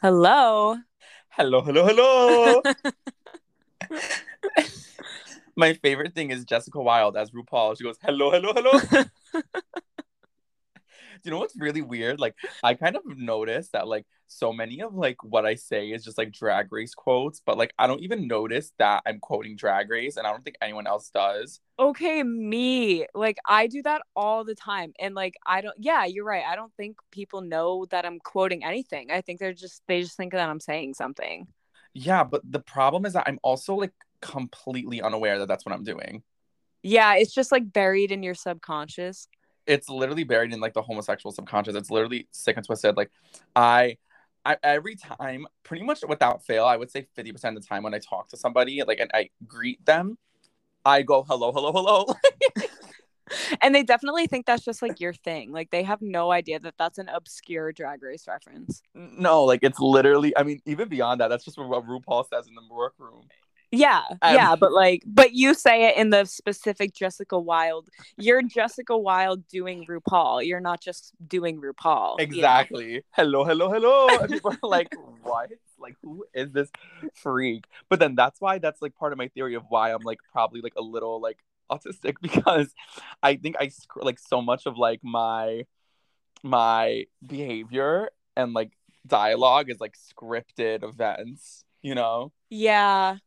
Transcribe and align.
Hello. 0.00 0.76
Hello. 1.30 1.60
Hello. 1.60 1.84
Hello. 1.84 2.62
My 5.56 5.72
favorite 5.74 6.14
thing 6.14 6.30
is 6.30 6.44
Jessica 6.44 6.80
Wild 6.80 7.16
as 7.16 7.32
RuPaul. 7.32 7.76
She 7.76 7.82
goes, 7.82 7.96
"Hello. 8.00 8.30
Hello. 8.30 8.52
Hello." 8.54 9.04
Do 11.22 11.28
you 11.28 11.30
know 11.32 11.38
what's 11.40 11.58
really 11.58 11.82
weird? 11.82 12.20
Like, 12.20 12.34
I 12.62 12.74
kind 12.74 12.96
of 12.96 13.02
noticed 13.06 13.72
that 13.72 13.88
like 13.88 14.06
so 14.26 14.52
many 14.52 14.82
of 14.82 14.94
like 14.94 15.22
what 15.24 15.46
I 15.46 15.54
say 15.54 15.88
is 15.90 16.04
just 16.04 16.18
like 16.18 16.32
drag 16.32 16.72
race 16.72 16.94
quotes, 16.94 17.40
but 17.44 17.58
like 17.58 17.72
I 17.78 17.86
don't 17.86 18.00
even 18.02 18.26
notice 18.28 18.72
that 18.78 19.02
I'm 19.06 19.20
quoting 19.20 19.56
drag 19.56 19.90
race, 19.90 20.16
and 20.16 20.26
I 20.26 20.30
don't 20.30 20.44
think 20.44 20.56
anyone 20.62 20.86
else 20.86 21.10
does. 21.10 21.60
okay, 21.78 22.22
me. 22.22 23.06
Like 23.14 23.38
I 23.46 23.66
do 23.66 23.82
that 23.82 24.02
all 24.16 24.44
the 24.44 24.54
time. 24.54 24.92
And 24.98 25.14
like 25.14 25.34
I 25.46 25.60
don't 25.60 25.76
yeah, 25.78 26.04
you're 26.04 26.24
right. 26.24 26.44
I 26.46 26.56
don't 26.56 26.72
think 26.76 26.96
people 27.12 27.40
know 27.40 27.86
that 27.90 28.04
I'm 28.04 28.18
quoting 28.20 28.64
anything. 28.64 29.10
I 29.10 29.20
think 29.20 29.38
they're 29.40 29.52
just 29.52 29.82
they 29.88 30.02
just 30.02 30.16
think 30.16 30.32
that 30.32 30.48
I'm 30.48 30.60
saying 30.60 30.94
something. 30.94 31.46
Yeah, 31.94 32.24
but 32.24 32.42
the 32.50 32.60
problem 32.60 33.06
is 33.06 33.14
that 33.14 33.24
I'm 33.26 33.38
also 33.42 33.74
like 33.74 33.92
completely 34.20 35.00
unaware 35.02 35.38
that 35.38 35.48
that's 35.48 35.64
what 35.66 35.74
I'm 35.74 35.84
doing. 35.84 36.22
Yeah, 36.82 37.14
it's 37.16 37.34
just 37.34 37.52
like 37.52 37.72
buried 37.72 38.12
in 38.12 38.22
your 38.22 38.34
subconscious. 38.34 39.28
It's 39.68 39.88
literally 39.88 40.24
buried 40.24 40.52
in 40.52 40.60
like 40.60 40.74
the 40.74 40.82
homosexual 40.82 41.32
subconscious. 41.32 41.76
It's 41.76 41.90
literally 41.90 42.26
sick 42.32 42.56
and 42.56 42.66
twisted. 42.66 42.96
Like, 42.96 43.10
I, 43.54 43.98
I 44.44 44.56
every 44.62 44.96
time, 44.96 45.46
pretty 45.62 45.84
much 45.84 46.00
without 46.08 46.44
fail, 46.44 46.64
I 46.64 46.76
would 46.76 46.90
say 46.90 47.06
fifty 47.14 47.32
percent 47.32 47.56
of 47.56 47.62
the 47.62 47.68
time 47.68 47.82
when 47.82 47.94
I 47.94 47.98
talk 47.98 48.28
to 48.28 48.36
somebody, 48.36 48.82
like, 48.82 48.98
and 48.98 49.10
I 49.14 49.30
greet 49.46 49.84
them, 49.84 50.18
I 50.84 51.02
go 51.02 51.22
hello, 51.22 51.52
hello, 51.52 51.72
hello. 51.72 52.06
And 53.62 53.74
they 53.74 53.82
definitely 53.82 54.26
think 54.26 54.46
that's 54.46 54.64
just 54.64 54.82
like 54.82 55.00
your 55.00 55.12
thing. 55.12 55.52
Like 55.52 55.70
they 55.70 55.82
have 55.82 56.00
no 56.00 56.30
idea 56.30 56.60
that 56.60 56.74
that's 56.78 56.98
an 56.98 57.08
obscure 57.08 57.72
drag 57.72 58.02
race 58.02 58.26
reference. 58.26 58.82
no, 58.94 59.44
like 59.44 59.60
it's 59.62 59.78
literally. 59.78 60.36
I 60.36 60.42
mean, 60.42 60.60
even 60.66 60.88
beyond 60.88 61.20
that, 61.20 61.28
that's 61.28 61.44
just 61.44 61.58
what 61.58 61.86
RuPaul 61.86 62.24
says 62.28 62.46
in 62.46 62.54
the 62.54 62.62
workroom. 62.70 63.24
Yeah, 63.70 64.02
Um, 64.22 64.34
yeah, 64.34 64.56
but 64.56 64.72
like, 64.72 65.02
but 65.06 65.32
you 65.34 65.52
say 65.52 65.88
it 65.88 65.96
in 65.98 66.08
the 66.10 66.24
specific 66.24 66.94
Jessica 66.94 67.38
Wild. 67.38 67.88
You're 68.16 68.42
Jessica 68.42 68.96
Wild 68.96 69.46
doing 69.48 69.84
RuPaul. 69.86 70.46
You're 70.46 70.60
not 70.60 70.80
just 70.80 71.12
doing 71.26 71.60
RuPaul. 71.60 72.18
you 72.18 72.26
know? 72.26 72.36
Exactly. 72.38 73.04
Hello, 73.10 73.44
hello, 73.44 73.70
hello. 73.70 74.08
And 74.08 74.30
people 74.30 74.52
are 74.52 74.68
like, 74.68 74.94
what? 75.22 75.50
Like, 75.78 75.96
who 76.02 76.24
is 76.32 76.50
this 76.52 76.70
freak? 77.14 77.66
But 77.90 77.98
then 78.00 78.14
that's 78.14 78.40
why 78.40 78.58
that's 78.58 78.80
like 78.80 78.94
part 78.96 79.12
of 79.12 79.18
my 79.18 79.28
theory 79.28 79.54
of 79.54 79.64
why 79.68 79.92
I'm 79.92 80.02
like 80.02 80.18
probably 80.32 80.60
like 80.62 80.74
a 80.76 80.82
little 80.82 81.20
like 81.20 81.38
autistic 81.70 82.14
because 82.22 82.72
I 83.22 83.36
think 83.36 83.56
I 83.60 83.68
sc- 83.68 83.96
like 84.02 84.18
so 84.18 84.40
much 84.40 84.64
of 84.64 84.78
like 84.78 85.00
my 85.04 85.66
my 86.42 87.04
behavior 87.26 88.10
and 88.36 88.54
like 88.54 88.72
dialogue 89.06 89.70
is 89.70 89.80
like 89.80 89.96
scripted 89.96 90.82
events, 90.82 91.64
you 91.82 91.94
know? 91.94 92.32
Yeah, 92.50 93.18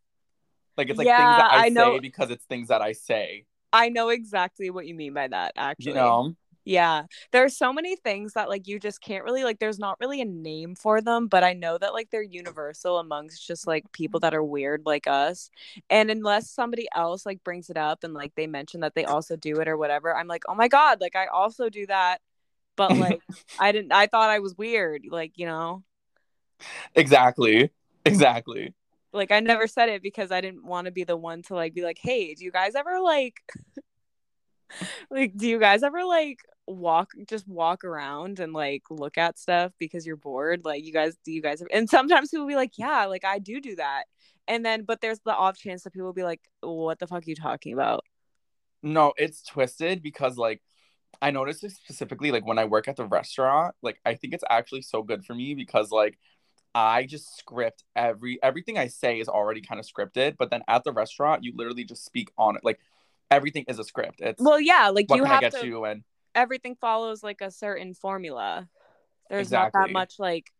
Like 0.82 0.90
it's 0.90 1.00
like 1.00 1.14
Yeah, 1.14 1.16
things 1.16 1.38
that 1.38 1.52
I, 1.52 1.64
I 1.68 1.70
know. 1.70 2.00
say 2.00 2.00
because 2.00 2.32
it's 2.32 2.46
things 2.46 2.70
that 2.70 2.82
I 2.82 2.94
say, 2.94 3.46
I 3.74 3.90
know 3.90 4.10
exactly 4.10 4.70
what 4.70 4.88
you 4.88 4.96
mean 4.96 5.14
by 5.14 5.28
that. 5.28 5.54
Actually, 5.56 6.10
you 6.10 6.18
know? 6.18 6.36
Yeah, 6.66 7.04
there 7.32 7.44
are 7.44 7.50
so 7.50 7.74
many 7.74 7.96
things 7.96 8.34
that 8.34 8.50
like 8.50 8.68
you 8.68 8.80
just 8.80 9.02
can't 9.02 9.24
really 9.24 9.44
like. 9.44 9.60
There's 9.60 9.80
not 9.80 10.00
really 10.00 10.22
a 10.22 10.26
name 10.26 10.76
for 10.76 11.02
them, 11.02 11.28
but 11.28 11.44
I 11.44 11.54
know 11.54 11.78
that 11.78 11.94
like 11.94 12.10
they're 12.12 12.22
universal 12.22 13.00
amongst 13.00 13.48
just 13.48 13.66
like 13.68 13.92
people 13.94 14.20
that 14.22 14.34
are 14.36 14.44
weird 14.44 14.84
like 14.86 15.08
us. 15.08 15.50
And 15.90 16.12
unless 16.12 16.50
somebody 16.52 16.88
else 16.96 17.26
like 17.26 17.44
brings 17.44 17.70
it 17.70 17.78
up 17.78 18.04
and 18.04 18.14
like 18.14 18.36
they 18.36 18.46
mention 18.48 18.82
that 18.82 18.94
they 18.96 19.06
also 19.06 19.36
do 19.38 19.60
it 19.62 19.68
or 19.68 19.78
whatever, 19.78 20.16
I'm 20.16 20.28
like, 20.28 20.44
oh 20.48 20.56
my 20.56 20.68
god, 20.68 21.02
like 21.02 21.16
I 21.16 21.28
also 21.28 21.70
do 21.70 21.88
that. 21.88 22.20
But 22.78 22.98
like 22.98 23.22
I 23.60 23.72
didn't. 23.74 23.94
I 23.94 24.08
thought 24.08 24.30
I 24.32 24.40
was 24.40 24.56
weird. 24.58 25.04
Like 25.10 25.34
you 25.38 25.46
know, 25.48 25.84
Exactly. 26.96 27.72
Exactly. 28.06 28.74
Like 29.14 29.32
I 29.32 29.40
never 29.40 29.68
said 29.68 29.90
it 29.90 30.02
because 30.02 30.32
I 30.32 30.42
didn't 30.42 30.66
want 30.66 30.86
to 30.86 30.92
be 30.92 31.04
the 31.04 31.18
one 31.18 31.42
to 31.44 31.56
like 31.56 31.74
be 31.74 31.84
like, 31.84 32.00
hey, 32.02 32.34
do 32.34 32.44
you 32.44 32.52
guys 32.52 32.76
ever 32.76 33.00
like, 33.00 33.36
like, 35.12 35.36
do 35.36 35.48
you 35.48 35.60
guys 35.60 35.84
ever 35.84 36.04
like 36.06 36.40
walk 36.68 37.10
just 37.28 37.48
walk 37.48 37.84
around 37.84 38.40
and 38.40 38.54
like 38.54 38.84
look 38.90 39.18
at 39.18 39.38
stuff 39.38 39.74
because 39.80 40.06
you're 40.06 40.16
bored? 40.16 40.64
Like, 40.64 40.84
you 40.84 40.94
guys, 40.94 41.18
do 41.26 41.32
you 41.32 41.42
guys? 41.42 41.62
And 41.72 41.90
sometimes 41.90 42.30
people 42.30 42.48
be 42.48 42.56
like, 42.56 42.78
yeah, 42.78 43.06
like 43.06 43.26
I 43.26 43.40
do 43.40 43.60
do 43.60 43.76
that. 43.76 44.06
And 44.48 44.66
then, 44.66 44.84
but 44.84 45.02
there's 45.02 45.20
the 45.20 45.36
off 45.36 45.58
chance 45.58 45.84
that 45.84 45.94
people 45.94 46.14
be 46.14 46.24
like, 46.24 46.42
what 46.62 47.00
the 47.00 47.08
fuck 47.08 47.24
are 47.24 47.30
you 47.30 47.36
talking 47.36 47.74
about? 47.74 48.06
No, 48.84 49.14
it's 49.18 49.44
twisted 49.44 50.02
because 50.02 50.38
like 50.38 50.62
I 51.22 51.32
noticed 51.32 51.64
it 51.64 51.72
specifically 51.72 52.32
like 52.32 52.46
when 52.46 52.58
I 52.58 52.66
work 52.66 52.88
at 52.88 52.96
the 52.96 53.06
restaurant, 53.06 53.76
like 53.82 54.00
I 54.06 54.16
think 54.16 54.34
it's 54.34 54.44
actually 54.50 54.82
so 54.82 55.04
good 55.04 55.24
for 55.24 55.36
me 55.36 55.54
because 55.54 55.92
like 55.92 56.18
I 56.74 57.06
just 57.06 57.38
script 57.38 57.84
every 57.96 58.40
everything 58.42 58.78
I 58.78 58.88
say 58.88 59.20
is 59.20 59.28
already 59.28 59.62
kind 59.62 59.80
of 59.80 59.86
scripted, 59.86 60.38
but 60.38 60.50
then 60.50 60.62
at 60.68 60.84
the 60.84 60.94
restaurant 60.94 61.44
you 61.44 61.54
literally 61.56 61.84
just 61.84 62.06
speak 62.06 62.32
on 62.38 62.56
it. 62.56 62.64
Like 62.64 62.80
everything 63.30 63.66
is 63.68 63.80
a 63.80 63.84
script. 63.84 64.22
It's 64.22 64.42
Well, 64.42 64.60
yeah, 64.60 64.90
like 64.90 65.08
you 65.10 65.24
can 65.24 65.26
I 65.26 65.34
have 65.34 65.42
get 65.42 65.54
to. 65.54 65.66
you 65.66 65.86
and 65.86 66.04
Everything 66.34 66.76
follows 66.76 67.24
like 67.24 67.42
a 67.42 67.52
certain 67.52 67.94
formula. 67.94 68.70
There's 69.30 69.52
not 69.52 69.72
that 69.74 69.92
much 69.92 70.14
like 70.18 70.52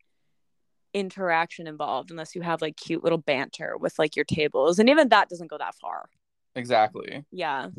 interaction 0.94 1.68
involved 1.68 2.12
unless 2.12 2.36
you 2.36 2.42
have 2.42 2.62
like 2.62 2.76
cute 2.76 3.04
little 3.04 3.18
banter 3.18 3.78
with 3.78 3.98
like 3.98 4.16
your 4.16 4.26
tables 4.26 4.78
and 4.78 4.90
even 4.90 5.08
that 5.08 5.30
doesn't 5.30 5.50
go 5.50 5.58
that 5.58 5.74
far 5.76 6.10
exactly. 6.56 7.24
yeah 7.32 7.70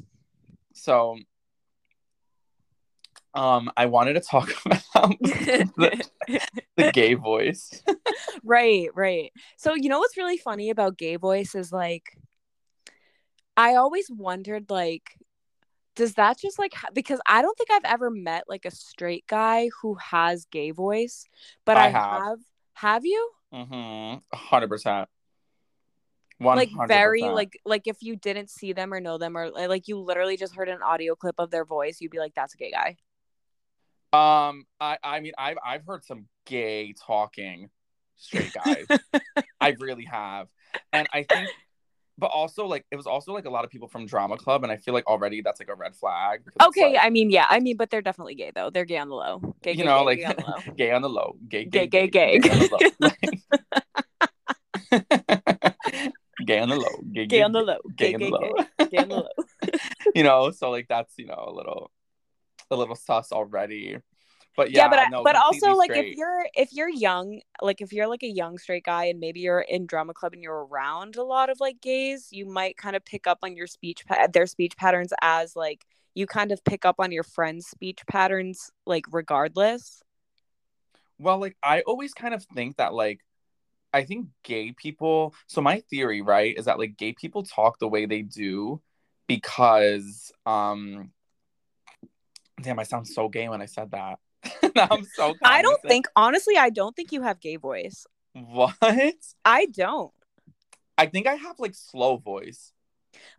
So 0.72 1.18
um 3.34 3.70
I 3.76 3.86
wanted 3.86 4.14
to 4.14 4.20
talk 4.20 4.52
about 4.66 5.16
the, 5.20 6.02
the 6.76 6.90
gay 6.92 7.14
voice. 7.14 7.82
right 8.44 8.88
right 8.94 9.32
so 9.56 9.74
you 9.74 9.88
know 9.88 9.98
what's 9.98 10.16
really 10.16 10.36
funny 10.38 10.70
about 10.70 10.98
gay 10.98 11.16
voice 11.16 11.54
is 11.54 11.72
like 11.72 12.16
i 13.56 13.74
always 13.74 14.10
wondered 14.10 14.70
like 14.70 15.18
does 15.94 16.14
that 16.14 16.38
just 16.38 16.58
like 16.58 16.74
ha- 16.74 16.88
because 16.92 17.20
i 17.26 17.42
don't 17.42 17.56
think 17.56 17.70
i've 17.70 17.84
ever 17.84 18.10
met 18.10 18.44
like 18.48 18.64
a 18.64 18.70
straight 18.70 19.26
guy 19.26 19.68
who 19.80 19.94
has 19.94 20.46
gay 20.46 20.70
voice 20.70 21.26
but 21.64 21.76
i, 21.76 21.86
I 21.86 21.88
have. 21.88 22.10
have 22.10 22.38
have 22.74 23.04
you 23.04 23.30
Mm-hmm. 23.52 24.18
Hundred 24.34 24.68
percent. 24.68 25.08
One 26.38 26.56
like 26.56 26.70
very 26.88 27.22
like 27.22 27.60
like 27.64 27.86
if 27.86 27.98
you 28.02 28.16
didn't 28.16 28.50
see 28.50 28.72
them 28.72 28.92
or 28.92 29.00
know 29.00 29.18
them 29.18 29.36
or 29.36 29.50
like 29.50 29.88
you 29.88 29.98
literally 29.98 30.36
just 30.36 30.54
heard 30.54 30.68
an 30.68 30.82
audio 30.82 31.14
clip 31.14 31.36
of 31.38 31.50
their 31.50 31.64
voice 31.64 32.00
you'd 32.00 32.10
be 32.10 32.18
like 32.18 32.34
that's 32.34 32.54
a 32.54 32.56
gay 32.56 32.70
guy 32.70 32.96
Um, 34.12 34.66
I 34.80 34.98
I 35.02 35.20
mean 35.20 35.32
I've 35.38 35.58
I've 35.64 35.86
heard 35.86 36.04
some 36.04 36.26
gay 36.46 36.92
talking 37.06 37.70
straight 38.16 38.52
guys. 38.52 38.86
I 39.60 39.70
really 39.80 40.04
have, 40.04 40.48
and 40.92 41.08
I 41.12 41.22
think, 41.22 41.48
but 42.18 42.26
also 42.26 42.66
like 42.66 42.84
it 42.90 42.96
was 42.96 43.06
also 43.06 43.32
like 43.32 43.46
a 43.46 43.50
lot 43.50 43.64
of 43.64 43.70
people 43.70 43.88
from 43.88 44.04
drama 44.06 44.36
club, 44.36 44.64
and 44.64 44.72
I 44.72 44.76
feel 44.76 44.92
like 44.92 45.06
already 45.06 45.40
that's 45.40 45.60
like 45.60 45.70
a 45.70 45.74
red 45.74 45.96
flag. 45.96 46.42
okay 46.62 46.92
like, 46.92 46.98
i 47.02 47.08
mean 47.10 47.30
yeah 47.30 47.46
i 47.48 47.58
mean 47.58 47.76
but 47.76 47.88
they're 47.90 48.02
definitely 48.02 48.34
gay 48.34 48.50
though 48.54 48.68
they're 48.70 48.84
gay 48.84 48.98
on 48.98 49.08
the 49.08 49.14
low 49.14 49.40
gay, 49.62 49.70
you 49.72 49.78
gay, 49.78 49.84
know, 49.84 50.00
gay, 50.00 50.04
like 50.04 50.18
gay 50.18 50.24
on 50.26 50.36
the 50.36 50.44
low 50.46 50.62
gay 50.76 50.90
on 50.92 51.02
the 51.02 51.08
low, 51.08 51.36
gay, 51.48 51.64
Gay, 51.64 51.86
gay, 51.86 52.06
gay, 52.08 52.38
gay. 52.38 52.50
on 52.50 52.58
the 52.58 52.68
low. 53.00 53.10
gay 56.44 56.58
on 56.60 56.68
the 56.68 56.76
low, 56.76 57.02
gay, 57.12 57.26
gay 57.26 57.42
on 57.42 57.52
the 57.52 57.60
low 57.62 57.78
gay 57.96 58.12
gay 58.12 58.14
on 58.14 58.20
the 58.20 58.28
low. 58.28 58.54
gay 58.90 58.98
on 58.98 59.08
the 59.08 59.16
low 59.16 59.28
you 60.14 60.22
know, 60.22 60.50
so 60.50 60.70
like 60.70 60.86
that's 60.88 61.14
you 61.16 61.26
know 61.26 61.44
a 61.48 61.52
little, 61.52 61.90
a 62.72 62.76
little 62.76 62.94
sus 62.96 63.32
already. 63.32 63.98
But 64.56 64.70
yeah, 64.70 64.80
yeah, 64.80 64.88
but 64.88 64.98
I, 64.98 65.08
no, 65.08 65.24
but 65.24 65.36
also 65.36 65.74
like 65.76 65.90
if 65.96 66.16
you're 66.16 66.46
if 66.54 66.72
you're 66.72 66.88
young 66.88 67.40
like 67.62 67.80
if 67.80 67.92
you're 67.92 68.06
like 68.06 68.22
a 68.22 68.28
young 68.28 68.58
straight 68.58 68.84
guy 68.84 69.06
and 69.06 69.18
maybe 69.18 69.40
you're 69.40 69.60
in 69.60 69.86
drama 69.86 70.12
club 70.12 70.34
and 70.34 70.42
you're 70.42 70.66
around 70.66 71.16
a 71.16 71.22
lot 71.22 71.48
of 71.48 71.58
like 71.58 71.80
gays 71.80 72.28
you 72.30 72.44
might 72.44 72.76
kind 72.76 72.94
of 72.94 73.04
pick 73.04 73.26
up 73.26 73.38
on 73.42 73.56
your 73.56 73.66
speech 73.66 74.04
pa- 74.06 74.26
their 74.30 74.46
speech 74.46 74.76
patterns 74.76 75.12
as 75.22 75.56
like 75.56 75.86
you 76.14 76.26
kind 76.26 76.52
of 76.52 76.62
pick 76.64 76.84
up 76.84 76.96
on 76.98 77.10
your 77.12 77.22
friends 77.22 77.66
speech 77.66 78.00
patterns 78.06 78.70
like 78.86 79.04
regardless 79.10 80.02
Well, 81.18 81.38
like 81.38 81.56
I 81.62 81.82
always 81.82 82.14
kind 82.14 82.34
of 82.34 82.44
think 82.54 82.76
that 82.76 82.94
like 82.94 83.20
I 83.94 84.04
think 84.04 84.28
gay 84.42 84.72
people, 84.72 85.34
so 85.46 85.60
my 85.60 85.80
theory, 85.90 86.22
right, 86.22 86.56
is 86.56 86.64
that 86.64 86.78
like 86.78 86.96
gay 86.96 87.12
people 87.12 87.42
talk 87.44 87.78
the 87.78 87.88
way 87.88 88.06
they 88.06 88.22
do 88.22 88.80
because 89.28 90.32
um 90.46 91.12
damn, 92.62 92.78
I 92.78 92.84
sound 92.84 93.06
so 93.06 93.28
gay 93.28 93.48
when 93.48 93.60
I 93.60 93.66
said 93.66 93.90
that. 93.90 94.18
I'm 94.90 95.04
so 95.14 95.34
i 95.44 95.62
don't 95.62 95.80
think 95.82 96.08
honestly 96.16 96.56
i 96.56 96.68
don't 96.68 96.96
think 96.96 97.12
you 97.12 97.22
have 97.22 97.38
gay 97.38 97.54
voice 97.54 98.06
what? 98.32 98.74
i 99.44 99.66
don't 99.66 100.12
I 100.98 101.06
think 101.06 101.26
I 101.26 101.34
have 101.34 101.58
like 101.58 101.74
slow 101.74 102.16
voice. 102.16 102.72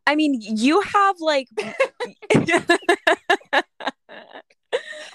i 0.07 0.15
mean 0.15 0.39
you 0.41 0.81
have 0.81 1.15
like 1.19 1.47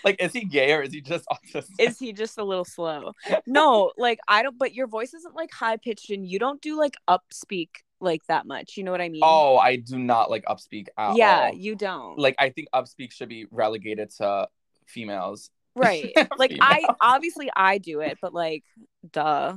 Like, 0.08 0.22
is 0.22 0.32
he 0.32 0.44
gay 0.44 0.72
or 0.72 0.82
is 0.82 0.92
he 0.92 1.00
just 1.00 1.26
autistic? 1.32 1.78
is 1.78 1.98
he 1.98 2.12
just 2.12 2.38
a 2.38 2.44
little 2.44 2.64
slow 2.64 3.12
no 3.46 3.92
like 3.96 4.18
i 4.28 4.42
don't 4.42 4.58
but 4.58 4.74
your 4.74 4.86
voice 4.86 5.14
isn't 5.14 5.34
like 5.34 5.52
high 5.52 5.76
pitched 5.76 6.10
and 6.10 6.26
you 6.26 6.38
don't 6.38 6.60
do 6.60 6.76
like 6.76 6.96
up 7.06 7.24
speak 7.30 7.82
like 8.00 8.24
that 8.26 8.46
much 8.46 8.76
you 8.76 8.84
know 8.84 8.90
what 8.92 9.00
i 9.00 9.08
mean 9.08 9.22
oh, 9.24 9.56
I 9.56 9.76
do 9.76 9.98
not 9.98 10.30
like 10.30 10.44
upspeak 10.44 10.86
at 10.96 11.16
yeah 11.16 11.48
all. 11.52 11.54
you 11.54 11.74
don't 11.74 12.18
Like 12.18 12.36
I 12.38 12.50
think 12.50 12.68
upspeak 12.74 13.12
should 13.12 13.28
be 13.28 13.46
relegated 13.50 14.10
to 14.18 14.48
females. 14.86 15.50
Right. 15.74 16.12
Like 16.38 16.56
I 16.60 16.86
obviously 17.00 17.50
I 17.54 17.78
do 17.78 18.00
it, 18.00 18.18
but 18.20 18.32
like 18.34 18.64
duh. 19.12 19.54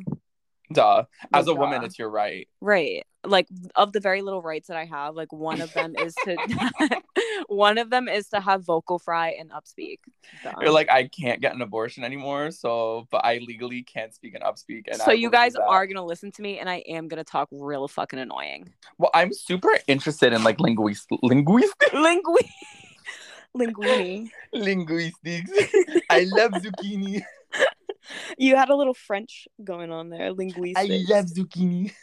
Duh. 0.71 1.03
As 1.33 1.47
Like, 1.47 1.55
a 1.55 1.59
woman, 1.59 1.83
it's 1.83 1.99
your 1.99 2.09
right. 2.09 2.47
Right. 2.61 3.05
Like 3.23 3.47
of 3.75 3.93
the 3.93 3.99
very 3.99 4.21
little 4.21 4.41
rights 4.41 4.67
that 4.67 4.77
I 4.77 4.85
have, 4.85 5.15
like 5.15 5.31
one 5.31 5.61
of 5.61 5.71
them 5.73 5.93
is 5.95 6.15
to 6.25 6.35
one 7.47 7.77
of 7.77 7.89
them 7.89 8.07
is 8.07 8.29
to 8.29 8.39
have 8.39 8.63
vocal 8.63 8.97
fry 8.97 9.35
and 9.39 9.51
upspeak. 9.51 9.99
Duh. 10.43 10.53
You're 10.59 10.71
like, 10.71 10.89
I 10.89 11.07
can't 11.07 11.39
get 11.39 11.53
an 11.53 11.61
abortion 11.61 12.03
anymore, 12.03 12.51
so 12.51 13.07
but 13.11 13.23
I 13.23 13.37
legally 13.37 13.83
can't 13.83 14.13
speak 14.13 14.33
and 14.33 14.43
upspeak. 14.43 14.87
And 14.87 14.97
so 14.97 15.11
I 15.11 15.13
you 15.13 15.29
guys 15.29 15.55
are 15.55 15.85
gonna 15.85 16.05
listen 16.05 16.31
to 16.31 16.41
me 16.41 16.59
and 16.59 16.69
I 16.69 16.77
am 16.87 17.07
gonna 17.07 17.23
talk 17.23 17.49
real 17.51 17.87
fucking 17.87 18.19
annoying. 18.19 18.73
Well, 18.97 19.11
I'm 19.13 19.33
super 19.33 19.77
interested 19.87 20.33
in 20.33 20.43
like 20.43 20.59
linguist 20.59 21.07
linguistics. 21.21 21.91
Lingui 21.93 22.49
linguini. 23.57 24.29
linguistics. 24.53 25.51
I 26.09 26.25
love 26.29 26.51
zucchini. 26.53 27.21
You 28.37 28.55
had 28.55 28.69
a 28.69 28.75
little 28.75 28.95
French 28.95 29.47
going 29.63 29.91
on 29.91 30.09
there. 30.09 30.33
Linguistics. 30.33 30.79
I 30.79 31.13
love 31.13 31.25
zucchini. 31.27 31.93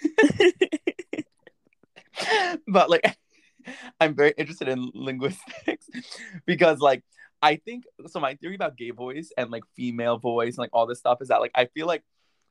But 2.66 2.90
like 2.90 3.16
I'm 4.00 4.14
very 4.14 4.34
interested 4.36 4.68
in 4.68 4.90
linguistics 4.94 5.88
because 6.46 6.78
like 6.80 7.04
I 7.42 7.56
think 7.56 7.84
so 8.06 8.20
my 8.20 8.34
theory 8.34 8.54
about 8.54 8.76
gay 8.76 8.90
voice 8.90 9.30
and 9.36 9.50
like 9.50 9.62
female 9.76 10.18
voice 10.18 10.54
and 10.54 10.58
like 10.58 10.70
all 10.72 10.86
this 10.86 10.98
stuff 10.98 11.18
is 11.20 11.28
that 11.28 11.40
like 11.40 11.52
I 11.54 11.66
feel 11.66 11.86
like 11.86 12.02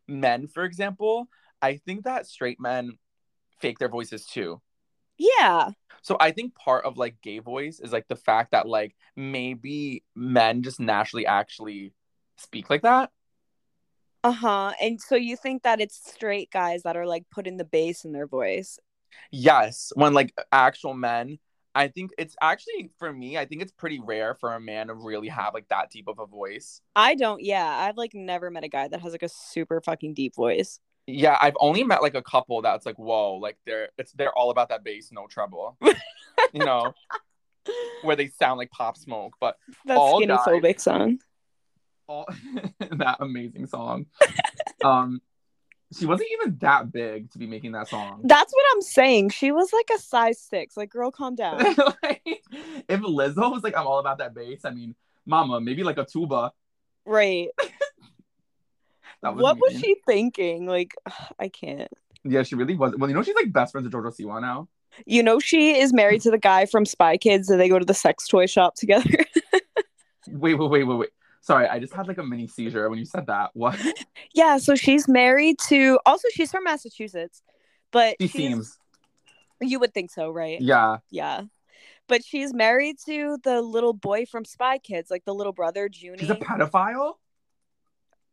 men, 0.08 0.48
for 0.48 0.64
example, 0.64 1.28
I 1.62 1.78
think 1.78 2.06
that 2.06 2.28
straight 2.28 2.60
men 2.60 2.98
fake 3.60 3.80
their 3.80 3.90
voices 3.90 4.26
too. 4.26 4.62
Yeah. 5.18 5.72
So 6.04 6.16
I 6.20 6.32
think 6.32 6.56
part 6.56 6.86
of 6.86 6.98
like 6.98 7.22
gay 7.22 7.40
voice 7.40 7.80
is 7.80 7.92
like 7.92 8.08
the 8.08 8.16
fact 8.16 8.52
that 8.52 8.68
like 8.68 8.96
maybe 9.16 10.04
men 10.16 10.62
just 10.62 10.80
naturally 10.80 11.26
actually 11.26 11.94
speak 12.38 12.70
like 12.70 12.84
that. 12.84 13.10
Uh-huh. 14.24 14.74
And 14.82 15.02
so 15.02 15.16
you 15.16 15.36
think 15.36 15.64
that 15.64 15.82
it's 15.82 16.12
straight 16.14 16.52
guys 16.52 16.84
that 16.84 16.98
are 16.98 17.06
like 17.06 17.24
putting 17.32 17.58
the 17.58 17.66
bass 17.66 18.06
in 18.06 18.12
their 18.12 18.28
voice. 18.28 18.80
Yes, 19.32 19.92
when 19.96 20.14
like 20.14 20.34
actual 20.52 20.94
men, 20.94 21.40
I 21.76 21.90
think 21.90 22.12
it's 22.18 22.36
actually 22.42 22.92
for 22.98 23.12
me, 23.14 23.38
I 23.38 23.46
think 23.46 23.62
it's 23.62 23.72
pretty 23.72 24.00
rare 24.00 24.36
for 24.36 24.54
a 24.56 24.60
man 24.60 24.88
to 24.88 24.94
really 24.94 25.28
have 25.28 25.54
like 25.54 25.68
that 25.70 25.92
deep 25.92 26.08
of 26.08 26.20
a 26.20 26.26
voice. 26.26 26.82
I 26.96 27.16
don't 27.16 27.42
yeah, 27.44 27.68
I've 27.68 27.98
like 27.98 28.14
never 28.14 28.50
met 28.50 28.64
a 28.64 28.68
guy 28.70 28.88
that 28.88 29.02
has 29.02 29.12
like 29.12 29.24
a 29.24 29.30
super 29.30 29.82
fucking 29.82 30.14
deep 30.14 30.36
voice. 30.36 30.80
Yeah, 31.06 31.38
I've 31.40 31.56
only 31.60 31.84
met 31.84 32.02
like 32.02 32.16
a 32.16 32.22
couple 32.22 32.62
that's 32.62 32.86
like, 32.86 32.98
whoa, 32.98 33.36
like 33.36 33.58
they're 33.66 33.90
it's 33.98 34.12
they're 34.14 34.34
all 34.38 34.50
about 34.50 34.70
that 34.70 34.84
bass, 34.84 35.10
no 35.12 35.28
trouble. 35.28 35.78
you 36.54 36.66
know, 36.66 36.94
where 38.02 38.16
they 38.16 38.28
sound 38.28 38.58
like 38.58 38.72
pop 38.72 38.98
smoke, 38.98 39.36
but 39.40 39.58
That 39.86 39.98
All 39.98 40.18
skinny 40.18 40.34
phobic 40.34 40.80
song. 40.82 41.20
all 42.08 42.26
that 42.80 43.18
amazing 43.20 43.68
song. 43.68 44.08
um 44.84 45.22
she 45.98 46.06
wasn't 46.06 46.30
even 46.34 46.58
that 46.60 46.92
big 46.92 47.32
to 47.32 47.38
be 47.38 47.48
making 47.48 47.72
that 47.74 47.88
song. 47.88 48.22
That's 48.24 48.52
what 48.54 48.66
I'm 48.74 48.82
saying. 48.82 49.30
She 49.30 49.52
was 49.52 49.72
like 49.72 49.90
a 49.96 50.00
size 50.00 50.40
six. 50.40 50.76
Like, 50.76 50.90
girl, 50.90 51.12
calm 51.12 51.36
down. 51.36 51.60
like, 52.04 52.22
if 52.90 53.00
Lizzo 53.02 53.52
was 53.52 53.64
like, 53.64 53.76
I'm 53.78 53.88
all 53.88 54.00
about 54.00 54.18
that 54.18 54.34
bass, 54.34 54.66
I 54.66 54.72
mean, 54.72 54.96
mama, 55.26 55.62
maybe 55.62 55.84
like 55.84 55.98
a 55.98 56.06
tuba. 56.06 56.52
right. 57.06 57.50
That 59.24 59.34
was 59.34 59.42
What 59.42 59.58
was 59.60 59.80
she 59.80 59.96
thinking? 60.06 60.68
Like, 60.68 60.94
I 61.40 61.48
can't. 61.48 61.90
Yeah, 62.24 62.44
she 62.44 62.54
really 62.56 62.76
was. 62.76 62.94
Well, 62.98 63.10
you 63.10 63.16
know, 63.16 63.24
she's 63.24 63.36
like 63.36 63.52
best 63.52 63.72
friends 63.72 63.86
with 63.86 63.94
Jojo 63.94 64.16
Siwa 64.16 64.40
now. 64.40 64.68
You 65.06 65.24
know, 65.24 65.40
she 65.40 65.80
is 65.80 65.92
married 65.94 66.22
to 66.22 66.32
the 66.32 66.38
guy 66.38 66.66
from 66.68 66.86
Spy 66.86 67.18
Kids, 67.18 67.50
and 67.50 67.60
they 67.60 67.68
go 67.70 67.80
to 67.80 67.86
the 67.86 67.94
sex 67.96 68.28
toy 68.28 68.46
shop 68.46 68.76
together. 68.76 69.10
Wait, 70.30 70.56
wait, 70.56 70.70
wait, 70.70 70.84
wait, 70.84 70.96
wait. 70.98 71.10
Sorry, 71.48 71.66
I 71.66 71.80
just 71.80 71.94
had 71.94 72.10
like 72.10 72.18
a 72.18 72.24
mini 72.26 72.46
seizure 72.46 72.90
when 72.90 73.00
you 73.00 73.06
said 73.06 73.28
that. 73.28 73.52
What? 73.54 73.80
yeah, 74.34 74.58
so 74.58 74.76
she's 74.76 75.08
married 75.08 75.56
to. 75.70 75.98
Also, 76.06 76.28
she's 76.34 76.52
from 76.52 76.66
Massachusetts, 76.66 77.42
but 77.90 78.18
She 78.20 78.28
seems. 78.28 78.78
You 79.62 79.80
would 79.80 79.94
think 79.94 80.12
so, 80.12 80.30
right? 80.30 80.60
Yeah. 80.60 80.98
Yeah. 81.10 81.44
But 82.10 82.26
she's 82.26 82.54
married 82.54 82.98
to 83.06 83.38
the 83.46 83.62
little 83.62 83.94
boy 83.94 84.26
from 84.26 84.44
Spy 84.44 84.78
Kids, 84.78 85.10
like 85.10 85.24
the 85.24 85.34
little 85.34 85.54
brother, 85.54 85.88
Juni. 85.88 86.20
She's 86.20 86.30
a 86.30 86.36
pedophile? 86.36 87.14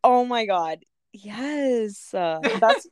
oh 0.03 0.25
my 0.25 0.45
god. 0.45 0.79
Yes. 1.23 2.13
Uh, 2.25 2.39
that's 2.59 2.87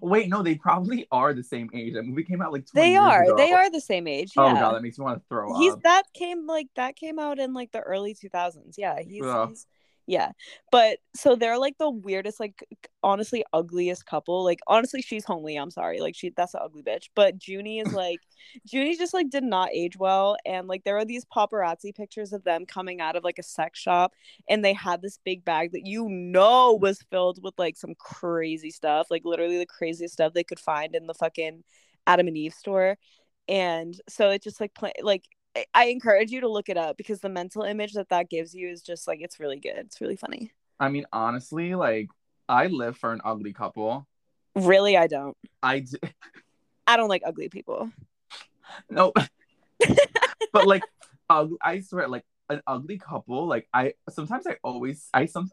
Wait, 0.00 0.28
no, 0.28 0.42
they 0.42 0.54
probably 0.54 1.06
are 1.10 1.34
the 1.34 1.42
same 1.42 1.68
age. 1.74 1.94
That 1.94 2.04
movie 2.04 2.22
came 2.22 2.40
out 2.40 2.52
like 2.52 2.66
20 2.66 2.88
they 2.90 2.96
are. 2.96 3.24
ago. 3.24 3.36
They 3.36 3.52
are 3.52 3.70
the 3.70 3.80
same 3.80 4.06
age. 4.06 4.32
Yeah. 4.36 4.44
Oh 4.44 4.54
god, 4.54 4.74
that 4.74 4.82
makes 4.82 4.98
me 4.98 5.04
want 5.04 5.18
to 5.18 5.24
throw 5.28 5.58
he's 5.58 5.72
up. 5.72 5.82
that 5.82 6.04
came 6.14 6.46
like 6.46 6.68
that 6.76 6.96
came 6.96 7.18
out 7.18 7.38
in 7.38 7.52
like 7.52 7.72
the 7.72 7.80
early 7.80 8.14
2000s 8.14 8.74
yeah 8.78 9.00
he's, 9.00 9.24
he's 9.24 9.66
yeah. 10.06 10.32
But 10.70 10.98
so 11.14 11.34
they're 11.34 11.58
like 11.58 11.78
the 11.78 11.90
weirdest 11.90 12.38
like 12.38 12.64
honestly 13.02 13.44
ugliest 13.52 14.06
couple. 14.06 14.44
Like 14.44 14.60
honestly 14.68 15.02
she's 15.02 15.24
homely 15.24 15.56
i'm 15.56 15.70
sorry. 15.70 16.00
Like 16.00 16.14
she 16.14 16.30
that's 16.36 16.54
an 16.54 16.60
ugly 16.62 16.82
bitch. 16.82 17.08
But 17.14 17.38
juni 17.38 17.84
is 17.84 17.92
like 17.92 18.20
juni 18.72 18.96
just 18.96 19.14
like 19.14 19.30
did 19.30 19.42
not 19.42 19.70
age 19.72 19.96
well. 19.98 20.36
And 20.46 20.68
like 20.68 20.84
there 20.84 20.96
are 20.96 21.04
these 21.04 21.24
paparazzi 21.24 21.94
pictures 21.94 22.32
of 22.32 22.44
them 22.44 22.66
coming 22.66 23.00
out 23.00 23.16
of 23.16 23.24
like 23.24 23.38
a 23.38 23.42
sex 23.42 23.80
shop. 23.80 24.12
And 24.48 24.64
they 24.64 24.74
had 24.74 25.02
this 25.02 25.18
big 25.24 25.44
bag 25.44 25.72
that 25.72 25.86
you 25.86 26.08
know 26.08 26.78
was 26.80 27.02
filled 27.10 27.42
with 27.42 27.54
like 27.58 27.76
some 27.76 27.94
crazy 27.98 28.70
stuff. 28.70 29.08
Like 29.10 29.22
literally 29.24 29.58
the 29.58 29.66
craziest 29.66 30.14
stuff 30.14 30.32
they 30.34 30.44
could 30.44 30.60
find 30.60 30.94
in 30.94 31.06
the 31.06 31.14
fucking 31.14 31.64
adam 32.06 32.28
and 32.28 32.36
eve 32.36 32.54
store. 32.54 32.96
And 33.48 33.98
so 34.08 34.30
it 34.30 34.42
just 34.42 34.60
like 34.60 34.74
play 34.74 34.92
like 35.02 35.24
I- 35.74 35.84
encourage 35.86 36.30
you 36.30 36.40
to 36.42 36.48
look 36.48 36.68
it 36.68 36.76
up 36.76 36.96
because 36.96 37.20
the 37.20 37.28
mental 37.28 37.62
image 37.62 37.92
that 37.94 38.08
that 38.10 38.28
gives 38.28 38.54
you 38.54 38.68
is 38.68 38.82
just 38.82 39.06
like 39.06 39.20
it's 39.20 39.40
really 39.40 39.58
good. 39.58 39.76
It's 39.76 40.00
really 40.00 40.16
funny. 40.16 40.52
I 40.78 40.88
mean, 40.88 41.06
honestly, 41.12 41.74
like 41.74 42.08
I 42.48 42.66
live 42.66 42.96
for 42.96 43.12
an 43.12 43.20
ugly 43.24 43.52
couple. 43.52 44.06
Really, 44.54 44.96
I 44.96 45.06
don't. 45.06 45.36
I 45.62 45.80
d- 45.80 45.98
I 46.86 46.96
don't 46.96 47.08
like 47.08 47.22
ugly 47.24 47.48
people. 47.48 47.90
no, 48.90 49.12
but 50.52 50.66
like, 50.66 50.82
ug- 51.28 51.56
I 51.62 51.80
swear, 51.80 52.08
like 52.08 52.24
an 52.48 52.62
ugly 52.66 52.98
couple. 52.98 53.46
Like 53.46 53.68
I 53.72 53.94
sometimes 54.10 54.46
I 54.46 54.56
always 54.62 55.08
I 55.12 55.26
some. 55.26 55.50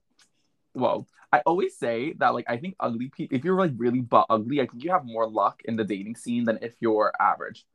well 0.76 1.08
I 1.32 1.42
always 1.48 1.76
say 1.78 2.14
that 2.20 2.34
like 2.34 2.46
I 2.48 2.58
think 2.58 2.76
ugly 2.80 3.10
people 3.10 3.36
if 3.36 3.44
you're 3.44 3.58
like 3.58 3.74
really 3.78 4.02
but 4.02 4.26
ugly, 4.30 4.62
I 4.62 4.68
think 4.68 4.84
you 4.84 4.92
have 4.92 5.06
more 5.06 5.28
luck 5.28 5.62
in 5.66 5.76
the 5.76 5.84
dating 5.84 6.16
scene 6.16 6.44
than 6.44 6.60
if 6.62 6.76
you're 6.80 7.12
average. 7.20 7.66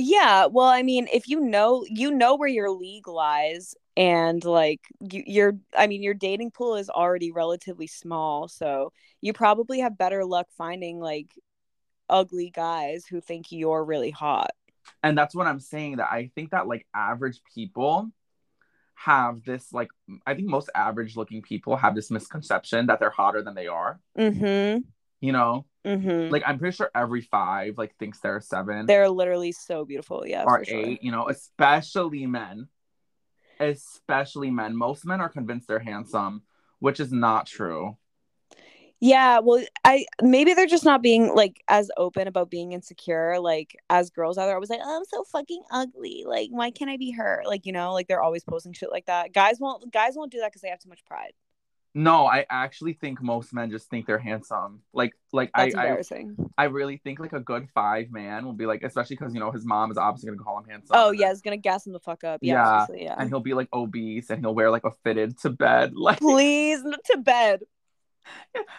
Yeah, 0.00 0.46
well, 0.46 0.66
I 0.68 0.82
mean, 0.82 1.08
if 1.12 1.28
you 1.28 1.40
know, 1.40 1.84
you 1.88 2.10
know 2.10 2.36
where 2.36 2.48
your 2.48 2.70
league 2.70 3.06
lies, 3.08 3.74
and 3.96 4.42
like 4.44 4.80
you, 5.00 5.22
you're, 5.26 5.58
I 5.76 5.86
mean, 5.86 6.02
your 6.02 6.14
dating 6.14 6.52
pool 6.52 6.76
is 6.76 6.88
already 6.88 7.30
relatively 7.32 7.86
small, 7.86 8.48
so 8.48 8.92
you 9.20 9.32
probably 9.32 9.80
have 9.80 9.98
better 9.98 10.24
luck 10.24 10.46
finding 10.56 11.00
like 11.00 11.28
ugly 12.08 12.50
guys 12.50 13.06
who 13.06 13.20
think 13.20 13.52
you're 13.52 13.84
really 13.84 14.10
hot. 14.10 14.50
and 15.02 15.16
that's 15.16 15.34
what 15.34 15.46
i'm 15.46 15.60
saying 15.60 15.96
that 15.96 16.10
i 16.10 16.30
think 16.34 16.50
that 16.50 16.66
like 16.66 16.86
average 16.94 17.40
people 17.54 18.10
have 18.94 19.42
this 19.44 19.72
like 19.72 19.88
i 20.26 20.34
think 20.34 20.48
most 20.48 20.68
average 20.74 21.16
looking 21.16 21.40
people 21.42 21.76
have 21.76 21.94
this 21.94 22.10
misconception 22.10 22.86
that 22.86 22.98
they're 22.98 23.10
hotter 23.10 23.42
than 23.42 23.54
they 23.54 23.66
are 23.68 24.00
Mm-hmm. 24.18 24.80
You 25.20 25.32
know 25.32 25.64
Mm-hmm. 25.86 26.30
like 26.30 26.42
i'm 26.46 26.58
pretty 26.58 26.76
sure 26.76 26.90
every 26.94 27.22
five 27.22 27.78
like 27.78 27.96
thinks 27.96 28.20
they're 28.20 28.40
seven 28.42 28.84
They're 28.84 29.08
literally 29.08 29.50
so 29.52 29.86
beautiful. 29.86 30.24
Yeah, 30.26 30.44
or 30.44 30.58
for 30.58 30.64
sure. 30.66 30.78
eight 30.78 31.02
you 31.02 31.10
know 31.10 31.26
especially 31.28 32.26
men 32.26 32.68
especially 33.58 34.50
men 34.50 34.76
most 34.76 35.06
men 35.06 35.20
are 35.22 35.28
convinced 35.30 35.68
they're 35.68 35.78
handsome 35.78 36.42
which 36.80 37.00
is 37.00 37.12
not 37.12 37.46
true 37.46 37.96
Yeah, 39.02 39.38
well, 39.40 39.64
I 39.82 40.04
maybe 40.20 40.52
they're 40.52 40.66
just 40.66 40.84
not 40.84 41.00
being 41.00 41.34
like 41.34 41.62
as 41.68 41.90
open 41.96 42.28
about 42.28 42.50
being 42.50 42.72
insecure. 42.72 43.40
Like 43.40 43.74
as 43.88 44.10
girls 44.10 44.36
are, 44.36 44.44
they're 44.44 44.56
always 44.56 44.68
like, 44.68 44.80
"Oh, 44.84 44.96
I'm 44.98 45.06
so 45.06 45.24
fucking 45.24 45.62
ugly. 45.70 46.24
Like, 46.26 46.50
why 46.50 46.70
can't 46.70 46.90
I 46.90 46.98
be 46.98 47.10
her?" 47.12 47.42
Like, 47.46 47.64
you 47.64 47.72
know, 47.72 47.94
like 47.94 48.08
they're 48.08 48.20
always 48.22 48.44
posting 48.44 48.74
shit 48.74 48.90
like 48.92 49.06
that. 49.06 49.32
Guys 49.32 49.56
won't. 49.58 49.90
Guys 49.90 50.16
won't 50.16 50.30
do 50.30 50.40
that 50.40 50.50
because 50.50 50.60
they 50.60 50.68
have 50.68 50.80
too 50.80 50.90
much 50.90 51.02
pride. 51.06 51.32
No 51.94 52.26
i 52.26 52.46
actually 52.50 52.92
think 52.92 53.20
most 53.20 53.52
men 53.52 53.70
just 53.70 53.88
think 53.90 54.06
they're 54.06 54.18
handsome 54.18 54.80
like 54.92 55.12
like 55.32 55.50
That's 55.54 55.74
I, 55.74 55.78
I 55.78 55.82
embarrassing. 55.84 56.36
I 56.58 56.64
really 56.64 56.96
think 56.98 57.20
like 57.20 57.32
a 57.32 57.40
good 57.40 57.68
five 57.74 58.10
man 58.10 58.44
will 58.44 58.52
be 58.52 58.66
like, 58.66 58.82
especially 58.82 59.16
because 59.16 59.32
you 59.34 59.40
know 59.40 59.50
his 59.52 59.64
mom 59.64 59.90
is 59.90 59.96
obviously 59.96 60.28
gonna 60.30 60.42
call 60.42 60.58
him 60.58 60.64
handsome. 60.68 60.96
oh 60.98 61.10
yeah, 61.10 61.30
it's 61.30 61.40
gonna 61.40 61.56
gas 61.56 61.86
him 61.86 61.92
the 61.92 62.00
fuck 62.00 62.24
up. 62.24 62.40
Yeah, 62.42 62.86
Yeah, 62.90 62.96
yeah. 62.96 63.14
and 63.18 63.28
he'll 63.28 63.40
be 63.40 63.54
like 63.54 63.68
obese 63.72 64.30
and 64.30 64.40
he'll 64.40 64.54
wear 64.54 64.70
like 64.70 64.84
a 64.84 64.90
fitted 65.04 65.38
to 65.40 65.50
bed. 65.50 65.92
Like, 66.00 66.18
Please 66.18 66.82
to 66.82 67.18
bed. 67.18 67.60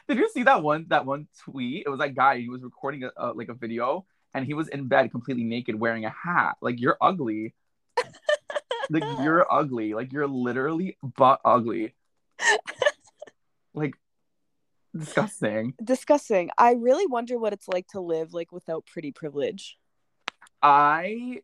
did 0.08 0.18
you 0.18 0.30
see 0.30 0.44
that 0.44 0.62
one 0.63 0.86
that 0.89 1.06
one 1.06 1.27
tweet? 1.44 1.84
It 1.86 1.89
was 1.89 2.00
that 2.00 2.15
guy. 2.15 2.39
He 2.39 2.50
was 2.50 2.63
recording 2.63 3.03
a, 3.03 3.12
a 3.15 3.32
like 3.34 3.50
a 3.50 3.53
video 3.53 4.06
and 4.34 4.46
he 4.46 4.53
was 4.53 4.68
in 4.68 4.88
bed 4.88 5.12
completely 5.12 5.44
naked 5.44 5.75
wearing 5.80 6.06
a 6.06 6.10
hat. 6.10 6.58
Like 6.62 6.80
you're 6.80 6.98
ugly. 7.00 7.53
like 8.89 9.03
you're 9.22 9.46
ugly. 9.51 9.94
Like 9.94 10.12
you're 10.12 10.27
literally 10.27 10.98
butt 11.01 11.39
ugly. 11.46 11.94
like 13.74 13.96
disgusting. 14.98 15.74
Disgusting. 15.84 16.50
I 16.58 16.74
really 16.74 17.06
wonder 17.08 17.38
what 17.38 17.54
it's 17.54 17.68
like 17.68 17.88
to 17.90 18.00
live 18.00 18.34
like 18.34 18.51
without 18.51 18.86
pretty 18.86 19.12
privilege. 19.12 19.78
I 20.62 21.42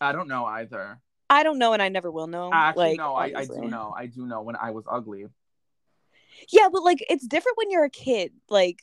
I 0.00 0.12
don't 0.12 0.28
know 0.28 0.44
either. 0.44 1.00
I 1.28 1.44
don't 1.44 1.58
know, 1.58 1.72
and 1.72 1.80
I 1.80 1.88
never 1.88 2.10
will 2.10 2.26
know. 2.26 2.50
Actually, 2.52 2.90
like, 2.90 2.98
no, 2.98 3.14
I, 3.14 3.32
I 3.36 3.44
do 3.44 3.68
know. 3.68 3.94
I 3.96 4.06
do 4.06 4.26
know 4.26 4.42
when 4.42 4.56
I 4.56 4.72
was 4.72 4.84
ugly. 4.90 5.26
Yeah, 6.48 6.68
but 6.72 6.82
like 6.82 7.04
it's 7.08 7.26
different 7.26 7.58
when 7.58 7.70
you're 7.70 7.84
a 7.84 7.90
kid. 7.90 8.32
Like 8.48 8.80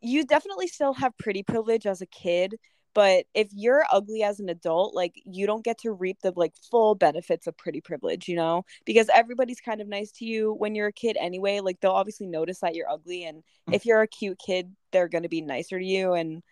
you 0.00 0.24
definitely 0.24 0.68
still 0.68 0.94
have 0.94 1.16
pretty 1.18 1.42
privilege 1.42 1.86
as 1.86 2.00
a 2.00 2.06
kid, 2.06 2.56
but 2.96 3.26
if 3.34 3.50
you're 3.52 3.84
ugly 3.92 4.22
as 4.22 4.40
an 4.40 4.48
adult, 4.48 4.94
like 4.94 5.20
you 5.26 5.46
don't 5.46 5.62
get 5.62 5.76
to 5.80 5.92
reap 5.92 6.16
the 6.22 6.32
like 6.34 6.54
full 6.70 6.94
benefits 6.94 7.46
of 7.46 7.54
pretty 7.58 7.82
privilege, 7.82 8.26
you 8.26 8.36
know? 8.36 8.64
Because 8.86 9.10
everybody's 9.14 9.60
kind 9.60 9.82
of 9.82 9.86
nice 9.86 10.10
to 10.12 10.24
you 10.24 10.54
when 10.54 10.74
you're 10.74 10.86
a 10.86 10.92
kid 10.94 11.18
anyway. 11.20 11.60
Like 11.60 11.78
they'll 11.80 11.90
obviously 11.90 12.26
notice 12.26 12.60
that 12.60 12.74
you're 12.74 12.88
ugly 12.88 13.24
and 13.24 13.42
hmm. 13.66 13.74
if 13.74 13.84
you're 13.84 14.00
a 14.00 14.08
cute 14.08 14.38
kid, 14.38 14.74
they're 14.92 15.08
going 15.08 15.24
to 15.24 15.28
be 15.28 15.42
nicer 15.42 15.78
to 15.78 15.84
you 15.84 16.14
and 16.14 16.42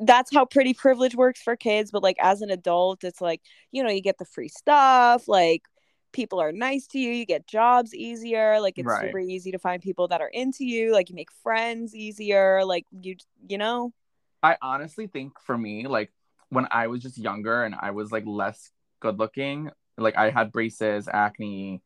that's 0.00 0.34
how 0.34 0.46
pretty 0.46 0.72
privilege 0.72 1.14
works 1.14 1.42
for 1.42 1.54
kids, 1.54 1.90
but 1.90 2.02
like 2.02 2.16
as 2.18 2.40
an 2.40 2.48
adult, 2.48 3.04
it's 3.04 3.20
like, 3.20 3.42
you 3.72 3.84
know, 3.84 3.90
you 3.90 4.00
get 4.00 4.16
the 4.16 4.24
free 4.24 4.48
stuff, 4.48 5.28
like 5.28 5.64
people 6.12 6.40
are 6.40 6.52
nice 6.52 6.86
to 6.86 6.98
you 6.98 7.10
you 7.10 7.24
get 7.24 7.46
jobs 7.46 7.94
easier 7.94 8.60
like 8.60 8.78
it's 8.78 8.86
Right. 8.86 9.06
super 9.06 9.18
easy 9.18 9.50
to 9.50 9.58
find 9.58 9.82
people 9.82 10.08
that 10.08 10.20
are 10.20 10.28
into 10.28 10.62
you 10.62 10.92
like 10.92 11.08
you 11.08 11.14
make 11.14 11.32
friends 11.42 11.94
easier 11.94 12.66
like 12.66 12.84
you 12.90 13.16
you 13.48 13.56
know 13.56 13.94
I 14.42 14.56
honestly 14.62 15.06
think 15.06 15.32
for 15.40 15.56
me, 15.56 15.86
like 15.86 16.12
when 16.48 16.66
I 16.70 16.88
was 16.88 17.02
just 17.02 17.18
younger 17.18 17.64
and 17.64 17.74
I 17.78 17.90
was 17.92 18.10
like 18.12 18.24
less 18.26 18.70
good 19.00 19.18
looking, 19.18 19.70
like 19.98 20.16
I 20.16 20.30
had 20.30 20.52
braces, 20.52 21.08
acne, 21.12 21.80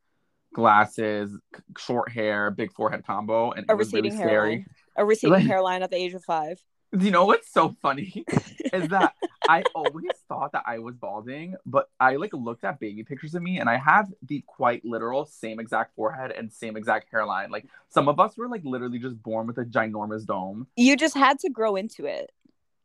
glasses, 0.54 1.36
short 1.78 2.10
hair, 2.10 2.50
big 2.50 2.72
forehead 2.72 3.04
combo, 3.06 3.50
and 3.52 3.64
it 3.68 3.72
a 3.72 3.76
was 3.76 3.92
really 3.92 4.08
receding 4.08 4.18
scary. 4.18 4.50
hairline 4.50 4.66
a 4.96 5.04
receding 5.04 5.32
Like- 5.34 5.46
hairline 5.46 5.82
at 5.82 5.90
the 5.90 5.96
age 5.96 6.14
of 6.14 6.24
five 6.24 6.58
You 6.98 7.10
know 7.10 7.26
what's 7.26 7.50
so 7.52 7.76
funny 7.82 8.24
is 8.72 8.88
that 8.88 9.12
I 9.48 9.62
always 9.74 10.10
thought 10.28 10.52
that 10.52 10.62
I 10.66 10.78
was 10.78 10.96
balding, 10.96 11.56
but 11.66 11.90
I 12.00 12.16
like 12.16 12.32
looked 12.32 12.64
at 12.64 12.80
baby 12.80 13.04
pictures 13.04 13.34
of 13.34 13.42
me 13.42 13.58
and 13.60 13.68
I 13.68 13.76
have 13.76 14.10
the 14.26 14.42
quite 14.46 14.84
literal 14.84 15.26
same 15.26 15.60
exact 15.60 15.94
forehead 15.94 16.30
and 16.32 16.50
same 16.50 16.76
exact 16.76 17.08
hairline. 17.10 17.50
Like 17.50 17.66
some 17.90 18.08
of 18.08 18.18
us 18.18 18.36
were 18.38 18.48
like 18.48 18.62
literally 18.64 18.98
just 18.98 19.22
born 19.22 19.46
with 19.46 19.58
a 19.58 19.64
ginormous 19.64 20.24
dome. 20.24 20.66
you 20.76 20.96
just 20.96 21.14
had 21.16 21.38
to 21.40 21.50
grow 21.50 21.76
into 21.76 22.06
it 22.06 22.30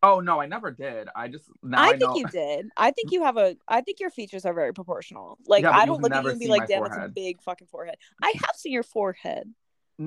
Oh 0.04 0.20
no, 0.20 0.42
I 0.42 0.48
never 0.48 0.72
did. 0.72 1.10
I 1.16 1.28
just 1.28 1.46
now 1.62 1.80
I, 1.82 1.88
i 1.88 1.90
think 1.92 2.02
know. 2.02 2.16
you 2.16 2.26
did 2.28 2.70
i 2.76 2.90
think 2.92 3.12
you 3.12 3.24
have 3.24 3.38
a 3.38 3.56
i 3.68 3.82
think 3.82 4.00
your 4.00 4.10
features 4.10 4.46
are 4.46 4.54
very 4.54 4.74
proportional 4.74 5.38
like 5.48 5.64
Yeah, 5.64 5.72
i 5.78 5.86
don't 5.86 6.02
look 6.02 6.12
at 6.12 6.24
you 6.24 6.30
and 6.32 6.40
be 6.40 6.48
like 6.48 6.68
damn 6.68 6.84
that's 6.84 6.98
a 6.98 7.10
big 7.14 7.42
fucking 7.42 7.68
forehead 7.68 7.96
i 8.22 8.34
have 8.46 8.56
seen 8.56 8.72
your 8.74 8.84
forehead 8.84 9.54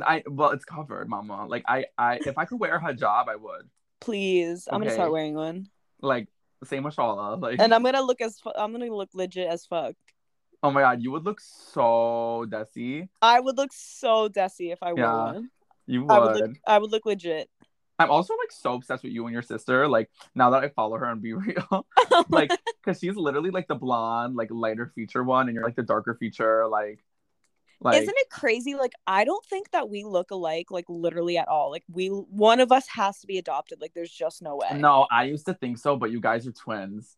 I 0.04 0.24
well, 0.26 0.50
it's 0.50 0.64
covered, 0.64 1.08
mama. 1.08 1.46
Like 1.46 1.62
I, 1.68 1.84
I 1.96 2.16
if 2.26 2.36
I 2.36 2.46
could 2.46 2.58
wear 2.58 2.74
a 2.74 2.80
hijab, 2.80 3.28
I 3.28 3.36
would. 3.36 3.70
please 4.00 4.66
i'm 4.70 4.80
gonna 4.80 4.90
start 4.92 5.12
wearing 5.12 5.34
one 5.34 5.68
Like 6.02 6.26
same 6.64 6.82
with 6.82 6.96
Shala. 6.96 7.40
Like 7.40 7.60
and 7.60 7.72
i'm 7.72 7.84
gonna 7.84 8.02
look 8.02 8.20
as 8.20 8.40
fu- 8.40 8.50
i'm 8.56 8.72
gonna 8.72 8.86
look 8.86 9.10
legit 9.14 9.48
as 9.48 9.64
fuck 9.66 9.94
oh 10.64 10.70
my 10.72 10.80
god, 10.80 11.02
you 11.02 11.12
would 11.12 11.24
look 11.24 11.40
so 11.40 12.44
desi. 12.48 13.08
i 13.22 13.38
would 13.38 13.56
look 13.56 13.70
so 13.72 14.28
desi 14.28 14.72
if 14.72 14.82
i 14.82 14.92
wore 14.92 15.04
Yeah. 15.04 15.24
one 15.34 15.50
You 15.86 16.02
would. 16.04 16.10
I 16.10 16.18
would 16.18 16.36
look 16.40 16.50
I 16.66 16.78
would 16.78 16.90
look 16.90 17.04
legit. 17.06 17.48
I'm 17.98 18.10
also 18.10 18.34
like 18.34 18.50
so 18.50 18.74
obsessed 18.74 19.04
with 19.04 19.12
you 19.12 19.26
and 19.26 19.32
your 19.32 19.42
sister. 19.42 19.86
Like 19.88 20.10
now 20.34 20.50
that 20.50 20.64
I 20.64 20.68
follow 20.68 20.96
her 20.96 21.06
and 21.06 21.22
BeReal, 21.22 21.84
like 22.28 22.50
because 22.82 22.98
she's 22.98 23.16
literally 23.16 23.50
like 23.50 23.68
the 23.68 23.74
blonde, 23.74 24.34
like 24.36 24.48
lighter 24.50 24.92
feature 24.94 25.22
one, 25.22 25.48
and 25.48 25.54
you're 25.54 25.64
like 25.64 25.76
the 25.76 25.82
darker 25.82 26.14
feature. 26.14 26.66
Like, 26.66 27.04
like 27.80 28.02
Isn't 28.02 28.14
it 28.16 28.30
crazy? 28.30 28.74
Like 28.74 28.92
I 29.06 29.24
don't 29.24 29.44
think 29.46 29.70
that 29.70 29.88
we 29.88 30.04
look 30.04 30.30
alike, 30.30 30.70
like 30.70 30.86
literally 30.88 31.38
at 31.38 31.48
all. 31.48 31.70
Like 31.70 31.84
we 31.92 32.08
one 32.08 32.60
of 32.60 32.72
us 32.72 32.88
has 32.88 33.20
to 33.20 33.26
be 33.26 33.38
adopted. 33.38 33.80
Like 33.80 33.92
there's 33.94 34.10
just 34.10 34.42
no 34.42 34.56
way. 34.56 34.76
no, 34.76 35.06
I 35.10 35.24
used 35.24 35.46
to 35.46 35.54
think 35.54 35.78
so, 35.78 35.96
but 35.96 36.10
you 36.10 36.20
guys 36.20 36.46
are 36.46 36.52
twins. 36.52 37.16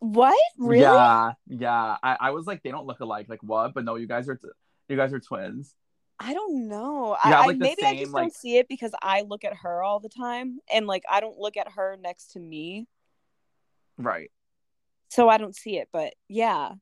What? 0.00 0.38
Really? 0.58 0.82
Yeah, 0.82 1.32
yeah. 1.48 1.96
I, 2.02 2.16
I 2.20 2.30
was 2.30 2.46
like, 2.46 2.62
they 2.62 2.70
don't 2.70 2.86
look 2.86 3.00
alike. 3.00 3.26
Like 3.28 3.42
what? 3.42 3.74
But 3.74 3.84
no, 3.84 3.96
you 3.96 4.06
guys 4.06 4.28
are 4.28 4.36
t- 4.36 4.48
you 4.88 4.96
guys 4.96 5.12
are 5.12 5.20
twins. 5.20 5.74
I 6.20 6.34
don't 6.34 6.68
know. 6.68 7.10
You 7.10 7.16
I, 7.24 7.28
have, 7.28 7.40
I 7.40 7.46
like, 7.46 7.58
the 7.58 7.64
maybe 7.64 7.84
I 7.84 7.96
just 7.96 8.12
like- 8.12 8.22
don't 8.24 8.34
see 8.34 8.58
it 8.58 8.68
because 8.68 8.92
I 9.02 9.22
look 9.22 9.44
at 9.44 9.54
her 9.62 9.82
all 9.82 10.00
the 10.00 10.08
time 10.08 10.58
and 10.72 10.86
like 10.86 11.04
I 11.08 11.20
don't 11.20 11.38
look 11.38 11.56
at 11.56 11.72
her 11.72 11.96
next 12.00 12.32
to 12.32 12.40
me. 12.40 12.88
Right. 13.96 14.30
So 15.10 15.28
I 15.28 15.38
don't 15.38 15.54
see 15.54 15.78
it. 15.78 15.88
But 15.92 16.14
yeah. 16.28 16.72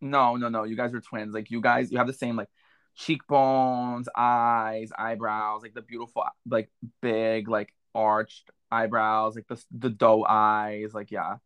No, 0.00 0.36
no, 0.36 0.48
no. 0.48 0.64
You 0.64 0.76
guys 0.76 0.94
are 0.94 1.00
twins. 1.00 1.34
Like 1.34 1.50
you 1.50 1.60
guys, 1.60 1.90
you 1.92 1.98
have 1.98 2.06
the 2.06 2.12
same 2.12 2.36
like 2.36 2.48
cheekbones, 2.94 4.08
eyes, 4.16 4.90
eyebrows, 4.96 5.62
like 5.62 5.74
the 5.74 5.82
beautiful, 5.82 6.24
like 6.48 6.70
big, 7.00 7.48
like 7.48 7.72
arched 7.94 8.50
eyebrows, 8.70 9.36
like 9.36 9.46
the 9.46 9.62
the 9.70 9.90
doe 9.90 10.24
eyes. 10.24 10.92
Like 10.94 11.10
yeah, 11.10 11.36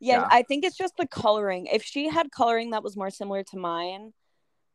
yeah. 0.00 0.20
Yeah. 0.20 0.28
I 0.30 0.42
think 0.42 0.64
it's 0.64 0.76
just 0.76 0.96
the 0.96 1.06
coloring. 1.06 1.66
If 1.66 1.82
she 1.82 2.08
had 2.08 2.30
coloring 2.30 2.70
that 2.70 2.82
was 2.82 2.96
more 2.96 3.10
similar 3.10 3.42
to 3.44 3.56
mine 3.58 4.12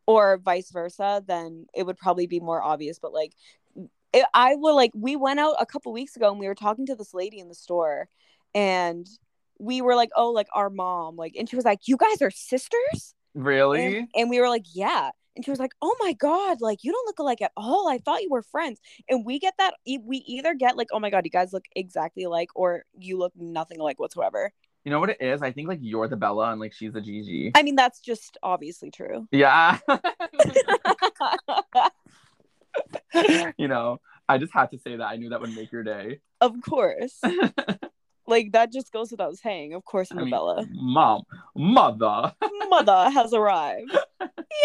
or 0.05 0.37
vice 0.37 0.71
versa, 0.71 1.23
then 1.25 1.65
it 1.73 1.83
would 1.83 1.97
probably 1.97 2.27
be 2.27 2.39
more 2.39 2.61
obvious. 2.61 2.99
But 2.99 3.13
like, 3.13 3.33
it, 4.13 4.25
I 4.33 4.55
will 4.55 4.75
like, 4.75 4.91
we 4.93 5.15
went 5.15 5.39
out 5.39 5.55
a 5.59 5.65
couple 5.65 5.91
weeks 5.93 6.15
ago 6.15 6.29
and 6.29 6.39
we 6.39 6.47
were 6.47 6.55
talking 6.55 6.85
to 6.87 6.95
this 6.95 7.13
lady 7.13 7.39
in 7.39 7.47
the 7.47 7.55
store 7.55 8.07
and 8.53 9.07
we 9.59 9.81
were 9.81 9.95
like, 9.95 10.09
oh, 10.15 10.31
like 10.31 10.47
our 10.53 10.69
mom, 10.69 11.15
like, 11.15 11.35
and 11.37 11.49
she 11.49 11.55
was 11.55 11.65
like, 11.65 11.87
you 11.87 11.97
guys 11.97 12.21
are 12.21 12.31
sisters? 12.31 13.15
really. 13.33 13.97
And, 13.97 14.07
and 14.15 14.29
we 14.29 14.39
were 14.39 14.49
like, 14.49 14.65
yeah. 14.73 15.11
And 15.35 15.43
she 15.43 15.49
was 15.49 15.59
like, 15.59 15.71
oh 15.81 15.95
my 15.99 16.13
God, 16.13 16.61
like, 16.61 16.83
you 16.83 16.91
don't 16.91 17.07
look 17.07 17.17
alike 17.19 17.41
at 17.41 17.51
all. 17.57 17.89
I 17.89 17.97
thought 17.97 18.21
you 18.21 18.29
were 18.29 18.43
friends. 18.43 18.79
And 19.09 19.25
we 19.25 19.39
get 19.39 19.55
that, 19.57 19.73
we 19.85 20.17
either 20.27 20.53
get 20.53 20.77
like, 20.77 20.89
oh 20.91 20.99
my 20.99 21.09
God, 21.09 21.25
you 21.25 21.31
guys 21.31 21.53
look 21.53 21.65
exactly 21.75 22.23
alike, 22.23 22.49
or 22.55 22.83
you 22.99 23.17
look 23.17 23.33
nothing 23.35 23.79
alike 23.79 23.99
whatsoever. 23.99 24.51
You 24.85 24.91
know 24.91 24.99
what 24.99 25.09
it 25.11 25.21
is? 25.21 25.41
I 25.41 25.51
think 25.51 25.67
like 25.69 25.79
you're 25.81 26.07
the 26.09 26.17
Bella 26.17 26.51
and 26.51 26.59
like 26.59 26.73
she's 26.73 26.91
the 26.93 27.01
Gigi. 27.01 27.51
I 27.55 27.63
mean, 27.63 27.75
that's 27.75 27.99
just 28.01 28.37
obviously 28.43 28.91
true. 28.91 29.27
Yeah. 29.31 29.77
you 33.57 33.67
know, 33.67 33.99
I 34.27 34.37
just 34.37 34.53
had 34.53 34.71
to 34.71 34.79
say 34.79 34.97
that. 34.97 35.05
I 35.05 35.15
knew 35.15 35.29
that 35.29 35.41
would 35.41 35.55
make 35.55 35.71
your 35.71 35.83
day. 35.83 36.19
of 36.41 36.53
course. 36.67 37.19
like, 38.27 38.51
that 38.53 38.71
just 38.73 38.91
goes 38.91 39.11
without 39.11 39.37
saying. 39.37 39.73
Of 39.73 39.85
course, 39.85 40.11
I'm 40.11 40.19
I 40.19 40.21
mean- 40.23 40.31
Bella. 40.31 40.65
Mom, 40.71 41.23
mother. 41.55 42.33
Mother 42.69 43.09
has 43.09 43.33
arrived. 43.33 43.97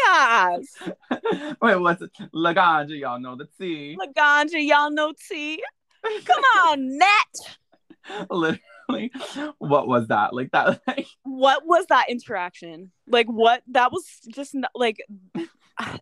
Yes. 0.05 0.65
Wait, 1.61 1.77
what's 1.77 2.03
it? 2.03 2.11
Laganja, 2.35 2.99
y'all 2.99 3.21
know 3.21 3.37
the 3.37 3.49
tea. 3.59 3.97
Laganja, 4.01 4.67
y'all 4.67 4.91
know 4.91 5.13
tea. 5.29 5.63
Come 6.25 6.43
on, 6.67 6.99
Net. 6.99 8.29
Literally, 8.31 8.61
what 9.59 9.87
was 9.89 10.09
that? 10.09 10.35
Like 10.35 10.51
that? 10.53 10.81
Like, 10.87 11.07
What 11.23 11.67
was 11.67 11.87
that 11.89 12.07
interaction? 12.09 12.91
Like, 13.07 13.27
what? 13.27 13.63
That 13.69 13.93
was 13.93 14.05
just 14.33 14.55
not, 14.55 14.71
like, 14.75 14.99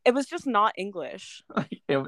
it 0.04 0.14
was 0.14 0.26
just 0.26 0.46
not 0.46 0.72
English. 0.78 1.42
like 1.54 1.80
it, 1.88 1.98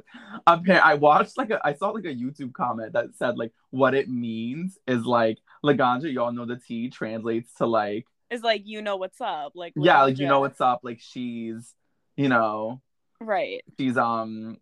apparently, 0.47 0.75
I 0.91 0.95
watched 0.95 1.37
like 1.37 1.51
a, 1.51 1.61
I 1.65 1.75
saw 1.75 1.91
like 1.91 2.05
a 2.05 2.15
YouTube 2.15 2.53
comment 2.55 2.93
that 2.95 3.15
said 3.17 3.37
like 3.37 3.53
what 3.71 3.95
it 3.95 4.09
means 4.09 4.79
is 4.87 5.05
like 5.05 5.39
Laganja, 5.65 6.13
y'all 6.13 6.33
know 6.33 6.47
the 6.47 6.57
t 6.57 6.89
translates 6.89 7.53
to 7.55 7.67
like 7.67 8.07
It's 8.31 8.43
like, 8.45 8.63
you 8.65 8.81
know 8.83 8.97
what's 8.97 9.21
up. 9.21 9.53
Like, 9.55 9.73
yeah, 9.77 10.03
like 10.03 10.19
you 10.19 10.27
know 10.27 10.41
what's 10.41 10.61
up. 10.61 10.81
Like 10.83 11.01
she's, 11.01 11.75
you 12.17 12.29
know, 12.29 12.81
Right. 13.21 13.63
she's 13.79 13.97
um, 13.99 14.59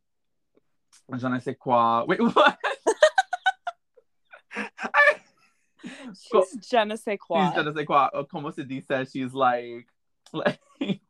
je 1.16 1.28
ne 1.28 1.38
sais 1.40 1.54
quoi. 1.58 2.04
Wait, 2.08 2.20
what? 2.34 2.58
I- 4.54 5.16
Go- 5.75 5.75
She's 6.14 6.68
je 6.70 6.84
ne 6.84 6.96
sais 6.96 7.16
quoi. 7.18 7.46
She's 7.46 7.54
je 7.56 7.62
ne 7.68 7.72
sais 7.74 7.84
quoi. 7.86 8.10
uh, 8.14 8.24
Como 8.24 8.50
se 8.50 8.62
dice? 8.64 9.10
She's 9.12 9.32
like, 9.32 9.86
like 10.32 10.58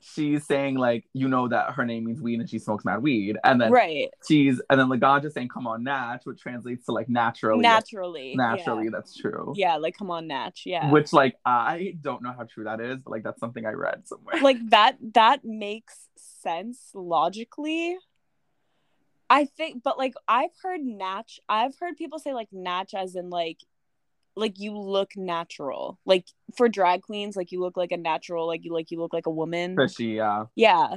she's 0.00 0.44
saying 0.46 0.76
like 0.76 1.04
you 1.12 1.28
know 1.28 1.48
that 1.48 1.72
her 1.72 1.84
name 1.84 2.04
means 2.04 2.20
weed 2.20 2.38
and 2.40 2.48
she 2.48 2.58
smokes 2.58 2.84
mad 2.84 3.02
weed, 3.02 3.36
and 3.44 3.60
then 3.60 3.72
right. 3.72 4.08
she's 4.28 4.60
and 4.70 4.78
then 4.78 4.88
Laganja 4.88 5.32
saying 5.32 5.48
come 5.48 5.66
on 5.66 5.82
Natch, 5.84 6.22
which 6.24 6.40
translates 6.40 6.84
to 6.86 6.92
like 6.92 7.08
naturally. 7.08 7.60
Naturally. 7.62 8.34
naturally, 8.36 8.84
Yeah. 8.84 8.90
that's 8.92 9.16
true. 9.16 9.52
Yeah, 9.56 9.76
like 9.76 9.96
come 9.96 10.10
on, 10.10 10.26
Natch. 10.26 10.62
Yeah. 10.66 10.90
Which 10.90 11.12
like 11.12 11.36
I 11.44 11.94
don't 12.00 12.22
know 12.22 12.32
how 12.36 12.44
true 12.44 12.64
that 12.64 12.80
is, 12.80 12.98
but 12.98 13.10
like 13.10 13.22
that's 13.24 13.40
something 13.40 13.64
I 13.66 13.70
read 13.72 14.06
somewhere. 14.06 14.40
like 14.42 14.58
that 14.70 14.96
that 15.14 15.44
makes 15.44 16.08
sense 16.16 16.90
logically. 16.94 17.96
I 19.30 19.46
think 19.46 19.82
but 19.82 19.96
like 19.96 20.12
I've 20.28 20.50
heard 20.62 20.82
natch 20.82 21.40
I've 21.48 21.78
heard 21.78 21.96
people 21.96 22.18
say 22.18 22.34
like 22.34 22.48
natch 22.52 22.92
as 22.92 23.14
in 23.16 23.30
like 23.30 23.60
like 24.36 24.58
you 24.58 24.76
look 24.78 25.16
natural. 25.16 25.98
Like 26.06 26.26
for 26.56 26.68
drag 26.68 27.02
queens, 27.02 27.36
like 27.36 27.52
you 27.52 27.60
look 27.60 27.76
like 27.76 27.92
a 27.92 27.96
natural, 27.96 28.46
like 28.46 28.64
you 28.64 28.72
like 28.72 28.90
you 28.90 28.98
look 29.00 29.12
like 29.12 29.26
a 29.26 29.30
woman. 29.30 29.76
Fishy, 29.76 30.06
yeah. 30.06 30.44
Yeah. 30.54 30.96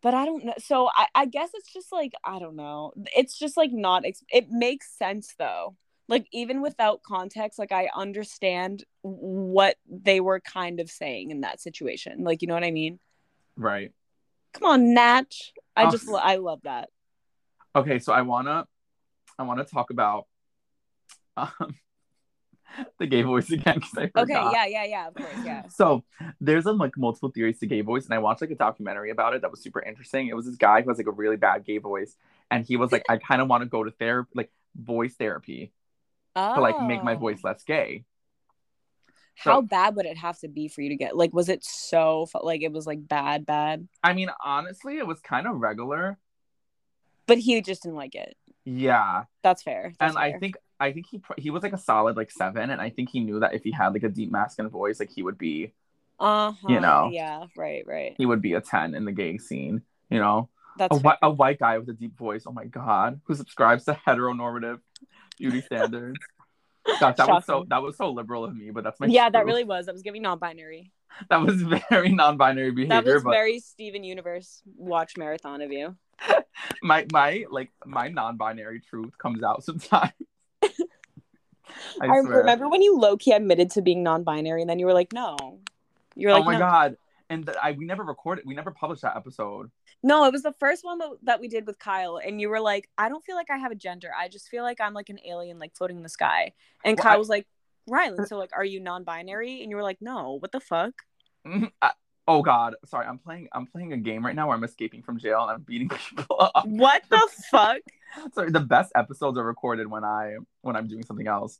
But 0.00 0.14
I 0.14 0.24
don't 0.24 0.44
know. 0.44 0.54
So 0.58 0.88
I, 0.94 1.06
I 1.14 1.26
guess 1.26 1.50
it's 1.54 1.72
just 1.72 1.90
like, 1.92 2.12
I 2.24 2.38
don't 2.38 2.56
know. 2.56 2.92
It's 3.16 3.36
just 3.36 3.56
like 3.56 3.72
not, 3.72 4.04
ex- 4.04 4.22
it 4.32 4.48
makes 4.50 4.90
sense 4.96 5.34
though. 5.38 5.74
Like 6.08 6.26
even 6.32 6.62
without 6.62 7.02
context, 7.02 7.58
like 7.58 7.72
I 7.72 7.88
understand 7.94 8.84
what 9.02 9.76
they 9.90 10.20
were 10.20 10.40
kind 10.40 10.80
of 10.80 10.88
saying 10.90 11.30
in 11.32 11.40
that 11.42 11.60
situation. 11.60 12.22
Like, 12.24 12.42
you 12.42 12.48
know 12.48 12.54
what 12.54 12.64
I 12.64 12.70
mean? 12.70 12.98
Right. 13.56 13.92
Come 14.54 14.70
on, 14.70 14.94
Natch. 14.94 15.52
I 15.76 15.84
Oh. 15.86 15.90
just, 15.90 16.08
I 16.08 16.36
love 16.36 16.60
that. 16.62 16.88
Okay, 17.76 17.98
so 17.98 18.12
I 18.12 18.22
wanna 18.22 18.66
I 19.38 19.42
wanna 19.42 19.64
talk 19.64 19.90
about 19.90 20.26
um 21.36 21.74
the 22.98 23.06
gay 23.06 23.22
voice 23.22 23.50
again 23.50 23.76
because 23.76 23.96
I 23.96 24.06
forgot. 24.06 24.22
Okay, 24.24 24.50
yeah, 24.52 24.66
yeah, 24.66 24.84
yeah, 24.84 25.08
of 25.08 25.14
course, 25.14 25.34
yeah. 25.44 25.68
So 25.68 26.04
there's 26.40 26.66
um, 26.66 26.78
like 26.78 26.96
multiple 26.96 27.30
theories 27.30 27.58
to 27.60 27.66
gay 27.66 27.80
voice, 27.80 28.04
and 28.04 28.14
I 28.14 28.18
watched 28.18 28.40
like 28.40 28.50
a 28.50 28.54
documentary 28.56 29.10
about 29.10 29.34
it 29.34 29.42
that 29.42 29.50
was 29.50 29.62
super 29.62 29.80
interesting. 29.82 30.28
It 30.28 30.36
was 30.36 30.46
this 30.46 30.56
guy 30.56 30.82
who 30.82 30.90
has 30.90 30.98
like 30.98 31.06
a 31.06 31.12
really 31.12 31.36
bad 31.36 31.64
gay 31.64 31.78
voice, 31.78 32.16
and 32.50 32.64
he 32.66 32.76
was 32.76 32.92
like, 32.92 33.04
I 33.08 33.16
kind 33.18 33.40
of 33.42 33.48
want 33.48 33.62
to 33.62 33.68
go 33.68 33.84
to 33.84 33.90
therapy, 33.90 34.30
like 34.34 34.50
voice 34.76 35.14
therapy, 35.14 35.72
Oh. 36.36 36.54
to 36.56 36.60
like 36.60 36.80
make 36.82 37.02
my 37.02 37.14
voice 37.14 37.40
less 37.42 37.64
gay. 37.64 38.04
How 39.34 39.58
so- 39.60 39.62
bad 39.62 39.96
would 39.96 40.06
it 40.06 40.16
have 40.16 40.38
to 40.40 40.48
be 40.48 40.68
for 40.68 40.82
you 40.82 40.90
to 40.90 40.96
get? 40.96 41.16
Like, 41.16 41.32
was 41.32 41.48
it 41.48 41.64
so 41.64 42.26
like 42.42 42.62
it 42.62 42.72
was 42.72 42.86
like 42.86 43.06
bad, 43.06 43.46
bad? 43.46 43.88
I 44.02 44.12
mean, 44.12 44.30
honestly, 44.44 44.98
it 44.98 45.06
was 45.06 45.20
kind 45.20 45.46
of 45.46 45.56
regular. 45.60 46.18
But 47.26 47.38
he 47.38 47.60
just 47.60 47.82
didn't 47.82 47.96
like 47.96 48.14
it. 48.14 48.36
Yeah, 48.64 49.24
That's 49.42 49.62
fair. 49.62 49.92
That's 49.98 50.14
and 50.14 50.18
I 50.18 50.38
think 50.38 50.56
I 50.80 50.92
think 50.92 51.06
he 51.10 51.20
he 51.36 51.50
was 51.50 51.62
like 51.62 51.72
a 51.72 51.78
solid 51.78 52.16
like 52.16 52.30
seven, 52.30 52.70
and 52.70 52.80
I 52.80 52.90
think 52.90 53.10
he 53.10 53.20
knew 53.20 53.40
that 53.40 53.54
if 53.54 53.62
he 53.62 53.72
had 53.72 53.92
like 53.92 54.04
a 54.04 54.08
deep 54.08 54.30
masculine 54.30 54.70
voice, 54.70 55.00
like 55.00 55.10
he 55.10 55.22
would 55.22 55.38
be 55.38 55.72
uh 56.20 56.52
huh, 56.52 56.68
you 56.68 56.80
know. 56.80 57.10
yeah, 57.12 57.46
right, 57.56 57.84
right. 57.86 58.14
he 58.16 58.26
would 58.26 58.42
be 58.42 58.54
a 58.54 58.60
ten 58.60 58.94
in 58.94 59.04
the 59.04 59.12
gay 59.12 59.38
scene. 59.38 59.82
You 60.10 60.18
know, 60.18 60.48
That's 60.78 60.96
a 60.96 61.00
white 61.00 61.18
a 61.22 61.30
white 61.30 61.58
guy 61.58 61.78
with 61.78 61.88
a 61.88 61.92
deep 61.92 62.16
voice. 62.16 62.44
Oh 62.46 62.52
my 62.52 62.64
god, 62.64 63.20
who 63.24 63.34
subscribes 63.34 63.84
to 63.86 63.98
heteronormative 64.06 64.80
beauty 65.36 65.60
standards. 65.62 66.18
Gosh, 67.00 67.16
that 67.16 67.28
was 67.28 67.44
so 67.44 67.66
that 67.68 67.82
was 67.82 67.96
so 67.96 68.10
liberal 68.10 68.44
of 68.44 68.56
me, 68.56 68.70
but 68.70 68.84
that's 68.84 68.98
my 68.98 69.06
yeah, 69.06 69.28
that 69.28 69.40
truth. 69.40 69.46
really 69.46 69.64
was. 69.64 69.86
That 69.86 69.92
was 69.92 70.02
giving 70.02 70.22
non-binary. 70.22 70.92
that 71.30 71.40
was 71.40 71.62
very 71.90 72.10
non-binary 72.10 72.70
behavior. 72.70 73.02
That 73.02 73.04
was 73.04 73.24
but 73.24 73.30
very 73.32 73.60
Steven 73.60 74.04
Universe 74.04 74.62
watch 74.76 75.16
marathon 75.16 75.60
of 75.60 75.72
you. 75.72 75.96
my 76.82 77.06
my 77.12 77.44
like 77.50 77.70
my 77.84 78.08
non-binary 78.08 78.80
truth 78.80 79.16
comes 79.18 79.42
out 79.42 79.64
sometimes. 79.64 80.12
I, 82.00 82.06
I, 82.06 82.16
remember 82.18 82.68
when 82.68 82.82
you 82.82 82.98
low 82.98 83.16
key 83.16 83.32
admitted 83.32 83.70
to 83.72 83.82
being 83.82 84.02
non-binary, 84.02 84.60
and 84.60 84.70
then 84.70 84.78
you 84.78 84.86
were 84.86 84.94
like, 84.94 85.12
"No." 85.12 85.36
You're 86.14 86.32
like, 86.32 86.42
oh 86.42 86.44
my 86.44 86.52
no. 86.54 86.58
god! 86.58 86.96
And 87.30 87.46
th- 87.46 87.56
I 87.62 87.72
we 87.72 87.84
never 87.84 88.02
recorded, 88.02 88.44
we 88.46 88.54
never 88.54 88.70
published 88.70 89.02
that 89.02 89.16
episode. 89.16 89.70
No, 90.02 90.24
it 90.24 90.32
was 90.32 90.42
the 90.42 90.52
first 90.52 90.84
one 90.84 90.98
that, 90.98 91.10
that 91.24 91.40
we 91.40 91.48
did 91.48 91.66
with 91.66 91.78
Kyle, 91.78 92.18
and 92.18 92.40
you 92.40 92.48
were 92.48 92.60
like, 92.60 92.88
"I 92.98 93.08
don't 93.08 93.24
feel 93.24 93.36
like 93.36 93.50
I 93.50 93.56
have 93.58 93.70
a 93.72 93.76
gender. 93.76 94.10
I 94.16 94.28
just 94.28 94.48
feel 94.48 94.62
like 94.64 94.80
I'm 94.80 94.94
like 94.94 95.08
an 95.10 95.18
alien, 95.26 95.58
like 95.58 95.76
floating 95.76 95.96
in 95.96 96.02
the 96.02 96.08
sky." 96.08 96.52
And 96.84 96.96
Well, 96.96 97.04
Kyle 97.04 97.14
I- 97.14 97.18
was 97.18 97.28
like, 97.28 97.46
"Rylan, 97.88 98.26
so 98.28 98.36
like, 98.38 98.50
are 98.54 98.64
you 98.64 98.80
non-binary?" 98.80 99.62
And 99.62 99.70
you 99.70 99.76
were 99.76 99.82
like, 99.82 99.98
"No, 100.00 100.38
what 100.40 100.52
the 100.52 100.60
fuck?" 100.60 100.92
Mhm. 101.46 101.70
I- 101.80 101.92
oh 102.26 102.42
god, 102.42 102.74
sorry. 102.86 103.06
I'm 103.06 103.18
playing. 103.18 103.48
I'm 103.52 103.66
playing 103.66 103.92
a 103.92 103.96
game 103.96 104.24
right 104.24 104.34
now 104.34 104.48
where 104.48 104.56
I'm 104.56 104.64
escaping 104.64 105.02
from 105.02 105.18
jail 105.18 105.42
and 105.42 105.50
I'm 105.50 105.62
beating 105.62 105.88
people 106.10 106.36
up. 106.40 106.66
What 106.66 107.02
the 107.10 107.28
fuck? 107.50 107.78
Sorry, 108.34 108.50
the 108.50 108.60
best 108.60 108.92
episodes 108.94 109.38
are 109.38 109.44
recorded 109.44 109.88
when 109.90 110.04
I 110.04 110.36
when 110.62 110.76
I'm 110.76 110.88
doing 110.88 111.04
something 111.04 111.26
else. 111.26 111.58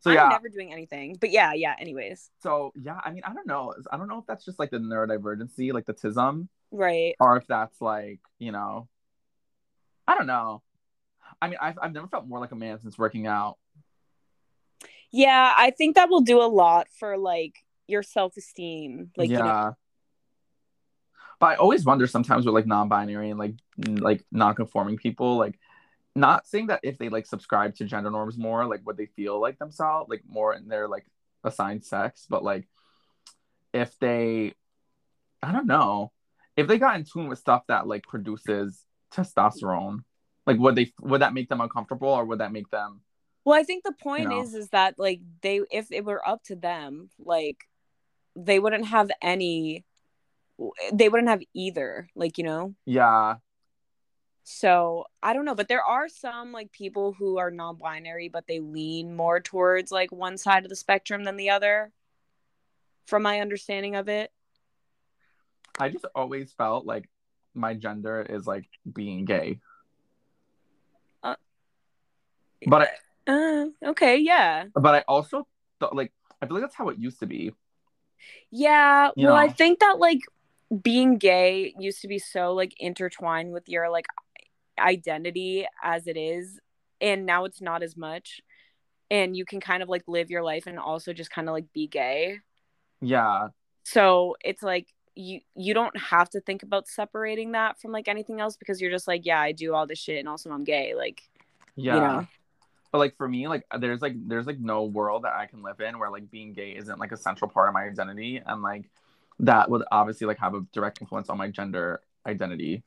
So 0.00 0.10
I'm 0.10 0.16
yeah, 0.16 0.28
never 0.28 0.48
doing 0.48 0.72
anything. 0.72 1.16
But 1.20 1.30
yeah, 1.30 1.52
yeah. 1.54 1.74
Anyways, 1.78 2.30
so 2.42 2.72
yeah. 2.74 3.00
I 3.02 3.10
mean, 3.10 3.22
I 3.24 3.32
don't 3.32 3.46
know. 3.46 3.74
I 3.90 3.96
don't 3.96 4.08
know 4.08 4.18
if 4.18 4.26
that's 4.26 4.44
just 4.44 4.58
like 4.58 4.70
the 4.70 4.78
neurodivergency, 4.78 5.72
like 5.72 5.86
the 5.86 5.94
tism, 5.94 6.48
right. 6.70 7.14
or 7.18 7.36
if 7.36 7.46
that's 7.46 7.80
like 7.80 8.20
you 8.38 8.52
know, 8.52 8.88
I 10.06 10.16
don't 10.16 10.26
know. 10.26 10.62
I 11.40 11.48
mean, 11.48 11.58
I've 11.60 11.78
I've 11.80 11.92
never 11.92 12.08
felt 12.08 12.26
more 12.26 12.38
like 12.38 12.52
a 12.52 12.56
man 12.56 12.78
since 12.80 12.98
working 12.98 13.26
out. 13.26 13.56
Yeah, 15.12 15.52
I 15.56 15.70
think 15.70 15.94
that 15.94 16.08
will 16.08 16.20
do 16.20 16.42
a 16.42 16.44
lot 16.46 16.88
for 16.98 17.16
like 17.16 17.54
your 17.86 18.02
self-esteem. 18.02 19.12
Like, 19.16 19.30
yeah. 19.30 19.38
you 19.38 19.44
know, 19.44 19.76
But 21.40 21.46
I 21.46 21.54
always 21.56 21.84
wonder 21.84 22.06
sometimes 22.06 22.44
with 22.44 22.54
like 22.54 22.66
non-binary 22.66 23.30
and 23.30 23.38
like 23.38 23.54
n- 23.86 23.96
like 23.96 24.24
non-conforming 24.32 24.96
people, 24.98 25.36
like 25.36 25.58
not 26.16 26.46
saying 26.46 26.68
that 26.68 26.80
if 26.82 26.98
they 26.98 27.08
like 27.08 27.26
subscribe 27.26 27.74
to 27.76 27.84
gender 27.84 28.10
norms 28.10 28.38
more, 28.38 28.66
like 28.66 28.84
would 28.86 28.96
they 28.96 29.06
feel 29.06 29.40
like 29.40 29.58
themselves, 29.58 30.08
like 30.08 30.22
more 30.26 30.54
in 30.54 30.68
their 30.68 30.88
like 30.88 31.06
assigned 31.44 31.84
sex, 31.84 32.26
but 32.28 32.42
like 32.42 32.66
if 33.72 33.96
they, 33.98 34.54
I 35.42 35.52
don't 35.52 35.66
know, 35.66 36.12
if 36.56 36.66
they 36.66 36.78
got 36.78 36.96
in 36.96 37.04
tune 37.04 37.28
with 37.28 37.38
stuff 37.38 37.62
that 37.68 37.86
like 37.86 38.04
produces 38.04 38.84
testosterone, 39.12 40.00
like 40.46 40.58
would 40.58 40.74
they 40.74 40.92
would 41.00 41.20
that 41.20 41.34
make 41.34 41.48
them 41.48 41.60
uncomfortable 41.60 42.08
or 42.08 42.24
would 42.24 42.40
that 42.40 42.52
make 42.52 42.70
them? 42.70 43.02
Well, 43.44 43.58
I 43.58 43.62
think 43.62 43.84
the 43.84 43.92
point 43.92 44.30
know. 44.30 44.40
is 44.40 44.54
is 44.54 44.70
that 44.70 44.98
like 44.98 45.20
they 45.42 45.60
if 45.70 45.92
it 45.92 46.04
were 46.04 46.26
up 46.26 46.42
to 46.44 46.56
them, 46.56 47.10
like 47.18 47.58
they 48.34 48.58
wouldn't 48.58 48.86
have 48.86 49.10
any 49.22 49.84
they 50.92 51.08
wouldn't 51.08 51.28
have 51.28 51.42
either, 51.54 52.08
like, 52.14 52.38
you 52.38 52.44
know. 52.44 52.74
Yeah, 52.84 53.36
So, 54.48 55.06
I 55.24 55.32
don't 55.32 55.44
know, 55.44 55.56
but 55.56 55.66
there 55.66 55.82
are 55.82 56.08
some 56.08 56.52
like 56.52 56.70
people 56.70 57.12
who 57.12 57.38
are 57.38 57.50
non-binary 57.50 58.28
but 58.28 58.46
they 58.46 58.60
lean 58.60 59.16
more 59.16 59.40
towards 59.40 59.90
like 59.90 60.12
one 60.12 60.38
side 60.38 60.62
of 60.62 60.68
the 60.68 60.76
spectrum 60.76 61.24
than 61.24 61.36
the 61.36 61.50
other 61.50 61.90
from 63.06 63.24
my 63.24 63.40
understanding 63.40 63.96
of 63.96 64.08
it. 64.08 64.30
I 65.80 65.88
just 65.88 66.06
always 66.14 66.52
felt 66.52 66.86
like 66.86 67.08
my 67.54 67.74
gender 67.74 68.22
is 68.22 68.46
like 68.46 68.68
being 68.94 69.24
gay. 69.24 69.58
Uh, 71.24 71.34
but 72.68 72.82
I, 73.26 73.32
Uh, 73.32 73.66
okay, 73.84 74.18
yeah. 74.18 74.66
but 74.74 74.94
I 74.94 75.00
also 75.08 75.48
thought 75.80 75.96
like 75.96 76.12
I 76.40 76.46
feel 76.46 76.54
like 76.54 76.62
that's 76.62 76.76
how 76.76 76.88
it 76.90 76.98
used 76.98 77.18
to 77.18 77.26
be. 77.26 77.52
Yeah, 78.52 79.10
You 79.16 79.26
well, 79.26 79.34
I 79.34 79.48
think 79.48 79.80
that 79.80 79.96
like 79.98 80.20
being 80.82 81.18
gay 81.18 81.74
used 81.80 82.00
to 82.02 82.08
be 82.08 82.20
so 82.20 82.52
like 82.54 82.74
intertwined 82.78 83.52
with 83.52 83.68
your 83.68 83.90
like 83.90 84.06
identity 84.78 85.66
as 85.82 86.06
it 86.06 86.16
is, 86.16 86.60
and 87.00 87.26
now 87.26 87.44
it's 87.44 87.60
not 87.60 87.82
as 87.82 87.96
much. 87.96 88.40
And 89.10 89.36
you 89.36 89.44
can 89.44 89.60
kind 89.60 89.82
of 89.82 89.88
like 89.88 90.02
live 90.08 90.30
your 90.30 90.42
life 90.42 90.66
and 90.66 90.78
also 90.78 91.12
just 91.12 91.30
kind 91.30 91.48
of 91.48 91.52
like 91.54 91.72
be 91.72 91.86
gay. 91.86 92.40
Yeah, 93.00 93.48
So 93.84 94.36
it's 94.44 94.62
like 94.62 94.88
you 95.14 95.40
you 95.54 95.74
don't 95.74 95.96
have 95.98 96.28
to 96.30 96.40
think 96.40 96.62
about 96.62 96.88
separating 96.88 97.52
that 97.52 97.80
from 97.80 97.92
like 97.92 98.08
anything 98.08 98.40
else 98.40 98.56
because 98.56 98.80
you're 98.80 98.90
just 98.90 99.08
like, 99.08 99.24
yeah, 99.24 99.40
I 99.40 99.52
do 99.52 99.74
all 99.74 99.86
this 99.86 99.98
shit 99.98 100.18
and 100.18 100.28
also 100.28 100.50
I'm 100.50 100.64
gay. 100.64 100.94
Like, 100.94 101.22
yeah. 101.76 101.94
you 101.94 102.00
know. 102.00 102.26
But 102.92 102.98
like 102.98 103.16
for 103.16 103.28
me, 103.28 103.48
like 103.48 103.64
there's 103.78 104.02
like 104.02 104.14
there's 104.28 104.46
like 104.46 104.58
no 104.60 104.84
world 104.84 105.24
that 105.24 105.34
I 105.34 105.46
can 105.46 105.62
live 105.62 105.80
in 105.80 105.98
where 105.98 106.10
like 106.10 106.30
being 106.30 106.52
gay 106.52 106.70
isn't 106.76 106.98
like 106.98 107.12
a 107.12 107.16
central 107.16 107.50
part 107.50 107.68
of 107.68 107.74
my 107.74 107.84
identity, 107.84 108.40
and 108.44 108.62
like 108.62 108.90
that 109.40 109.70
would 109.70 109.84
obviously 109.92 110.26
like 110.26 110.38
have 110.38 110.54
a 110.54 110.60
direct 110.72 111.00
influence 111.00 111.28
on 111.28 111.38
my 111.38 111.48
gender 111.48 112.00
identity. 112.26 112.82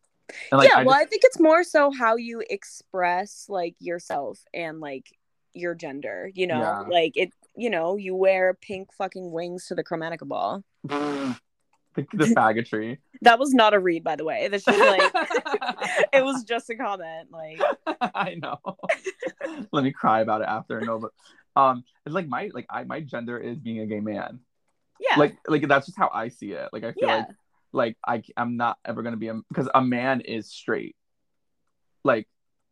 And 0.51 0.59
like 0.59 0.69
yeah, 0.69 0.79
I 0.79 0.83
well, 0.83 0.95
just, 0.95 1.05
I 1.05 1.09
think 1.09 1.21
it's 1.25 1.39
more 1.39 1.63
so 1.63 1.91
how 1.91 2.15
you 2.15 2.43
express 2.49 3.45
like 3.49 3.75
yourself 3.79 4.39
and 4.53 4.79
like 4.79 5.07
your 5.53 5.75
gender, 5.75 6.29
you 6.33 6.47
know? 6.47 6.59
Yeah. 6.59 6.79
Like 6.81 7.13
it, 7.15 7.33
you 7.55 7.69
know, 7.69 7.97
you 7.97 8.15
wear 8.15 8.53
pink 8.53 8.93
fucking 8.93 9.31
wings 9.31 9.67
to 9.67 9.75
the 9.75 9.83
Chromatica 9.83 10.27
ball. 10.27 10.63
the, 10.83 11.37
the 11.95 12.25
faggotry. 12.25 12.97
That 13.21 13.37
was 13.37 13.53
not 13.53 13.73
a 13.73 13.79
read, 13.79 14.01
by 14.05 14.15
the 14.15 14.23
way. 14.23 14.47
Just 14.49 14.65
like 14.65 15.01
it 16.13 16.23
was 16.23 16.45
just 16.45 16.69
a 16.69 16.75
comment. 16.75 17.27
Like, 17.31 17.59
I 18.15 18.35
know. 18.35 18.57
Let 19.73 19.83
me 19.83 19.91
cry 19.91 20.21
about 20.21 20.39
it 20.39 20.47
after. 20.47 20.79
No, 20.79 20.99
but 20.99 21.11
um, 21.61 21.83
it's 22.05 22.15
like 22.15 22.29
my 22.29 22.49
like 22.53 22.65
I 22.69 22.85
my 22.85 23.01
gender 23.01 23.37
is 23.37 23.57
being 23.57 23.81
a 23.81 23.85
gay 23.85 23.99
man. 23.99 24.39
yeah. 25.01 25.19
Like 25.19 25.35
like 25.49 25.67
that's 25.67 25.87
just 25.87 25.97
how 25.97 26.09
I 26.13 26.29
see 26.29 26.53
it. 26.53 26.69
Like 26.71 26.85
I 26.85 26.93
feel 26.93 27.09
yeah. 27.09 27.15
like 27.17 27.27
like 27.73 27.97
I 28.05 28.23
I'm 28.37 28.57
not 28.57 28.77
ever 28.85 29.03
gonna 29.03 29.17
be 29.17 29.27
a 29.29 29.41
because 29.49 29.69
a 29.73 29.81
man 29.81 30.21
is 30.21 30.49
straight. 30.51 30.95
Like 32.03 32.27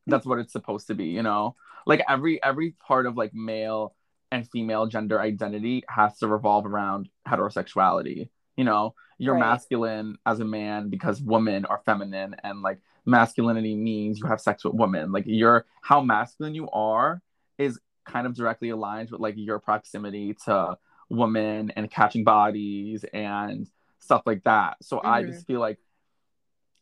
that's 0.08 0.26
what 0.26 0.40
it's 0.40 0.54
supposed 0.54 0.88
to 0.88 0.96
be, 0.96 1.08
you 1.08 1.24
know. 1.24 1.56
Like 1.86 2.02
every 2.08 2.42
every 2.44 2.72
part 2.72 3.06
of 3.06 3.18
like 3.18 3.34
male 3.34 3.96
and 4.32 4.50
female 4.50 4.88
gender 4.88 5.22
identity 5.22 5.84
has 5.88 6.18
to 6.20 6.28
revolve 6.28 6.66
around 6.66 7.10
heterosexuality. 7.28 8.30
You 8.58 8.64
know, 8.64 8.96
you're 9.18 9.36
Right. 9.36 9.40
masculine 9.40 10.18
as 10.26 10.40
a 10.40 10.46
man 10.46 10.90
because 10.90 11.22
women 11.22 11.66
are 11.66 11.82
feminine, 11.86 12.36
and 12.44 12.62
like 12.62 12.80
masculinity 13.06 13.76
means 13.76 14.20
you 14.20 14.26
have 14.28 14.42
sex 14.42 14.64
with 14.66 14.74
women. 14.74 15.12
Like 15.12 15.26
you're 15.28 15.66
how 15.82 16.02
masculine 16.02 16.56
you 16.56 16.70
are 16.72 17.22
is 17.58 17.80
kind 18.06 18.26
of 18.28 18.36
directly 18.36 18.70
aligned 18.70 19.12
with 19.12 19.22
like 19.22 19.36
your 19.38 19.60
proximity 19.60 20.36
to 20.46 20.78
women 21.10 21.72
and 21.76 21.90
catching 21.90 22.24
bodies 22.24 23.06
and 23.14 23.70
stuff 24.00 24.24
like 24.26 24.44
that. 24.44 24.78
So 24.84 25.02
I 25.04 25.24
Mhm. 25.24 25.28
just 25.28 25.48
feel 25.48 25.60
like 25.60 25.80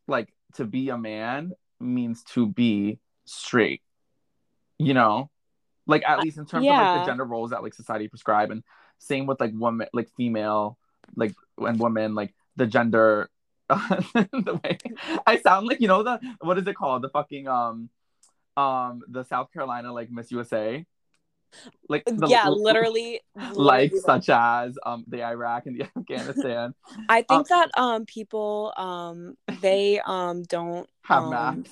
like 0.07 0.33
to 0.55 0.65
be 0.65 0.89
a 0.89 0.97
man 0.97 1.53
means 1.79 2.23
to 2.23 2.45
be 2.47 2.99
straight. 3.25 3.81
You 4.77 4.93
know? 4.93 5.29
Like 5.87 6.03
at 6.07 6.19
least 6.19 6.37
in 6.37 6.45
terms 6.45 6.67
of 6.69 6.77
like 6.77 6.93
the 6.93 7.05
gender 7.05 7.25
roles 7.25 7.51
that 7.51 7.61
like 7.63 7.73
society 7.73 8.07
prescribe 8.07 8.49
and 8.51 8.63
same 8.97 9.25
with 9.27 9.39
like 9.39 9.51
women 9.53 9.87
like 9.93 10.09
female 10.17 10.77
like 11.15 11.35
and 11.59 11.79
women 11.79 12.15
like 12.15 12.33
the 12.55 12.65
gender 12.65 13.29
the 13.69 14.59
way 14.63 14.77
I 15.27 15.37
sound 15.37 15.67
like 15.67 15.81
you 15.81 15.87
know 15.87 16.01
the 16.01 16.19
what 16.41 16.57
is 16.57 16.67
it 16.67 16.75
called 16.75 17.01
the 17.03 17.09
fucking 17.09 17.47
um 17.47 17.89
um 18.57 19.01
the 19.07 19.23
South 19.23 19.51
Carolina 19.51 19.93
like 19.93 20.09
Miss 20.11 20.31
USA 20.31 20.85
like 21.89 22.03
the, 22.05 22.27
yeah, 22.27 22.49
literally, 22.49 23.21
like 23.35 23.53
literally 23.55 23.87
that. 23.89 24.01
such 24.01 24.29
as 24.29 24.77
um 24.85 25.03
the 25.07 25.23
Iraq 25.23 25.65
and 25.65 25.79
the 25.79 25.83
Afghanistan 25.97 26.73
I 27.09 27.21
think 27.21 27.31
um, 27.31 27.45
that 27.49 27.71
um 27.77 28.05
people 28.05 28.73
um 28.77 29.37
they 29.61 29.99
um 29.99 30.43
don't 30.43 30.89
have 31.03 31.23
um, 31.23 31.29
maps. 31.29 31.71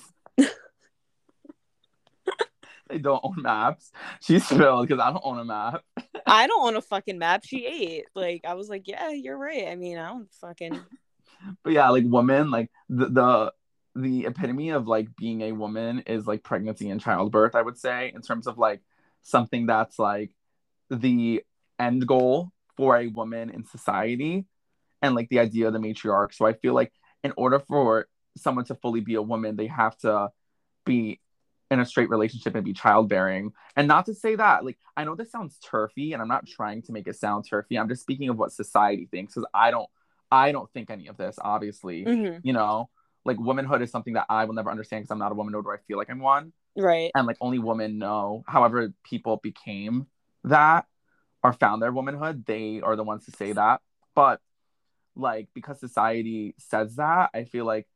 they 2.88 2.98
don't 2.98 3.20
own 3.22 3.42
maps. 3.42 3.92
She's 4.20 4.46
thrilled 4.46 4.86
because 4.86 5.02
I 5.02 5.10
don't 5.10 5.22
own 5.24 5.38
a 5.38 5.44
map. 5.44 5.82
I 6.26 6.46
don't 6.46 6.66
own 6.66 6.76
a 6.76 6.82
fucking 6.82 7.18
map. 7.18 7.44
She 7.44 7.66
ate. 7.66 8.04
Like 8.14 8.44
I 8.46 8.54
was 8.54 8.68
like, 8.68 8.86
yeah, 8.86 9.10
you're 9.10 9.38
right. 9.38 9.68
I 9.68 9.74
mean, 9.74 9.98
I 9.98 10.08
don't 10.08 10.32
fucking. 10.40 10.80
But 11.62 11.72
yeah, 11.72 11.90
like 11.90 12.04
women, 12.06 12.50
like 12.50 12.70
the 12.88 13.06
the 13.06 13.52
the 13.96 14.26
epitome 14.26 14.70
of 14.70 14.86
like 14.88 15.14
being 15.16 15.42
a 15.42 15.52
woman 15.52 16.00
is 16.06 16.26
like 16.26 16.42
pregnancy 16.42 16.90
and 16.90 17.00
childbirth. 17.00 17.54
I 17.54 17.62
would 17.62 17.78
say 17.78 18.12
in 18.14 18.22
terms 18.22 18.46
of 18.46 18.58
like 18.58 18.80
something 19.24 19.66
that's 19.66 19.98
like 19.98 20.30
the 20.88 21.42
end 21.80 22.06
goal 22.06 22.52
for 22.76 22.96
a 22.96 23.08
woman 23.08 23.50
in 23.50 23.64
society 23.64 24.44
and 25.02 25.14
like 25.14 25.28
the 25.28 25.40
idea 25.40 25.66
of 25.66 25.72
the 25.72 25.80
matriarch. 25.80 26.34
So 26.34 26.46
I 26.46 26.52
feel 26.52 26.74
like 26.74 26.92
in 27.24 27.32
order 27.36 27.58
for 27.58 28.06
someone 28.36 28.64
to 28.66 28.74
fully 28.76 29.00
be 29.00 29.14
a 29.14 29.22
woman, 29.22 29.56
they 29.56 29.66
have 29.66 29.96
to 29.98 30.28
be 30.84 31.20
in 31.70 31.80
a 31.80 31.86
straight 31.86 32.10
relationship 32.10 32.54
and 32.54 32.64
be 32.64 32.72
childbearing. 32.72 33.52
And 33.74 33.88
not 33.88 34.06
to 34.06 34.14
say 34.14 34.36
that, 34.36 34.64
like, 34.64 34.78
I 34.96 35.04
know 35.04 35.14
this 35.14 35.32
sounds 35.32 35.58
turfy, 35.58 36.12
and 36.12 36.20
I'm 36.20 36.28
not 36.28 36.46
trying 36.46 36.82
to 36.82 36.92
make 36.92 37.08
it 37.08 37.16
sound 37.16 37.46
turfy. 37.48 37.78
I'm 37.78 37.88
just 37.88 38.02
speaking 38.02 38.28
of 38.28 38.36
what 38.36 38.52
society 38.52 39.08
thinks, 39.10 39.34
because 39.34 39.48
I 39.54 39.70
don't, 39.70 39.88
I 40.30 40.52
don't 40.52 40.70
think 40.72 40.90
any 40.90 41.06
of 41.08 41.16
this. 41.16 41.36
Obviously, 41.40 42.04
Mhm. 42.04 42.40
you 42.42 42.52
know, 42.52 42.90
like 43.24 43.38
womanhood 43.38 43.82
is 43.82 43.90
something 43.90 44.14
that 44.14 44.26
I 44.28 44.44
will 44.44 44.54
never 44.54 44.70
understand 44.70 45.02
because 45.02 45.12
I'm 45.12 45.18
not 45.18 45.32
a 45.32 45.34
woman, 45.34 45.52
nor 45.52 45.62
do 45.62 45.70
I 45.70 45.78
feel 45.78 45.96
like 45.96 46.10
I'm 46.10 46.20
one. 46.20 46.52
Right. 46.76 47.10
And 47.14 47.26
like 47.26 47.36
only 47.40 47.58
women 47.58 47.98
know. 47.98 48.44
However, 48.46 48.92
people 49.04 49.38
became 49.42 50.06
that 50.44 50.86
or 51.42 51.52
found 51.52 51.82
their 51.82 51.92
womanhood, 51.92 52.46
they 52.46 52.80
are 52.82 52.96
the 52.96 53.04
ones 53.04 53.26
to 53.26 53.30
say 53.32 53.52
that. 53.52 53.80
But 54.14 54.40
like 55.16 55.48
because 55.54 55.78
society 55.78 56.54
says 56.58 56.96
that, 56.96 57.30
I 57.34 57.44
feel 57.44 57.64
like 57.64 57.86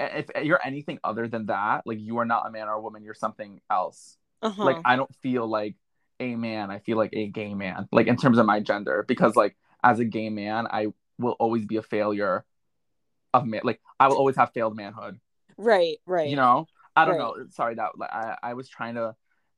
if 0.00 0.30
you're 0.42 0.64
anything 0.64 0.98
other 1.02 1.26
than 1.28 1.46
that, 1.46 1.86
like 1.86 1.98
you 1.98 2.18
are 2.18 2.24
not 2.24 2.46
a 2.46 2.50
man 2.50 2.68
or 2.68 2.74
a 2.74 2.80
woman, 2.80 3.02
you're 3.02 3.14
something 3.14 3.60
else. 3.70 4.16
Uh-huh. 4.42 4.64
Like 4.64 4.78
I 4.84 4.96
don't 4.96 5.14
feel 5.16 5.46
like 5.46 5.74
a 6.20 6.36
man, 6.36 6.70
I 6.70 6.78
feel 6.78 6.96
like 6.96 7.10
a 7.12 7.26
gay 7.26 7.54
man, 7.54 7.88
like 7.92 8.06
in 8.06 8.16
terms 8.16 8.38
of 8.38 8.46
my 8.46 8.60
gender, 8.60 9.04
because 9.06 9.36
like 9.36 9.56
as 9.82 9.98
a 9.98 10.04
gay 10.04 10.30
man, 10.30 10.66
I 10.70 10.88
will 11.18 11.36
always 11.38 11.66
be 11.66 11.76
a 11.76 11.82
failure 11.82 12.44
of 13.34 13.46
man. 13.46 13.62
Like 13.64 13.80
I 13.98 14.08
will 14.08 14.16
always 14.16 14.36
have 14.36 14.52
failed 14.52 14.76
manhood. 14.76 15.18
right. 15.56 15.98
Right. 16.06 16.28
You 16.28 16.36
know, 16.36 16.68
I 17.02 17.04
don't 17.04 17.18
Right. 17.18 17.18
know. 17.18 17.46
Sorry 17.50 17.74
that 17.76 17.98
like, 17.98 18.10
I 18.12 18.36
I 18.42 18.54
was 18.54 18.68
trying 18.68 18.94
to 18.96 19.14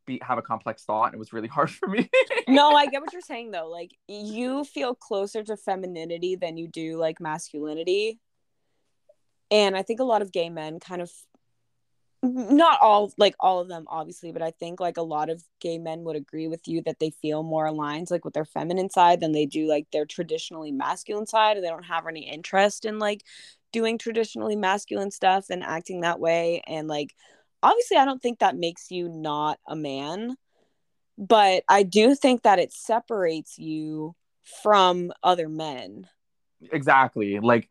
be 0.07 0.21
have 0.23 0.39
a 0.39 0.43
complex 0.43 0.85
thought, 0.85 1.07
and 1.07 1.15
it 1.15 1.19
was 1.19 1.33
really 1.33 1.49
hard 1.57 1.71
for 1.71 1.89
me. 1.89 2.09
no, 2.49 2.75
I 2.75 2.87
get 2.87 3.01
what 3.03 3.13
you're 3.13 3.23
saying 3.23 3.51
though. 3.51 3.69
Like 3.69 3.93
you 4.09 4.65
feel 4.65 4.95
closer 4.95 5.43
to 5.45 5.57
femininity 5.57 6.37
than 6.37 6.57
you 6.57 6.69
do 6.69 6.97
like 6.97 7.21
masculinity. 7.21 8.19
And 9.51 9.77
I 9.77 9.83
think 9.83 10.01
a 10.01 10.05
lot 10.05 10.23
of 10.23 10.33
gay 10.33 10.49
men 10.49 10.79
kind 10.81 11.03
of 11.03 11.11
not 12.23 12.79
all 12.83 13.11
like 13.17 13.35
all 13.41 13.61
of 13.61 13.69
them 13.69 13.85
obviously, 13.89 14.31
but 14.31 14.43
I 14.43 14.51
think 14.51 14.79
like 14.79 14.99
a 14.99 15.03
lot 15.03 15.31
of 15.31 15.43
gay 15.59 15.79
men 15.79 16.05
would 16.05 16.17
agree 16.17 16.49
with 16.49 16.69
you 16.69 16.83
that 16.83 16.99
they 17.01 17.11
feel 17.11 17.43
more 17.43 17.65
aligned 17.65 18.11
like 18.11 18.27
with 18.27 18.35
their 18.35 18.45
feminine 18.45 18.91
side 18.91 19.21
than 19.21 19.33
they 19.33 19.47
do 19.47 19.67
like 19.67 19.87
their 19.91 20.05
traditionally 20.05 20.71
masculine 20.71 21.27
side 21.27 21.57
and 21.57 21.65
they 21.65 21.71
don't 21.71 21.85
have 21.85 22.07
any 22.07 22.29
interest 22.29 22.85
in 22.85 22.99
like 22.99 23.25
doing 23.73 23.99
traditionally 23.99 24.57
masculine 24.57 25.11
stuff 25.11 25.47
and 25.51 25.63
acting 25.63 26.01
that 26.01 26.21
way 26.21 26.63
and 26.67 26.89
like 26.89 27.15
obviously 27.63 27.97
I 27.97 28.05
don't 28.05 28.23
think 28.23 28.39
that 28.39 28.57
makes 28.57 28.91
you 28.91 29.09
not 29.09 29.59
a 29.67 29.77
man 29.77 30.37
but 31.19 31.65
I 31.69 31.83
do 31.83 32.15
think 32.15 32.43
that 32.43 32.59
it 32.59 32.73
separates 32.73 33.59
you 33.59 34.17
from 34.63 35.13
other 35.23 35.49
men. 35.49 36.09
exactly. 36.73 37.39
Like 37.41 37.69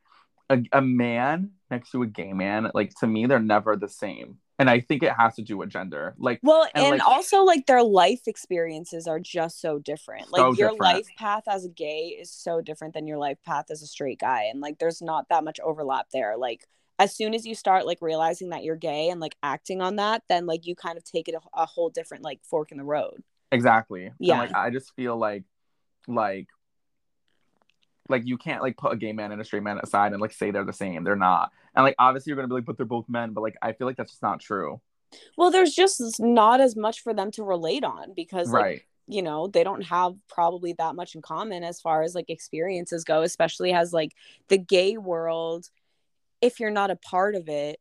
a, 0.50 0.60
a 0.72 0.82
man 0.82 1.52
next 1.70 1.92
to 1.92 2.04
a 2.04 2.08
gay 2.08 2.34
man, 2.34 2.70
like 2.74 2.94
to 3.00 3.08
me, 3.08 3.26
they're 3.26 3.40
never 3.40 3.76
the 3.76 3.90
same. 3.90 4.38
And 4.60 4.70
I 4.70 4.82
think 4.82 5.04
it 5.04 5.14
has 5.14 5.36
to 5.36 5.42
do 5.42 5.58
with 5.58 5.70
gender. 5.70 6.14
Like 6.20 6.40
Well, 6.44 6.68
And, 6.76 6.86
and, 6.86 6.92
like- 7.00 7.08
also 7.08 7.44
like 7.44 7.66
their 7.66 7.82
life 7.82 8.28
experiences 8.28 9.08
are 9.08 9.20
just 9.20 9.62
so 9.62 9.80
different. 9.80 10.32
Like 10.32 10.42
So 10.42 10.48
your 10.54 10.72
different. 10.72 10.82
life 10.82 11.08
path 11.18 11.44
as 11.48 11.64
a 11.66 11.70
gay 11.70 12.18
is 12.20 12.30
so 12.30 12.60
different 12.62 12.94
than 12.94 13.08
your 13.08 13.18
life 13.18 13.38
path 13.46 13.72
as 13.72 13.82
a 13.82 13.88
straight 13.88 14.20
guy 14.20 14.44
and 14.52 14.60
like 14.60 14.78
there's 14.78 15.02
not 15.02 15.30
that 15.30 15.44
much 15.46 15.60
overlap 15.62 16.08
there. 16.12 16.36
Like 16.38 16.68
as 17.00 17.16
soon 17.16 17.34
as 17.34 17.46
you 17.46 17.56
start 17.56 17.86
like 17.86 18.00
realizing 18.02 18.50
that 18.50 18.66
you're 18.66 18.76
gay 18.76 19.10
and 19.10 19.22
like 19.22 19.38
acting 19.42 19.82
on 19.82 19.96
that, 19.96 20.24
then 20.28 20.46
like 20.46 20.66
you 20.68 20.76
kind 20.76 20.98
of 20.98 21.06
take 21.06 21.30
it 21.30 21.36
a, 21.36 21.40
a 21.62 21.66
whole 21.66 21.90
different 21.90 22.26
like 22.26 22.42
fork 22.44 22.74
in 22.74 22.78
the 22.78 22.84
road. 22.84 23.24
exactly. 23.54 24.12
Yeah. 24.20 24.42
And, 24.42 24.52
like 24.52 24.58
I 24.58 24.70
just 24.70 24.94
feel 24.96 25.16
like 25.18 25.46
like 26.08 26.48
like 28.10 28.24
you 28.26 28.38
can't 28.38 28.62
like 28.62 28.76
put 28.76 28.92
a 28.92 28.98
gay 28.98 29.14
man 29.14 29.32
and 29.32 29.40
a 29.40 29.46
straight 29.46 29.64
man 29.64 29.80
aside 29.82 30.12
and 30.14 30.22
like 30.22 30.34
say 30.34 30.52
they're 30.52 30.66
the 30.66 30.74
same. 30.74 31.04
They're 31.04 31.16
not. 31.16 31.52
And 31.76 31.84
like 31.84 31.96
obviously 32.00 32.32
you're 32.32 32.38
gonna 32.38 32.48
be 32.48 32.56
like, 32.56 32.66
but 32.66 32.78
they're 32.78 32.86
both 32.86 33.06
men. 33.08 33.34
But 33.34 33.42
like 33.42 33.56
I 33.62 33.74
feel 33.74 33.88
like 33.88 33.98
that's 33.98 34.12
just 34.12 34.24
not 34.24 34.40
true. 34.40 34.82
Well, 35.38 35.52
there's 35.52 35.74
just 35.74 36.20
not 36.20 36.62
as 36.62 36.76
much 36.76 37.02
for 37.02 37.14
them 37.14 37.32
to 37.32 37.44
relate 37.44 37.84
on 37.84 38.14
because 38.16 38.52
like 38.52 38.64
right. 38.64 38.82
you 39.08 39.22
know 39.22 39.48
they 39.48 39.64
don't 39.64 39.84
have 39.84 40.14
probably 40.28 40.74
that 40.74 40.96
much 40.96 41.16
in 41.16 41.22
common 41.22 41.64
as 41.64 41.82
far 41.82 42.04
as 42.04 42.16
like 42.16 42.30
experiences 42.30 43.04
go 43.04 43.22
especially 43.22 43.74
as 43.74 43.94
like 43.94 44.14
the 44.50 44.58
gay 44.58 44.98
world 44.98 45.70
if 46.42 46.60
you're 46.60 46.72
not 46.72 46.92
a 46.92 46.96
part 46.96 47.36
of 47.36 47.50
it 47.50 47.80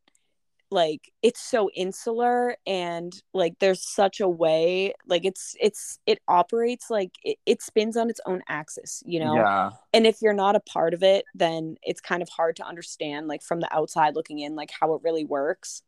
like 0.71 1.11
it's 1.23 1.41
so 1.41 1.69
insular 1.75 2.55
and 2.67 3.21
like 3.33 3.53
there's 3.59 3.81
such 3.81 4.19
a 4.19 4.29
way 4.29 4.93
like 5.07 5.25
it's 5.25 5.55
it's 5.59 5.99
it 6.05 6.19
operates 6.27 6.89
like 6.89 7.11
it, 7.23 7.37
it 7.45 7.61
spins 7.61 7.97
on 7.97 8.09
its 8.09 8.21
own 8.25 8.41
axis 8.47 9.01
you 9.05 9.19
know? 9.19 9.35
Yeah. 9.35 9.71
and 9.93 10.05
if 10.05 10.21
you're 10.21 10.33
not 10.33 10.55
a 10.55 10.59
part 10.59 10.93
of 10.93 11.01
it 11.01 11.25
then 11.33 11.75
it's 11.81 12.01
kind 12.01 12.21
of 12.21 12.29
hard 12.29 12.55
to 12.55 12.67
understand 12.67 13.27
like 13.27 13.41
from 13.41 13.59
the 13.59 13.75
outside 13.75 14.15
looking 14.15 14.39
in 14.39 14.55
like 14.55 14.71
how 14.79 14.93
it 14.93 15.01
really 15.03 15.25
works. 15.25 15.81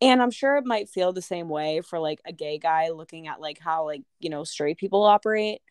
And 0.00 0.20
i'm 0.20 0.32
sure 0.32 0.56
it 0.56 0.66
might 0.66 0.88
feel 0.88 1.12
the 1.12 1.22
same 1.22 1.48
way 1.48 1.80
for 1.80 1.98
like 2.00 2.20
a 2.26 2.32
gay 2.32 2.58
guy 2.58 2.90
looking 2.90 3.28
at 3.28 3.40
like 3.40 3.58
how 3.60 3.86
like 3.86 4.02
you 4.18 4.30
know 4.30 4.44
straight 4.44 4.78
people 4.78 5.04
operate 5.04 5.62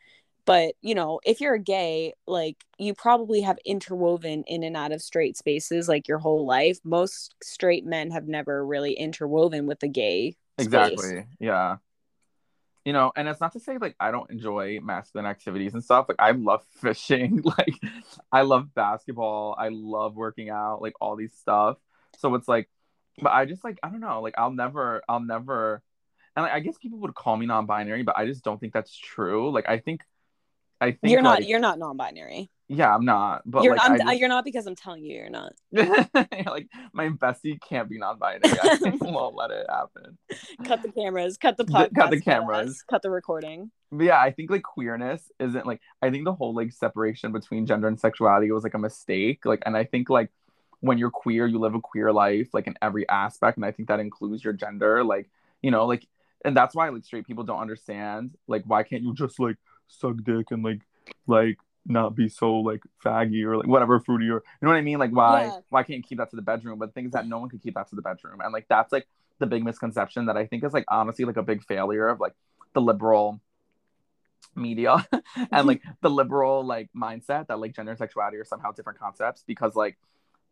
but 0.45 0.75
you 0.81 0.95
know 0.95 1.19
if 1.25 1.41
you're 1.41 1.55
a 1.55 1.59
gay 1.59 2.13
like 2.27 2.63
you 2.77 2.93
probably 2.93 3.41
have 3.41 3.57
interwoven 3.65 4.43
in 4.47 4.63
and 4.63 4.75
out 4.75 4.91
of 4.91 5.01
straight 5.01 5.37
spaces 5.37 5.87
like 5.87 6.07
your 6.07 6.19
whole 6.19 6.45
life 6.45 6.79
most 6.83 7.35
straight 7.41 7.85
men 7.85 8.11
have 8.11 8.27
never 8.27 8.65
really 8.65 8.93
interwoven 8.93 9.65
with 9.65 9.79
the 9.79 9.87
gay 9.87 10.35
space. 10.59 10.65
Exactly. 10.65 11.25
Yeah. 11.39 11.77
You 12.85 12.91
know, 12.91 13.11
and 13.15 13.27
it's 13.29 13.39
not 13.39 13.53
to 13.53 13.59
say 13.59 13.77
like 13.77 13.95
I 13.99 14.11
don't 14.11 14.29
enjoy 14.29 14.79
masculine 14.81 15.25
activities 15.25 15.73
and 15.73 15.83
stuff. 15.83 16.07
Like 16.09 16.19
I 16.19 16.31
love 16.31 16.65
fishing, 16.81 17.41
like 17.43 17.75
I 18.31 18.41
love 18.41 18.73
basketball, 18.73 19.55
I 19.57 19.69
love 19.69 20.15
working 20.15 20.49
out, 20.49 20.81
like 20.81 20.93
all 20.99 21.15
these 21.15 21.33
stuff. 21.33 21.77
So 22.17 22.35
it's 22.35 22.47
like, 22.47 22.69
but 23.21 23.31
I 23.31 23.45
just 23.45 23.63
like 23.63 23.79
I 23.83 23.89
don't 23.89 24.01
know, 24.01 24.21
like 24.21 24.35
I'll 24.37 24.51
never, 24.51 25.01
I'll 25.07 25.21
never, 25.21 25.81
and 26.35 26.43
like, 26.43 26.51
I 26.51 26.59
guess 26.59 26.77
people 26.77 26.99
would 26.99 27.15
call 27.15 27.37
me 27.37 27.45
non-binary, 27.45 28.03
but 28.03 28.17
I 28.17 28.25
just 28.25 28.43
don't 28.43 28.59
think 28.59 28.73
that's 28.73 28.95
true. 28.97 29.51
Like 29.51 29.69
I 29.69 29.77
think, 29.77 30.01
I 30.83 30.91
think 30.91 31.11
you're 31.11 31.21
not 31.21 31.39
like- 31.39 31.47
you're 31.49 31.59
not 31.59 31.79
non-binary 31.79 32.49
yeah, 32.69 32.95
I'm 32.95 33.05
not, 33.05 33.43
but 33.45 33.63
you're 33.63 33.75
like 33.75 33.89
not 33.89 33.99
just- 33.99 34.19
you're 34.19 34.29
not 34.29 34.45
because 34.45 34.65
i'm 34.65 34.75
telling 34.75 35.03
you 35.03 35.15
you're 35.15 35.29
not 35.29 35.53
like 35.71 36.67
my 36.93 37.09
bestie 37.09 37.59
can't 37.61 37.89
be 37.89 37.97
non-binary. 37.99 38.41
I 38.45 38.79
won't 39.01 39.35
let 39.35 39.51
it 39.51 39.67
happen. 39.69 40.17
cut 40.65 40.81
the 40.81 40.91
cameras 40.91 41.37
cut 41.37 41.57
the 41.57 41.65
podcast 41.65 41.93
cut 41.95 42.09
the 42.09 42.21
cameras. 42.21 42.83
cut 42.89 43.01
the 43.01 43.11
recording 43.11 43.69
But 43.91 44.05
yeah, 44.05 44.19
I 44.19 44.31
think 44.31 44.49
like 44.49 44.63
queerness 44.63 45.31
isn't 45.39 45.65
like 45.65 45.81
I 46.01 46.09
think 46.09 46.25
the 46.25 46.33
whole 46.33 46.55
like 46.55 46.71
separation 46.71 47.31
between 47.31 47.65
gender 47.65 47.87
and 47.87 47.99
sexuality 47.99 48.51
was 48.51 48.63
like 48.63 48.73
a 48.73 48.79
mistake. 48.79 49.45
Like, 49.45 49.61
and 49.65 49.77
I 49.77 49.83
think 49.83 50.09
like 50.09 50.29
when 50.79 50.97
you're 50.97 51.11
queer, 51.11 51.45
you 51.45 51.59
live 51.59 51.75
a 51.75 51.81
queer 51.81 52.11
life 52.11 52.49
like 52.53 52.67
in 52.67 52.75
every 52.81 53.07
aspect, 53.07 53.57
and 53.57 53.65
I 53.65 53.71
think 53.71 53.87
that 53.89 53.99
includes 53.99 54.43
your 54.43 54.53
gender. 54.53 55.03
Like, 55.03 55.29
you 55.61 55.71
know, 55.71 55.85
like, 55.85 56.07
and 56.43 56.57
that's 56.57 56.75
why 56.75 56.89
like 56.89 57.05
straight 57.05 57.27
people 57.27 57.43
don't 57.43 57.59
understand 57.59 58.35
like 58.47 58.63
why 58.65 58.83
can't 58.83 59.03
you 59.03 59.13
just 59.13 59.39
like 59.39 59.57
suck 59.87 60.15
dick 60.23 60.51
and 60.51 60.63
like 60.63 60.81
like 61.27 61.57
not 61.85 62.15
be 62.15 62.29
so 62.29 62.55
like 62.55 62.81
faggy 63.03 63.43
or 63.43 63.57
like 63.57 63.67
whatever 63.67 63.99
fruity 63.99 64.29
or 64.29 64.35
you 64.35 64.41
know 64.61 64.69
what 64.69 64.77
I 64.77 64.81
mean? 64.81 64.99
Like 64.99 65.11
why 65.11 65.45
Yeah. 65.45 65.59
why 65.69 65.83
can't 65.83 65.97
you 65.97 66.03
keep 66.03 66.17
that 66.17 66.29
to 66.29 66.35
the 66.35 66.41
bedroom? 66.41 66.79
But 66.79 66.93
things 66.93 67.11
that 67.11 67.27
no 67.27 67.39
one 67.39 67.49
can 67.49 67.59
keep 67.59 67.75
that 67.75 67.89
to 67.89 67.95
the 67.95 68.01
bedroom, 68.01 68.39
and 68.41 68.53
like 68.53 68.67
that's 68.69 68.91
like 68.91 69.07
the 69.39 69.47
big 69.47 69.63
misconception 69.63 70.27
that 70.27 70.37
I 70.37 70.45
think 70.45 70.63
is 70.63 70.73
like 70.73 70.85
honestly 70.87 71.25
like 71.25 71.37
a 71.37 71.43
big 71.43 71.63
failure 71.63 72.07
of 72.07 72.19
like 72.19 72.33
the 72.73 72.81
liberal 72.81 73.41
media 74.55 75.05
and 75.51 75.67
like 75.67 75.81
the 76.01 76.09
liberal 76.09 76.63
like 76.65 76.89
mindset 76.95 77.47
that 77.47 77.59
like 77.59 77.73
gender 77.73 77.91
and 77.91 77.97
sexuality 77.97 78.37
are 78.37 78.45
somehow 78.45 78.71
different 78.71 78.99
concepts 78.99 79.43
because 79.47 79.75
like 79.75 79.97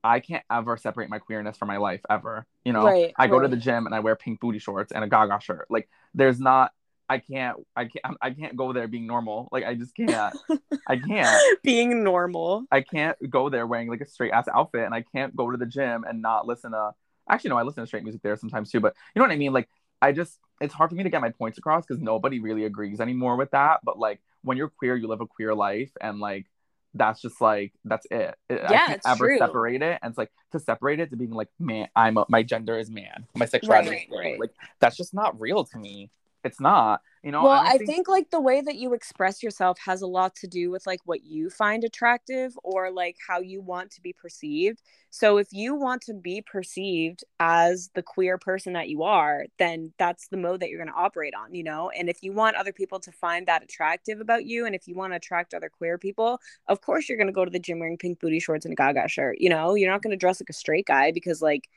I 0.04 0.20
can't 0.20 0.44
ever 0.50 0.78
separate 0.78 1.10
my 1.10 1.20
queerness 1.20 1.58
from 1.58 1.68
my 1.68 1.78
life 1.78 2.02
ever. 2.10 2.48
You 2.66 2.74
know, 2.74 2.86
Right, 2.86 3.14
I 3.18 3.28
go 3.28 3.40
to 3.40 3.48
the 3.48 3.56
gym 3.56 3.86
and 3.86 3.94
I 3.94 4.00
wear 4.00 4.16
pink 4.16 4.40
booty 4.40 4.58
shorts 4.58 4.92
and 4.92 5.04
a 5.04 5.08
Gaga 5.08 5.40
shirt. 5.42 5.68
Like 5.70 5.90
there's 6.16 6.40
not 6.40 6.72
I 7.12 7.18
can't 7.20 7.58
I 7.76 7.84
can't 7.86 8.18
I 8.22 8.30
can't 8.32 8.56
go 8.56 8.72
there 8.72 8.88
being 8.88 9.06
normal. 9.06 9.50
Like 9.52 9.66
I 9.66 9.74
just 9.76 9.94
can't. 9.96 10.34
I 10.88 10.96
can't. 10.96 11.62
being 11.62 12.04
normal 12.06 12.64
I 12.72 12.80
can't 12.82 13.18
go 13.30 13.50
there 13.50 13.68
wearing 13.68 13.90
like 13.90 14.00
a 14.00 14.06
straight 14.06 14.32
ass 14.32 14.48
outfit 14.48 14.86
and 14.86 14.94
I 14.94 15.02
can't 15.14 15.36
go 15.36 15.52
to 15.52 15.58
the 15.58 15.66
gym 15.66 16.06
and 16.08 16.22
not 16.22 16.48
listen 16.48 16.72
to 16.72 16.92
actually 17.30 17.50
no, 17.50 17.58
I 17.58 17.64
listen 17.64 17.84
to 17.84 17.88
straight 17.88 18.04
music 18.04 18.22
there 18.24 18.38
sometimes 18.38 18.72
too, 18.72 18.80
but 18.80 18.94
you 19.14 19.20
know 19.20 19.26
what 19.28 19.34
I 19.34 19.38
mean? 19.38 19.52
Like 19.52 19.68
I 20.02 20.14
just 20.14 20.40
it's 20.62 20.74
hard 20.74 20.90
for 20.90 20.96
me 20.96 21.04
to 21.04 21.10
get 21.10 21.20
my 21.22 21.32
points 21.32 21.58
across 21.58 21.86
because 21.86 22.02
nobody 22.02 22.40
really 22.40 22.64
agrees 22.64 23.02
anymore 23.02 23.36
with 23.36 23.52
that. 23.52 23.82
But 23.84 24.00
like 24.00 24.22
when 24.44 24.56
you're 24.58 24.70
queer, 24.70 24.96
you 24.96 25.08
live 25.10 25.20
a 25.22 25.28
queer 25.28 25.54
life 25.54 25.92
and 26.00 26.20
like 26.22 26.46
that's 26.94 27.22
just 27.22 27.42
like 27.42 27.74
that's 27.84 28.06
it. 28.10 28.36
It- 28.50 28.62
I 28.64 28.68
can't 28.78 28.92
it's 29.00 29.08
ever 29.08 29.26
true. 29.28 29.38
separate 29.38 29.82
it. 29.82 30.00
And 30.02 30.12
it's 30.12 30.18
like 30.18 30.32
to 30.54 30.60
separate 30.60 31.00
it 31.02 31.10
to 31.10 31.18
being 31.18 31.32
like 31.32 31.50
man, 31.60 31.90
I'm 31.96 32.16
a, 32.18 32.26
my 32.30 32.44
gender 32.44 32.80
is 32.80 32.90
man, 32.90 33.28
my 33.36 33.46
sexuality 33.46 33.90
Right, 33.90 34.08
is 34.10 34.18
right. 34.18 34.40
Like 34.40 34.52
that's 34.80 34.96
just 34.96 35.14
not 35.14 35.40
real 35.40 35.66
to 35.66 35.78
me. 35.78 36.10
It's 36.44 36.60
not. 36.60 37.02
You 37.24 37.32
know. 37.32 37.44
well 37.44 37.64
don't 37.64 37.68
i 37.68 37.78
think 37.78 38.08
like 38.08 38.32
the 38.32 38.42
way 38.42 38.62
that 38.62 38.78
you 38.78 38.96
express 38.96 39.44
yourself 39.44 39.78
has 39.86 40.02
a 40.02 40.08
lot 40.08 40.34
to 40.38 40.48
do 40.48 40.72
with 40.72 40.88
like 40.88 41.02
what 41.06 41.24
you 41.24 41.52
find 41.52 41.84
attractive 41.84 42.58
or 42.64 42.90
like 42.90 43.16
how 43.28 43.40
you 43.40 43.62
want 43.62 43.92
to 43.92 44.02
be 44.02 44.12
perceived 44.12 44.82
so 45.12 45.38
if 45.38 45.50
you 45.52 45.76
want 45.76 46.02
to 46.02 46.16
be 46.16 46.42
perceived 46.42 47.24
as 47.40 47.92
the 47.94 48.02
queer 48.02 48.40
person 48.40 48.74
that 48.74 48.90
you 48.90 49.04
are 49.04 49.46
then 49.60 49.94
that's 50.00 50.30
the 50.30 50.38
mode 50.38 50.62
that 50.62 50.70
you're 50.70 50.84
going 50.84 50.92
to 50.92 51.00
operate 51.00 51.36
on 51.36 51.54
you 51.54 51.64
know 51.64 51.92
and 51.92 52.10
if 52.10 52.24
you 52.24 52.34
want 52.34 52.56
other 52.56 52.74
people 52.74 53.00
to 53.00 53.12
find 53.12 53.46
that 53.46 53.62
attractive 53.62 54.20
about 54.20 54.46
you 54.46 54.66
and 54.66 54.74
if 54.74 54.88
you 54.88 54.96
want 54.96 55.14
to 55.14 55.18
attract 55.18 55.54
other 55.54 55.70
queer 55.70 56.00
people 56.00 56.40
of 56.68 56.82
course 56.82 57.08
you're 57.08 57.20
going 57.20 57.28
to 57.28 57.34
go 57.34 57.46
to 57.46 57.52
the 57.52 57.60
gym 57.60 57.78
wearing 57.78 58.00
pink 58.00 58.20
booty 58.20 58.40
shorts 58.40 58.66
and 58.66 58.74
a 58.74 58.76
gaga 58.76 59.08
shirt 59.08 59.40
you 59.40 59.50
know 59.50 59.76
you're 59.76 59.92
not 59.92 60.02
going 60.02 60.10
to 60.10 60.18
dress 60.18 60.42
like 60.42 60.50
a 60.50 60.54
straight 60.54 60.88
guy 60.88 61.12
because 61.12 61.40
like 61.40 61.70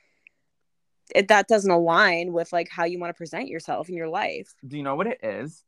it, 1.15 1.29
that 1.29 1.49
doesn't 1.49 1.71
align 1.71 2.33
with 2.33 2.53
like 2.53 2.69
how 2.69 2.85
you 2.85 2.99
want 2.99 3.11
to 3.11 3.15
present 3.15 3.49
yourself 3.49 3.89
in 3.89 3.97
your 3.97 4.09
life 4.09 4.55
do 4.67 4.77
you 4.77 4.83
know 4.83 4.95
what 4.95 5.07
it 5.07 5.21
is? 5.23 5.63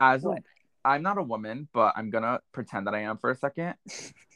As 0.00 0.24
a, 0.24 0.28
What? 0.28 0.42
I'm 0.84 1.02
not 1.02 1.18
a 1.18 1.22
woman, 1.22 1.68
but 1.72 1.94
I'm 1.96 2.10
gonna 2.10 2.40
pretend 2.52 2.86
that 2.86 2.94
I 2.94 3.00
am 3.00 3.16
for 3.18 3.30
a 3.30 3.36
second. 3.36 3.74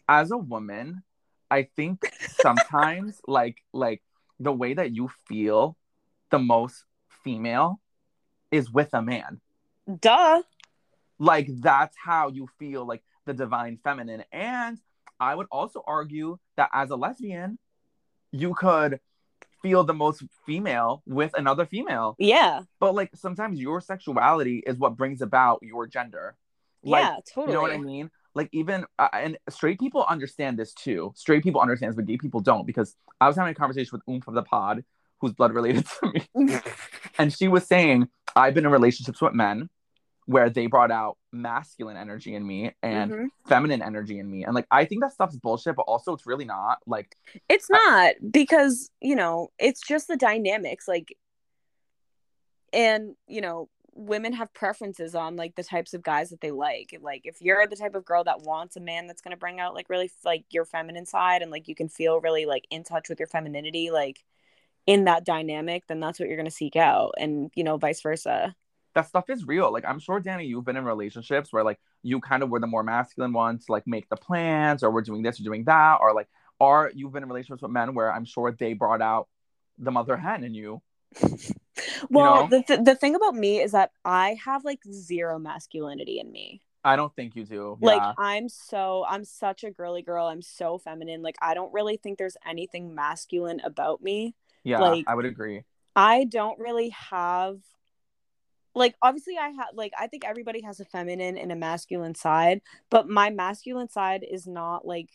As 0.08 0.30
a 0.30 0.38
woman, 0.38 1.02
I 1.50 1.68
think 1.76 2.10
sometimes 2.40 3.20
like 3.26 3.62
like 3.72 4.02
the 4.40 4.52
way 4.52 4.74
that 4.74 4.94
you 4.94 5.10
feel 5.26 5.76
the 6.30 6.38
most 6.38 6.84
female 7.24 7.80
is 8.50 8.70
with 8.70 8.90
a 8.94 9.02
man. 9.02 9.40
duh 10.00 10.42
Like 11.18 11.48
that's 11.60 11.96
how 12.02 12.28
you 12.28 12.48
feel 12.58 12.86
like 12.86 13.02
the 13.26 13.34
divine 13.34 13.78
feminine. 13.82 14.24
And 14.32 14.78
I 15.20 15.34
would 15.34 15.48
also 15.50 15.82
argue 15.86 16.38
that 16.56 16.70
as 16.72 16.90
a 16.90 16.96
lesbian, 16.96 17.58
you 18.30 18.54
could 18.54 19.00
feel 19.62 19.84
the 19.84 19.94
most 19.94 20.22
female 20.46 21.02
with 21.06 21.32
another 21.34 21.66
female. 21.66 22.16
yeah 22.18 22.62
But 22.80 22.94
like 22.94 23.10
sometimes 23.14 23.60
your 23.60 23.80
sexuality 23.80 24.62
is 24.66 24.78
what 24.78 24.96
brings 24.96 25.22
about 25.22 25.60
your 25.62 25.86
gender. 25.86 26.36
Like, 26.82 27.04
yeah, 27.04 27.16
totally. 27.32 27.48
You 27.48 27.54
know 27.54 27.62
what 27.62 27.72
I 27.72 27.78
mean? 27.78 28.10
Like 28.34 28.48
even 28.52 28.84
uh, 28.98 29.08
and 29.12 29.38
straight 29.48 29.80
people 29.80 30.04
understand 30.08 30.58
this 30.58 30.72
too. 30.74 31.12
Straight 31.16 31.42
people 31.42 31.60
understand 31.60 31.90
this, 31.90 31.96
but 31.96 32.06
gay 32.06 32.18
people 32.18 32.40
don't 32.40 32.66
because 32.66 32.94
I 33.20 33.26
was 33.26 33.36
having 33.36 33.50
a 33.50 33.54
conversation 33.54 33.90
with 33.92 34.02
Oomph 34.08 34.28
of 34.28 34.34
the 34.34 34.42
Pod, 34.42 34.84
who's 35.20 35.32
blood 35.32 35.52
related 35.52 35.86
to 36.00 36.12
me, 36.12 36.58
and 37.18 37.32
she 37.32 37.48
was 37.48 37.66
saying 37.66 38.08
I've 38.36 38.54
been 38.54 38.64
in 38.64 38.70
relationships 38.70 39.20
with 39.20 39.34
men 39.34 39.68
where 40.28 40.50
they 40.50 40.66
brought 40.66 40.90
out 40.90 41.16
masculine 41.32 41.96
energy 41.96 42.34
in 42.34 42.46
me 42.46 42.70
and 42.82 43.10
Mhm. 43.10 43.28
feminine 43.46 43.80
energy 43.80 44.18
in 44.18 44.30
me, 44.30 44.44
and 44.44 44.54
like 44.54 44.66
I 44.70 44.84
think 44.84 45.00
that 45.00 45.14
stuff's 45.14 45.36
bullshit, 45.36 45.74
but 45.74 45.84
also 45.84 46.12
it's 46.12 46.26
really 46.26 46.44
not. 46.44 46.80
Like 46.86 47.16
It's 47.48 47.70
not 47.70 48.14
because, 48.30 48.90
you 49.00 49.16
know, 49.16 49.48
it's 49.58 49.80
just 49.80 50.06
the 50.06 50.18
dynamics 50.18 50.86
like 50.86 51.16
and, 52.74 53.16
you 53.26 53.40
know, 53.40 53.70
women 53.94 54.34
have 54.34 54.52
preferences 54.52 55.14
on 55.14 55.36
like 55.36 55.54
the 55.54 55.64
types 55.64 55.94
of 55.94 56.02
guys 56.02 56.28
that 56.28 56.42
they 56.42 56.50
like. 56.50 56.94
Like 57.00 57.22
if 57.24 57.40
you're 57.40 57.66
the 57.66 57.74
type 57.74 57.94
of 57.94 58.04
girl 58.04 58.22
that 58.24 58.42
wants 58.42 58.76
a 58.76 58.80
man 58.80 59.06
that's 59.06 59.22
going 59.22 59.32
to 59.32 59.38
bring 59.38 59.60
out 59.60 59.74
like 59.74 59.88
really 59.88 60.10
like 60.26 60.44
your 60.50 60.66
feminine 60.66 61.06
side 61.06 61.40
and 61.40 61.50
like 61.50 61.68
you 61.68 61.74
can 61.74 61.88
feel 61.88 62.20
really 62.20 62.44
like 62.44 62.66
in 62.70 62.84
touch 62.84 63.08
with 63.08 63.18
your 63.18 63.28
femininity 63.28 63.90
like 63.90 64.22
in 64.86 65.04
that 65.04 65.24
dynamic, 65.24 65.86
then 65.86 66.00
that's 66.00 66.20
what 66.20 66.28
you're 66.28 66.36
going 66.36 66.44
to 66.44 66.50
seek 66.50 66.76
out 66.76 67.14
and, 67.18 67.50
you 67.54 67.64
know, 67.64 67.78
vice 67.78 68.02
versa. 68.02 68.54
That 68.94 69.06
stuff 69.06 69.28
is 69.28 69.46
real. 69.46 69.72
Like 69.72 69.84
I'm 69.86 69.98
sure 69.98 70.20
Danny, 70.20 70.46
you've 70.46 70.64
been 70.64 70.76
in 70.76 70.84
relationships 70.84 71.52
where 71.52 71.64
like 71.64 71.78
you 72.02 72.20
kind 72.20 72.42
of 72.42 72.50
were 72.50 72.60
the 72.60 72.66
more 72.66 72.82
masculine 72.82 73.32
one 73.32 73.58
to 73.58 73.64
like 73.68 73.86
make 73.86 74.08
the 74.08 74.16
plans, 74.16 74.82
or 74.82 74.90
we're 74.90 75.02
doing 75.02 75.22
this 75.22 75.40
or 75.40 75.44
doing 75.44 75.64
that, 75.64 75.98
or 76.00 76.14
like, 76.14 76.28
or 76.58 76.90
you've 76.94 77.12
been 77.12 77.22
in 77.22 77.28
relationships 77.28 77.62
with 77.62 77.70
men 77.70 77.94
where 77.94 78.12
I'm 78.12 78.24
sure 78.24 78.52
they 78.52 78.72
brought 78.72 79.02
out 79.02 79.28
the 79.78 79.90
mother 79.90 80.16
hen 80.16 80.44
in 80.44 80.54
you. 80.54 80.82
Well, 82.10 82.48
know? 82.48 82.48
the 82.48 82.62
th- 82.62 82.80
the 82.84 82.94
thing 82.94 83.14
about 83.14 83.34
me 83.34 83.60
is 83.60 83.72
that 83.72 83.90
I 84.04 84.36
have 84.44 84.64
like 84.64 84.80
zero 84.90 85.38
masculinity 85.38 86.20
in 86.20 86.30
me. 86.30 86.62
I 86.84 86.96
don't 86.96 87.14
think 87.14 87.36
you 87.36 87.44
do. 87.44 87.76
like 87.80 88.00
yeah. 88.00 88.12
i'm 88.16 88.48
so 88.48 89.04
i'm 89.08 89.24
such 89.24 89.64
a 89.64 89.70
girly 89.70 90.00
girl 90.00 90.26
i'm 90.26 90.40
so 90.40 90.78
feminine 90.78 91.22
like 91.22 91.34
i 91.42 91.52
don't 91.52 91.72
really 91.74 91.96
think 91.96 92.18
there's 92.18 92.36
anything 92.46 92.94
masculine 92.94 93.60
about 93.64 94.00
me 94.00 94.34
yeah, 94.64 94.78
like- 94.78 95.04
I 95.06 95.14
would 95.14 95.26
agree. 95.26 95.64
i 95.96 96.24
don't 96.24 96.58
really 96.58 96.90
have 96.90 97.58
like 98.74 98.94
obviously 99.02 99.36
i 99.38 99.48
have 99.48 99.68
like 99.74 99.92
i 99.98 100.06
think 100.06 100.24
everybody 100.24 100.60
has 100.62 100.80
a 100.80 100.84
feminine 100.84 101.36
and 101.36 101.50
a 101.52 101.56
masculine 101.56 102.14
side 102.14 102.60
but 102.90 103.08
my 103.08 103.30
masculine 103.30 103.88
side 103.88 104.24
is 104.28 104.46
not 104.46 104.86
like 104.86 105.10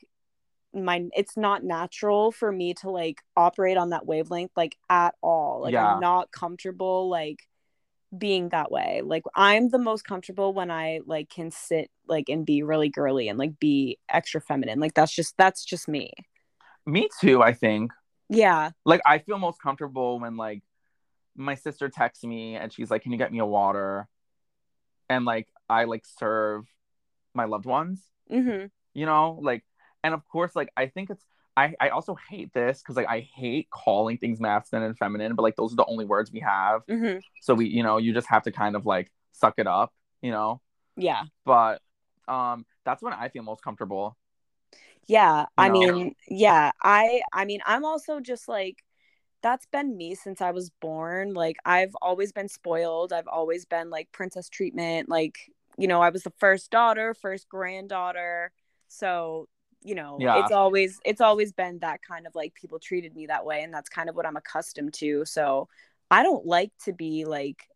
my 0.74 1.06
it's 1.16 1.38
not 1.38 1.64
natural 1.64 2.32
for 2.32 2.52
me 2.52 2.74
to 2.74 2.90
like 2.90 3.22
operate 3.38 3.78
on 3.78 3.92
that 3.92 4.06
wavelength 4.06 4.52
like 4.56 4.76
at 4.90 5.14
all 5.22 5.62
like 5.62 5.74
Yeah. 5.74 5.94
i'm 5.96 6.00
not 6.00 6.32
comfortable 6.32 7.10
like 7.10 7.48
being 8.18 8.50
that 8.50 8.72
way 8.72 9.02
like 9.04 9.24
i'm 9.36 9.70
the 9.70 9.78
most 9.80 10.04
comfortable 10.04 10.54
when 10.54 10.70
i 10.70 11.00
like 11.06 11.30
can 11.30 11.50
sit 11.52 11.90
like 12.08 12.30
and 12.30 12.46
be 12.46 12.62
really 12.64 12.90
girly 12.90 13.28
and 13.28 13.40
like 13.40 13.60
be 13.60 13.98
extra 14.10 14.40
feminine 14.42 14.80
like 14.80 14.94
that's 14.94 15.12
just 15.14 15.36
that's 15.38 15.64
just 15.64 15.88
me 15.88 16.12
Me 16.86 17.08
too. 17.22 17.42
I 17.42 17.54
think. 17.54 17.92
yeah 18.30 18.72
Like 18.86 19.02
I 19.06 19.20
feel 19.20 19.38
most 19.40 19.62
comfortable 19.62 20.20
when 20.20 20.38
like 20.38 20.62
my 21.36 21.56
sister 21.56 21.90
texts 21.90 22.24
me 22.24 22.56
and 22.56 22.72
she's 22.72 22.92
like, 22.92 23.04
"Can 23.04 23.12
you 23.12 23.18
get 23.18 23.32
me 23.32 23.40
a 23.40 23.46
water?" 23.46 24.08
And 25.10 25.26
like 25.26 25.48
I 25.70 25.86
like 25.86 26.06
serve 26.06 26.66
my 27.34 27.46
loved 27.46 27.66
ones. 27.66 28.02
mm-hmm 28.32 28.68
you 28.94 29.06
know 29.06 29.40
like 29.42 29.64
and 30.04 30.14
of 30.14 30.28
course 30.28 30.56
like 30.56 30.70
i 30.78 30.86
think 30.88 31.10
it's 31.10 31.26
i 31.58 31.74
i 31.80 31.90
also 31.90 32.16
hate 32.30 32.54
this 32.54 32.80
because 32.80 32.96
like 32.96 33.08
i 33.08 33.20
hate 33.36 33.70
calling 33.70 34.18
things 34.18 34.40
masculine 34.40 34.86
and 34.86 34.98
feminine 34.98 35.36
but 35.36 35.42
like 35.44 35.56
those 35.56 35.74
are 35.74 35.78
the 35.78 35.86
only 35.86 36.06
words 36.06 36.32
we 36.32 36.40
have 36.40 36.82
mm-hmm 36.86 37.20
so 37.42 37.54
we 37.54 37.68
you 37.68 37.84
know 37.84 37.98
you 37.98 38.14
just 38.14 38.28
have 38.28 38.44
to 38.44 38.52
kind 38.52 38.76
of 38.76 38.86
like 38.86 39.12
suck 39.32 39.56
it 39.58 39.68
up 39.68 39.92
you 40.22 40.32
know 40.32 40.62
yeah 40.96 41.24
but 41.46 41.82
um 42.28 42.66
that's 42.86 43.02
when 43.02 43.14
i 43.14 43.28
feel 43.30 43.44
most 43.44 43.64
comfortable 43.64 44.16
yeah 45.08 45.46
i 45.58 45.68
know? 45.68 45.74
mean 45.74 46.16
yeah 46.30 46.72
i 46.84 47.22
i 47.34 47.46
mean 47.46 47.60
i'm 47.66 47.84
also 47.84 48.20
just 48.20 48.48
like 48.48 48.78
that's 49.44 49.66
been 49.68 49.96
me 49.96 50.16
since 50.16 50.42
i 50.42 50.50
was 50.50 50.72
born 50.82 51.34
like 51.34 51.58
i've 51.66 51.94
always 52.02 52.32
been 52.32 52.48
spoiled 52.48 53.14
i've 53.14 53.28
always 53.28 53.66
been 53.66 53.90
like 53.92 54.12
princess 54.12 54.50
treatment 54.50 55.10
like 55.10 55.52
you 55.78 55.88
know 55.88 56.02
i 56.02 56.10
was 56.10 56.24
the 56.24 56.34
first 56.40 56.72
daughter 56.72 57.14
first 57.14 57.48
granddaughter 57.50 58.52
so 58.88 59.48
you 59.84 59.94
know 59.94 60.18
Yeah. 60.20 60.42
it's 60.44 60.52
always 60.52 61.00
it's 61.06 61.22
always 61.22 61.52
been 61.52 61.80
that 61.80 62.02
kind 62.02 62.26
of 62.26 62.34
like 62.34 62.56
people 62.56 62.80
treated 62.80 63.14
me 63.16 63.28
that 63.28 63.46
way 63.46 63.62
and 63.64 63.74
that's 63.74 63.90
kind 63.90 64.10
of 64.10 64.16
what 64.16 64.26
i'm 64.26 64.38
accustomed 64.38 64.94
to 64.96 65.26
so 65.26 65.68
i 66.10 66.24
don't 66.24 66.46
like 66.46 66.72
to 66.86 66.94
be 66.94 67.26
like 67.26 67.68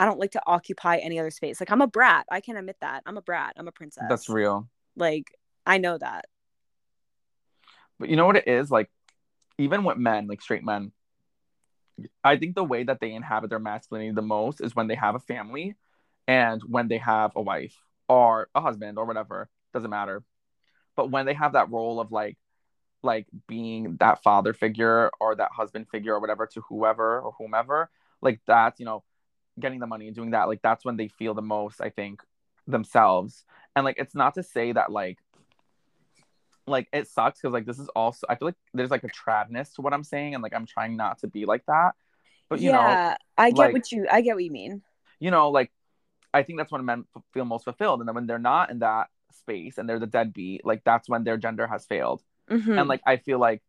i 0.00 0.04
don't 0.04 0.18
like 0.18 0.32
to 0.32 0.42
occupy 0.46 0.96
any 0.96 1.20
other 1.20 1.30
space 1.30 1.60
like 1.60 1.70
i'm 1.70 1.82
a 1.82 1.86
brat 1.86 2.26
i 2.30 2.40
can 2.40 2.56
admit 2.56 2.76
that 2.80 3.02
i'm 3.06 3.16
a 3.16 3.22
brat 3.22 3.52
i'm 3.56 3.68
a 3.68 3.72
princess. 3.72 4.04
that's 4.08 4.28
real. 4.28 4.68
Like 4.96 5.26
i 5.64 5.78
know 5.78 5.96
that. 5.96 6.24
But 8.00 8.08
you 8.08 8.16
know 8.16 8.26
what 8.26 8.36
it 8.36 8.48
is 8.48 8.68
like 8.70 8.90
even 9.58 9.84
with 9.84 9.96
men 9.96 10.26
like 10.26 10.42
straight 10.42 10.64
men 10.64 10.90
i 12.24 12.36
think 12.36 12.54
the 12.54 12.64
way 12.64 12.82
that 12.84 13.00
they 13.00 13.12
inhabit 13.12 13.50
their 13.50 13.58
masculinity 13.58 14.12
the 14.12 14.22
most 14.22 14.60
is 14.60 14.74
when 14.74 14.86
they 14.88 14.94
have 14.94 15.14
a 15.14 15.20
family 15.20 15.74
and 16.26 16.62
when 16.62 16.88
they 16.88 16.98
have 16.98 17.32
a 17.36 17.42
wife 17.42 17.76
or 18.08 18.48
a 18.54 18.60
husband 18.60 18.98
or 18.98 19.04
whatever 19.04 19.48
doesn't 19.72 19.90
matter. 19.90 20.22
But 20.96 21.10
when 21.10 21.26
they 21.26 21.34
have 21.34 21.54
that 21.54 21.70
role 21.70 22.00
of 22.00 22.12
like 22.12 22.36
like 23.02 23.26
being 23.48 23.96
that 23.98 24.22
father 24.22 24.52
figure 24.52 25.10
or 25.20 25.34
that 25.34 25.50
husband 25.52 25.88
figure 25.88 26.14
or 26.14 26.20
whatever 26.20 26.46
to 26.46 26.60
whoever 26.68 27.20
or 27.20 27.32
whomever 27.36 27.90
like 28.20 28.40
that's 28.46 28.78
you 28.78 28.86
know 28.86 29.02
getting 29.58 29.80
the 29.80 29.88
money 29.88 30.06
and 30.06 30.14
doing 30.14 30.30
that 30.30 30.46
like 30.46 30.62
that's 30.62 30.84
when 30.84 30.96
they 30.96 31.08
feel 31.08 31.34
the 31.34 31.42
most 31.42 31.80
i 31.80 31.90
think 31.90 32.22
themselves. 32.66 33.44
And 33.74 33.84
like 33.84 33.96
it's 33.98 34.14
not 34.14 34.34
to 34.34 34.42
say 34.42 34.72
that 34.72 34.92
like 34.92 35.18
like 36.66 36.88
it 36.92 37.08
sucks 37.08 37.40
because 37.40 37.52
like 37.52 37.66
this 37.66 37.78
is 37.78 37.88
also 37.88 38.24
i 38.28 38.34
feel 38.36 38.46
like 38.48 38.54
there's 38.72 38.90
like 38.90 39.04
a 39.04 39.08
tradness 39.08 39.74
to 39.74 39.82
what 39.82 39.92
i'm 39.92 40.04
saying 40.04 40.34
and 40.34 40.42
like 40.42 40.54
i'm 40.54 40.66
trying 40.66 40.96
not 40.96 41.18
to 41.18 41.26
be 41.26 41.44
like 41.44 41.64
that. 41.66 41.92
But 42.48 42.60
you 42.60 42.70
know 42.72 42.78
yeah 42.82 43.16
i 43.38 43.50
get 43.50 43.58
like- 43.58 43.72
what 43.72 43.90
you 43.92 44.06
i 44.10 44.20
get 44.20 44.34
what 44.34 44.44
you 44.44 44.50
mean. 44.52 44.82
You 45.18 45.30
know 45.30 45.50
like 45.50 45.72
i 46.34 46.42
think 46.42 46.58
that's 46.58 46.70
when 46.72 46.84
men 46.84 47.04
f- 47.16 47.22
feel 47.32 47.44
most 47.44 47.64
fulfilled 47.64 48.00
and 48.00 48.08
then 48.08 48.14
when 48.14 48.26
they're 48.26 48.38
not 48.38 48.70
in 48.70 48.78
that 48.80 49.08
space 49.32 49.78
and 49.78 49.88
they're 49.88 49.98
the 49.98 50.06
deadbeat 50.06 50.64
like 50.64 50.82
that's 50.84 51.08
when 51.08 51.24
their 51.24 51.36
gender 51.36 51.66
has 51.66 51.84
failed. 51.86 52.22
Mhm. 52.50 52.78
and 52.78 52.88
like 52.88 53.00
i 53.06 53.16
feel 53.16 53.38
like 53.38 53.62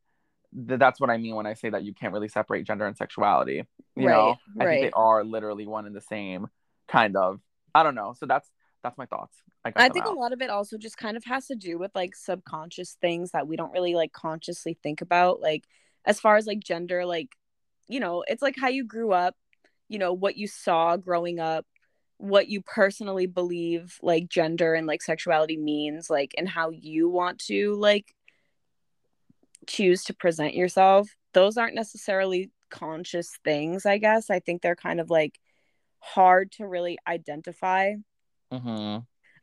th- 0.67 0.79
that's 0.79 0.99
what 0.99 1.09
i 1.09 1.17
mean 1.17 1.35
when 1.35 1.45
i 1.45 1.53
say 1.53 1.69
that 1.69 1.83
you 1.83 1.93
can't 1.93 2.13
really 2.13 2.27
separate 2.27 2.63
gender 2.65 2.85
and 2.85 2.97
sexuality 2.97 3.63
you 3.95 4.07
Right, 4.07 4.11
know 4.13 4.35
i 4.59 4.65
think 4.65 4.81
they 4.81 4.91
are 4.91 5.23
literally 5.23 5.65
one 5.67 5.85
and 5.85 5.95
the 5.95 6.01
same 6.01 6.47
kind 6.87 7.15
of. 7.15 7.39
I 7.73 7.81
don't 7.83 7.95
know 7.95 8.13
so 8.17 8.25
that's 8.25 8.49
that's 8.83 8.97
my 8.97 9.05
thoughts. 9.05 9.35
I, 9.65 9.71
I 9.75 9.89
think 9.89 10.05
a 10.05 10.11
lot 10.11 10.33
of 10.33 10.41
it 10.41 10.49
also 10.49 10.77
just 10.77 10.97
kind 10.97 11.17
of 11.17 11.23
has 11.23 11.47
to 11.47 11.55
do 11.55 11.79
with 11.79 11.91
like 11.95 12.15
subconscious 12.15 12.97
things 13.01 13.31
that 13.31 13.47
we 13.47 13.55
don't 13.55 13.71
really 13.71 13.95
like 13.95 14.11
consciously 14.11 14.77
think 14.83 15.01
about. 15.01 15.41
Like, 15.41 15.63
as 16.05 16.19
far 16.19 16.35
as 16.35 16.45
like 16.45 16.59
gender, 16.59 17.05
like, 17.05 17.29
you 17.87 17.99
know, 17.99 18.23
it's 18.27 18.41
like 18.41 18.55
how 18.59 18.67
you 18.67 18.83
grew 18.83 19.13
up, 19.13 19.35
you 19.87 19.97
know, 19.97 20.13
what 20.13 20.37
you 20.37 20.47
saw 20.47 20.97
growing 20.97 21.39
up, 21.39 21.65
what 22.17 22.49
you 22.49 22.61
personally 22.61 23.25
believe 23.25 23.97
like 24.01 24.29
gender 24.29 24.73
and 24.73 24.85
like 24.85 25.01
sexuality 25.01 25.57
means 25.57 26.09
like 26.09 26.33
and 26.37 26.47
how 26.47 26.69
you 26.69 27.09
want 27.09 27.39
to 27.39 27.75
like 27.75 28.13
choose 29.65 30.03
to 30.05 30.13
present 30.13 30.53
yourself. 30.53 31.09
Those 31.33 31.57
aren't 31.57 31.75
necessarily 31.75 32.51
conscious 32.73 33.37
things 33.43 33.85
i 33.85 33.99
guess. 33.99 34.31
I 34.31 34.39
think 34.39 34.61
they're 34.61 34.75
kind 34.75 34.99
of 34.99 35.09
like 35.11 35.39
hard 35.99 36.51
to 36.53 36.67
really 36.67 36.97
identify 37.07 37.93
hmm 38.59 38.97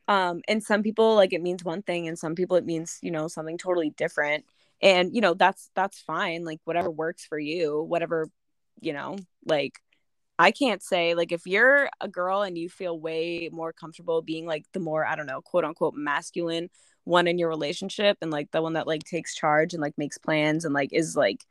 um 0.07 0.41
and 0.47 0.63
some 0.63 0.81
people 0.83 1.15
like 1.15 1.33
it 1.33 1.41
means 1.41 1.63
one 1.63 1.83
thing 1.83 2.07
and 2.07 2.17
some 2.17 2.35
people 2.35 2.57
it 2.57 2.65
means 2.65 2.97
you 3.01 3.11
know 3.11 3.27
something 3.27 3.57
totally 3.57 3.91
different. 3.91 4.45
And 4.81 5.15
you 5.15 5.21
know 5.21 5.35
that's 5.35 5.69
that's 5.75 5.99
fine 6.01 6.43
like 6.43 6.59
whatever 6.65 6.89
works 6.89 7.23
for 7.25 7.37
you 7.37 7.83
whatever 7.83 8.27
you 8.81 8.93
know 8.93 9.15
like 9.45 9.73
i 10.39 10.51
can't 10.51 10.81
say 10.81 11.13
like 11.13 11.31
if 11.31 11.45
you're 11.45 11.89
a 12.01 12.07
girl 12.07 12.41
and 12.41 12.57
you 12.57 12.67
feel 12.69 12.99
way 12.99 13.47
more 13.51 13.73
comfortable 13.73 14.23
being 14.23 14.47
like 14.47 14.65
the 14.73 14.79
more 14.79 15.05
i 15.05 15.15
don't 15.15 15.27
know 15.27 15.41
quote 15.41 15.63
unquote 15.65 15.93
masculine 15.95 16.69
one 17.03 17.27
in 17.27 17.37
your 17.37 17.49
relationship 17.49 18.17
and 18.21 18.31
like 18.31 18.49
the 18.51 18.61
one 18.61 18.73
that 18.73 18.87
like 18.87 19.03
takes 19.03 19.35
charge 19.35 19.73
and 19.73 19.81
like 19.81 19.97
makes 19.97 20.17
plans 20.17 20.65
and 20.65 20.73
like 20.73 20.91
is 20.93 21.15
like 21.15 21.45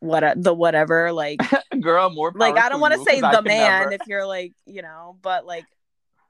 what 0.00 0.42
the 0.42 0.52
whatever 0.52 1.12
like 1.12 1.40
Girl, 1.80 2.10
more 2.10 2.32
like 2.34 2.58
I 2.58 2.68
don't 2.68 2.80
want 2.80 2.94
to 2.94 3.02
say 3.04 3.20
the 3.20 3.42
man 3.42 3.80
never. 3.80 3.92
if 3.92 4.02
you're 4.06 4.26
like 4.26 4.52
you 4.66 4.82
know, 4.82 5.16
but 5.22 5.46
like 5.46 5.64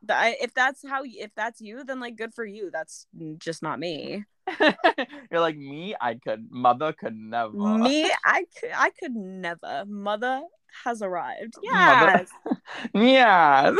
the, 0.02 0.14
I, 0.14 0.36
if 0.40 0.54
that's 0.54 0.86
how 0.86 1.02
if 1.04 1.30
that's 1.34 1.60
you, 1.60 1.84
then 1.84 2.00
like 2.00 2.16
good 2.16 2.34
for 2.34 2.44
you. 2.44 2.70
That's 2.72 3.06
just 3.38 3.62
not 3.62 3.78
me. 3.80 4.24
You're 4.60 5.40
like 5.40 5.56
me. 5.56 5.96
I 6.00 6.14
could. 6.14 6.46
Mother 6.50 6.92
could 6.92 7.16
never. 7.16 7.52
Me, 7.52 8.08
I 8.24 8.44
could 8.60 8.70
I 8.74 8.90
could 8.90 9.16
never. 9.16 9.84
Mother 9.86 10.42
has 10.84 11.02
arrived. 11.02 11.54
Yes, 11.62 12.28
Yeah. 12.94 13.74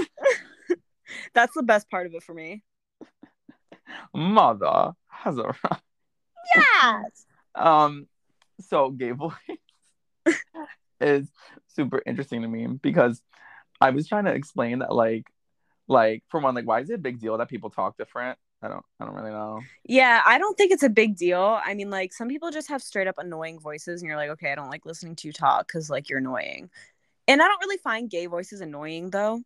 that's 1.34 1.54
the 1.54 1.62
best 1.62 1.88
part 1.88 2.06
of 2.06 2.14
it 2.14 2.22
for 2.24 2.34
me. 2.34 2.64
Mother 4.12 4.92
has 5.08 5.38
arrived 5.38 5.82
Yes. 6.54 7.26
Um. 7.54 8.06
So 8.60 8.90
gay 8.90 9.10
voice 9.10 9.34
is 11.00 11.28
super 11.68 12.02
interesting 12.06 12.42
to 12.42 12.48
me 12.48 12.66
because 12.66 13.22
I 13.80 13.90
was 13.90 14.08
trying 14.08 14.24
to 14.24 14.32
explain 14.32 14.80
that 14.80 14.94
like, 14.94 15.26
like 15.88 16.24
for 16.28 16.40
one, 16.40 16.54
like 16.54 16.66
why 16.66 16.80
is 16.80 16.90
it 16.90 16.94
a 16.94 16.98
big 16.98 17.20
deal 17.20 17.36
that 17.38 17.48
people 17.48 17.70
talk 17.70 17.96
different? 17.96 18.38
I 18.62 18.68
don't. 18.68 18.84
I 18.98 19.04
don't 19.04 19.14
really 19.14 19.30
know. 19.30 19.60
Yeah, 19.84 20.22
I 20.24 20.38
don't 20.38 20.56
think 20.56 20.72
it's 20.72 20.82
a 20.82 20.88
big 20.88 21.16
deal. 21.16 21.60
I 21.64 21.74
mean, 21.74 21.90
like 21.90 22.12
some 22.12 22.28
people 22.28 22.50
just 22.50 22.68
have 22.68 22.82
straight 22.82 23.06
up 23.06 23.18
annoying 23.18 23.60
voices, 23.60 24.00
and 24.00 24.08
you're 24.08 24.16
like, 24.16 24.30
okay, 24.30 24.50
I 24.50 24.54
don't 24.54 24.70
like 24.70 24.86
listening 24.86 25.14
to 25.16 25.28
you 25.28 25.32
talk 25.32 25.66
because 25.66 25.90
like 25.90 26.08
you're 26.08 26.18
annoying. 26.20 26.70
And 27.28 27.42
I 27.42 27.48
don't 27.48 27.60
really 27.60 27.76
find 27.78 28.08
gay 28.08 28.26
voices 28.26 28.60
annoying 28.60 29.10
though. 29.10 29.42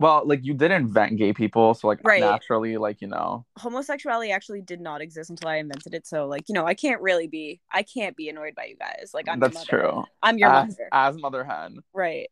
Well, 0.00 0.22
like 0.24 0.44
you 0.44 0.54
did 0.54 0.70
invent 0.70 1.16
gay 1.16 1.32
people, 1.32 1.74
so 1.74 1.88
like 1.88 2.00
Right. 2.04 2.20
naturally, 2.20 2.76
like 2.76 3.00
you 3.00 3.08
know, 3.08 3.44
homosexuality 3.56 4.30
actually 4.30 4.60
did 4.60 4.80
not 4.80 5.00
exist 5.00 5.30
until 5.30 5.48
I 5.48 5.56
invented 5.56 5.92
it. 5.94 6.06
So 6.06 6.26
like, 6.26 6.44
you 6.48 6.54
know, 6.54 6.66
I 6.66 6.74
can't 6.74 7.00
really 7.00 7.26
be 7.26 7.60
I 7.72 7.82
can't 7.82 8.16
be 8.16 8.28
annoyed 8.28 8.54
by 8.54 8.66
you 8.66 8.76
guys. 8.76 9.10
Like 9.12 9.28
I'm 9.28 9.40
that's 9.40 9.64
true. 9.64 10.04
I'm 10.22 10.38
your 10.38 10.50
as, 10.50 10.68
mother. 10.68 10.88
as 10.92 11.16
mother 11.16 11.44
hen, 11.44 11.78
Right. 11.92 12.30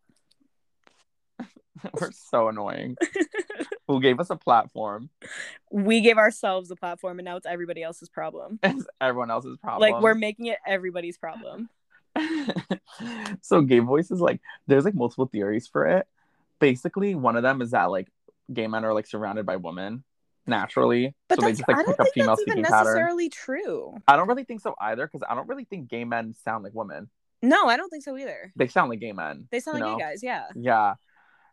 we're 2.01 2.13
so 2.13 2.49
annoying. 2.49 2.97
Who 3.89 4.01
gave 4.01 4.21
us 4.21 4.31
a 4.31 4.37
platform? 4.37 5.11
We 5.71 6.01
gave 6.01 6.19
ourselves 6.19 6.71
a 6.71 6.77
platform 6.77 7.19
and 7.19 7.27
now 7.27 7.37
it's 7.37 7.47
everybody 7.47 7.83
else's 7.83 8.09
problem. 8.09 8.59
It's 8.63 8.87
everyone 9.01 9.31
else's 9.31 9.59
problem. 9.59 9.91
Like 9.91 10.03
we're 10.03 10.15
making 10.15 10.47
it 10.47 10.59
everybody's 10.67 11.19
problem. 11.19 11.69
so 13.43 13.61
gay 13.61 13.81
voice 13.81 14.11
is 14.11 14.21
like 14.21 14.41
there's 14.67 14.85
like 14.85 14.95
multiple 14.95 15.27
theories 15.27 15.67
for 15.67 15.87
it. 15.87 16.07
Basically, 16.61 17.15
one 17.15 17.37
of 17.37 17.43
them 17.43 17.61
is 17.63 17.73
that 17.73 17.85
like 17.91 18.09
gay 18.53 18.67
men 18.67 18.85
are 18.85 18.95
like 18.95 19.07
surrounded 19.07 19.47
by 19.47 19.57
women 19.57 20.05
naturally, 20.47 21.15
But 21.29 21.41
so 21.41 21.47
they 21.47 21.53
just 21.53 21.69
like 21.69 21.77
I 21.77 21.83
don't 21.83 21.97
pick 21.97 22.01
up 22.01 22.13
female 22.15 22.37
speaking 22.37 22.59
even 22.61 22.65
pattern. 22.65 22.85
necessarily 22.87 23.29
true. 23.29 23.97
I 24.07 24.17
don't 24.17 24.29
really 24.29 24.45
think 24.45 24.61
so 24.61 24.75
either 24.81 25.07
because 25.07 25.23
I 25.29 25.35
don't 25.35 25.49
really 25.49 25.65
think 25.65 25.89
gay 25.89 26.05
men 26.05 26.35
sound 26.35 26.65
like 26.65 26.75
women. 26.75 27.11
No, 27.43 27.67
I 27.67 27.77
don't 27.77 27.91
think 27.91 28.05
so 28.05 28.17
either. 28.17 28.53
They 28.57 28.69
sound 28.69 28.91
like 28.91 29.01
gay 29.01 29.13
men. 29.13 29.49
They 29.51 29.61
sound 29.61 29.81
like 29.81 29.89
know? 29.91 29.97
gay 29.97 30.03
guys, 30.05 30.23
yeah. 30.23 30.45
Yeah. 30.55 30.95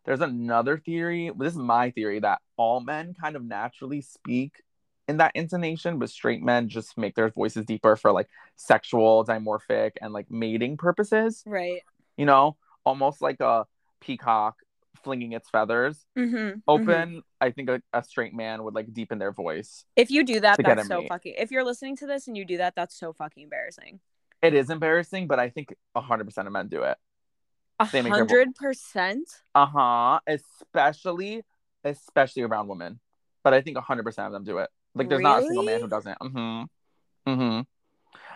There's 0.05 0.21
another 0.21 0.77
theory. 0.77 1.31
This 1.37 1.53
is 1.53 1.59
my 1.59 1.91
theory 1.91 2.19
that 2.19 2.39
all 2.57 2.81
men 2.81 3.13
kind 3.19 3.35
of 3.35 3.43
naturally 3.43 4.01
speak 4.01 4.61
in 5.07 5.17
that 5.17 5.31
intonation, 5.35 5.97
but 5.99 6.09
straight 6.09 6.41
men 6.41 6.69
just 6.69 6.97
make 6.97 7.15
their 7.15 7.29
voices 7.29 7.65
deeper 7.65 7.95
for 7.95 8.11
like 8.11 8.29
sexual, 8.55 9.25
dimorphic, 9.25 9.91
and 10.01 10.13
like 10.13 10.29
mating 10.29 10.77
purposes. 10.77 11.43
Right. 11.45 11.81
You 12.17 12.25
know, 12.25 12.57
almost 12.85 13.21
like 13.21 13.39
a 13.39 13.65
peacock 14.01 14.57
flinging 15.03 15.33
its 15.33 15.49
feathers 15.49 16.05
Mm-hmm. 16.17 16.59
open. 16.67 17.23
I 17.41 17.51
think 17.51 17.69
a, 17.69 17.81
a 17.93 18.03
straight 18.03 18.33
man 18.33 18.63
would 18.63 18.73
like 18.73 18.93
deepen 18.93 19.19
their 19.19 19.31
voice. 19.31 19.85
If 19.95 20.11
you 20.11 20.23
do 20.23 20.39
that, 20.39 20.59
that's 20.63 20.87
so 20.87 21.03
fucking 21.07 21.35
if 21.37 21.51
you're 21.51 21.63
listening 21.63 21.95
to 21.97 22.07
this 22.07 22.27
and 22.27 22.37
you 22.37 22.45
do 22.45 22.57
that, 22.57 22.75
that's 22.75 22.97
so 22.97 23.13
fucking 23.13 23.43
embarrassing. 23.43 23.99
It 24.41 24.53
is 24.53 24.69
embarrassing, 24.69 25.27
but 25.27 25.39
I 25.39 25.49
think 25.49 25.73
100% 25.95 26.37
of 26.37 26.51
men 26.51 26.67
do 26.67 26.83
it. 26.83 26.97
A 27.79 27.89
They 27.91 28.01
their 28.01 28.11
hundred 28.11 28.55
percent? 28.55 29.29
Uh 29.55 29.65
huh. 29.65 30.19
Especially, 30.27 31.43
especially 31.83 32.43
around 32.43 32.67
women. 32.67 32.99
But 33.43 33.53
I 33.53 33.61
think 33.61 33.77
100% 33.77 34.25
of 34.25 34.31
them 34.31 34.43
do 34.43 34.59
it. 34.59 34.69
Like, 34.95 35.09
there's 35.09 35.21
not 35.21 35.39
a 35.39 35.45
single 35.45 35.63
man 35.63 35.81
who 35.81 35.87
doesn't. 35.87 36.19
Mm 36.19 36.31
hmm. 37.25 37.31
Mm 37.31 37.37
hmm. 37.37 37.61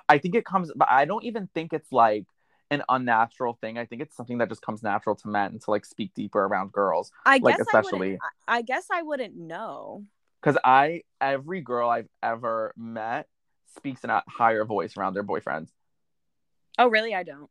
I 0.09 0.17
think 0.17 0.35
it 0.35 0.45
comes, 0.45 0.71
but 0.75 0.89
I 0.89 1.05
don't 1.05 1.23
even 1.25 1.49
think 1.53 1.73
it's 1.73 1.91
like 1.91 2.25
an 2.69 2.83
unnatural 2.89 3.53
thing. 3.61 3.77
I 3.77 3.85
think 3.85 4.01
it's 4.01 4.15
something 4.15 4.37
that 4.39 4.49
just 4.49 4.61
comes 4.61 4.83
natural 4.83 5.15
to 5.17 5.27
men 5.27 5.57
to 5.59 5.71
like 5.71 5.85
speak 5.85 6.13
deeper 6.13 6.43
around 6.43 6.71
girls. 6.71 7.11
I 7.25 7.37
Like, 7.37 7.57
guess 7.57 7.67
especially- 7.67 7.91
I 7.91 8.11
wouldn't 8.11 8.21
I, 8.47 8.61
guess 8.61 8.87
I 8.91 9.01
wouldn't 9.01 9.35
know. 9.37 10.03
Because 10.41 10.57
I, 10.63 11.03
every 11.19 11.61
girl 11.61 11.89
I've 11.89 12.09
ever 12.21 12.73
met 12.77 13.27
speaks 13.75 14.03
in 14.03 14.09
a 14.09 14.21
higher 14.27 14.65
voice 14.65 14.95
around 14.97 15.13
their 15.13 15.23
boyfriends. 15.23 15.69
Oh 16.77 16.89
really? 16.89 17.13
I 17.15 17.23
don't. 17.23 17.49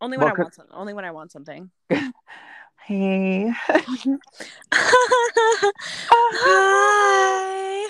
Only 0.00 0.16
when 0.18 0.26
Well, 0.26 0.34
I 0.36 0.38
want 0.42 0.54
something. 0.54 0.74
Only 0.74 0.94
when 0.94 1.04
I 1.04 1.10
want 1.10 1.32
something. 1.32 1.70
Hey. 2.86 3.50
Hi. 6.84 7.88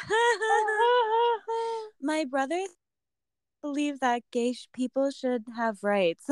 My 2.01 2.25
brothers 2.25 2.69
believe 3.65 4.01
that 4.01 4.23
gay 4.31 4.55
people 4.75 5.11
should 5.11 5.43
have 5.57 5.79
rights. 5.83 6.25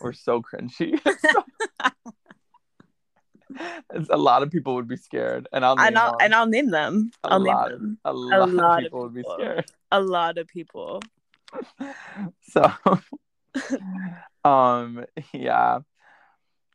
We're 0.00 0.12
so 0.12 0.42
cringy. 0.42 0.94
It's- 3.94 4.08
a 4.10 4.16
lot 4.16 4.42
of 4.42 4.50
people 4.50 4.74
would 4.76 4.88
be 4.88 4.96
scared, 4.96 5.46
and 5.52 5.64
I'll 5.64 5.76
name 5.76 5.86
and 5.86 5.98
I'll 5.98 6.16
and 6.20 6.34
I'll 6.34 6.46
name 6.46 6.70
them. 6.70 7.10
A 7.24 7.32
I'll 7.32 7.40
name 7.40 7.54
lot. 7.54 7.70
them. 7.70 7.98
a 8.04 8.12
lot, 8.12 8.48
lot 8.50 8.72
of 8.72 8.78
of 8.78 8.82
people 8.84 9.00
would 9.02 9.14
be 9.14 9.24
scared. 9.34 9.64
A 9.92 10.00
lot 10.00 10.38
of 10.38 10.46
people. 10.48 11.00
So, 12.42 12.64
um, 14.44 15.04
yeah, 15.32 15.80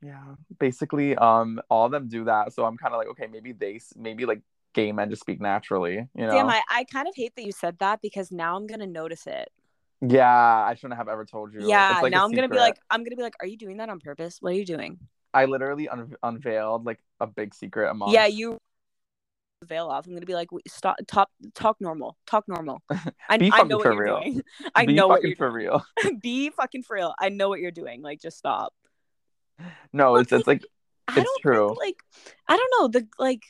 yeah. 0.05 0.35
Basically, 0.59 1.15
um, 1.15 1.59
all 1.69 1.85
of 1.85 1.91
them 1.91 2.07
do 2.07 2.25
that. 2.25 2.53
So 2.53 2.65
I'm 2.65 2.77
kind 2.77 2.93
of 2.93 2.99
like, 2.99 3.07
okay, 3.09 3.27
maybe 3.27 3.51
they, 3.51 3.79
maybe 3.95 4.25
like 4.25 4.41
gay 4.73 4.91
men 4.91 5.09
just 5.09 5.21
speak 5.21 5.41
naturally. 5.41 5.95
You 5.95 6.27
know? 6.27 6.31
Damn, 6.31 6.49
I, 6.49 6.61
I 6.69 6.83
kind 6.83 7.07
of 7.07 7.15
hate 7.15 7.35
that 7.35 7.43
you 7.43 7.51
said 7.51 7.79
that 7.79 8.01
because 8.01 8.31
now 8.31 8.55
I'm 8.55 8.67
gonna 8.67 8.87
notice 8.87 9.25
it. 9.27 9.51
yeah, 10.01 10.65
I 10.69 10.75
shouldn't 10.75 10.97
have 10.97 11.07
ever 11.07 11.25
told 11.25 11.53
you. 11.53 11.67
Yeah, 11.67 11.99
like 12.01 12.11
now 12.11 12.23
I'm 12.25 12.31
gonna 12.33 12.49
be 12.49 12.57
like, 12.57 12.77
I'm 12.89 13.03
gonna 13.03 13.15
be 13.15 13.23
like, 13.23 13.35
are 13.41 13.47
you 13.47 13.57
doing 13.57 13.77
that 13.77 13.89
on 13.89 13.99
purpose? 13.99 14.37
What 14.41 14.53
are 14.53 14.55
you 14.55 14.65
doing? 14.65 14.99
I 15.33 15.45
literally 15.45 15.89
un- 15.89 16.15
unveiled 16.23 16.85
like 16.85 16.99
a 17.19 17.27
big 17.27 17.53
secret 17.55 17.89
among. 17.89 18.13
Yeah, 18.13 18.25
you 18.27 18.57
veil 19.63 19.87
off. 19.87 20.05
I'm 20.05 20.13
gonna 20.13 20.25
be 20.25 20.33
like, 20.35 20.49
stop, 20.67 20.97
talk, 21.07 21.29
talk 21.55 21.77
normal, 21.79 22.17
talk 22.27 22.47
normal. 22.47 22.83
I, 23.29 23.37
Be 23.37 23.51
I 23.51 23.63
know 23.63 23.77
what 23.77 23.85
you're 23.85 23.97
real. 23.97 24.19
doing. 24.21 24.41
I 24.75 24.85
Be 24.85 24.93
know 24.93 25.07
what 25.07 25.17
fucking 25.17 25.29
you're 25.29 25.37
for 25.37 25.51
real. 25.51 25.85
be 26.21 26.49
fucking 26.51 26.83
for 26.83 26.95
real. 26.95 27.13
I 27.19 27.29
know 27.29 27.49
what 27.49 27.59
you're 27.59 27.71
doing. 27.71 28.01
Like, 28.01 28.21
just 28.21 28.37
stop. 28.37 28.73
No, 29.93 30.15
it's 30.17 30.31
it's 30.31 30.47
like 30.47 30.63
I 31.08 31.19
It's 31.19 31.23
don't 31.23 31.41
true. 31.41 31.67
Think, 31.69 31.79
like, 31.79 32.03
I 32.47 32.58
don't 32.58 32.71
know 32.79 32.99
the 32.99 33.08
like. 33.19 33.43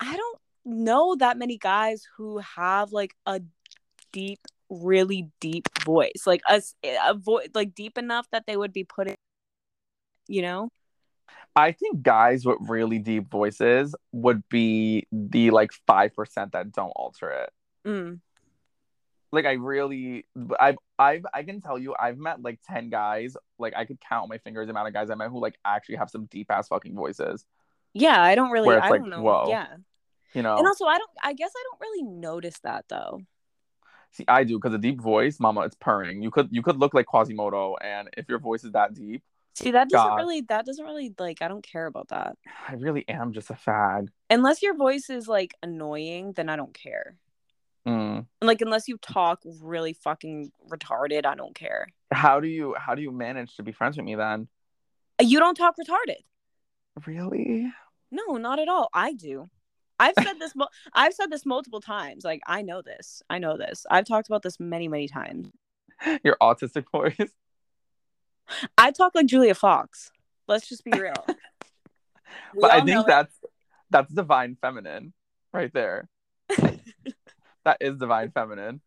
I 0.00 0.16
don't 0.16 0.38
know 0.64 1.16
that 1.16 1.38
many 1.38 1.58
guys 1.58 2.06
who 2.16 2.38
have 2.38 2.92
like 2.92 3.14
a 3.26 3.40
deep, 4.12 4.38
really 4.70 5.28
deep 5.40 5.68
voice, 5.84 6.22
like 6.26 6.42
a 6.48 6.62
a 7.04 7.14
voice 7.14 7.48
like 7.54 7.74
deep 7.74 7.98
enough 7.98 8.28
that 8.30 8.44
they 8.46 8.56
would 8.56 8.72
be 8.72 8.84
putting. 8.84 9.16
You 10.28 10.42
know. 10.42 10.68
I 11.56 11.72
think 11.72 12.02
guys 12.02 12.46
with 12.46 12.58
really 12.60 13.00
deep 13.00 13.28
voices 13.28 13.94
would 14.12 14.48
be 14.48 15.08
the 15.10 15.50
like 15.50 15.72
five 15.86 16.14
percent 16.14 16.52
that 16.52 16.70
don't 16.72 16.90
alter 16.90 17.30
it. 17.30 17.50
Mm. 17.84 18.20
Like 19.30 19.44
I 19.44 19.52
really, 19.52 20.24
I've, 20.58 20.76
I've, 20.98 21.26
I 21.34 21.42
can 21.42 21.60
tell 21.60 21.78
you, 21.78 21.94
I've 21.98 22.18
met 22.18 22.42
like 22.42 22.60
ten 22.66 22.88
guys. 22.88 23.36
Like 23.58 23.74
I 23.76 23.84
could 23.84 24.00
count 24.00 24.28
my 24.28 24.38
fingers 24.38 24.66
the 24.66 24.70
amount 24.70 24.88
of 24.88 24.94
guys 24.94 25.10
I 25.10 25.14
met 25.14 25.30
who 25.30 25.40
like 25.40 25.58
actually 25.64 25.96
have 25.96 26.10
some 26.10 26.26
deep 26.26 26.50
ass 26.50 26.68
fucking 26.68 26.94
voices. 26.94 27.44
Yeah, 27.92 28.22
I 28.22 28.34
don't 28.34 28.50
really. 28.50 28.74
I 28.74 28.88
like, 28.88 29.00
don't 29.00 29.10
know. 29.10 29.22
whoa. 29.22 29.46
Yeah. 29.48 29.66
You 30.34 30.42
know? 30.42 30.56
And 30.56 30.66
also, 30.66 30.86
I 30.86 30.98
don't. 30.98 31.10
I 31.22 31.32
guess 31.32 31.50
I 31.56 31.64
don't 31.70 31.80
really 31.80 32.02
notice 32.02 32.58
that 32.60 32.84
though. 32.88 33.20
See, 34.12 34.24
I 34.26 34.44
do 34.44 34.58
because 34.58 34.72
a 34.72 34.78
deep 34.78 35.00
voice, 35.00 35.38
mama, 35.38 35.62
it's 35.62 35.76
purring. 35.76 36.22
You 36.22 36.30
could 36.30 36.48
you 36.50 36.62
could 36.62 36.78
look 36.78 36.94
like 36.94 37.06
Quasimodo, 37.06 37.76
and 37.82 38.08
if 38.16 38.28
your 38.28 38.38
voice 38.38 38.64
is 38.64 38.72
that 38.72 38.94
deep, 38.94 39.22
See, 39.58 39.72
that 39.72 39.88
doesn't 39.88 40.10
God. 40.10 40.16
really 40.16 40.42
that 40.42 40.64
doesn't 40.66 40.84
really 40.84 41.12
like 41.18 41.42
I 41.42 41.48
don't 41.48 41.64
care 41.64 41.86
about 41.86 42.08
that. 42.08 42.36
I 42.68 42.74
really 42.74 43.04
am 43.08 43.32
just 43.32 43.50
a 43.50 43.54
fag. 43.54 44.08
Unless 44.30 44.62
your 44.62 44.76
voice 44.76 45.10
is 45.10 45.26
like 45.26 45.54
annoying, 45.62 46.32
then 46.32 46.48
I 46.48 46.54
don't 46.54 46.72
care. 46.72 47.16
Mm. 47.86 48.26
Like 48.42 48.60
unless 48.60 48.88
you 48.88 48.98
talk 48.98 49.40
really 49.60 49.92
fucking 49.92 50.52
retarded, 50.70 51.24
I 51.24 51.34
don't 51.34 51.54
care. 51.54 51.88
How 52.12 52.40
do 52.40 52.48
you 52.48 52.74
how 52.78 52.94
do 52.94 53.02
you 53.02 53.10
manage 53.10 53.56
to 53.56 53.62
be 53.62 53.72
friends 53.72 53.96
with 53.96 54.06
me 54.06 54.14
then? 54.14 54.48
You 55.20 55.38
don't 55.38 55.54
talk 55.54 55.74
retarded. 55.76 56.24
Really? 57.06 57.72
No, 58.10 58.36
not 58.36 58.58
at 58.58 58.68
all. 58.68 58.88
I 58.92 59.12
do. 59.12 59.48
I've 60.00 60.14
said 60.22 60.38
this. 60.38 60.54
Mo- 60.54 60.68
I've 60.92 61.14
said 61.14 61.30
this 61.30 61.44
multiple 61.44 61.80
times. 61.80 62.24
Like 62.24 62.40
I 62.46 62.62
know 62.62 62.82
this. 62.82 63.22
I 63.28 63.38
know 63.38 63.56
this. 63.56 63.86
I've 63.90 64.06
talked 64.06 64.28
about 64.28 64.42
this 64.42 64.60
many, 64.60 64.88
many 64.88 65.08
times. 65.08 65.50
Your 66.24 66.36
autistic 66.40 66.84
voice? 66.90 67.16
I 68.76 68.92
talk 68.92 69.14
like 69.14 69.26
Julia 69.26 69.54
Fox. 69.54 70.10
Let's 70.46 70.68
just 70.68 70.84
be 70.84 70.92
real. 70.92 71.26
But 72.60 72.70
I 72.70 72.80
think 72.82 73.00
it. 73.00 73.06
that's 73.06 73.34
that's 73.90 74.12
divine 74.12 74.56
feminine 74.60 75.14
right 75.52 75.72
there. 75.72 76.08
That 77.68 77.78
is 77.80 77.96
divine 77.98 78.30
feminine. 78.30 78.80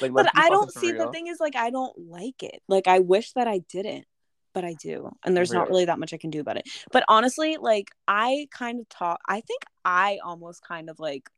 Like, 0.00 0.12
But 0.14 0.30
I 0.36 0.48
don't 0.48 0.72
see 0.72 0.92
for 0.92 0.98
the 1.06 1.08
thing 1.08 1.26
is 1.26 1.40
like 1.40 1.56
I 1.56 1.70
don't 1.70 1.96
like 2.08 2.42
it. 2.42 2.62
Like 2.68 2.86
I 2.86 3.00
wish 3.00 3.32
that 3.32 3.48
I 3.48 3.58
didn't, 3.68 4.06
but 4.54 4.64
I 4.64 4.74
do. 4.74 5.10
And 5.24 5.36
there's 5.36 5.52
not 5.52 5.62
Really? 5.62 5.72
really 5.72 5.84
that 5.86 5.98
much 5.98 6.12
I 6.14 6.18
can 6.18 6.30
do 6.30 6.40
about 6.40 6.56
it. 6.56 6.68
But 6.92 7.04
honestly, 7.08 7.56
like 7.60 7.90
I 8.06 8.46
kind 8.50 8.80
of 8.80 8.88
talk 8.88 9.20
I 9.28 9.40
think 9.40 9.62
I 9.84 10.18
almost 10.24 10.62
kind 10.62 10.88
of 10.88 10.98
like 11.00 11.28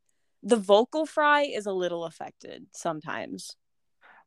the 0.43 0.57
vocal 0.57 1.07
fry 1.07 1.43
is 1.43 1.67
a 1.67 1.73
little 1.73 2.05
affected 2.05 2.67
sometimes. 2.73 3.57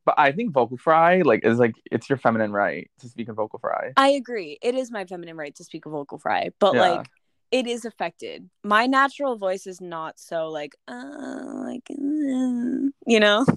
But 0.05 0.15
I 0.17 0.31
think 0.31 0.51
vocal 0.51 0.77
fry 0.77 1.21
like 1.21 1.45
is 1.45 1.59
like 1.59 1.75
it's 1.91 2.09
your 2.09 2.17
feminine 2.17 2.51
right 2.51 2.89
to 2.99 3.07
speak 3.07 3.29
in 3.29 3.35
vocal 3.35 3.59
fry. 3.59 3.93
I 3.95 4.09
agree. 4.09 4.57
It 4.61 4.75
is 4.75 4.91
my 4.91 5.05
feminine 5.05 5.37
right 5.37 5.55
to 5.55 5.63
speak 5.63 5.85
a 5.85 5.89
vocal 5.89 6.17
fry, 6.17 6.49
but 6.59 6.75
Yeah. 6.75 6.81
like 6.81 7.09
it 7.53 7.67
is 7.67 7.85
affected. 7.85 8.49
My 8.63 8.87
natural 8.87 9.37
voice 9.37 9.67
is 9.67 9.79
not 9.79 10.19
so 10.19 10.49
like 10.49 10.75
uh 10.87 11.63
like 11.65 11.87
uh, 11.91 12.89
you 13.05 13.19
know. 13.19 13.45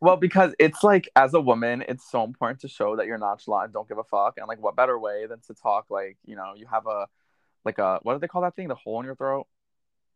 Well, 0.00 0.16
because 0.16 0.52
it's 0.58 0.82
like 0.82 1.08
as 1.16 1.34
a 1.34 1.40
woman, 1.40 1.84
it's 1.88 2.08
so 2.10 2.24
important 2.24 2.60
to 2.60 2.68
show 2.68 2.96
that 2.96 3.06
you're 3.06 3.18
nonchalant 3.18 3.66
and 3.66 3.72
don't 3.72 3.88
give 3.88 3.98
a 3.98 4.04
fuck. 4.04 4.34
And 4.36 4.46
like, 4.48 4.60
what 4.60 4.76
better 4.76 4.98
way 4.98 5.26
than 5.26 5.40
to 5.48 5.54
talk 5.54 5.86
like 5.90 6.16
you 6.24 6.36
know 6.36 6.52
you 6.56 6.66
have 6.66 6.86
a 6.86 7.06
like 7.64 7.78
a 7.78 7.98
what 8.02 8.14
do 8.14 8.20
they 8.20 8.28
call 8.28 8.42
that 8.42 8.54
thing? 8.54 8.68
The 8.68 8.76
hole 8.76 9.00
in 9.00 9.06
your 9.06 9.16
throat. 9.16 9.46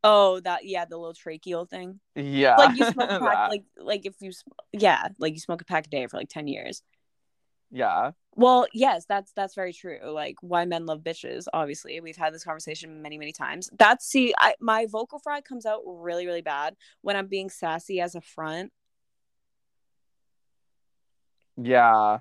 Oh, 0.05 0.39
that 0.41 0.65
yeah, 0.65 0.85
the 0.85 0.97
little 0.97 1.15
tracheal 1.15 1.69
thing. 1.69 1.99
Yeah, 2.15 2.57
Like 2.57 2.79
you 2.79 2.85
smoke 2.85 3.09
pack 3.21 3.51
like 3.51 3.65
like 3.77 4.07
if 4.07 4.15
you 4.21 4.31
yeah, 4.73 5.09
like 5.19 5.35
you 5.35 5.41
smoke 5.41 5.63
a 5.63 5.65
pack 5.65 5.87
a 5.87 5.91
day 5.91 6.07
for 6.07 6.17
like 6.17 6.29
10 6.29 6.47
years. 6.47 6.83
Yeah. 7.77 8.13
Well, 8.35 8.67
yes, 8.73 9.05
that's 9.07 9.33
that's 9.33 9.55
very 9.55 9.75
true. 9.75 9.99
Like 10.03 10.37
why 10.41 10.65
men 10.65 10.87
love 10.87 11.01
bitches, 11.01 11.45
obviously. 11.53 12.01
We've 12.01 12.17
had 12.17 12.33
this 12.33 12.43
conversation 12.43 13.03
many, 13.03 13.19
many 13.19 13.33
times. 13.33 13.69
That's 13.79 14.07
see, 14.07 14.33
I 14.39 14.55
my 14.61 14.87
vocal 14.87 15.19
fry 15.19 15.43
comes 15.43 15.67
out 15.67 15.83
really, 15.87 16.27
really 16.27 16.41
bad 16.41 16.75
when 17.03 17.17
I'm 17.17 17.27
being 17.27 17.51
sassy 17.51 18.01
as 18.01 18.15
a 18.15 18.23
front. 18.23 18.73
Yeah. 21.59 22.19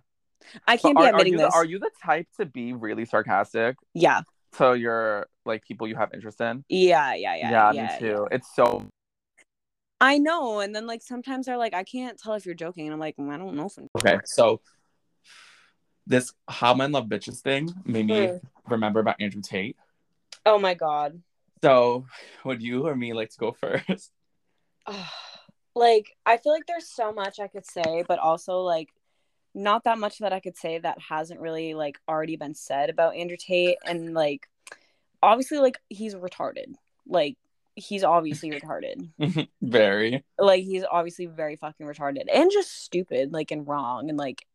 I 0.68 0.78
can't 0.78 0.98
are, 0.98 1.04
be 1.04 1.06
are 1.06 1.10
admitting 1.12 1.34
you 1.34 1.40
this. 1.40 1.54
the, 1.54 1.58
are 1.58 1.66
you 1.66 1.80
the 1.80 1.92
type 2.04 2.28
to 2.38 2.46
be 2.46 2.74
really 2.74 3.06
sarcastic 3.06 3.78
yeah. 3.94 4.22
So 4.54 4.74
you're 4.74 5.28
like 5.46 5.64
people 5.66 5.88
you 5.88 5.96
have 5.96 6.14
interest 6.14 6.40
in? 6.42 6.64
Yeah, 6.70 7.14
yeah, 7.16 7.36
yeah. 7.36 7.72
Yeah, 7.74 7.88
me 7.88 8.00
too. 8.00 8.28
It's 8.32 8.54
so 8.56 8.86
I 10.02 10.18
know. 10.18 10.60
And 10.60 10.76
then 10.76 10.86
like 10.86 11.02
sometimes 11.02 11.46
they're 11.46 11.58
like, 11.58 11.74
I 11.74 11.84
can't 11.84 12.20
tell 12.20 12.34
if 12.34 12.46
you're 12.46 12.56
joking. 12.56 12.86
And 12.86 12.94
I'm 12.94 13.00
like, 13.00 13.16
"Mm, 13.18 13.34
I 13.34 13.38
don't 13.38 13.56
know 13.56 13.68
if 13.68 13.78
I'm 13.78 13.88
okay. 13.98 14.20
So 14.26 14.62
this 16.08 16.34
how 16.48 16.74
men 16.74 16.92
love 16.92 17.06
bitches 17.08 17.40
thing 17.42 17.74
made 17.86 18.06
me 18.06 18.28
Mm. 18.28 18.42
remember 18.68 19.00
about 19.00 19.16
Andrew 19.20 19.42
Tate. 19.42 19.78
Oh 20.46 20.60
my 20.60 20.74
god. 20.74 21.22
So 21.64 22.06
would 22.44 22.62
you 22.62 22.86
or 22.88 22.96
me 22.96 23.14
like 23.14 23.30
to 23.32 23.38
go 23.38 23.52
first? 23.54 24.12
like 25.76 26.16
I 26.26 26.38
feel 26.38 26.54
like 26.54 26.66
there's 26.68 26.88
so 26.88 27.12
much 27.12 27.40
I 27.40 27.48
could 27.48 27.66
say, 27.66 28.04
but 28.08 28.20
also 28.20 28.60
like 28.62 28.90
not 29.54 29.86
that 29.86 29.98
much 29.98 30.20
that 30.20 30.34
I 30.34 30.40
could 30.42 30.58
say 30.58 30.78
that 30.80 31.00
hasn't 31.00 31.40
really 31.40 31.74
like 31.74 31.98
already 32.08 32.36
been 32.36 32.54
said 32.54 32.90
about 32.90 33.16
Andrew 33.16 33.38
Tate 33.38 33.78
and 33.86 34.14
like 34.14 34.48
obviously 35.24 35.60
like 35.60 35.80
he's 35.90 36.14
retarded. 36.14 36.76
Like 37.08 37.38
he's 37.76 38.04
obviously 38.04 38.52
retarded. 38.52 39.10
Very. 39.62 40.24
Like 40.38 40.64
he's 40.64 40.84
obviously 40.90 41.26
very 41.26 41.56
fucking 41.56 41.86
retarded 41.88 42.26
and 42.34 42.52
just 42.52 42.84
stupid 42.84 43.34
like 43.34 43.52
and 43.52 43.68
wrong 43.68 44.10
and 44.10 44.18
like 44.18 44.46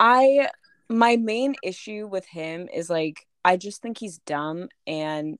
I 0.00 0.48
my 0.88 1.16
main 1.16 1.54
issue 1.62 2.06
with 2.06 2.26
him 2.26 2.68
is 2.72 2.88
like 2.88 3.26
I 3.44 3.56
just 3.56 3.82
think 3.82 3.98
he's 3.98 4.18
dumb 4.18 4.68
and 4.86 5.38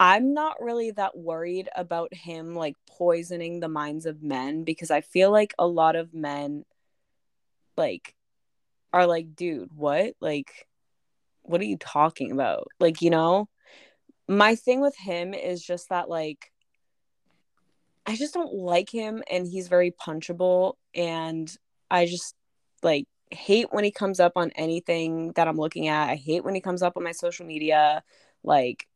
I'm 0.00 0.34
not 0.34 0.60
really 0.60 0.92
that 0.92 1.16
worried 1.16 1.68
about 1.74 2.14
him 2.14 2.54
like 2.54 2.76
poisoning 2.88 3.60
the 3.60 3.68
minds 3.68 4.06
of 4.06 4.22
men 4.22 4.64
because 4.64 4.90
I 4.90 5.00
feel 5.00 5.30
like 5.30 5.54
a 5.58 5.66
lot 5.66 5.96
of 5.96 6.14
men 6.14 6.64
like 7.76 8.14
are 8.92 9.06
like, 9.06 9.34
dude, 9.34 9.70
what? 9.74 10.14
Like 10.20 10.66
what 11.42 11.60
are 11.60 11.64
you 11.64 11.78
talking 11.78 12.32
about? 12.32 12.68
Like, 12.78 13.00
you 13.00 13.10
know? 13.10 13.48
My 14.30 14.56
thing 14.56 14.82
with 14.82 14.96
him 14.96 15.32
is 15.32 15.62
just 15.62 15.88
that 15.88 16.10
like 16.10 16.52
I 18.06 18.16
just 18.16 18.34
don't 18.34 18.54
like 18.54 18.90
him 18.90 19.22
and 19.30 19.46
he's 19.46 19.68
very 19.68 19.90
punchable 19.90 20.74
and 20.94 21.50
I 21.90 22.06
just 22.06 22.34
like 22.82 23.06
hate 23.30 23.72
when 23.72 23.84
he 23.84 23.90
comes 23.90 24.20
up 24.20 24.32
on 24.36 24.50
anything 24.52 25.32
that 25.32 25.48
I'm 25.48 25.56
looking 25.56 25.88
at. 25.88 26.10
I 26.10 26.16
hate 26.16 26.44
when 26.44 26.54
he 26.54 26.60
comes 26.60 26.82
up 26.82 26.96
on 26.96 27.04
my 27.04 27.12
social 27.12 27.46
media. 27.46 28.02
Like 28.42 28.86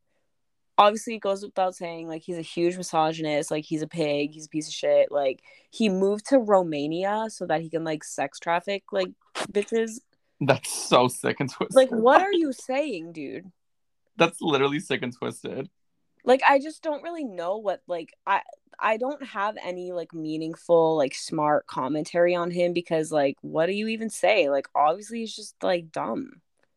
obviously 0.78 1.14
it 1.14 1.20
goes 1.20 1.42
without 1.42 1.74
saying 1.74 2.08
like 2.08 2.22
he's 2.22 2.38
a 2.38 2.42
huge 2.42 2.76
misogynist, 2.76 3.50
like 3.50 3.64
he's 3.64 3.82
a 3.82 3.86
pig, 3.86 4.32
he's 4.32 4.46
a 4.46 4.48
piece 4.48 4.68
of 4.68 4.74
shit. 4.74 5.10
Like 5.10 5.42
he 5.70 5.88
moved 5.88 6.26
to 6.28 6.38
Romania 6.38 7.26
so 7.28 7.46
that 7.46 7.60
he 7.60 7.70
can 7.70 7.84
like 7.84 8.04
sex 8.04 8.38
traffic 8.38 8.84
like 8.92 9.08
bitches. 9.52 10.00
That's 10.40 10.70
so 10.70 11.08
sick 11.08 11.38
and 11.40 11.50
twisted. 11.50 11.76
Like 11.76 11.90
what 11.90 12.20
are 12.20 12.32
you 12.32 12.52
saying, 12.52 13.12
dude? 13.12 13.50
That's 14.16 14.40
literally 14.40 14.80
sick 14.80 15.02
and 15.02 15.16
twisted. 15.16 15.70
Like 16.24 16.42
i 16.48 16.58
just 16.58 16.82
don't 16.82 17.02
really 17.02 17.24
know 17.24 17.56
what 17.58 17.80
like 17.86 18.10
i 18.26 18.40
i 18.80 18.96
don't 18.96 19.24
have 19.24 19.56
any 19.62 19.92
like 19.92 20.12
meaningful 20.14 20.96
like 20.96 21.14
smart 21.14 21.66
commentary 21.66 22.34
on 22.34 22.50
him 22.50 22.72
because 22.72 23.12
like 23.12 23.36
what 23.42 23.66
do 23.66 23.72
you 23.72 23.88
even 23.88 24.10
say 24.10 24.48
like 24.50 24.66
obviously 24.74 25.20
he's 25.20 25.34
just 25.34 25.54
like 25.62 25.90
dumb 25.92 26.30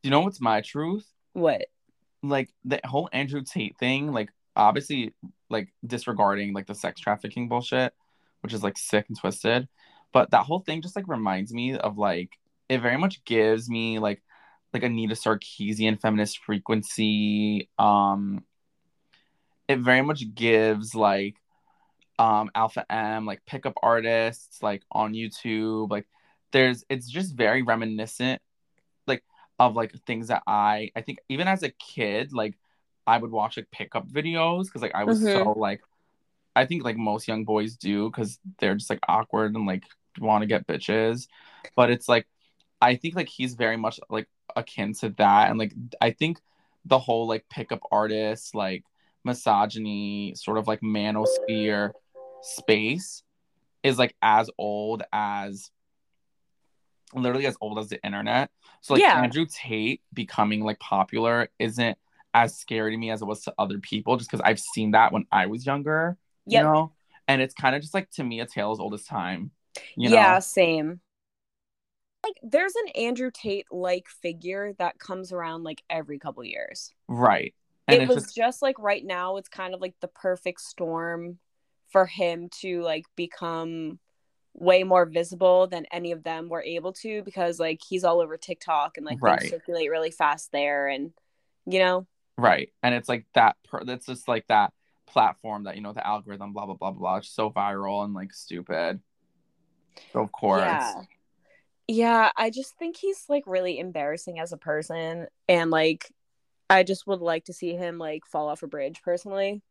Do 0.03 0.07
you 0.07 0.11
know 0.11 0.21
what's 0.21 0.41
my 0.41 0.61
truth? 0.61 1.07
what 1.33 1.65
Like 2.23 2.49
the 2.63 2.79
whole 2.85 3.09
Andrew 3.13 3.43
Tate 3.43 3.77
thing, 3.77 4.11
like 4.11 4.29
obviously 4.55 5.13
like 5.49 5.69
disregarding 5.85 6.53
like 6.53 6.65
the 6.67 6.73
sex 6.75 6.99
trafficking 6.99 7.47
bullshit, 7.49 7.93
which 8.41 8.53
is 8.53 8.63
like 8.63 8.77
sick 8.77 9.05
and 9.09 9.19
twisted. 9.19 9.67
But 10.11 10.31
that 10.31 10.45
whole 10.45 10.59
thing 10.59 10.81
just 10.81 10.95
like 10.95 11.07
reminds 11.07 11.53
me 11.53 11.77
of 11.77 11.97
like 11.97 12.31
it 12.69 12.79
very 12.81 12.97
much 12.97 13.23
gives 13.25 13.69
me 13.69 13.99
like 13.99 14.23
like 14.73 14.83
Anita 14.83 15.15
Sarkeesian 15.15 15.99
feminist 16.01 16.39
frequency. 16.39 17.69
Um 17.77 18.43
it 19.68 19.80
very 19.80 20.01
much 20.01 20.24
gives 20.34 20.95
like 20.95 21.36
um 22.20 22.49
Alpha 22.55 22.86
M, 22.91 23.26
like 23.26 23.45
pickup 23.45 23.74
artists 23.82 24.61
like 24.63 24.84
on 24.91 25.13
YouTube. 25.13 25.89
Like 25.89 26.07
there's 26.51 26.84
it's 26.89 27.09
just 27.09 27.36
very 27.36 27.61
reminiscent 27.61 28.41
like 29.07 29.24
of 29.59 29.76
like 29.76 29.93
things 30.05 30.30
that 30.30 30.43
I 30.47 30.91
I 30.95 31.01
think 31.01 31.20
even 31.30 31.47
as 31.47 31.63
a 31.63 31.70
kid, 31.70 32.34
like 32.34 32.57
I 33.07 33.18
would 33.18 33.32
watch 33.32 33.57
like 33.57 33.72
pickup 33.72 34.07
videos 34.07 34.66
because 34.66 34.82
like 34.82 34.95
I 34.95 35.03
was 35.03 35.22
so 35.22 35.53
like 35.57 35.82
I 36.55 36.66
think 36.66 36.84
like 36.84 36.97
most 36.97 37.28
young 37.28 37.43
boys 37.43 37.76
do 37.76 38.09
because 38.09 38.39
they're 38.59 38.76
just 38.76 38.89
like 38.89 38.99
awkward 39.07 39.53
and 39.55 39.66
like 39.66 39.84
want 40.20 40.41
to 40.41 40.47
get 40.47 40.68
bitches. 40.68 41.28
But 41.76 41.91
it's 41.91 42.07
like 42.07 42.28
I 42.82 42.95
think 42.95 43.16
like 43.16 43.30
he's 43.30 43.55
very 43.55 43.78
much 43.78 43.99
like 44.09 44.28
akin 44.55 44.93
to 44.95 45.09
that. 45.18 45.49
And 45.49 45.59
like 45.59 45.74
I 46.01 46.11
think 46.11 46.39
the 46.86 46.99
whole 46.99 47.28
like 47.28 47.45
pickup 47.49 47.82
artist, 47.91 48.55
like 48.55 48.84
misogyny, 49.26 50.34
sort 50.36 50.57
of 50.57 50.67
like 50.67 50.82
manosphere 50.82 51.91
space 52.41 53.23
is 53.84 53.97
like 53.97 54.15
as 54.21 54.49
old 54.57 55.03
as 55.11 55.69
literally 57.13 57.45
as 57.45 57.57
old 57.61 57.80
as 57.80 57.89
the 57.89 58.03
internet. 58.03 58.49
So 58.82 58.93
like 58.93 59.03
Yeah. 59.03 59.21
Andrew 59.21 59.45
Tate 59.49 60.01
becoming 60.13 60.63
like 60.63 60.80
popular 60.80 61.49
isn't 61.59 61.97
as 62.34 62.57
scary 62.57 62.91
to 62.91 62.97
me 62.97 63.11
as 63.11 63.21
it 63.21 63.26
was 63.26 63.43
to 63.43 63.53
other 63.57 63.80
people 63.80 64.17
just 64.17 64.30
because 64.30 64.41
I've 64.43 64.59
seen 64.59 64.91
that 64.91 65.11
when 65.13 65.26
I 65.32 65.45
was 65.45 65.65
younger. 65.65 66.17
Yep. 66.47 66.59
You 66.59 66.63
know? 66.63 66.91
And 67.28 67.41
it's 67.41 67.53
kind 67.53 67.76
of 67.76 67.82
just 67.82 67.93
like 67.93 68.09
to 68.11 68.23
me 68.23 68.39
a 68.39 68.45
tale 68.45 68.71
as 68.71 68.80
old 68.80 68.93
as 68.93 69.03
time. 69.03 69.51
You 69.95 70.09
yeah 70.09 70.34
know? 70.36 70.39
same 70.39 71.01
like 72.23 72.39
there's 72.41 72.73
an 72.76 72.88
andrew 72.95 73.30
tate 73.32 73.65
like 73.71 74.07
figure 74.07 74.73
that 74.80 74.97
comes 74.99 75.32
around 75.34 75.63
like 75.63 75.84
every 75.89 76.17
couple 76.17 76.43
years 76.43 76.91
Right. 77.07 77.53
And 77.88 78.01
it 78.01 78.07
was 78.07 78.15
just 78.23 78.36
just 78.36 78.61
like 78.61 78.79
right 78.79 79.03
now 79.05 79.38
it's 79.38 79.49
kind 79.49 79.73
of 79.73 79.81
like 79.81 79.95
the 80.01 80.07
perfect 80.07 80.61
storm 80.61 81.39
for 81.89 82.05
him 82.05 82.49
to 82.61 82.81
like 82.81 83.05
become 83.15 83.99
way 84.53 84.83
more 84.83 85.05
visible 85.05 85.67
than 85.67 85.86
any 85.91 86.11
of 86.11 86.23
them 86.23 86.49
were 86.49 86.63
able 86.63 86.93
to 86.93 87.21
because 87.23 87.59
like 87.59 87.81
he's 87.88 88.03
all 88.03 88.21
over 88.21 88.38
TikTok 88.38 88.97
and 88.97 89.05
like 89.05 89.19
Right. 89.21 89.39
things 89.39 89.49
circulate 89.51 89.89
really 89.91 90.11
fast 90.11 90.51
there 90.51 90.88
and 90.88 91.11
you 91.65 91.79
know 91.79 92.07
Right. 92.38 92.69
And 92.83 92.93
it's 92.93 93.07
like 93.07 93.25
that 93.33 93.55
per 93.63 93.83
that's 93.86 94.05
just 94.05 94.27
like 94.27 94.45
that 94.47 94.73
platform 95.07 95.63
that, 95.63 95.75
you 95.75 95.81
know, 95.81 95.93
the 95.93 96.05
algorithm, 96.05 96.53
blah 96.53 96.65
blah 96.65 96.75
blah 96.75 96.91
blah 96.91 96.99
blah. 96.99 97.17
It's 97.17 97.29
so 97.29 97.49
viral 97.49 98.03
and 98.03 98.13
like 98.13 98.33
stupid. 98.33 98.99
So 100.13 100.21
of 100.21 100.31
course. 100.31 100.63
Yeah. 100.63 101.01
Yeah, 101.88 102.31
I 102.36 102.49
just 102.49 102.77
think 102.77 102.97
he's 102.97 103.25
like 103.29 103.43
really 103.45 103.77
embarrassing 103.77 104.39
as 104.39 104.51
a 104.51 104.57
person 104.57 105.27
and 105.47 105.69
like 105.69 106.11
I 106.70 106.84
just 106.84 107.05
would 107.07 107.22
like 107.22 107.45
to 107.45 107.53
see 107.53 107.76
him 107.76 107.97
like 107.97 108.26
fall 108.26 108.49
off 108.49 108.63
a 108.63 108.68
bridge 108.68 109.01
personally. 109.03 109.61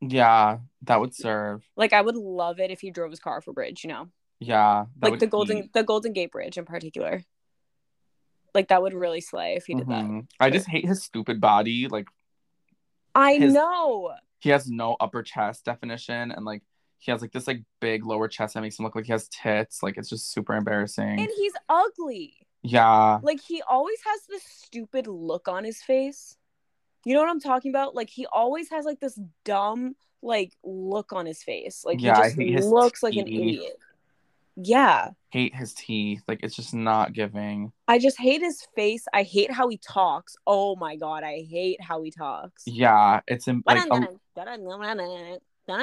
Yeah, 0.00 0.58
that 0.82 1.00
would 1.00 1.14
serve. 1.14 1.64
Like 1.76 1.92
I 1.92 2.00
would 2.00 2.16
love 2.16 2.58
it 2.60 2.70
if 2.70 2.80
he 2.80 2.90
drove 2.90 3.10
his 3.10 3.20
car 3.20 3.36
off 3.38 3.46
a 3.48 3.52
bridge, 3.52 3.84
you 3.84 3.88
know. 3.90 4.08
Yeah. 4.40 4.86
that 4.98 5.10
like 5.12 5.20
the 5.20 5.26
golden 5.28 5.56
heat. 5.58 5.72
the 5.72 5.84
Golden 5.84 6.12
Gate 6.12 6.32
Bridge 6.32 6.58
in 6.58 6.64
particular. 6.64 7.22
Like 8.54 8.68
that 8.68 8.82
would 8.82 8.92
really 8.94 9.20
slay 9.20 9.54
if 9.54 9.66
he 9.66 9.74
did 9.74 9.86
that. 9.88 10.04
Mhm. 10.04 10.26
I 10.40 10.50
just 10.50 10.68
hate 10.68 10.84
his 10.86 11.02
stupid 11.02 11.40
body. 11.40 11.88
Like 11.88 12.08
I 13.14 13.34
His- 13.34 13.54
know. 13.54 14.12
he 14.40 14.50
has 14.50 14.68
no 14.68 14.96
upper 15.00 15.22
chest 15.22 15.64
definition 15.64 16.32
and 16.32 16.44
like 16.44 16.62
he 16.98 17.10
has 17.12 17.20
like 17.22 17.32
this 17.32 17.46
like 17.46 17.62
big 17.80 18.04
lower 18.04 18.28
chest 18.28 18.54
that 18.54 18.60
makes 18.60 18.78
him 18.78 18.84
look 18.84 18.94
like 18.96 19.06
he 19.06 19.12
has 19.12 19.28
tits. 19.28 19.82
Like 19.82 19.96
it's 19.96 20.08
just 20.08 20.32
super 20.32 20.54
embarrassing. 20.54 21.20
And 21.20 21.28
he's 21.36 21.52
ugly. 21.68 22.34
yeah. 22.62 23.20
Like 23.22 23.40
he 23.40 23.62
always 23.62 23.98
has 24.04 24.20
this 24.28 24.42
stupid 24.42 25.06
look 25.06 25.48
on 25.48 25.64
his 25.64 25.82
face. 25.82 26.36
You 27.04 27.14
know 27.14 27.20
what 27.20 27.30
I'm 27.30 27.40
talking 27.40 27.70
about? 27.70 27.94
Like 27.94 28.10
he 28.10 28.26
always 28.26 28.70
has 28.70 28.84
like 28.84 29.00
this 29.00 29.18
dumb 29.44 29.96
like 30.22 30.52
look 30.62 31.12
on 31.12 31.26
his 31.26 31.42
face. 31.42 31.84
Like 31.84 32.00
Yeah, 32.00 32.28
he 32.28 32.54
just 32.54 32.68
looks 32.68 33.02
like 33.02 33.14
an 33.16 33.26
idiot. 33.26 33.76
Yeah. 34.56 35.10
Hate 35.30 35.54
his 35.54 35.72
teeth. 35.74 36.22
Like 36.28 36.40
it's 36.42 36.54
just 36.54 36.74
not 36.74 37.12
giving. 37.12 37.72
I 37.88 37.98
just 37.98 38.18
hate 38.18 38.42
his 38.42 38.66
face. 38.74 39.06
I 39.12 39.22
hate 39.22 39.50
how 39.50 39.68
he 39.68 39.78
talks. 39.78 40.36
Oh 40.46 40.76
my 40.76 40.96
god, 40.96 41.24
I 41.24 41.46
hate 41.48 41.80
how 41.80 42.02
he 42.02 42.10
talks. 42.10 42.62
Yeah. 42.66 43.20
It's 43.26 43.48
em- 43.48 43.62
like 43.66 43.78
a- 43.90 44.08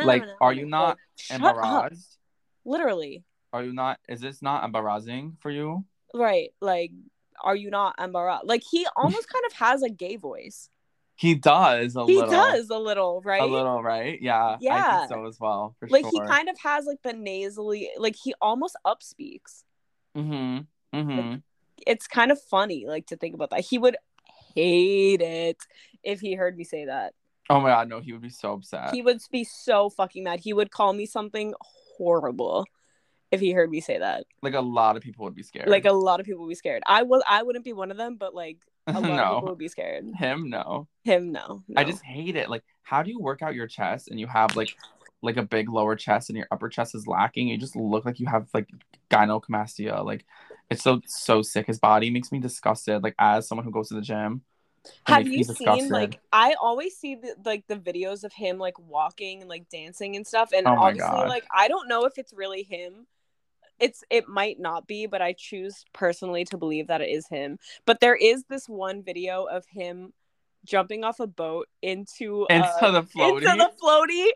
like, 0.05 0.23
are 0.41 0.53
you 0.53 0.65
not 0.65 0.91
up. 0.91 0.97
embarrassed. 1.31 2.17
Literally. 2.65 3.23
Are 3.51 3.63
you 3.63 3.73
not? 3.73 3.99
Is 4.07 4.21
this 4.21 4.41
not 4.41 4.63
embarrassing 4.63 5.37
for 5.39 5.49
you? 5.49 5.83
Right. 6.13 6.53
Like, 6.61 6.91
are 7.43 7.55
you 7.55 7.71
not 7.71 7.95
embarrassed? 7.99 8.45
Like 8.45 8.63
he 8.69 8.85
almost 8.95 9.27
kind 9.29 9.45
of 9.47 9.53
has 9.53 9.81
a 9.81 9.89
gay 9.89 10.17
voice. 10.17 10.69
He 11.19 11.35
does 11.35 11.97
a 11.97 12.05
He 12.05 12.15
little. 12.15 12.31
does 12.31 12.69
a 12.69 12.77
little, 12.79 13.21
right? 13.25 13.41
A 13.41 13.45
little, 13.45 13.83
right? 13.83 14.17
Yeah. 14.21 14.41
I 14.41 14.57
Yeah. 14.61 14.97
think 14.99 15.09
so 15.09 15.25
as 15.25 15.37
well. 15.37 15.75
For 15.77 15.89
like 15.89 16.05
sure. 16.05 16.11
he 16.23 16.29
kind 16.29 16.47
of 16.47 16.57
has 16.59 16.85
like 16.85 17.01
the 17.03 17.11
nasally 17.11 17.89
like 17.97 18.15
he 18.15 18.33
almost 18.41 18.77
upspeaks. 18.87 19.63
Mm-hmm. 20.15 20.97
Mm-hmm. 20.97 21.35
It's 21.85 22.07
kind 22.07 22.31
of 22.31 22.41
funny 22.41 22.85
like 22.87 23.07
to 23.07 23.17
think 23.17 23.35
about 23.35 23.49
that. 23.49 23.61
He 23.61 23.77
would 23.77 23.97
hate 24.55 25.21
it 25.21 25.57
if 26.03 26.21
he 26.21 26.35
heard 26.35 26.57
me 26.57 26.63
say 26.63 26.85
that. 26.85 27.13
Oh 27.49 27.59
my 27.59 27.69
god, 27.69 27.89
no, 27.89 27.99
he 27.99 28.13
would 28.13 28.21
be 28.21 28.29
so 28.29 28.53
upset. 28.53 28.93
He 28.93 29.01
would 29.01 29.19
be 29.31 29.43
so 29.43 29.89
fucking 29.89 30.23
mad. 30.23 30.39
He 30.39 30.53
would 30.53 30.71
call 30.71 30.93
me 30.93 31.05
something 31.05 31.53
horrible 31.97 32.65
if 33.31 33.39
he 33.41 33.51
heard 33.51 33.69
me 33.69 33.81
say 33.81 33.99
that. 33.99 34.25
like 34.41 34.53
a 34.53 34.61
lot 34.61 34.95
of 34.95 35.03
people 35.03 35.25
would 35.25 35.35
be 35.35 35.43
scared. 35.43 35.67
Like 35.67 35.85
a 35.85 35.91
lot 35.91 36.19
of 36.19 36.25
people 36.25 36.43
would 36.43 36.49
be 36.49 36.55
scared. 36.55 36.81
I 36.87 37.03
was 37.03 37.21
I 37.27 37.43
wouldn't 37.43 37.65
be 37.65 37.73
one 37.73 37.91
of 37.91 37.97
them, 37.97 38.15
but 38.17 38.33
like 38.33 38.57
a 38.95 38.99
lot 38.99 39.03
of 39.03 39.03
people 39.03 39.41
no. 39.41 39.41
would 39.49 39.57
be 39.57 39.67
scared. 39.67 40.05
Him, 40.15 40.49
no. 40.49 40.87
Him 41.03 41.31
no. 41.31 41.63
I 41.75 41.83
just 41.83 42.03
hate 42.03 42.35
it. 42.35 42.49
Like, 42.49 42.63
how 42.83 43.03
do 43.03 43.11
you 43.11 43.19
work 43.19 43.41
out 43.41 43.55
your 43.55 43.67
chest 43.67 44.09
and 44.09 44.19
you 44.19 44.27
have 44.27 44.55
like 44.55 44.75
like 45.21 45.37
a 45.37 45.43
big 45.43 45.69
lower 45.69 45.95
chest 45.95 46.29
and 46.29 46.37
your 46.37 46.47
upper 46.51 46.69
chest 46.69 46.95
is 46.95 47.07
lacking? 47.07 47.47
You 47.47 47.57
just 47.57 47.75
look 47.75 48.05
like 48.05 48.19
you 48.19 48.27
have 48.27 48.47
like 48.53 48.67
gynecomastia. 49.09 50.03
Like 50.03 50.25
it's 50.69 50.83
so 50.83 51.01
so 51.05 51.41
sick. 51.41 51.67
His 51.67 51.79
body 51.79 52.09
makes 52.09 52.31
me 52.31 52.39
disgusted. 52.39 53.03
Like 53.03 53.15
as 53.19 53.47
someone 53.47 53.65
who 53.65 53.71
goes 53.71 53.89
to 53.89 53.95
the 53.95 54.01
gym. 54.01 54.41
Have 55.05 55.27
you 55.27 55.43
seen 55.43 55.89
like 55.89 56.19
I 56.31 56.55
always 56.61 56.95
see 56.95 57.15
the, 57.15 57.35
like 57.45 57.67
the 57.67 57.75
videos 57.75 58.23
of 58.23 58.31
him 58.31 58.57
like 58.57 58.79
walking 58.79 59.41
and 59.41 59.49
like 59.49 59.67
dancing 59.69 60.15
and 60.15 60.25
stuff 60.25 60.51
and 60.55 60.65
Oh 60.65 60.75
obviously 60.77 61.09
God. 61.09 61.27
like 61.27 61.45
I 61.53 61.67
don't 61.67 61.87
know 61.87 62.05
if 62.05 62.17
it's 62.17 62.33
really 62.33 62.63
him. 62.63 63.05
It's 63.79 64.03
it 64.09 64.27
might 64.27 64.59
not 64.59 64.87
be, 64.87 65.05
but 65.05 65.21
I 65.21 65.33
choose 65.33 65.85
personally 65.93 66.45
to 66.45 66.57
believe 66.57 66.87
that 66.87 67.01
it 67.01 67.09
is 67.09 67.27
him. 67.27 67.59
But 67.85 67.99
there 67.99 68.15
is 68.15 68.43
this 68.49 68.67
one 68.67 69.03
video 69.03 69.45
of 69.45 69.65
him 69.65 70.13
jumping 70.65 71.03
off 71.03 71.19
a 71.19 71.27
boat 71.27 71.67
into 71.81 72.45
into 72.49 72.67
uh, 72.67 72.91
the 72.91 73.03
floaty? 73.03 73.37
into 73.37 73.57
the 73.57 73.71
floaty 73.81 74.27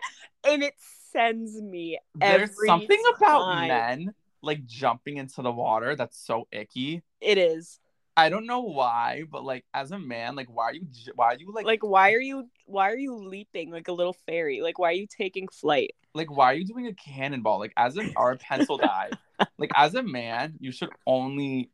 and 0.47 0.63
it 0.63 0.73
sends 1.11 1.61
me 1.61 1.99
There's 2.15 2.51
something 2.65 3.01
about 3.15 3.67
men 3.67 4.13
like 4.41 4.65
jumping 4.65 5.17
into 5.17 5.41
the 5.41 5.51
water 5.51 5.95
that's 5.95 6.17
so 6.17 6.47
icky. 6.51 7.01
It 7.21 7.37
is. 7.37 7.79
I 8.15 8.29
don't 8.29 8.45
know 8.45 8.61
why, 8.61 9.23
but 9.29 9.43
like 9.43 9.65
as 9.73 9.91
a 9.91 9.97
man, 9.99 10.35
like 10.35 10.47
why 10.47 10.65
are 10.65 10.73
you 10.73 10.85
why 11.15 11.33
are 11.33 11.37
you 11.37 11.51
like 11.51 11.65
Like 11.65 11.83
why 11.83 12.13
are 12.13 12.21
you 12.21 12.47
why 12.67 12.91
are 12.91 12.97
you 12.97 13.15
leaping 13.15 13.71
like 13.71 13.87
a 13.87 13.91
little 13.91 14.15
fairy? 14.27 14.61
Like 14.61 14.77
why 14.77 14.89
are 14.89 14.93
you 14.93 15.07
taking 15.07 15.47
flight? 15.47 15.95
like 16.15 16.29
why 16.29 16.51
are 16.51 16.53
you 16.53 16.63
doing 16.63 16.85
a 16.85 16.93
cannonball 16.93 17.57
like 17.57 17.73
as 17.75 17.97
a 17.97 18.03
or 18.15 18.33
a 18.33 18.37
pencil 18.37 18.77
dive 18.77 19.17
like 19.57 19.71
as 19.75 19.95
a 19.95 20.03
man 20.03 20.53
you 20.59 20.71
should 20.71 20.91
only 21.07 21.71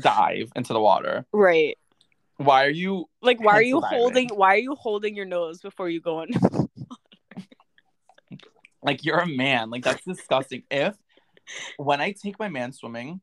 dive 0.00 0.50
into 0.56 0.72
the 0.72 0.80
water 0.80 1.26
Right. 1.30 1.76
why 2.38 2.64
are 2.64 2.70
you 2.70 3.04
Like 3.20 3.38
why 3.38 3.58
are 3.58 3.62
you 3.62 3.82
diving. 3.82 3.98
holding 3.98 4.28
why 4.30 4.54
are 4.54 4.58
you 4.58 4.74
holding 4.74 5.14
your 5.14 5.26
nose 5.26 5.60
before 5.60 5.90
you 5.90 6.00
go 6.00 6.22
in? 6.22 6.30
like 8.82 9.04
you're 9.04 9.18
a 9.18 9.26
man 9.26 9.68
like 9.68 9.84
that's 9.84 10.02
disgusting 10.06 10.62
if 10.70 10.96
when 11.76 12.00
i 12.00 12.12
take 12.12 12.38
my 12.38 12.48
man 12.48 12.72
swimming 12.72 13.20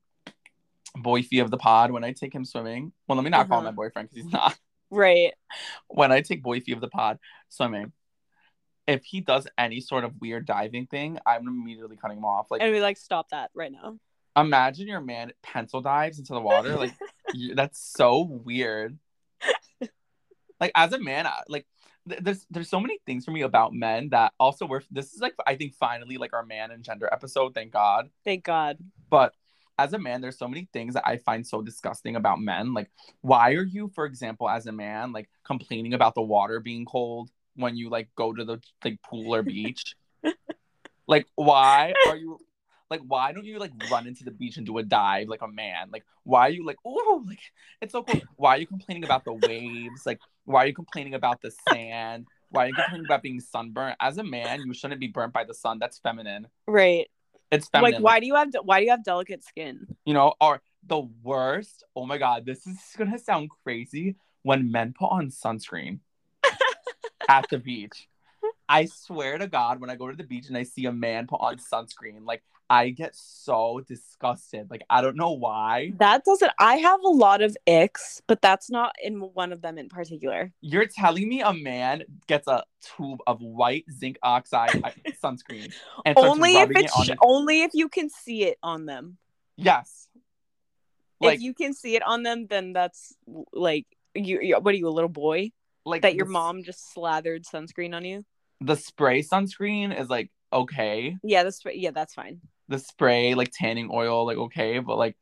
boyfie 0.98 1.42
of 1.42 1.52
the 1.52 1.58
pod 1.58 1.92
when 1.92 2.04
i 2.04 2.12
take 2.12 2.34
him 2.34 2.44
swimming 2.46 2.92
well 3.08 3.16
let 3.16 3.24
me 3.24 3.30
not 3.30 3.48
call 3.48 3.60
him 3.60 3.66
Uh-huh. 3.66 3.72
my 3.72 3.76
boyfriend 3.76 4.10
because 4.10 4.24
he's 4.24 4.34
not 4.34 4.58
right. 4.92 5.34
when 5.88 6.12
i 6.12 6.22
take 6.22 6.44
boyfie 6.44 6.74
of 6.74 6.82
the 6.82 6.88
pod 6.90 7.20
swimming 7.50 7.92
if 8.88 9.04
he 9.04 9.22
does 9.22 9.48
any 9.58 9.82
sort 9.82 10.04
of 10.04 10.14
weird 10.20 10.46
diving 10.46 10.88
thing 10.88 11.20
i'm 11.26 11.48
immediately 11.48 11.96
cutting 11.96 12.18
him 12.18 12.26
off 12.26 12.48
like 12.50 12.62
And 12.62 12.72
we 12.72 12.82
like 12.82 12.98
stop 12.98 13.30
that 13.30 13.52
right 13.54 13.72
now. 13.72 13.98
imagine 14.36 14.88
your 14.88 15.02
man 15.02 15.32
pencil 15.44 15.82
dives 15.82 16.18
into 16.18 16.34
the 16.34 16.42
water 16.42 16.76
like 16.76 16.94
you, 17.34 17.54
that's 17.56 17.80
so 17.80 18.22
weird 18.24 18.98
like 20.60 20.72
as 20.76 20.94
a 20.94 21.00
man 21.00 21.28
I- 21.28 21.44
like 21.48 21.66
th- 22.08 22.22
there's 22.24 22.46
there's 22.50 22.70
so 22.70 22.80
many 22.80 23.00
things 23.06 23.26
for 23.26 23.32
me 23.32 23.42
about 23.42 23.74
men 23.74 24.10
that 24.10 24.34
also 24.40 24.66
we're 24.66 24.82
this 24.92 25.14
is 25.14 25.22
like 25.22 25.36
i 25.46 25.56
think 25.56 25.76
finally 25.76 26.18
like 26.18 26.34
our 26.34 26.46
man 26.46 26.72
and 26.72 26.84
gender 26.84 27.08
episode 27.12 27.54
thank 27.54 27.72
god 27.72 28.10
Thank 28.26 28.44
God. 28.44 28.78
but 29.10 29.34
as 29.80 29.94
a 29.94 30.00
man 30.00 30.20
there's 30.20 30.38
so 30.38 30.48
many 30.48 30.68
things 30.74 30.94
that 30.94 31.08
i 31.08 31.16
find 31.18 31.48
so 31.48 31.62
disgusting 31.62 32.16
about 32.16 32.40
men. 32.40 32.74
Like 32.74 32.90
why 33.22 33.54
are 33.54 33.64
you 33.64 33.90
for 33.96 34.06
example 34.06 34.50
as 34.50 34.66
a 34.68 34.72
man 34.72 35.12
like 35.12 35.30
complaining 35.46 35.94
about 35.94 36.16
the 36.16 36.22
water 36.22 36.60
being 36.60 36.86
cold 36.86 37.30
when 37.56 37.76
you 37.76 37.90
like 37.90 38.10
go 38.16 38.34
to 38.34 38.44
the 38.44 38.60
like 38.84 39.02
pool 39.02 39.34
or 39.34 39.44
beach? 39.44 39.96
Like 41.08 41.26
why 41.34 41.96
are 42.08 42.16
you 42.16 42.38
like 42.92 43.02
why 43.08 43.32
don't 43.32 43.44
you 43.44 43.58
like 43.58 43.72
run 43.90 44.06
into 44.06 44.24
the 44.24 44.30
beach 44.30 44.58
and 44.58 44.66
do 44.68 44.78
a 44.78 44.84
dive 44.84 45.28
like 45.28 45.42
a 45.42 45.48
man? 45.48 45.90
Like 45.92 46.06
why 46.24 46.42
are 46.42 46.52
you 46.52 46.64
like 46.64 46.78
oh 46.86 47.24
like 47.28 47.40
it's 47.82 47.94
so 47.94 48.04
cool. 48.04 48.22
Why 48.36 48.58
are 48.58 48.60
you 48.60 48.68
complaining 48.68 49.06
about 49.06 49.26
the 49.26 49.34
waves? 49.34 50.06
Like 50.06 50.20
why 50.46 50.66
are 50.66 50.68
you 50.68 50.76
complaining 50.76 51.16
about 51.16 51.42
the 51.42 51.52
sand? 51.68 52.28
Why 52.52 52.66
are 52.66 52.68
you 52.68 52.76
complaining 52.76 53.08
about 53.08 53.24
being 53.24 53.40
sunburnt 53.40 53.98
as 54.00 54.20
a 54.20 54.24
man 54.24 54.62
you 54.64 54.74
shouldn't 54.76 55.00
be 55.00 55.08
burnt 55.08 55.34
by 55.34 55.46
the 55.46 55.56
sun. 55.56 55.80
That's 55.80 55.98
feminine. 55.98 56.46
Right. 56.68 57.10
It's 57.52 57.68
feminine 57.68 57.96
Like 57.96 58.04
why 58.04 58.20
do 58.20 58.26
you 58.26 58.36
have 58.36 58.50
why 58.64 58.80
do 58.80 58.86
you 58.86 58.92
have 58.92 59.04
delicate 59.04 59.44
skin? 59.44 59.88
you 60.06 60.14
know, 60.14 60.34
or 60.40 60.62
the 60.86 61.02
worst. 61.24 61.84
Oh 61.96 62.06
my 62.06 62.18
god, 62.18 62.46
this 62.46 62.66
is 62.68 62.80
gonna 62.98 63.20
sound 63.20 63.50
crazy 63.64 64.16
when 64.44 64.72
men 64.72 64.94
put 64.98 65.08
on 65.08 65.30
sunscreen 65.30 66.00
at 67.28 67.48
the 67.50 67.58
beach. 67.58 68.08
I 68.70 68.86
swear 68.86 69.40
to 69.40 69.48
God, 69.48 69.82
when 69.82 69.90
I 69.90 69.96
go 69.96 70.08
to 70.10 70.16
the 70.16 70.24
beach 70.24 70.48
and 70.48 70.56
I 70.56 70.62
see 70.64 70.86
a 70.86 70.92
man 70.92 71.26
put 71.26 71.42
on 71.42 71.58
sunscreen, 71.58 72.24
like 72.26 72.44
I 72.70 72.90
get 72.92 73.16
so 73.16 73.82
disgusted. 73.88 74.70
Like 74.70 74.84
I 74.92 75.02
don't 75.02 75.16
know 75.18 75.32
why. 75.32 75.94
That 75.98 76.24
doesn't 76.24 76.52
I 76.60 76.76
have 76.76 77.02
a 77.04 77.08
lot 77.10 77.42
of 77.42 77.58
icks, 77.68 78.22
but 78.28 78.44
that's 78.44 78.70
not 78.70 78.94
in 79.04 79.22
one 79.34 79.52
of 79.52 79.64
them 79.64 79.80
in 79.80 79.90
particular. 79.90 80.52
You're 80.62 80.86
telling 80.86 81.28
me 81.28 81.42
a 81.42 81.52
man 81.52 82.04
gets 82.28 82.48
a 82.48 82.64
tube 82.80 83.22
of 83.26 83.42
white 83.42 83.86
zinc 83.92 84.20
oxide 84.22 84.80
sunscreen 85.24 85.74
and 86.06 86.16
Only 86.16 86.58
if 86.58 86.70
it 86.70 86.78
it's 86.78 86.94
on 86.96 87.08
his- 87.08 87.18
only 87.22 87.64
if 87.64 87.72
you 87.74 87.90
can 87.90 88.08
see 88.10 88.44
it 88.44 88.60
on 88.62 88.86
them. 88.86 89.18
yes. 89.58 90.08
Like 91.22 91.38
if 91.38 91.42
you 91.42 91.54
can 91.54 91.74
see 91.74 91.96
it 91.96 92.04
on 92.04 92.24
them, 92.24 92.46
then 92.48 92.72
that's 92.72 93.14
like 93.52 93.88
you. 94.14 94.40
you 94.42 94.56
what 94.60 94.74
are 94.74 94.78
you, 94.78 94.88
a 94.88 94.90
little 94.90 95.10
boy 95.10 95.52
like 95.86 96.04
that 96.04 96.16
your 96.16 96.28
mom 96.28 96.64
just 96.64 96.94
slathered 96.94 97.44
sunscreen 97.44 97.94
on 97.96 98.06
you? 98.06 98.24
The 98.62 98.76
spray 98.76 99.22
sunscreen 99.22 99.98
is 99.98 100.10
like 100.10 100.32
okay. 100.52 101.18
Yeah, 101.24 101.44
that's 101.44 101.62
yeah, 101.74 101.92
that's 101.92 102.14
fine. 102.14 102.42
the 102.68 102.80
spray 102.80 103.34
like 103.34 103.52
tanning 103.52 103.90
oil 103.92 104.26
like 104.26 104.38
okay 104.38 104.80
but 104.80 104.98
like 104.98 105.16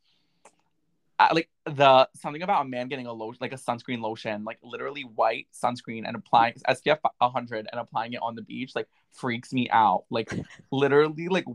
I, 1.19 1.33
like 1.33 1.49
the 1.65 2.07
something 2.15 2.43
about 2.43 2.65
a 2.65 2.69
man 2.69 2.87
getting 2.89 3.07
a 3.07 3.13
lotion 3.13 3.39
like 3.41 3.53
a 3.53 3.57
sunscreen 3.57 4.01
lotion 4.01 4.43
like 4.43 4.59
literally 4.61 5.01
white 5.01 5.47
sunscreen 5.51 6.03
and 6.05 6.15
applying 6.15 6.53
SPF 6.69 6.99
100 7.17 7.67
and 7.71 7.81
applying 7.81 8.13
it 8.13 8.21
on 8.21 8.35
the 8.35 8.43
beach 8.43 8.73
like 8.75 8.87
freaks 9.11 9.51
me 9.51 9.67
out 9.71 10.03
like 10.11 10.31
literally 10.71 11.27
like 11.27 11.45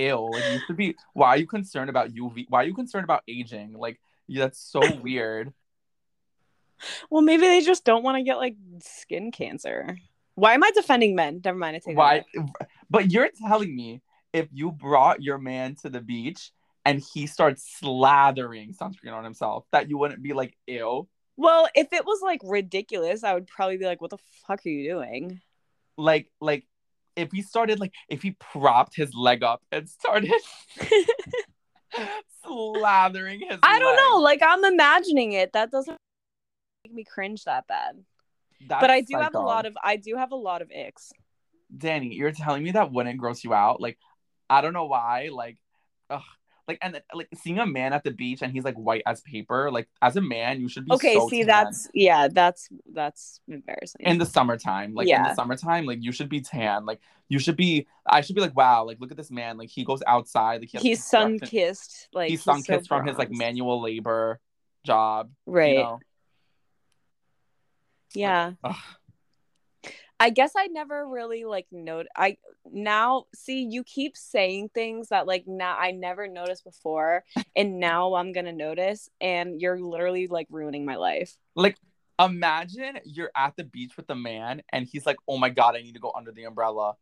ill. 0.00 0.30
Like 0.32 0.44
you 0.52 0.60
should 0.66 0.76
be. 0.76 0.96
Why 1.12 1.28
are 1.28 1.36
you 1.36 1.46
concerned 1.46 1.90
about 1.90 2.12
UV? 2.14 2.46
Why 2.48 2.62
are 2.62 2.66
you 2.66 2.74
concerned 2.74 3.04
about 3.04 3.22
aging? 3.28 3.74
Like 3.74 4.00
yeah, 4.26 4.44
that's 4.44 4.58
so 4.58 4.80
weird. 5.02 5.52
Well, 7.10 7.22
maybe 7.22 7.42
they 7.42 7.60
just 7.60 7.84
don't 7.84 8.02
want 8.02 8.16
to 8.16 8.22
get 8.22 8.38
like 8.38 8.56
skin 8.80 9.30
cancer. 9.32 9.98
Why 10.40 10.54
am 10.54 10.64
I 10.64 10.70
defending 10.70 11.14
men? 11.14 11.42
Never 11.44 11.58
mind. 11.58 11.76
I 11.76 11.80
take 11.80 11.98
Why? 11.98 12.24
But 12.88 13.12
you're 13.12 13.28
telling 13.46 13.76
me 13.76 14.00
if 14.32 14.48
you 14.50 14.72
brought 14.72 15.22
your 15.22 15.36
man 15.36 15.74
to 15.82 15.90
the 15.90 16.00
beach 16.00 16.50
and 16.86 17.02
he 17.12 17.26
starts 17.26 17.78
slathering 17.78 18.74
sunscreen 18.74 19.12
on 19.12 19.22
himself, 19.22 19.66
that 19.72 19.90
you 19.90 19.98
wouldn't 19.98 20.22
be 20.22 20.32
like, 20.32 20.56
ew. 20.66 21.06
Well, 21.36 21.68
if 21.74 21.92
it 21.92 22.06
was 22.06 22.20
like 22.22 22.40
ridiculous, 22.42 23.22
I 23.22 23.34
would 23.34 23.48
probably 23.48 23.76
be 23.76 23.84
like, 23.84 24.00
"What 24.00 24.10
the 24.10 24.18
fuck 24.46 24.64
are 24.64 24.68
you 24.70 24.90
doing?" 24.90 25.42
Like, 25.98 26.30
like 26.40 26.66
if 27.16 27.32
he 27.32 27.42
started 27.42 27.78
like 27.78 27.92
if 28.08 28.22
he 28.22 28.30
propped 28.32 28.96
his 28.96 29.14
leg 29.14 29.42
up 29.42 29.62
and 29.70 29.88
started 29.90 30.32
slathering 32.46 33.40
his 33.46 33.58
I 33.62 33.78
don't 33.78 33.94
leg, 33.94 34.04
know. 34.08 34.18
Like 34.20 34.40
I'm 34.42 34.64
imagining 34.64 35.32
it. 35.32 35.52
That 35.52 35.70
doesn't 35.70 35.98
make 36.86 36.94
me 36.94 37.04
cringe 37.04 37.44
that 37.44 37.66
bad. 37.66 38.04
That's 38.68 38.80
but 38.80 38.90
I 38.90 39.00
do 39.00 39.16
have 39.18 39.34
a 39.34 39.40
lot 39.40 39.66
of 39.66 39.76
I 39.82 39.96
do 39.96 40.16
have 40.16 40.32
a 40.32 40.36
lot 40.36 40.62
of 40.62 40.70
icks. 40.70 41.12
Danny, 41.76 42.14
you're 42.14 42.32
telling 42.32 42.62
me 42.62 42.72
that 42.72 42.92
wouldn't 42.92 43.18
gross 43.18 43.44
you 43.44 43.54
out? 43.54 43.80
Like, 43.80 43.96
I 44.48 44.60
don't 44.60 44.72
know 44.72 44.86
why. 44.86 45.28
Like, 45.32 45.58
ugh. 46.08 46.22
Like 46.68 46.78
and 46.82 47.02
like 47.12 47.28
seeing 47.34 47.58
a 47.58 47.66
man 47.66 47.92
at 47.92 48.04
the 48.04 48.12
beach 48.12 48.42
and 48.42 48.52
he's 48.52 48.62
like 48.62 48.76
white 48.76 49.02
as 49.04 49.20
paper. 49.22 49.72
Like 49.72 49.88
as 50.02 50.14
a 50.16 50.20
man, 50.20 50.60
you 50.60 50.68
should 50.68 50.84
be 50.84 50.92
Okay, 50.92 51.14
so 51.14 51.28
see 51.28 51.38
tan. 51.38 51.46
that's 51.48 51.88
yeah, 51.94 52.28
that's 52.30 52.68
that's 52.92 53.40
embarrassing. 53.48 54.02
in 54.06 54.18
the 54.18 54.26
summertime. 54.26 54.94
Like 54.94 55.06
in 55.06 55.10
Yeah. 55.10 55.28
the 55.30 55.34
summertime, 55.34 55.84
like 55.84 55.98
you 56.00 56.12
should 56.12 56.28
be 56.28 56.40
tan. 56.40 56.86
Like 56.86 57.00
you 57.28 57.40
should 57.40 57.56
be. 57.56 57.88
I 58.06 58.20
should 58.20 58.36
be 58.36 58.40
like, 58.40 58.56
wow. 58.56 58.84
Like 58.84 58.98
look 59.00 59.10
at 59.10 59.16
this 59.16 59.32
man. 59.32 59.58
Like 59.58 59.68
he 59.68 59.84
goes 59.84 60.00
outside. 60.06 60.60
Like 60.60 60.70
he 60.70 60.78
he's 60.78 61.04
sun 61.04 61.40
kissed. 61.40 62.08
Like 62.12 62.30
he's 62.30 62.44
sun 62.44 62.62
so 62.62 62.76
kissed 62.76 62.88
from 62.88 63.04
his 63.04 63.18
like 63.18 63.32
manual 63.32 63.82
labor 63.82 64.38
job. 64.84 65.30
Right. 65.46 65.72
You 65.72 65.78
know? 65.82 65.98
Yeah. 68.14 68.52
Ugh. 68.64 68.76
I 70.22 70.28
guess 70.28 70.52
I 70.54 70.66
never 70.66 71.08
really 71.08 71.44
like 71.44 71.66
note 71.72 72.06
I 72.14 72.36
now 72.70 73.24
see 73.34 73.62
you 73.64 73.82
keep 73.84 74.18
saying 74.18 74.68
things 74.74 75.08
that 75.08 75.26
like 75.26 75.44
now 75.46 75.74
I 75.78 75.92
never 75.92 76.28
noticed 76.28 76.62
before 76.64 77.24
and 77.56 77.80
now 77.80 78.14
I'm 78.14 78.32
gonna 78.32 78.52
notice 78.52 79.08
and 79.20 79.58
you're 79.60 79.80
literally 79.80 80.26
like 80.26 80.46
ruining 80.50 80.84
my 80.84 80.96
life. 80.96 81.38
Like 81.56 81.78
imagine 82.22 82.98
you're 83.04 83.30
at 83.34 83.56
the 83.56 83.64
beach 83.64 83.96
with 83.96 84.10
a 84.10 84.14
man 84.14 84.62
and 84.70 84.86
he's 84.86 85.06
like, 85.06 85.16
oh 85.26 85.38
my 85.38 85.48
god, 85.48 85.74
I 85.74 85.80
need 85.80 85.94
to 85.94 86.00
go 86.00 86.12
under 86.14 86.32
the 86.32 86.44
umbrella 86.44 86.96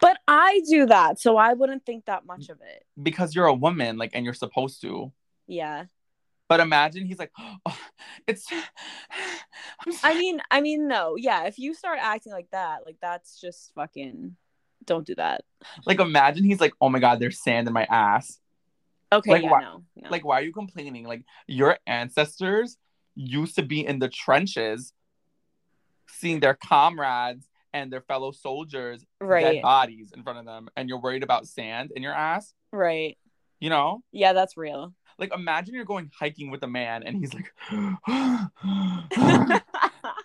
But 0.00 0.18
I 0.28 0.62
do 0.70 0.86
that, 0.86 1.20
so 1.20 1.36
I 1.36 1.54
wouldn't 1.54 1.84
think 1.84 2.06
that 2.06 2.24
much 2.24 2.48
of 2.48 2.58
it. 2.60 2.84
because 3.02 3.34
you're 3.34 3.46
a 3.46 3.54
woman. 3.54 3.98
Like 3.98 4.12
and 4.14 4.24
you're 4.24 4.34
supposed 4.34 4.80
to. 4.82 5.12
Yeah. 5.46 5.86
But 6.48 6.60
imagine 6.60 7.04
he's 7.06 7.18
like, 7.18 7.32
oh, 7.66 7.78
it's. 8.26 8.46
I 9.86 9.90
sorry." 9.92 10.14
mean 10.18 10.40
I 10.50 10.60
mean 10.60 10.88
no, 10.88 11.16
yeah, 11.16 11.44
if 11.44 11.58
you 11.58 11.74
start 11.74 11.98
acting 12.00 12.32
like 12.32 12.50
that, 12.52 12.80
like 12.84 12.96
that's 13.00 13.40
just 13.40 13.72
fucking 13.74 14.36
don't 14.84 15.06
do 15.06 15.14
that. 15.16 15.44
like 15.86 16.00
imagine 16.00 16.44
he's 16.44 16.60
like, 16.60 16.72
oh 16.80 16.88
my 16.88 16.98
god, 16.98 17.20
there's 17.20 17.42
sand 17.42 17.68
in 17.68 17.74
my 17.74 17.84
ass. 17.84 18.40
Okay, 19.12 19.30
Like, 19.30 19.42
yeah, 19.42 19.50
why- 19.50 19.60
no, 19.60 19.84
no. 19.96 20.10
Like, 20.10 20.24
why 20.24 20.40
are 20.40 20.42
you 20.42 20.52
complaining? 20.52 21.04
Like, 21.06 21.24
your 21.46 21.78
ancestors 21.86 22.76
used 23.14 23.56
to 23.56 23.62
be 23.62 23.86
in 23.86 23.98
the 23.98 24.08
trenches, 24.08 24.92
seeing 26.08 26.40
their 26.40 26.54
comrades 26.54 27.46
and 27.72 27.92
their 27.92 28.02
fellow 28.02 28.32
soldiers 28.32 29.04
right, 29.20 29.42
dead 29.42 29.62
bodies 29.62 30.12
in 30.14 30.22
front 30.22 30.38
of 30.38 30.44
them, 30.44 30.68
and 30.76 30.88
you're 30.88 31.00
worried 31.00 31.22
about 31.22 31.46
sand 31.46 31.92
in 31.94 32.02
your 32.02 32.12
ass. 32.12 32.54
right. 32.72 33.16
You 33.60 33.70
know, 33.70 34.02
Yeah, 34.12 34.32
that's 34.32 34.56
real. 34.56 34.94
like 35.18 35.32
imagine 35.34 35.74
you're 35.74 35.84
going 35.84 36.10
hiking 36.18 36.50
with 36.50 36.62
a 36.62 36.68
man, 36.68 37.02
and 37.02 37.16
he's 37.16 37.34
like, 37.34 37.52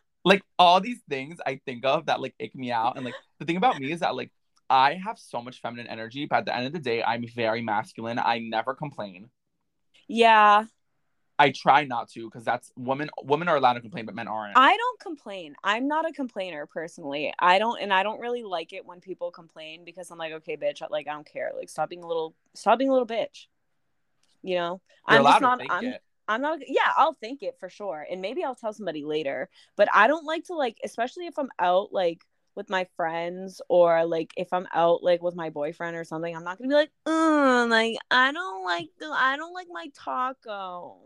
like 0.25 0.43
all 0.57 0.79
these 0.81 0.99
things 1.09 1.39
I 1.45 1.59
think 1.65 1.85
of 1.85 2.05
that 2.07 2.21
like 2.21 2.35
ick 2.41 2.55
me 2.55 2.71
out, 2.71 2.95
and 2.95 3.05
like 3.05 3.15
the 3.39 3.45
thing 3.45 3.57
about 3.57 3.79
me 3.79 3.91
is 3.91 4.01
that 4.01 4.15
like. 4.15 4.31
I 4.69 4.95
have 4.95 5.19
so 5.19 5.41
much 5.41 5.61
feminine 5.61 5.85
energy, 5.87 6.25
but 6.25 6.37
at 6.37 6.45
the 6.45 6.55
end 6.55 6.65
of 6.65 6.73
the 6.73 6.79
day, 6.79 7.03
I'm 7.03 7.27
very 7.27 7.61
masculine. 7.61 8.17
I 8.17 8.39
never 8.39 8.73
complain. 8.73 9.29
yeah, 10.07 10.65
I 11.39 11.51
try 11.51 11.83
not 11.83 12.09
to 12.11 12.25
because 12.25 12.43
that's 12.43 12.71
women. 12.77 13.09
Women 13.23 13.47
are 13.47 13.55
allowed 13.55 13.73
to 13.73 13.81
complain, 13.81 14.05
but 14.05 14.15
men 14.15 14.27
aren't. 14.27 14.57
I 14.57 14.77
don't 14.77 14.99
complain. 14.99 15.55
I'm 15.63 15.87
not 15.87 16.07
a 16.07 16.13
complainer 16.13 16.65
personally. 16.67 17.33
I 17.39 17.59
don't, 17.59 17.81
and 17.81 17.91
I 17.93 18.03
don't 18.03 18.19
really 18.19 18.43
like 18.43 18.71
it 18.71 18.85
when 18.85 18.99
people 18.99 19.31
complain 19.31 19.83
because 19.83 20.11
I'm 20.11 20.17
like, 20.17 20.33
okay, 20.33 20.57
bitch, 20.57 20.81
like 20.89 21.07
I 21.07 21.13
don't 21.13 21.25
care. 21.25 21.51
Like 21.57 21.69
stop 21.69 21.89
being 21.89 22.03
a 22.03 22.07
little, 22.07 22.35
stop 22.53 22.77
being 22.77 22.89
a 22.89 22.93
little 22.93 23.07
bitch. 23.07 23.47
You 24.43 24.55
know, 24.55 24.81
You're 25.09 25.19
I'm 25.19 25.23
just 25.25 25.41
not. 25.41 25.61
I'm. 25.69 25.85
it. 25.85 26.01
I'm 26.27 26.41
not. 26.41 26.59
Yeah, 26.67 26.91
I'll 26.95 27.15
think 27.15 27.43
it 27.43 27.57
for 27.59 27.69
sure, 27.69 28.05
and 28.09 28.21
maybe 28.21 28.43
I'll 28.43 28.55
tell 28.55 28.73
somebody 28.73 29.03
later. 29.03 29.49
But 29.75 29.89
I 29.93 30.07
don't 30.07 30.25
like 30.25 30.45
to 30.45 30.53
like, 30.53 30.77
especially 30.83 31.25
if 31.25 31.37
I'm 31.39 31.49
out 31.59 31.91
like 31.91 32.23
with 32.55 32.69
my 32.69 32.85
friends 32.95 33.61
or 33.69 34.05
like 34.05 34.31
if 34.37 34.53
I'm 34.53 34.67
out 34.73 35.03
like 35.03 35.21
with 35.21 35.35
my 35.35 35.49
boyfriend 35.49 35.95
or 35.95 36.03
something. 36.03 36.35
I'm 36.35 36.43
not 36.43 36.57
gonna 36.57 36.69
be 36.69 36.75
like, 36.75 36.91
mm, 37.07 37.69
like 37.69 37.97
I 38.11 38.31
don't 38.31 38.63
like 38.63 38.89
the, 38.99 39.07
I 39.07 39.37
don't 39.37 39.53
like 39.53 39.67
my 39.71 39.87
taco. 39.95 40.97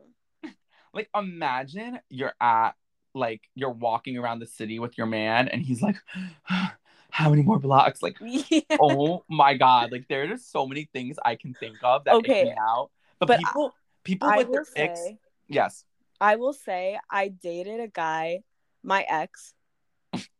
Like 0.97 1.09
imagine 1.15 1.99
you're 2.09 2.33
at 2.41 2.71
like 3.13 3.41
you're 3.53 3.69
walking 3.71 4.17
around 4.17 4.39
the 4.39 4.47
city 4.47 4.79
with 4.79 4.97
your 4.97 5.07
man, 5.07 5.47
and 5.47 5.61
he's 5.61 5.81
like, 5.81 5.97
"How 6.43 7.29
many 7.29 7.43
more 7.43 7.59
blocks?" 7.59 8.01
Like, 8.01 8.17
yeah. 8.19 8.61
oh 8.81 9.23
my 9.29 9.53
god! 9.53 9.91
Like 9.91 10.07
there 10.07 10.23
are 10.23 10.27
just 10.27 10.51
so 10.51 10.65
many 10.65 10.89
things 10.91 11.17
I 11.23 11.35
can 11.35 11.53
think 11.53 11.77
of 11.83 12.03
that 12.05 12.15
Okay, 12.15 12.45
me 12.45 12.53
out. 12.59 12.89
But, 13.19 13.27
but 13.27 13.37
people, 13.39 13.75
people 14.03 14.27
I 14.29 14.37
with 14.37 14.47
will 14.47 14.65
their 14.75 14.95
say. 14.95 15.19
yes. 15.47 15.85
I 16.19 16.35
will 16.35 16.53
say 16.53 16.99
I 17.11 17.27
dated 17.27 17.79
a 17.79 17.87
guy, 17.87 18.41
my 18.83 19.05
ex 19.07 19.53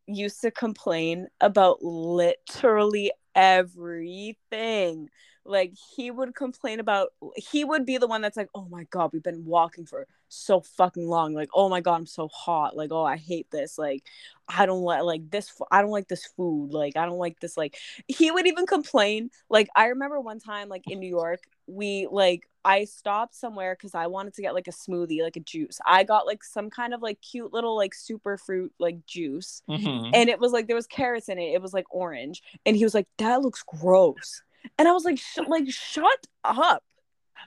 used 0.08 0.42
to 0.42 0.52
complain 0.52 1.28
about 1.42 1.84
literally 1.84 3.12
everything. 3.36 5.10
Like 5.46 5.74
he 5.96 6.12
would 6.12 6.36
complain 6.36 6.80
about 6.80 7.10
he 7.36 7.64
would 7.64 7.86
be 7.86 7.98
the 7.98 8.08
one 8.08 8.22
that's 8.22 8.38
like, 8.38 8.50
"Oh 8.56 8.68
my 8.70 8.86
god, 8.90 9.12
we've 9.14 9.24
been 9.24 9.46
walking 9.46 9.86
for 9.86 10.08
so 10.30 10.62
fucking 10.62 11.08
long. 11.08 11.34
Like, 11.34 11.50
oh 11.54 11.70
my 11.70 11.82
god, 11.82 11.96
I'm 11.96 12.06
so 12.06 12.28
hot. 12.28 12.76
Like, 12.76 12.92
oh, 12.92 13.04
I 13.04 13.18
hate 13.18 13.50
this. 13.52 13.78
Like, 13.78 14.04
I 14.48 14.66
don't 14.66 14.82
like 14.82 15.04
like 15.04 15.30
this 15.30 15.52
I 15.72 15.82
don't 15.82 15.92
like 15.92 16.08
this 16.08 16.26
food. 16.26 16.72
Like, 16.74 16.96
I 16.98 17.06
don't 17.06 17.18
like 17.18 17.40
this 17.40 17.58
like 17.58 17.78
he 18.08 18.32
would 18.32 18.48
even 18.48 18.66
complain. 18.66 19.30
Like, 19.50 19.68
I 19.76 19.88
remember 19.88 20.20
one 20.20 20.40
time 20.40 20.70
like 20.70 20.84
in 20.88 21.00
New 21.00 21.10
York, 21.10 21.42
we 21.68 22.08
like 22.10 22.48
I 22.66 22.84
stopped 22.86 23.36
somewhere 23.36 23.76
cuz 23.76 23.96
I 23.96 24.08
wanted 24.08 24.34
to 24.36 24.42
get 24.42 24.54
like 24.54 24.68
a 24.68 24.72
smoothie, 24.72 25.22
like 25.22 25.38
a 25.38 25.42
juice. 25.42 25.80
I 25.86 26.04
got 26.04 26.26
like 26.26 26.44
some 26.44 26.70
kind 26.70 26.94
of 26.94 27.02
like 27.02 27.22
cute 27.22 27.54
little 27.54 27.76
like 27.76 27.94
super 27.94 28.38
fruit 28.38 28.74
like 28.80 29.06
juice 29.06 29.62
Mhm. 29.70 30.12
and 30.14 30.30
it 30.30 30.40
was 30.40 30.52
like 30.52 30.68
there 30.68 30.76
was 30.76 30.88
carrots 30.88 31.30
in 31.30 31.40
it. 31.40 31.54
It 31.54 31.62
was 31.62 31.74
like 31.74 31.86
orange, 31.90 32.42
and 32.66 32.76
he 32.76 32.84
was 32.84 32.94
like, 32.94 33.08
"That 33.18 33.42
looks 33.42 33.64
gross," 33.64 34.44
and 34.78 34.88
I 34.88 34.92
was 34.92 35.06
like, 35.06 35.18
Sh- 35.20 35.40
"Like, 35.48 35.70
shut 35.70 36.28
up! 36.44 36.84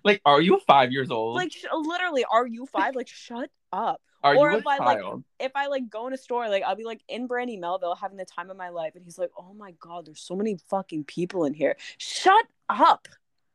Like, 0.04 0.20
are 0.24 0.40
you 0.40 0.60
five 0.66 0.92
years 0.92 1.10
old? 1.10 1.36
Like, 1.36 1.52
sh- 1.52 1.64
literally, 1.72 2.24
are 2.30 2.46
you 2.46 2.66
five? 2.66 2.94
Like, 2.94 3.08
shut 3.08 3.50
up!" 3.72 4.00
are 4.22 4.36
or 4.36 4.52
if 4.52 4.66
I, 4.66 4.78
like. 4.78 5.02
If 5.38 5.52
I 5.54 5.66
like 5.66 5.88
go 5.88 6.06
in 6.06 6.12
a 6.12 6.16
store, 6.16 6.48
like 6.48 6.62
I'll 6.62 6.76
be 6.76 6.84
like 6.84 7.00
in 7.08 7.26
Brandy 7.26 7.56
Melville 7.56 7.94
having 7.94 8.18
the 8.18 8.24
time 8.24 8.50
of 8.50 8.56
my 8.56 8.68
life, 8.68 8.94
and 8.94 9.04
he's 9.04 9.18
like, 9.18 9.30
"Oh 9.36 9.54
my 9.54 9.72
god, 9.80 10.06
there's 10.06 10.20
so 10.20 10.36
many 10.36 10.58
fucking 10.68 11.04
people 11.04 11.44
in 11.44 11.54
here. 11.54 11.76
Shut 11.98 12.46
up! 12.68 13.08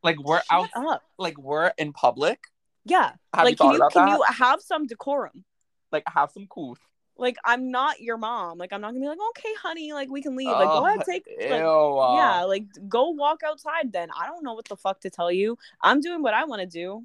Like 0.04 0.20
we're 0.20 0.42
shut 0.44 0.70
out. 0.76 0.94
up! 0.94 1.04
Like 1.18 1.38
we're 1.38 1.72
in 1.78 1.94
public. 1.94 2.46
Yeah, 2.86 3.14
Have 3.34 3.46
like 3.46 3.54
you 3.54 3.58
can 3.58 3.74
you 3.74 3.90
can 3.92 4.06
that? 4.06 4.12
you 4.12 4.24
have 4.30 4.62
some 4.62 4.88
decorum?" 4.88 5.44
Like 5.92 6.04
have 6.08 6.32
some 6.32 6.48
cool. 6.48 6.78
Like 7.18 7.38
I'm 7.46 7.72
not 7.72 8.02
your 8.02 8.18
mom. 8.18 8.58
Like 8.58 8.74
I'm 8.74 8.82
not 8.82 8.90
gonna 8.90 9.00
be 9.00 9.08
like, 9.08 9.20
okay, 9.30 9.54
honey, 9.62 9.94
like 9.94 10.10
we 10.10 10.22
can 10.22 10.36
leave. 10.36 10.50
Like 10.50 10.68
oh, 10.70 10.82
go 10.82 10.86
ahead, 10.88 11.02
take. 11.06 11.26
Like, 11.40 11.62
uh. 11.62 12.16
yeah 12.16 12.44
like 12.44 12.66
go 12.88 13.10
walk 13.10 13.42
outside 13.46 13.92
then 13.92 14.10
i 14.18 14.26
don't 14.26 14.44
know 14.44 14.54
what 14.54 14.66
the 14.66 14.76
fuck 14.76 15.00
to 15.02 15.10
tell 15.10 15.32
you 15.32 15.58
i'm 15.82 16.02
doing 16.02 16.22
what 16.22 16.34
i 16.34 16.46
want 16.46 16.62
to 16.62 16.68
do 16.68 17.04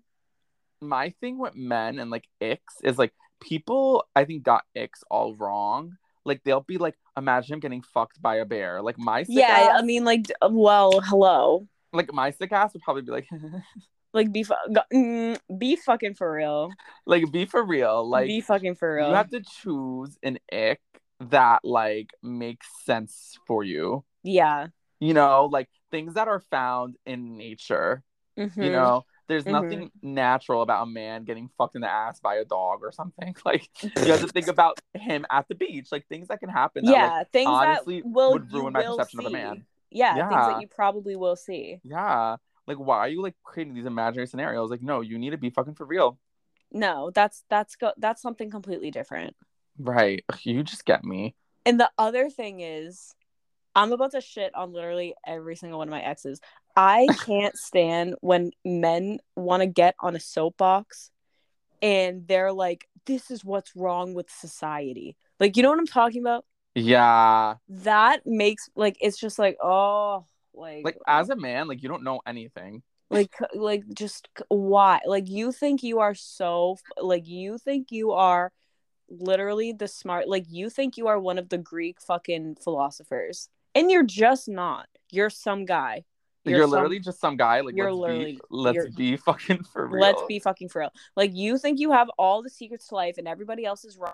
my 0.81 1.11
thing 1.21 1.39
with 1.39 1.55
men 1.55 1.99
and 1.99 2.11
like 2.11 2.27
icks 2.41 2.83
is 2.83 2.99
like 2.99 3.13
people 3.41 4.05
I 4.15 4.25
think 4.25 4.43
got 4.43 4.65
icks 4.77 5.03
all 5.11 5.35
wrong. 5.35 5.97
Like 6.25 6.43
they'll 6.45 6.61
be 6.61 6.79
like, 6.79 6.97
imagine 7.17 7.55
him 7.55 7.61
getting 7.61 7.83
fucked 7.83 8.21
by 8.21 8.37
a 8.37 8.45
bear. 8.45 8.83
Like 8.83 8.99
my 8.99 9.23
sick 9.23 9.37
yeah 9.37 9.71
ass, 9.73 9.81
i 9.81 9.83
mean 9.83 10.05
like 10.05 10.27
well 10.49 11.01
hello 11.01 11.67
like 11.93 12.13
my 12.13 12.31
sick 12.31 12.53
ass 12.53 12.73
would 12.73 12.83
probably 12.83 13.03
be 13.03 13.11
like, 13.11 13.29
like 14.13 14.33
be 14.33 14.43
fu- 14.43 14.55
mm, 14.93 15.39
be 15.59 15.77
fucking 15.77 16.15
for 16.15 16.33
real 16.33 16.71
like 17.07 17.31
be 17.33 17.45
for 17.45 17.65
real. 17.65 18.09
Like 18.09 18.27
be 18.29 18.41
fucking 18.41 18.75
for 18.77 18.95
real. 18.95 19.09
you 19.09 19.15
have 19.15 19.31
to 19.31 19.41
choose 19.63 20.17
an 20.23 20.39
ick 20.53 20.81
that 21.31 21.61
like 21.65 22.11
makes 22.23 22.67
sense 22.85 23.39
for 23.47 23.63
you. 23.63 24.05
yeah 24.23 24.69
You 25.01 25.15
know, 25.15 25.47
like 25.51 25.69
things 25.91 26.15
that 26.15 26.29
are 26.29 26.41
found 26.41 26.97
in 27.07 27.37
nature. 27.37 28.03
Mhm. 28.37 28.65
You 28.65 28.71
know, 28.71 29.05
there's 29.29 29.45
Mhm. 29.45 29.53
nothing 29.53 29.91
natural 30.03 30.63
about 30.63 30.83
a 30.83 30.87
man 30.87 31.25
getting 31.25 31.51
fucked 31.57 31.75
in 31.77 31.83
the 31.83 31.91
ass 31.91 32.21
by 32.21 32.37
a 32.37 32.45
dog 32.45 32.81
or 32.83 32.93
something. 32.93 33.35
Like 33.45 33.69
you 34.05 34.13
have 34.13 34.21
to 34.21 34.29
think 34.29 34.49
about 34.49 34.79
him 34.95 35.25
at 35.31 35.49
the 35.49 35.55
beach, 35.55 35.89
like 35.93 36.07
things 36.09 36.29
that 36.29 36.41
can 36.41 36.49
happen. 36.49 36.85
that, 36.85 36.93
like, 36.93 37.01
yeah 37.01 37.23
things 37.33 37.49
honestly 37.49 38.03
that 38.03 38.09
will 38.09 38.33
would 38.33 38.53
ruin 38.53 38.73
my 38.73 38.83
perception 38.83 39.21
of 39.21 39.27
a 39.27 39.31
man. 39.31 39.65
Yeah, 39.91 40.15
things 40.29 40.47
that 40.47 40.61
you 40.61 40.69
probably 40.69 41.17
will 41.17 41.37
see. 41.37 41.81
Yeah. 41.85 42.37
Like 42.71 42.79
why 42.79 42.99
are 42.99 43.09
you 43.09 43.21
like 43.21 43.35
creating 43.43 43.75
these 43.75 43.85
imaginary 43.85 44.29
scenarios? 44.29 44.71
Like, 44.71 44.81
no, 44.81 45.01
you 45.01 45.19
need 45.19 45.31
to 45.31 45.39
be 45.39 45.51
fucking 45.51 45.75
for 45.75 45.85
real. 45.85 46.19
No, 46.71 47.11
that's 47.13 47.43
that's 47.51 47.75
go- 47.75 47.95
that's 47.99 48.23
something 48.23 48.49
completely 48.49 48.93
different. 48.93 49.35
Right. 49.77 50.25
You 50.45 50.63
just 50.63 50.85
get 50.85 51.05
me. 51.05 51.35
And 51.67 51.81
the 51.81 51.91
other 51.99 52.31
thing 52.31 52.61
is, 52.61 53.13
I'm 53.75 53.93
about 53.93 54.13
to 54.13 54.21
shit 54.21 54.55
on 54.55 54.73
literally 54.73 55.15
every 55.27 55.57
single 55.57 55.79
one 55.81 55.89
of 55.89 55.93
my 55.93 56.01
exes. 56.01 56.41
I 56.77 57.09
can't 57.27 57.57
stand 57.57 58.15
when 58.21 58.53
men 58.65 59.19
want 59.35 59.63
to 59.63 59.67
get 59.67 59.97
on 60.01 60.15
a 60.15 60.21
soapbox 60.21 61.11
and 61.83 62.29
they're 62.29 62.53
like, 62.53 62.87
this 63.07 63.33
is 63.33 63.45
what's 63.45 63.75
wrong 63.75 64.15
with 64.15 64.31
society. 64.31 65.17
Like, 65.41 65.57
you 65.57 65.63
know 65.65 65.71
what 65.71 65.79
I'm 65.79 65.87
talking 65.87 66.21
about? 66.21 66.45
Yeah. 66.75 67.57
That 67.69 68.27
makes, 68.27 68.69
like, 68.77 68.97
it's 69.01 69.19
just 69.19 69.39
like, 69.39 69.57
oh, 69.63 70.27
like, 70.55 70.85
Like 70.85 70.99
as 71.07 71.31
a 71.31 71.37
man, 71.37 71.69
like 71.69 71.83
you 71.83 71.89
don't 71.89 72.03
know 72.05 72.21
anything. 72.27 72.83
like, 73.11 73.35
like, 73.55 73.83
just 73.93 74.29
why? 74.49 75.01
Like, 75.05 75.29
you 75.29 75.51
think 75.53 75.83
you 75.83 75.99
are 75.99 76.15
so, 76.15 76.77
like, 77.01 77.27
you 77.27 77.59
think 77.59 77.91
you 77.91 78.13
are 78.13 78.53
literally 79.09 79.73
the 79.73 79.89
smart, 79.89 80.29
like, 80.29 80.45
you 80.49 80.71
think 80.71 80.97
you 80.97 81.09
are 81.09 81.19
one 81.19 81.39
of 81.39 81.49
the 81.49 81.59
Greek 81.59 82.01
fucking 82.01 82.57
philosophers. 82.63 83.49
And 83.75 83.91
you're 83.91 84.05
just 84.05 84.49
not. 84.49 84.87
You're 85.11 85.31
some 85.31 85.65
guy. 85.65 86.05
You're, 86.45 86.63
some- 86.63 86.71
literally 86.71 87.01
just 87.01 87.21
some 87.21 87.37
guy. 87.37 87.61
Like 87.61 87.75
you're 87.77 87.93
let's 87.93 88.01
literally- 88.13 88.33
be 88.33 88.41
let's 88.51 88.77
you're- 88.77 88.91
be 88.97 89.17
fucking 89.17 89.65
for 89.65 89.87
real. 89.87 90.01
Let's 90.01 90.23
be 90.27 90.39
fucking 90.39 90.69
for 90.71 90.81
real. 90.81 90.93
Like 91.17 91.35
you 91.35 91.59
think 91.59 91.79
you 91.81 91.93
have 91.93 92.09
all 92.19 92.43
the 92.43 92.49
secrets 92.51 92.89
to 92.89 92.95
life 92.95 93.17
and 93.19 93.29
everybody 93.29 93.65
else 93.65 93.85
is 93.85 93.99
wrong 93.99 94.13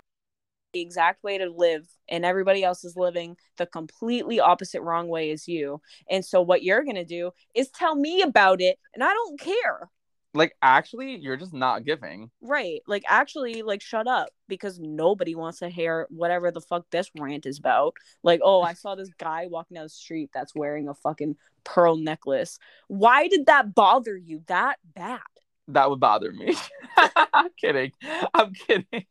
the 0.73 0.81
exact 0.81 1.23
way 1.23 1.37
to 1.37 1.49
live 1.49 1.87
and 2.09 2.25
everybody 2.25 2.63
else 2.63 2.83
is 2.83 2.95
living 2.95 3.37
the 3.57 3.65
completely 3.65 4.39
opposite 4.39 4.81
wrong 4.81 5.07
way 5.07 5.31
as 5.31 5.47
you. 5.47 5.81
And 6.09 6.23
so 6.23 6.41
what 6.41 6.63
you're 6.63 6.83
going 6.83 6.95
to 6.95 7.05
do 7.05 7.31
is 7.55 7.69
tell 7.69 7.95
me 7.95 8.21
about 8.21 8.61
it 8.61 8.77
and 8.93 9.03
I 9.03 9.13
don't 9.13 9.39
care. 9.39 9.89
like 10.33 10.53
actually 10.61 11.15
you're 11.17 11.37
just 11.37 11.53
not 11.53 11.85
giving. 11.85 12.29
Right. 12.41 12.81
Like 12.87 13.03
actually 13.07 13.61
like 13.63 13.81
shut 13.81 14.07
up 14.07 14.29
because 14.47 14.79
nobody 14.79 15.35
wants 15.35 15.59
to 15.59 15.69
hear 15.69 16.07
whatever 16.09 16.51
the 16.51 16.61
fuck 16.61 16.85
this 16.91 17.09
rant 17.17 17.45
is 17.45 17.59
about. 17.59 17.95
Like, 18.23 18.41
oh, 18.43 18.61
I 18.61 18.73
saw 18.73 18.95
this 18.95 19.09
guy 19.17 19.47
walking 19.47 19.75
down 19.75 19.85
the 19.85 19.89
street 19.89 20.29
that's 20.33 20.53
wearing 20.55 20.87
a 20.87 20.93
fucking 20.93 21.35
pearl 21.63 21.97
necklace. 21.97 22.59
Why 22.87 23.27
did 23.27 23.47
that 23.47 23.73
bother 23.73 24.15
you 24.15 24.43
that 24.47 24.77
bad? 24.95 25.21
That 25.69 25.89
would 25.89 25.99
bother 25.99 26.31
me. 26.31 26.55
I'm 27.33 27.49
kidding. 27.59 27.91
I'm 28.33 28.53
kidding. 28.53 29.05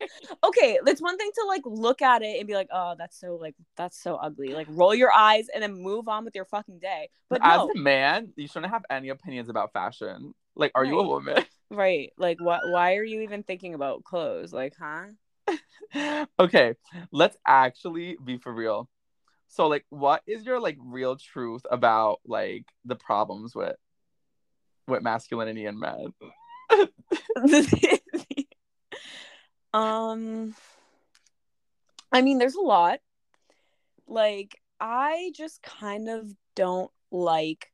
okay, 0.44 0.78
it's 0.86 1.02
one 1.02 1.18
thing 1.18 1.30
to 1.34 1.44
like 1.46 1.62
look 1.64 2.00
at 2.00 2.22
it 2.22 2.38
and 2.38 2.46
be 2.46 2.54
like, 2.54 2.68
oh, 2.72 2.94
that's 2.98 3.20
so 3.20 3.36
like 3.36 3.54
that's 3.76 4.00
so 4.00 4.16
ugly. 4.16 4.54
Like 4.54 4.66
roll 4.70 4.94
your 4.94 5.12
eyes 5.12 5.48
and 5.52 5.62
then 5.62 5.74
move 5.74 6.08
on 6.08 6.24
with 6.24 6.34
your 6.34 6.46
fucking 6.46 6.78
day. 6.78 7.10
But 7.28 7.40
As 7.44 7.58
no, 7.58 7.70
a 7.70 7.78
man, 7.78 8.32
you 8.36 8.48
shouldn't 8.48 8.72
have 8.72 8.84
any 8.90 9.10
opinions 9.10 9.48
about 9.48 9.72
fashion. 9.72 10.34
Like, 10.54 10.72
are 10.74 10.84
you 10.84 10.98
a 10.98 11.06
woman? 11.06 11.44
right? 11.70 12.10
Like 12.16 12.40
what? 12.40 12.62
Why 12.70 12.96
are 12.96 13.04
you 13.04 13.20
even 13.20 13.42
thinking 13.42 13.74
about 13.74 14.04
clothes? 14.04 14.52
Like, 14.52 14.74
huh? 14.80 16.26
okay, 16.40 16.74
let's 17.12 17.36
actually 17.46 18.16
be 18.24 18.38
for 18.38 18.52
real. 18.52 18.88
So, 19.48 19.68
like, 19.68 19.84
what 19.90 20.22
is 20.26 20.44
your 20.44 20.58
like 20.58 20.78
real 20.80 21.16
truth 21.16 21.62
about 21.70 22.20
like 22.26 22.64
the 22.84 22.96
problems 22.96 23.54
with 23.54 23.76
with 24.88 25.02
masculinity 25.02 25.66
and 25.66 25.78
men? 25.78 26.12
um, 29.74 30.54
I 32.12 32.22
mean, 32.22 32.38
there's 32.38 32.54
a 32.54 32.60
lot. 32.60 33.00
Like, 34.06 34.60
I 34.80 35.32
just 35.34 35.62
kind 35.62 36.08
of 36.08 36.32
don't 36.54 36.90
like 37.10 37.70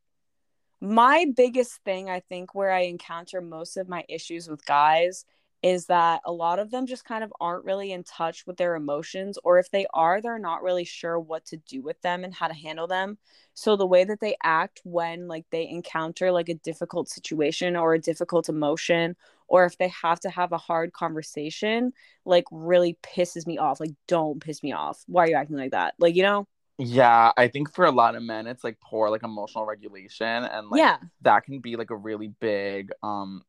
my 0.80 1.26
biggest 1.36 1.76
thing, 1.84 2.10
I 2.10 2.20
think, 2.20 2.54
where 2.54 2.72
I 2.72 2.80
encounter 2.80 3.40
most 3.40 3.76
of 3.76 3.88
my 3.88 4.04
issues 4.08 4.48
with 4.48 4.64
guys 4.64 5.24
is 5.62 5.86
that 5.86 6.20
a 6.24 6.32
lot 6.32 6.58
of 6.58 6.70
them 6.70 6.86
just 6.86 7.04
kind 7.04 7.22
of 7.22 7.32
aren't 7.40 7.64
really 7.64 7.92
in 7.92 8.02
touch 8.02 8.46
with 8.46 8.56
their 8.56 8.74
emotions, 8.74 9.38
or 9.44 9.58
if 9.58 9.70
they 9.70 9.86
are, 9.94 10.20
they're 10.20 10.38
not 10.38 10.62
really 10.62 10.84
sure 10.84 11.20
what 11.20 11.44
to 11.46 11.56
do 11.56 11.82
with 11.82 12.00
them 12.02 12.24
and 12.24 12.34
how 12.34 12.48
to 12.48 12.54
handle 12.54 12.88
them. 12.88 13.16
So 13.54 13.76
the 13.76 13.86
way 13.86 14.04
that 14.04 14.20
they 14.20 14.36
act 14.42 14.80
when 14.84 15.28
like 15.28 15.44
they 15.50 15.68
encounter 15.68 16.32
like 16.32 16.48
a 16.48 16.54
difficult 16.54 17.08
situation 17.08 17.76
or 17.76 17.94
a 17.94 18.00
difficult 18.00 18.48
emotion, 18.48 19.14
or 19.46 19.64
if 19.64 19.78
they 19.78 19.88
have 19.88 20.18
to 20.20 20.30
have 20.30 20.52
a 20.52 20.58
hard 20.58 20.92
conversation, 20.92 21.92
like 22.24 22.44
really 22.50 22.98
pisses 23.02 23.46
me 23.46 23.58
off. 23.58 23.78
Like, 23.78 23.92
don't 24.08 24.40
piss 24.40 24.62
me 24.62 24.72
off. 24.72 25.04
Why 25.06 25.24
are 25.24 25.28
you 25.28 25.36
acting 25.36 25.56
like 25.56 25.72
that? 25.72 25.94
Like, 25.98 26.16
you 26.16 26.22
know? 26.22 26.48
Yeah, 26.78 27.30
I 27.36 27.48
think 27.48 27.72
for 27.72 27.84
a 27.84 27.92
lot 27.92 28.16
of 28.16 28.22
men, 28.22 28.46
it's 28.48 28.64
like 28.64 28.80
poor 28.80 29.10
like 29.10 29.22
emotional 29.22 29.66
regulation, 29.66 30.26
and 30.26 30.68
like 30.68 30.80
yeah. 30.80 30.96
that 31.20 31.44
can 31.44 31.60
be 31.60 31.76
like 31.76 31.90
a 31.90 31.96
really 31.96 32.28
big 32.40 32.90
um 33.02 33.42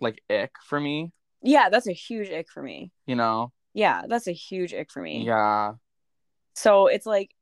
like 0.00 0.22
ick 0.30 0.52
for 0.64 0.80
me. 0.80 1.12
Yeah, 1.42 1.68
that's 1.68 1.86
a 1.86 1.92
huge 1.92 2.30
ick 2.30 2.48
for 2.50 2.62
me. 2.62 2.90
You 3.06 3.16
know? 3.16 3.52
Yeah, 3.74 4.02
that's 4.08 4.26
a 4.26 4.32
huge 4.32 4.72
ick 4.72 4.90
for 4.90 5.02
me. 5.02 5.24
Yeah. 5.24 5.74
So 6.54 6.86
it's 6.86 7.06
like 7.06 7.34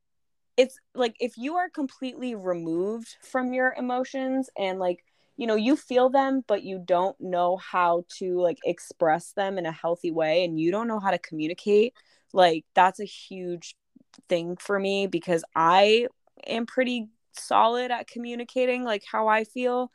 it's 0.57 0.79
like 0.95 1.17
if 1.21 1.37
you 1.37 1.57
are 1.57 1.69
completely 1.69 2.35
removed 2.35 3.17
from 3.23 3.53
your 3.53 3.75
emotions 3.77 4.51
and 4.59 4.79
like 4.79 5.05
you 5.37 5.47
know 5.47 5.57
you 5.57 5.77
feel 5.77 6.11
them 6.11 6.45
but 6.47 6.63
you 6.63 6.81
don't 6.85 7.21
know 7.21 7.57
how 7.57 8.05
to 8.19 8.41
like 8.41 8.59
express 8.65 9.33
them 9.33 9.59
in 9.59 9.67
a 9.67 9.73
healthy 9.73 10.13
way 10.13 10.45
and 10.45 10.61
you 10.61 10.71
don't 10.71 10.87
know 10.87 11.01
how 11.01 11.11
to 11.11 11.19
communicate 11.19 11.93
like 12.33 12.65
that's 12.75 13.01
a 13.01 13.05
huge 13.05 13.75
thing 14.29 14.57
for 14.57 14.79
me 14.79 15.07
because 15.07 15.45
I 15.57 16.07
am 16.47 16.67
pretty 16.67 17.09
solid 17.33 17.91
at 17.91 18.07
communicating 18.07 18.85
like 18.85 19.03
how 19.11 19.27
I 19.27 19.45
feel 19.45 19.91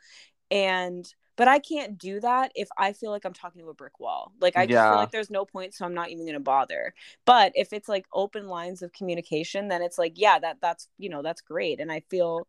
and 0.50 1.06
but 1.40 1.48
I 1.48 1.58
can't 1.58 1.96
do 1.96 2.20
that 2.20 2.52
if 2.54 2.68
I 2.76 2.92
feel 2.92 3.10
like 3.10 3.24
I'm 3.24 3.32
talking 3.32 3.62
to 3.62 3.70
a 3.70 3.74
brick 3.74 3.98
wall. 3.98 4.34
Like 4.42 4.58
I 4.58 4.66
just 4.66 4.72
Yeah. 4.72 4.88
feel 4.88 4.98
like 4.98 5.10
there's 5.10 5.30
no 5.30 5.46
point 5.46 5.72
so 5.72 5.86
I'm 5.86 5.94
not 5.94 6.10
even 6.10 6.26
going 6.26 6.34
to 6.34 6.40
bother. 6.40 6.92
But 7.24 7.52
if 7.54 7.72
it's 7.72 7.88
like 7.88 8.04
open 8.12 8.46
lines 8.46 8.82
of 8.82 8.92
communication 8.92 9.68
then 9.68 9.80
it's 9.80 9.96
like 9.96 10.12
yeah 10.16 10.38
that 10.38 10.58
that's 10.60 10.88
you 10.98 11.08
know 11.08 11.22
that's 11.22 11.40
great 11.40 11.80
and 11.80 11.90
I 11.90 12.00
feel 12.10 12.46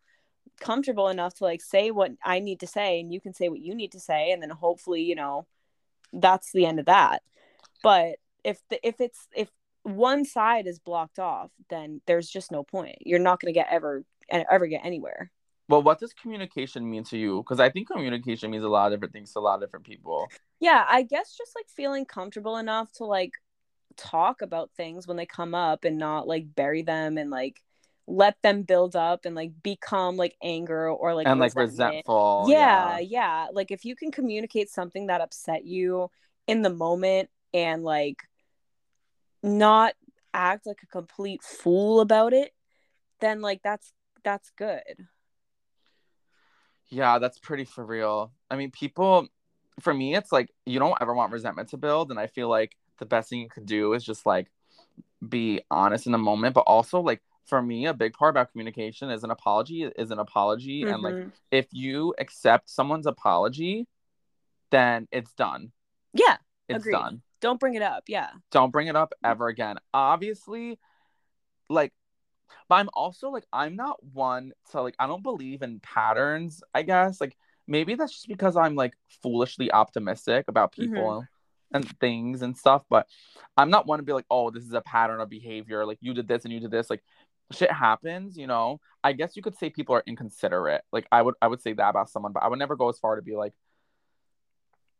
comfortable 0.60 1.08
enough 1.08 1.36
to 1.36 1.46
like 1.46 1.62
say 1.62 1.89
what 1.89 2.12
I 2.26 2.39
need 2.42 2.60
to 2.60 2.68
say 2.68 3.00
and 3.00 3.14
you 3.14 3.22
can 3.22 3.34
say 3.34 3.48
what 3.48 3.62
you 3.62 3.74
need 3.76 3.94
to 3.94 4.00
say 4.02 4.32
and 4.34 4.42
then 4.42 4.50
hopefully 4.50 5.04
you 5.04 5.16
know 5.16 5.48
that's 6.12 6.52
the 6.52 6.66
end 6.66 6.80
of 6.82 6.88
that. 6.88 7.24
But 7.82 8.18
if 8.44 8.60
the 8.70 8.86
if 8.86 9.00
it's 9.00 9.30
if 9.34 9.50
one 9.84 10.26
side 10.26 10.68
is 10.68 10.80
blocked 10.80 11.18
off 11.18 11.50
then 11.70 12.02
there's 12.08 12.30
just 12.30 12.52
no 12.52 12.64
point. 12.64 12.98
You're 13.06 13.20
not 13.20 13.39
going 13.39 13.54
to 13.54 13.58
get 13.58 13.68
ever 13.72 14.04
and 14.30 14.44
ever 14.52 14.68
get 14.68 14.84
anywhere. 14.84 15.32
Well, 15.72 15.82
what 15.82 16.00
does 16.00 16.14
communication 16.14 16.90
mean 16.90 17.06
to 17.06 17.18
you? 17.18 17.38
Because 17.38 17.60
I 17.60 17.70
think 17.70 17.88
communication 17.88 18.52
means 18.52 18.64
a 18.64 18.70
lot 18.70 18.88
of 18.92 18.98
different 18.98 19.14
things 19.14 19.32
to 19.34 19.40
a 19.40 19.42
lot 19.42 19.56
of 19.56 19.62
different 19.62 19.86
people. 19.86 20.28
yeah 20.62 20.86
i 20.88 21.02
guess 21.02 21.36
just 21.38 21.54
like 21.56 21.68
feeling 21.76 22.06
comfortable 22.06 22.56
enough 22.58 22.92
to 22.94 23.04
like 23.04 23.34
talk 23.98 24.42
about 24.42 24.72
things 24.78 25.08
when 25.08 25.18
they 25.18 25.26
come 25.26 25.54
up 25.54 25.84
and 25.84 25.98
not 25.98 26.28
like 26.28 26.56
bury 26.56 26.82
them 26.82 27.18
and 27.18 27.30
like 27.30 27.62
let 28.08 28.36
them 28.42 28.64
build 28.64 28.96
up 28.96 29.26
and 29.26 29.36
like 29.36 29.52
become 29.64 30.16
like 30.18 30.36
anger 30.44 30.90
or 30.90 31.14
like 31.14 31.28
and 31.28 31.40
like 31.40 31.56
resentful. 31.56 32.46
yeah, 32.48 33.00
yeah 33.00 33.48
like 33.52 33.72
if 33.72 33.86
you 33.86 33.96
can 33.96 34.12
communicate 34.12 34.70
something 34.70 35.08
that 35.08 35.22
upset 35.22 35.66
you 35.66 36.10
in 36.48 36.62
the 36.62 36.70
moment 36.70 37.30
and 37.54 37.84
like 37.84 38.18
not 39.44 39.94
act 40.34 40.66
like 40.66 40.82
a 40.84 40.88
complete 40.88 41.42
fool 41.44 42.00
about 42.00 42.34
it 42.34 42.52
then 43.20 43.42
like 43.42 43.62
that's 43.64 43.92
that's 44.24 44.52
good 44.58 45.08
Yeah, 46.92 47.18
that's 47.20 47.39
pretty 47.39 47.64
for 47.64 47.84
real. 47.86 48.32
I 48.50 48.56
mean, 48.58 48.70
people, 48.72 49.28
for 49.80 49.94
me, 49.94 50.16
it's 50.16 50.32
like 50.32 50.50
you 50.66 50.78
don't 50.78 50.98
ever 51.02 51.14
want 51.14 51.32
resentment 51.32 51.70
to 51.70 51.78
build. 51.78 52.12
And 52.12 52.20
I 52.20 52.28
feel 52.28 52.50
like 52.50 52.76
the 53.00 53.06
best 53.06 53.30
thing 53.30 53.39
you 53.39 53.50
could 53.50 53.66
do 53.66 53.94
is 53.94 54.04
just 54.04 54.26
like 54.26 54.52
be 55.28 55.62
honest 55.72 56.06
in 56.06 56.12
the 56.12 56.18
moment. 56.18 56.54
But 56.54 56.62
also, 56.62 57.00
like, 57.00 57.22
for 57.46 57.62
me, 57.62 57.86
a 57.88 57.94
big 57.94 58.14
part 58.14 58.32
about 58.32 58.52
communication 58.52 59.10
is 59.10 59.24
an 59.24 59.32
apology 59.32 59.84
is 59.84 60.12
an 60.12 60.20
apology. 60.20 60.84
And 60.84 61.02
like, 61.02 61.16
Mhm. 61.16 61.32
if 61.50 61.68
you 61.72 62.14
accept 62.20 62.70
someone's 62.70 63.08
apology, 63.08 63.88
then 64.70 65.08
it's 65.12 65.34
done. 65.34 65.72
yeah 66.14 66.38
It's 66.68 66.80
Agreed. 66.80 66.92
done. 66.94 67.22
don't 67.39 67.60
bring 67.60 67.74
it 67.74 67.82
up 67.82 68.04
yeah 68.08 68.32
Don't 68.52 68.70
bring 68.72 68.88
it 68.88 68.96
up 68.98 69.14
ever 69.24 69.48
again. 69.48 69.78
Obviously, 69.94 70.78
like, 71.70 71.94
but 72.70 72.76
I'm 72.76 72.89
also 72.93 73.30
like, 73.30 73.45
I'm 73.52 73.76
not 73.76 74.04
one 74.04 74.54
to 74.72 74.82
like, 74.82 74.95
I 74.99 75.08
don't 75.08 75.24
believe 75.24 75.62
in 75.62 75.80
patterns, 75.80 76.62
I 76.74 76.84
guess. 76.84 77.22
Like, 77.22 77.36
maybe 77.68 77.95
that's 77.95 78.14
just 78.14 78.28
because 78.28 78.56
I'm 78.56 78.76
like 78.76 78.93
foolishly 79.22 79.72
optimistic 79.72 80.45
about 80.47 80.72
people 80.72 81.22
mm-hmm. 81.22 81.76
and 81.76 81.99
things 81.99 82.41
and 82.41 82.58
stuff. 82.58 82.84
But 82.89 83.08
I'm 83.58 83.70
not 83.70 83.88
one 83.88 83.99
to 83.99 84.06
be 84.06 84.14
like, 84.14 84.26
oh, 84.30 84.52
this 84.52 84.64
is 84.64 84.74
a 84.74 84.82
pattern 84.82 85.22
of 85.22 85.30
behavior. 85.30 85.86
Like, 85.86 85.99
you 86.02 86.14
did 86.14 86.28
this 86.28 86.43
and 86.43 86.54
you 86.54 86.60
did 86.60 86.72
this. 86.72 86.89
Like, 86.89 87.04
shit 87.52 87.72
happens, 87.72 88.38
you 88.38 88.47
know. 88.47 88.80
I 89.04 89.14
guess 89.14 89.36
you 89.36 89.41
could 89.41 89.58
say 89.58 89.70
people 89.70 89.95
are 89.95 90.04
inconsiderate. 90.06 90.84
Like, 90.91 91.08
I 91.12 91.22
would, 91.22 91.36
I 91.41 91.47
would 91.47 91.62
say 91.62 91.74
that 91.74 91.89
about 91.89 92.10
someone, 92.10 92.32
but 92.34 92.43
I 92.43 92.47
would 92.47 92.60
never 92.60 92.76
go 92.76 92.89
as 92.89 92.99
far 92.99 93.16
to 93.16 93.22
be 93.22 93.36
like, 93.36 93.54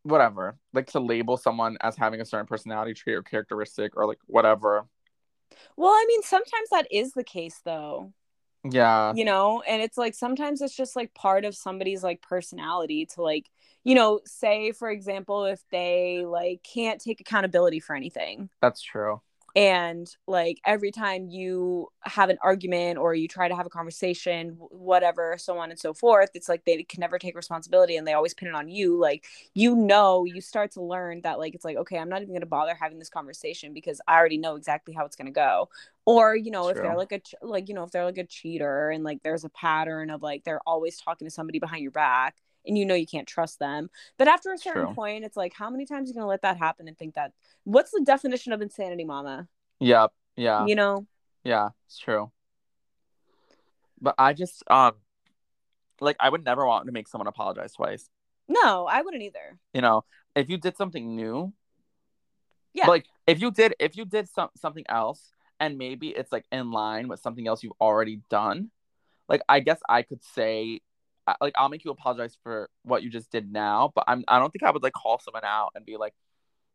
whatever, 0.04 0.58
like 0.74 0.88
to 0.88 1.00
label 1.00 1.38
someone 1.38 1.78
as 1.82 1.96
having 1.96 2.22
a 2.22 2.26
certain 2.26 2.48
personality 2.48 2.94
trait 2.94 3.16
or 3.16 3.22
characteristic 3.22 3.96
or 3.96 4.08
like 4.08 4.18
whatever. 4.26 4.88
Well, 5.78 5.92
I 5.92 6.06
mean, 6.08 6.22
sometimes 6.24 6.70
that 6.72 6.88
is 6.92 7.14
the 7.14 7.24
case, 7.24 7.62
though. 7.64 8.14
Yeah. 8.64 9.14
you 9.16 9.26
know 9.26 9.64
and 9.68 9.82
it's 9.82 9.98
like 9.98 10.14
sometimes 10.14 10.62
it's 10.62 10.76
just 10.76 10.96
like 10.96 11.16
part 11.16 11.46
of 11.46 11.56
somebody's 11.56 12.04
like 12.04 12.22
personality 12.22 13.08
to 13.08 13.24
like 13.24 13.50
you 13.84 13.96
know 13.96 14.20
say 14.26 14.72
for 14.72 14.92
example 14.92 15.46
if 15.46 15.64
they 15.72 16.24
like 16.28 16.62
can't 16.62 17.02
take 17.02 17.20
accountability 17.20 17.80
for 17.80 17.96
anything 17.96 18.50
That's 18.62 18.82
true. 18.84 19.22
And 19.56 20.16
like 20.28 20.60
every 20.66 20.92
time 20.92 21.28
you 21.28 21.90
have 22.04 22.30
an 22.30 22.38
argument 22.42 22.98
or 22.98 23.14
you 23.14 23.28
try 23.28 23.48
to 23.48 23.56
have 23.56 23.66
a 23.66 23.70
conversation 23.70 24.56
whatever 24.70 25.36
so 25.38 25.58
on 25.58 25.70
and 25.70 25.80
so 25.80 25.94
forth 25.94 26.30
it's 26.34 26.48
like 26.48 26.64
they 26.66 26.84
can 26.84 27.02
never 27.02 27.20
take 27.20 27.36
responsibility 27.36 27.98
and 27.98 28.08
they 28.08 28.14
always 28.14 28.34
pin 28.34 28.48
it 28.48 28.56
on 28.56 28.68
you. 28.70 28.98
Like 28.98 29.26
you 29.54 29.76
know 29.76 30.26
you 30.26 30.42
start 30.42 30.72
to 30.72 30.82
learn 30.82 31.22
that 31.22 31.40
like 31.40 31.56
it's 31.56 31.66
like 31.66 31.78
okay 31.78 31.98
i'm 31.98 32.10
not 32.10 32.22
even 32.22 32.30
going 32.34 32.42
to 32.42 32.46
bother 32.46 32.76
having 32.76 33.00
this 33.00 33.10
conversation 33.10 33.74
because 33.74 34.00
i 34.08 34.18
already 34.18 34.38
know 34.38 34.56
exactly 34.56 34.94
how 34.94 35.06
it's 35.06 35.16
going 35.16 35.26
to 35.28 35.32
go. 35.32 35.70
Or 36.06 36.36
you 36.36 36.52
know 36.52 36.70
if 36.70 36.82
they're 36.82 36.96
like 36.96 37.12
a 37.12 37.22
like 37.46 37.70
you 37.70 37.76
know 37.76 37.84
if 37.84 37.92
they're 37.92 38.06
like 38.06 38.18
a 38.18 38.26
cheater 38.26 38.90
and 38.90 39.04
like 39.04 39.22
there's 39.24 39.44
a 39.44 39.50
pattern 39.50 40.10
of 40.10 40.22
like 40.22 40.44
they're 40.44 40.62
always 40.66 40.98
talking 40.98 41.28
to 41.28 41.32
somebody 41.32 41.60
behind 41.60 41.84
your 41.84 41.92
back 41.92 42.36
and 42.66 42.78
you 42.78 42.86
know 42.86 42.94
you 42.96 43.08
can't 43.08 43.28
trust 43.28 43.60
them 43.60 43.90
but 44.18 44.28
after 44.28 44.52
a 44.52 44.58
certain 44.58 44.86
True. 44.86 44.94
point 44.96 45.24
it's 45.26 45.38
like 45.38 45.54
how 45.54 45.70
many 45.70 45.86
times 45.86 46.08
are 46.08 46.10
you 46.10 46.14
going 46.14 46.24
to 46.24 46.28
let 46.28 46.42
that 46.44 46.58
happen 46.58 46.88
and 46.88 46.98
think 46.98 47.16
that 47.16 47.32
what's 47.64 47.92
the 47.92 48.02
definition 48.06 48.54
of 48.54 48.62
insanity 48.62 49.04
mama 49.04 49.48
Yep. 49.80 50.12
Yeah. 50.36 50.66
you 50.66 50.76
know 50.76 51.06
Yeah, 51.44 51.70
it's 51.88 51.98
true. 51.98 52.32
But 54.00 54.16
I 54.18 54.34
just 54.34 54.64
um 54.70 54.94
like 56.00 56.16
I 56.20 56.30
would 56.30 56.44
never 56.44 56.66
want 56.66 56.86
to 56.88 56.92
make 56.92 57.08
someone 57.08 57.28
apologize 57.28 57.74
twice. 57.74 58.10
no 58.48 58.86
i 58.88 59.02
wouldn't 59.02 59.24
either 59.24 59.58
You 59.74 59.82
know, 59.82 60.04
if 60.36 60.50
you 60.50 60.58
did 60.58 60.76
something 60.78 61.16
new, 61.16 61.54
Yeah. 62.74 62.88
Like 62.88 63.06
if 63.28 63.42
you 63.42 63.52
did 63.52 63.76
if 63.80 63.96
you 63.98 64.06
did 64.06 64.30
some 64.30 64.50
something 64.56 64.86
else 64.90 65.32
and 65.60 65.78
maybe 65.78 66.10
it's 66.10 66.32
like 66.32 66.46
in 66.52 66.72
line 66.72 67.08
with 67.08 67.20
something 67.20 67.48
else 67.48 67.64
you've 67.64 67.74
already 67.82 68.22
done, 68.30 68.72
like 69.30 69.42
I 69.50 69.60
guess 69.60 69.80
I 69.90 70.02
could 70.04 70.24
say 70.24 70.82
like 71.40 71.54
I'll 71.58 71.70
make 71.70 71.86
you 71.86 71.92
apologize 71.92 72.38
for 72.44 72.70
what 72.84 73.04
you 73.04 73.10
just 73.10 73.32
did 73.32 73.52
now, 73.52 73.92
but 73.96 74.04
I'm 74.08 74.24
I 74.28 74.40
don't 74.40 74.52
think 74.52 74.64
I 74.64 74.72
would 74.72 74.84
like 74.84 74.94
call 74.94 75.20
someone 75.20 75.44
out 75.46 75.72
and 75.76 75.86
be 75.86 75.98
like, 75.98 76.14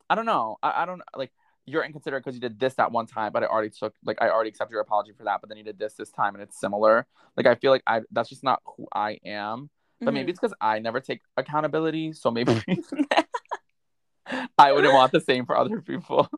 I 0.09 0.15
don't 0.15 0.27
know, 0.27 0.57
I, 0.63 0.83
I 0.83 0.87
don't 0.87 1.03
like 1.17 1.33
you're 1.69 1.83
inconsiderate 1.85 2.23
because 2.25 2.37
you 2.37 2.41
did 2.41 2.61
this 2.61 2.75
that 2.75 2.93
one 2.93 3.07
time, 3.07 3.33
but 3.33 3.43
I 3.43 3.47
already 3.47 3.71
took 3.71 3.95
like 4.05 4.19
I 4.23 4.29
already 4.31 4.51
accepted 4.51 4.73
your 4.73 4.81
apology 4.83 5.13
for 5.17 5.25
that, 5.25 5.41
but 5.41 5.49
then 5.49 5.59
you 5.59 5.65
did 5.65 5.79
this 5.79 5.95
this 5.95 6.11
time 6.11 6.35
and 6.35 6.43
it's 6.43 6.59
similar. 6.61 7.07
Like 7.37 7.47
I 7.47 7.57
feel 7.57 7.73
like 7.73 7.83
I 7.87 8.03
that's 8.13 8.29
just 8.29 8.45
not 8.45 8.61
who 8.77 8.87
I 8.95 9.19
am. 9.25 9.69
But 10.01 10.11
Mhm. 10.11 10.15
maybe 10.15 10.31
it's 10.31 10.41
because 10.41 10.55
I 10.61 10.79
never 10.79 11.01
take 11.01 11.23
accountability, 11.37 12.13
so 12.13 12.31
maybe 12.31 12.53
I 14.59 14.73
wouldn't 14.73 14.93
want 14.93 15.13
the 15.13 15.21
same 15.21 15.47
for 15.47 15.57
other 15.57 15.81
people. 15.81 16.29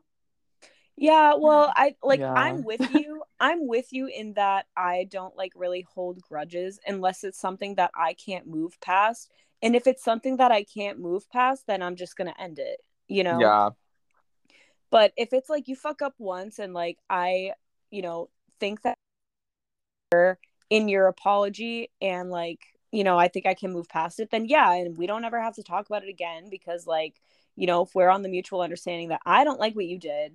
yeah 1.01 1.33
well 1.37 1.71
i 1.77 1.95
like 2.03 2.19
Yeah. 2.19 2.33
i'm 2.35 2.63
with 2.63 2.81
you 2.89 3.23
i'm 3.39 3.67
with 3.67 3.91
you 3.91 4.07
in 4.07 4.33
that 4.33 4.65
i 4.75 5.07
don't 5.09 5.35
like 5.37 5.51
really 5.55 5.85
hold 5.93 6.21
grudges 6.21 6.79
unless 6.85 7.23
it's 7.23 7.39
something 7.39 7.75
that 7.75 7.91
i 7.95 8.13
can't 8.13 8.47
move 8.47 8.79
past 8.81 9.31
and 9.61 9.75
if 9.75 9.87
it's 9.87 10.03
something 10.03 10.37
that 10.37 10.51
i 10.51 10.63
can't 10.63 10.99
move 10.99 11.29
past 11.29 11.65
then 11.67 11.81
i'm 11.81 11.95
just 11.95 12.15
gonna 12.15 12.35
end 12.39 12.59
it 12.59 12.79
you 13.07 13.23
know? 13.23 13.39
Yeah, 13.39 13.69
but 14.91 15.13
if 15.17 15.33
it's 15.33 15.49
like 15.49 15.67
you 15.67 15.75
fuck 15.75 16.01
up 16.01 16.13
once 16.17 16.59
and 16.59 16.73
like 16.73 16.97
i 17.09 17.53
you 17.91 18.01
know 18.01 18.29
think 18.59 18.81
that 18.81 18.95
in 20.69 20.87
your 20.87 21.07
apology 21.07 21.89
and 22.01 22.29
like 22.29 22.59
you 22.91 23.03
know 23.03 23.17
i 23.17 23.27
think 23.27 23.45
i 23.45 23.53
can 23.53 23.71
move 23.71 23.87
past 23.89 24.19
it 24.19 24.29
then 24.31 24.45
yeah 24.45 24.73
and 24.73 24.97
we 24.97 25.07
don't 25.07 25.25
ever 25.25 25.41
have 25.41 25.55
to 25.55 25.63
talk 25.63 25.85
about 25.85 26.03
it 26.03 26.09
again 26.09 26.49
because 26.49 26.87
like 26.87 27.21
you 27.55 27.67
know 27.67 27.83
if 27.83 27.93
we're 27.93 28.09
on 28.09 28.21
the 28.21 28.29
mutual 28.29 28.61
understanding 28.61 29.09
that 29.09 29.21
i 29.25 29.43
don't 29.43 29.59
like 29.59 29.75
what 29.75 29.85
you 29.85 29.99
did 29.99 30.33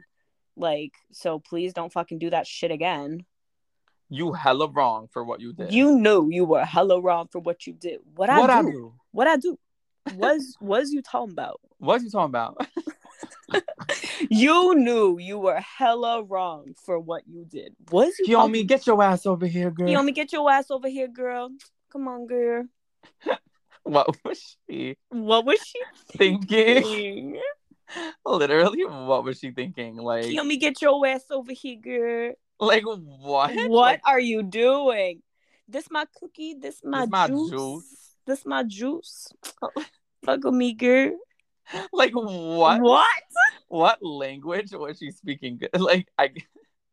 like 0.56 0.92
so 1.12 1.38
please 1.38 1.72
don't 1.72 1.92
fucking 1.92 2.18
do 2.18 2.30
that 2.30 2.46
shit 2.46 2.70
again 2.70 3.24
you 4.08 4.32
hella 4.32 4.68
wrong 4.68 5.08
for 5.10 5.24
what 5.24 5.40
you 5.40 5.52
did. 5.52 5.72
you 5.72 5.98
knew 5.98 6.28
you 6.30 6.44
were 6.44 6.64
hella 6.64 7.00
wrong 7.00 7.26
for 7.30 7.40
what 7.40 7.66
you 7.66 7.72
did 7.72 7.98
what, 8.14 8.28
what 8.28 8.50
I, 8.50 8.58
I 8.58 8.62
do, 8.62 8.70
do? 8.72 8.92
what 9.12 9.26
i 9.26 9.36
do 9.36 9.58
was 10.14 10.56
was 10.60 10.92
you 10.92 11.02
talking 11.02 11.32
about 11.32 11.60
What 11.78 12.02
you 12.02 12.10
talking 12.10 12.30
about? 12.30 12.58
you 14.30 14.74
knew 14.74 15.18
you 15.18 15.38
were 15.38 15.60
hella 15.60 16.22
wrong 16.22 16.74
for 16.84 16.98
what 16.98 17.22
you 17.26 17.44
did 17.44 17.74
was 17.90 18.12
you 18.18 18.34
talking 18.34 18.52
Kiyomi, 18.64 18.66
get 18.66 18.86
your 18.86 19.02
ass 19.02 19.26
over 19.26 19.46
here, 19.46 19.70
girl. 19.70 20.02
Me 20.02 20.12
get 20.12 20.32
your 20.32 20.50
ass 20.50 20.70
over 20.70 20.88
here, 20.88 21.08
girl? 21.08 21.50
Come 21.92 22.08
on, 22.08 22.26
girl. 22.26 22.64
What 23.82 24.16
was 24.24 24.56
she 24.68 24.96
What 25.10 25.44
was 25.44 25.60
she 25.60 25.78
thinking? 26.16 26.82
thinking? 26.82 27.40
Literally, 28.26 28.84
what 28.84 29.24
was 29.24 29.38
she 29.38 29.50
thinking? 29.50 29.96
Like, 29.96 30.32
let 30.34 30.46
me 30.46 30.56
get 30.56 30.80
your 30.82 31.06
ass 31.06 31.24
over 31.30 31.52
here, 31.52 31.76
girl? 31.76 32.32
like 32.60 32.84
what? 32.84 33.54
What 33.54 33.68
Like, 33.70 34.00
are 34.06 34.20
you 34.20 34.42
doing? 34.42 35.22
This 35.68 35.90
my 35.90 36.06
cookie. 36.18 36.54
This 36.54 36.80
my, 36.84 37.02
This 37.02 37.10
my 37.10 37.26
juice. 37.28 37.50
juice. 37.50 38.16
This 38.26 38.46
my 38.46 38.62
juice. 38.62 39.28
Fuck 40.24 40.44
with 40.44 40.54
me, 40.54 40.74
girl. 40.74 41.16
like 41.92 42.12
what? 42.14 42.80
What? 42.80 43.06
What 43.68 43.98
language 44.02 44.72
was 44.72 44.98
she 44.98 45.10
speaking? 45.10 45.60
Like, 45.78 46.08
I. 46.18 46.30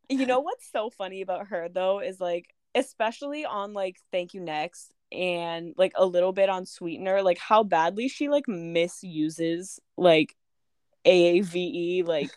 You 0.08 0.26
know 0.26 0.40
what's 0.40 0.70
so 0.70 0.90
funny 0.90 1.22
about 1.22 1.46
her 1.48 1.68
though 1.68 2.00
is 2.00 2.20
like, 2.20 2.54
especially 2.74 3.44
on 3.44 3.72
like 3.72 3.96
Thank 4.10 4.34
You 4.34 4.40
Next 4.40 4.90
and 5.10 5.74
like 5.76 5.92
a 5.96 6.04
little 6.04 6.32
bit 6.32 6.48
on 6.48 6.66
Sweetener, 6.66 7.22
like 7.22 7.38
how 7.38 7.62
badly 7.62 8.08
she 8.08 8.28
like 8.28 8.46
misuses 8.48 9.80
like 9.96 10.34
AAVE. 11.06 12.06
Like, 12.06 12.30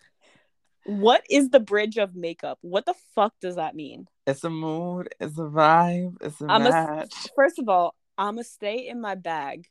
what 0.84 1.24
is 1.30 1.50
the 1.50 1.60
bridge 1.60 1.98
of 1.98 2.16
makeup? 2.16 2.58
What 2.62 2.86
the 2.86 2.96
fuck 3.16 3.34
does 3.42 3.56
that 3.56 3.76
mean? 3.76 4.08
It's 4.28 4.44
a 4.44 4.50
mood. 4.50 5.10
It's 5.20 5.38
a 5.38 5.44
vibe. 5.44 6.18
It's 6.22 6.42
a 6.42 6.46
I'm 6.48 6.66
a- 6.66 6.70
match. 6.70 7.14
First 7.36 7.60
of 7.60 7.70
all, 7.70 7.96
I'ma 8.18 8.42
stay 8.44 8.88
in 8.88 9.02
my 9.02 9.16
bag 9.16 9.68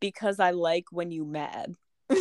because 0.00 0.40
I 0.40 0.50
like 0.50 0.86
when 0.90 1.10
you 1.10 1.24
mad. 1.24 1.74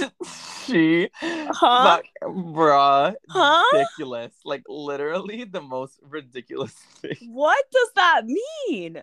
she, 0.65 1.09
Huh? 1.15 1.83
like, 1.85 2.09
bruh, 2.23 3.13
Huh? 3.29 3.63
ridiculous. 3.73 4.33
Like 4.45 4.63
literally 4.67 5.43
the 5.43 5.61
most 5.61 5.99
ridiculous 6.01 6.71
thing. 7.01 7.17
What 7.31 7.63
does 7.71 7.89
that 7.95 8.23
mean? 8.25 9.01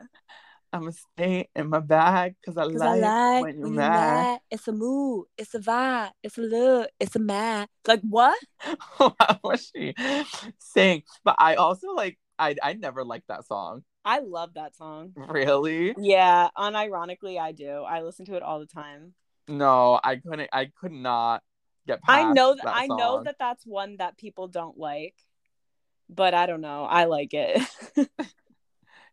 I'm 0.72 0.80
gonna 0.80 0.92
stay 0.92 1.48
in 1.56 1.70
my 1.70 1.80
bag 1.80 2.36
because 2.40 2.56
I, 2.56 2.64
like 2.64 2.82
I 2.82 2.96
like 2.96 3.42
when 3.42 3.54
you're 3.54 3.66
when 3.68 3.74
mad. 3.76 3.94
you're 3.94 4.22
mad. 4.22 4.40
It's 4.50 4.68
a 4.68 4.72
mood. 4.72 5.26
It's 5.36 5.54
a 5.54 5.60
vibe. 5.60 6.10
It's 6.22 6.38
a 6.38 6.42
look. 6.42 6.90
It's 7.00 7.16
a 7.16 7.20
mad. 7.20 7.68
Like 7.86 8.00
what? 8.02 8.38
what 8.98 9.40
was 9.42 9.70
she 9.74 9.94
saying? 10.58 11.04
But 11.24 11.36
I 11.38 11.54
also 11.54 11.88
like 11.92 12.18
I 12.38 12.56
I 12.62 12.74
never 12.74 13.04
liked 13.04 13.28
that 13.28 13.46
song. 13.46 13.84
I 14.04 14.20
love 14.20 14.54
that 14.54 14.76
song. 14.76 15.12
Really? 15.16 15.94
Yeah, 15.98 16.48
unironically, 16.56 17.38
I 17.38 17.52
do. 17.52 17.82
I 17.82 18.02
listen 18.02 18.24
to 18.26 18.36
it 18.36 18.42
all 18.42 18.58
the 18.60 18.66
time. 18.66 19.14
No, 19.48 19.98
I 20.02 20.16
couldn't. 20.16 20.50
I 20.52 20.66
could 20.66 20.92
not 20.92 21.42
get 21.86 22.02
past. 22.02 22.26
I 22.26 22.32
know 22.32 22.54
that, 22.54 22.64
that 22.64 22.74
I 22.74 22.86
know 22.86 23.22
that 23.24 23.36
that's 23.38 23.66
one 23.66 23.96
that 23.98 24.16
people 24.16 24.48
don't 24.48 24.78
like, 24.78 25.14
but 26.08 26.34
I 26.34 26.46
don't 26.46 26.60
know. 26.60 26.84
I 26.84 27.04
like 27.04 27.32
it. 27.32 27.62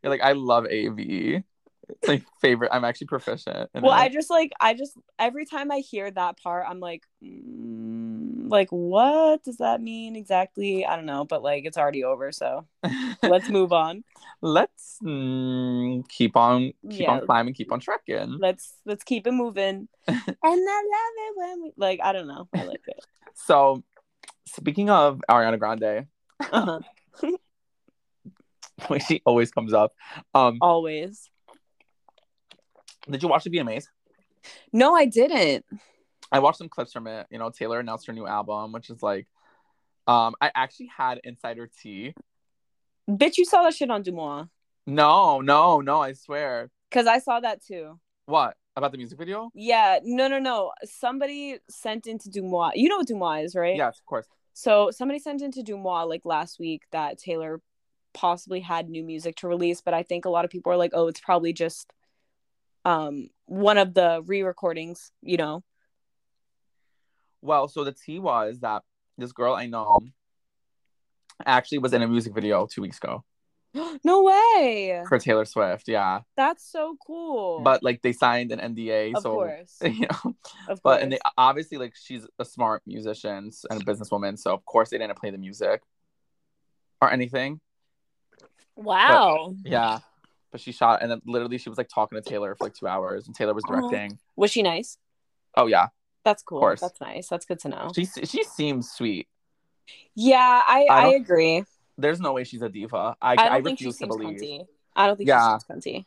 You're 0.05 0.11
like 0.13 0.21
I 0.21 0.33
love 0.33 0.65
AV. 0.65 1.41
It's 1.89 2.07
my 2.07 2.21
favorite. 2.41 2.69
I'm 2.71 2.85
actually 2.85 3.07
proficient. 3.07 3.71
well, 3.73 3.91
it. 3.91 3.95
I 3.95 4.09
just 4.09 4.29
like 4.29 4.51
I 4.59 4.75
just 4.75 4.93
every 5.17 5.45
time 5.45 5.71
I 5.71 5.79
hear 5.79 6.11
that 6.11 6.37
part, 6.39 6.65
I'm 6.69 6.79
like, 6.79 7.01
mm, 7.23 8.49
like 8.51 8.69
what 8.69 9.43
does 9.43 9.57
that 9.57 9.81
mean 9.81 10.15
exactly? 10.15 10.85
I 10.85 10.95
don't 10.95 11.07
know, 11.07 11.25
but 11.25 11.41
like 11.41 11.65
it's 11.65 11.75
already 11.77 12.03
over, 12.03 12.31
so 12.31 12.67
let's 13.23 13.49
move 13.49 13.73
on. 13.73 14.03
let's 14.43 14.99
mm, 15.03 16.07
keep 16.07 16.35
on 16.37 16.71
keep 16.91 17.01
Yeah. 17.01 17.11
on 17.13 17.25
climbing, 17.25 17.55
keep 17.55 17.71
on 17.71 17.79
trekking. 17.79 18.37
Let's 18.39 18.75
let's 18.85 19.03
keep 19.03 19.25
it 19.25 19.31
moving. 19.31 19.87
and 20.07 20.27
I 20.43 20.51
love 20.51 21.15
it 21.17 21.33
when 21.35 21.63
we 21.63 21.73
like 21.77 21.99
I 22.03 22.13
don't 22.13 22.27
know. 22.27 22.47
I 22.53 22.61
like 22.61 22.81
it. 22.87 23.03
So, 23.33 23.83
speaking 24.45 24.89
of 24.91 25.21
Ariana 25.29 25.57
Grande, 25.59 26.05
Uh-huh. 26.39 26.79
when 28.87 28.99
she 28.99 29.21
always 29.25 29.51
comes 29.51 29.73
up, 29.73 29.93
um, 30.33 30.57
Always. 30.61 31.29
did 33.09 33.21
you 33.23 33.29
watch 33.29 33.43
the 33.43 33.49
VMAs? 33.49 33.87
No, 34.71 34.95
I 34.95 35.05
didn't. 35.05 35.65
I 36.31 36.39
watched 36.39 36.57
some 36.57 36.69
clips 36.69 36.91
from 36.91 37.07
it. 37.07 37.27
You 37.29 37.39
know, 37.39 37.49
Taylor 37.49 37.79
announced 37.79 38.07
her 38.07 38.13
new 38.13 38.27
album, 38.27 38.71
which 38.71 38.89
is 38.89 39.01
like, 39.01 39.27
um, 40.07 40.35
I 40.41 40.51
actually 40.53 40.89
had 40.95 41.19
insider 41.23 41.69
tea. 41.81 42.13
Bitch, 43.09 43.37
you 43.37 43.45
saw 43.45 43.63
that 43.63 43.73
shit 43.73 43.89
on 43.89 44.03
DeuxMoi. 44.03 44.49
No, 44.87 45.41
no, 45.41 45.81
no, 45.81 46.01
I 46.01 46.13
swear. 46.13 46.69
Cause 46.91 47.07
I 47.07 47.19
saw 47.19 47.39
that 47.39 47.63
too. 47.63 47.99
What 48.25 48.55
about 48.75 48.91
the 48.91 48.97
music 48.97 49.17
video? 49.17 49.49
Yeah, 49.53 49.99
no, 50.03 50.27
no, 50.27 50.39
no. 50.39 50.71
Somebody 50.83 51.57
sent 51.69 52.07
into 52.07 52.29
DeuxMoi. 52.29 52.71
You 52.75 52.89
know 52.89 52.97
what 52.97 53.07
DeuxMoi 53.07 53.45
is, 53.45 53.55
right? 53.55 53.75
Yes, 53.75 53.99
of 53.99 54.05
course. 54.05 54.27
So 54.53 54.91
somebody 54.91 55.19
sent 55.19 55.41
into 55.41 55.61
DeuxMoi 55.61 56.07
like 56.07 56.25
last 56.25 56.59
week 56.59 56.83
that 56.91 57.17
Taylor 57.17 57.61
possibly 58.15 58.59
had 58.61 58.89
new 58.89 59.03
music 59.03 59.35
to 59.37 59.47
release, 59.47 59.81
but 59.81 59.93
I 59.93 60.01
think 60.03 60.25
a 60.25 60.29
lot 60.29 60.43
of 60.45 60.49
people 60.51 60.71
are 60.71 60.77
like, 60.77 60.91
oh, 60.95 61.07
it's 61.07 61.19
probably 61.19 61.53
just 61.53 61.91
um 62.85 63.29
one 63.45 63.77
of 63.77 63.93
the 63.93 64.23
re-recordings, 64.25 65.11
you 65.21 65.37
know. 65.37 65.63
Well, 67.41 67.67
so 67.67 67.83
the 67.83 67.91
tea 67.93 68.19
was 68.19 68.59
that 68.61 68.81
this 69.17 69.31
girl 69.31 69.53
I 69.53 69.67
know 69.67 69.99
actually 71.45 71.79
was 71.79 71.93
in 71.93 72.01
a 72.01 72.07
music 72.07 72.33
video 72.33 72.65
two 72.65 72.81
weeks 72.81 72.97
ago. 72.97 73.23
no 74.03 74.23
way. 74.23 75.03
for 75.07 75.19
Taylor 75.19 75.45
Swift. 75.45 75.87
Yeah, 75.87 76.21
That's 76.37 76.63
so 76.69 76.95
cool. 77.05 77.59
but 77.61 77.83
like 77.83 78.01
they 78.01 78.13
signed 78.13 78.51
an 78.51 78.59
NDA, 78.73 79.15
of 79.15 79.21
so 79.23 79.31
course. 79.33 79.75
you 79.83 80.07
know. 80.07 80.35
Of 80.69 80.81
But 80.81 80.91
course. 80.91 81.03
and 81.03 81.11
they 81.11 81.19
obviously 81.37 81.77
like 81.77 81.93
she's 82.01 82.25
a 82.39 82.45
smart 82.45 82.81
musician 82.85 83.51
and 83.69 83.81
a 83.81 83.85
businesswoman, 83.85 84.39
so 84.39 84.53
of 84.53 84.65
course 84.65 84.89
they 84.89 84.97
didn't 84.97 85.17
play 85.19 85.31
the 85.31 85.37
music 85.37 85.81
or 87.01 87.11
anything. 87.11 87.59
Wow. 88.75 89.55
Yeah. 89.63 89.99
But 90.51 90.61
she 90.61 90.71
shot 90.71 91.01
and 91.01 91.11
then 91.11 91.21
literally 91.25 91.57
she 91.57 91.69
was 91.69 91.77
like 91.77 91.89
talking 91.89 92.21
to 92.21 92.27
Taylor 92.27 92.55
for 92.55 92.65
like 92.65 92.73
two 92.73 92.87
hours 92.87 93.27
and 93.27 93.35
Taylor 93.35 93.53
was 93.53 93.63
Oh. 93.67 93.71
directing. 93.73 94.17
Was 94.35 94.51
she 94.51 94.61
nice? 94.61 94.97
Oh 95.55 95.67
yeah. 95.67 95.87
That's 96.23 96.41
cool. 96.43 96.59
course. 96.59 96.81
That's 96.81 96.99
nice. 97.01 97.27
That's 97.27 97.45
good 97.45 97.59
to 97.59 97.69
know. 97.69 97.91
She 97.95 98.05
she 98.05 98.43
seems 98.43 98.89
sweet. 98.89 99.27
Yeah, 100.15 100.63
I, 100.67 100.87
I 100.89 100.95
I, 100.95 101.07
agree. 101.09 101.63
There's 101.97 102.19
no 102.19 102.33
way 102.33 102.43
she's 102.43 102.61
a 102.61 102.69
diva. 102.69 103.15
I, 103.21 103.31
I 103.31 103.33
I, 103.33 103.49
don't 103.49 103.63
think 103.63 103.79
she 103.79 103.85
refuse 103.85 103.97
to 103.99 104.07
believe. 104.07 104.39
cunty. 104.39 104.65
I 104.95 105.07
don't 105.07 105.17
think 105.17 105.27
Yeah. 105.29 105.57
she 105.59 105.65
seems 105.73 105.85
cunty. 105.85 106.05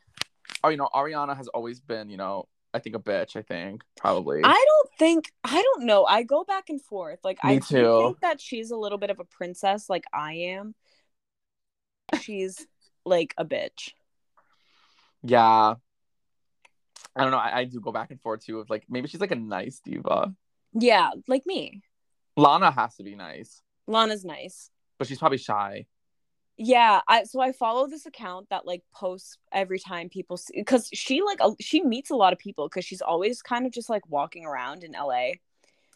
Oh, 0.64 0.70
you 0.70 0.76
know, 0.76 0.88
Ariana 0.94 1.36
has 1.36 1.46
always 1.48 1.78
been, 1.78 2.10
you 2.10 2.16
know, 2.16 2.48
I 2.74 2.80
think 2.80 2.96
a 2.96 2.98
bitch, 2.98 3.36
I 3.36 3.42
think, 3.42 3.82
probably. 3.96 4.40
I 4.42 4.52
don't 4.66 4.90
think 4.98 5.30
I 5.44 5.62
don't 5.62 5.84
know. 5.84 6.04
I 6.04 6.22
go 6.24 6.42
back 6.44 6.68
and 6.68 6.82
forth. 6.82 7.20
Like 7.22 7.38
I 7.42 7.54
Me 7.54 7.58
do 7.60 7.66
too. 7.68 7.98
think 8.02 8.20
that 8.20 8.40
she's 8.40 8.70
a 8.70 8.76
little 8.76 8.98
bit 8.98 9.10
of 9.10 9.20
a 9.20 9.24
princess, 9.24 9.88
like 9.88 10.04
I 10.12 10.32
am. 10.34 10.74
She's 12.20 12.66
like 13.04 13.34
a 13.38 13.44
bitch. 13.44 13.92
yeah. 15.22 15.74
I 17.16 17.22
don't 17.22 17.32
know. 17.32 17.38
I, 17.38 17.58
I 17.60 17.64
do 17.64 17.80
go 17.80 17.90
back 17.90 18.10
and 18.10 18.20
forth 18.20 18.44
too 18.44 18.60
of 18.60 18.70
like 18.70 18.84
maybe 18.88 19.08
she's 19.08 19.20
like 19.20 19.32
a 19.32 19.36
nice 19.36 19.80
diva. 19.84 20.34
Yeah, 20.72 21.10
like 21.26 21.46
me. 21.46 21.82
Lana 22.36 22.70
has 22.70 22.94
to 22.96 23.02
be 23.02 23.16
nice, 23.16 23.62
Lana's 23.88 24.24
nice. 24.24 24.70
but 24.98 25.08
she's 25.08 25.18
probably 25.18 25.38
shy. 25.38 25.86
Yeah, 26.56 27.00
I 27.08 27.24
so 27.24 27.40
I 27.40 27.52
follow 27.52 27.88
this 27.88 28.06
account 28.06 28.48
that 28.50 28.66
like 28.66 28.82
posts 28.92 29.38
every 29.52 29.78
time 29.80 30.08
people 30.08 30.36
see 30.36 30.54
because 30.56 30.88
she 30.92 31.22
like 31.22 31.38
a, 31.40 31.50
she 31.60 31.82
meets 31.82 32.10
a 32.10 32.16
lot 32.16 32.32
of 32.32 32.38
people 32.38 32.68
because 32.68 32.84
she's 32.84 33.00
always 33.02 33.42
kind 33.42 33.66
of 33.66 33.72
just 33.72 33.88
like 33.90 34.08
walking 34.08 34.44
around 34.44 34.84
in 34.84 34.92
LA. 34.92 35.30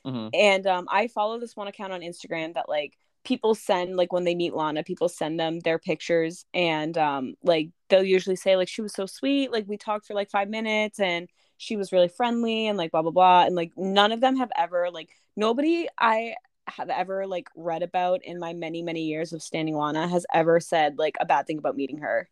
hmm 0.05 0.29
And 0.33 0.67
um, 0.67 0.87
I 0.91 1.07
follow 1.09 1.39
this 1.39 1.55
one 1.57 1.69
account 1.69 1.93
on 1.93 2.01
Instagram 2.01 2.55
that 2.55 2.69
like 2.69 2.97
people 3.25 3.55
send 3.55 3.97
like 3.97 4.13
when 4.13 4.25
they 4.25 4.35
meet 4.35 4.55
Lana, 4.55 4.83
people 4.83 5.09
send 5.09 5.39
them 5.39 5.61
their 5.61 5.79
pictures 5.79 6.45
and 6.55 6.97
um 6.99 7.35
like 7.43 7.71
they'll 7.89 8.03
usually 8.05 8.37
say 8.37 8.57
like 8.57 8.69
she 8.69 8.83
was 8.83 8.93
so 8.93 9.07
sweet, 9.07 9.53
like 9.53 9.67
we 9.69 9.77
talked 9.77 10.07
for 10.07 10.15
like 10.15 10.31
five 10.31 10.49
minutes 10.49 11.01
and 11.01 11.29
she 11.59 11.77
was 11.77 11.93
really 11.93 12.09
friendly 12.09 12.67
and 12.67 12.77
like 12.79 12.91
blah 12.91 13.03
blah 13.03 13.11
blah 13.13 13.45
and 13.45 13.55
like 13.55 13.73
none 13.77 14.13
of 14.13 14.21
them 14.21 14.37
have 14.37 14.51
ever 14.57 14.91
like 14.91 15.11
nobody 15.37 15.87
I 15.99 16.35
have 16.69 16.91
ever 16.91 17.27
like 17.27 17.49
read 17.57 17.83
about 17.83 18.25
in 18.25 18.39
my 18.39 18.53
many 18.53 18.83
many 18.83 19.03
years 19.05 19.33
of 19.33 19.43
standing 19.43 19.77
Lana 19.77 20.09
has 20.09 20.27
ever 20.33 20.61
said 20.61 20.99
like 20.99 21.17
a 21.21 21.27
bad 21.27 21.47
thing 21.47 21.59
about 21.59 21.77
meeting 21.77 21.99
her. 21.99 22.29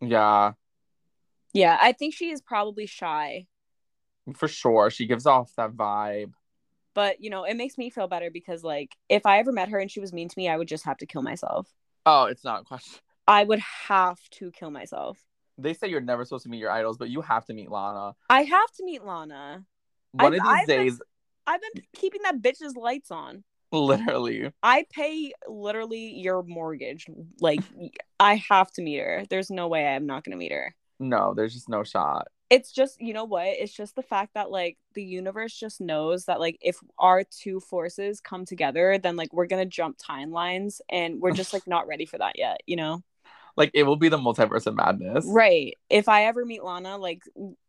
Yeah, 0.00 0.52
Yeah, 1.52 1.78
I 1.80 1.92
think 1.92 2.14
she 2.14 2.30
is 2.30 2.40
probably 2.40 2.86
shy, 2.86 3.46
for 4.36 4.48
sure. 4.48 4.90
She 4.90 5.06
gives 5.06 5.26
off 5.26 5.54
that 5.56 5.72
vibe. 5.72 6.32
But 6.94 7.20
you 7.20 7.30
know, 7.30 7.44
it 7.44 7.54
makes 7.56 7.78
me 7.78 7.90
feel 7.90 8.08
better 8.08 8.30
because 8.30 8.62
like 8.64 8.96
if 9.08 9.26
I 9.26 9.38
ever 9.38 9.52
met 9.52 9.68
her 9.68 9.78
and 9.78 9.90
she 9.90 10.00
was 10.00 10.12
mean 10.12 10.28
to 10.28 10.38
me, 10.38 10.48
I 10.48 10.56
would 10.56 10.68
just 10.68 10.84
have 10.84 10.98
to 10.98 11.06
kill 11.06 11.22
myself. 11.22 11.68
Oh, 12.06 12.24
it's 12.24 12.44
not 12.44 12.62
a 12.62 12.64
question. 12.64 13.00
I 13.28 13.44
would 13.44 13.60
have 13.88 14.18
to 14.32 14.50
kill 14.50 14.70
myself. 14.70 15.18
They 15.58 15.74
say 15.74 15.88
you're 15.88 16.00
never 16.00 16.24
supposed 16.24 16.44
to 16.44 16.48
meet 16.50 16.58
your 16.58 16.70
idols, 16.70 16.96
but 16.96 17.10
you 17.10 17.20
have 17.20 17.44
to 17.46 17.52
meet 17.54 17.70
Lana. 17.70 18.14
I 18.30 18.42
have 18.42 18.70
to 18.78 18.84
meet 18.84 19.04
Lana. 19.04 19.64
One 20.12 20.26
I've- 20.26 20.36
of 20.38 20.42
these 20.42 20.50
I've 20.50 20.66
been- 20.66 20.84
days, 20.84 21.02
I've 21.46 21.60
been 21.60 21.82
keeping 21.94 22.22
that 22.22 22.40
bitch's 22.40 22.76
lights 22.76 23.10
on. 23.10 23.44
literally. 23.72 24.50
I 24.62 24.84
pay 24.92 25.32
literally 25.48 26.14
your 26.18 26.42
mortgage. 26.42 27.06
Like 27.40 27.60
I 28.18 28.42
have 28.48 28.72
to 28.72 28.82
meet 28.82 28.98
her. 28.98 29.24
There's 29.30 29.50
no 29.50 29.68
way 29.68 29.86
I'm 29.86 30.06
not 30.06 30.24
gonna 30.24 30.36
meet 30.36 30.50
her. 30.52 30.74
No, 30.98 31.34
there's 31.34 31.54
just 31.54 31.68
no 31.68 31.84
shot. 31.84 32.28
It's 32.50 32.72
just 32.72 33.00
you 33.00 33.14
know 33.14 33.24
what? 33.24 33.46
It's 33.46 33.72
just 33.72 33.94
the 33.94 34.02
fact 34.02 34.34
that 34.34 34.50
like 34.50 34.76
the 34.94 35.04
universe 35.04 35.56
just 35.56 35.80
knows 35.80 36.24
that 36.24 36.40
like 36.40 36.58
if 36.60 36.76
our 36.98 37.24
two 37.24 37.60
forces 37.60 38.20
come 38.20 38.44
together, 38.44 38.98
then 38.98 39.16
like 39.16 39.32
we're 39.32 39.46
gonna 39.46 39.64
jump 39.64 39.98
timelines 39.98 40.80
and 40.90 41.20
we're 41.20 41.32
just 41.32 41.52
like 41.52 41.66
not 41.66 41.86
ready 41.86 42.06
for 42.06 42.18
that 42.18 42.38
yet, 42.38 42.60
you 42.66 42.76
know? 42.76 43.02
Like 43.56 43.70
it 43.74 43.84
will 43.84 43.96
be 43.96 44.08
the 44.08 44.18
multiverse 44.18 44.66
of 44.66 44.74
madness. 44.74 45.24
Right. 45.26 45.76
If 45.88 46.08
I 46.08 46.24
ever 46.24 46.44
meet 46.44 46.62
Lana, 46.64 46.96
like 46.96 47.22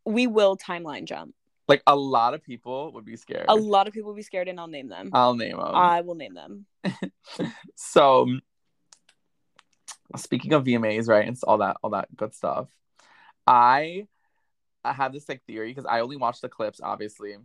we 0.04 0.26
will 0.26 0.56
timeline 0.56 1.04
jump. 1.04 1.34
Like 1.68 1.82
a 1.86 1.96
lot 1.96 2.34
of 2.34 2.42
people 2.42 2.92
would 2.92 3.04
be 3.04 3.16
scared. 3.16 3.46
A 3.48 3.54
lot 3.54 3.86
of 3.86 3.94
people 3.94 4.10
would 4.10 4.16
be 4.16 4.22
scared 4.22 4.48
and 4.48 4.58
I'll 4.58 4.66
name 4.66 4.88
them. 4.88 5.10
I'll 5.12 5.34
name 5.34 5.56
them. 5.56 5.74
I 5.74 6.00
will 6.00 6.16
name 6.16 6.34
them. 6.34 6.66
so 7.76 8.26
speaking 10.16 10.52
of 10.52 10.64
VMAs, 10.64 11.08
right, 11.08 11.26
and 11.26 11.38
all 11.44 11.58
that 11.58 11.76
all 11.82 11.90
that 11.90 12.14
good 12.16 12.34
stuff. 12.34 12.68
I 13.46 14.06
I 14.84 14.92
have 14.92 15.12
this 15.12 15.28
like 15.28 15.42
theory 15.46 15.70
because 15.70 15.86
I 15.86 16.00
only 16.00 16.16
watch 16.16 16.40
the 16.40 16.48
clips, 16.48 16.80
obviously. 16.82 17.36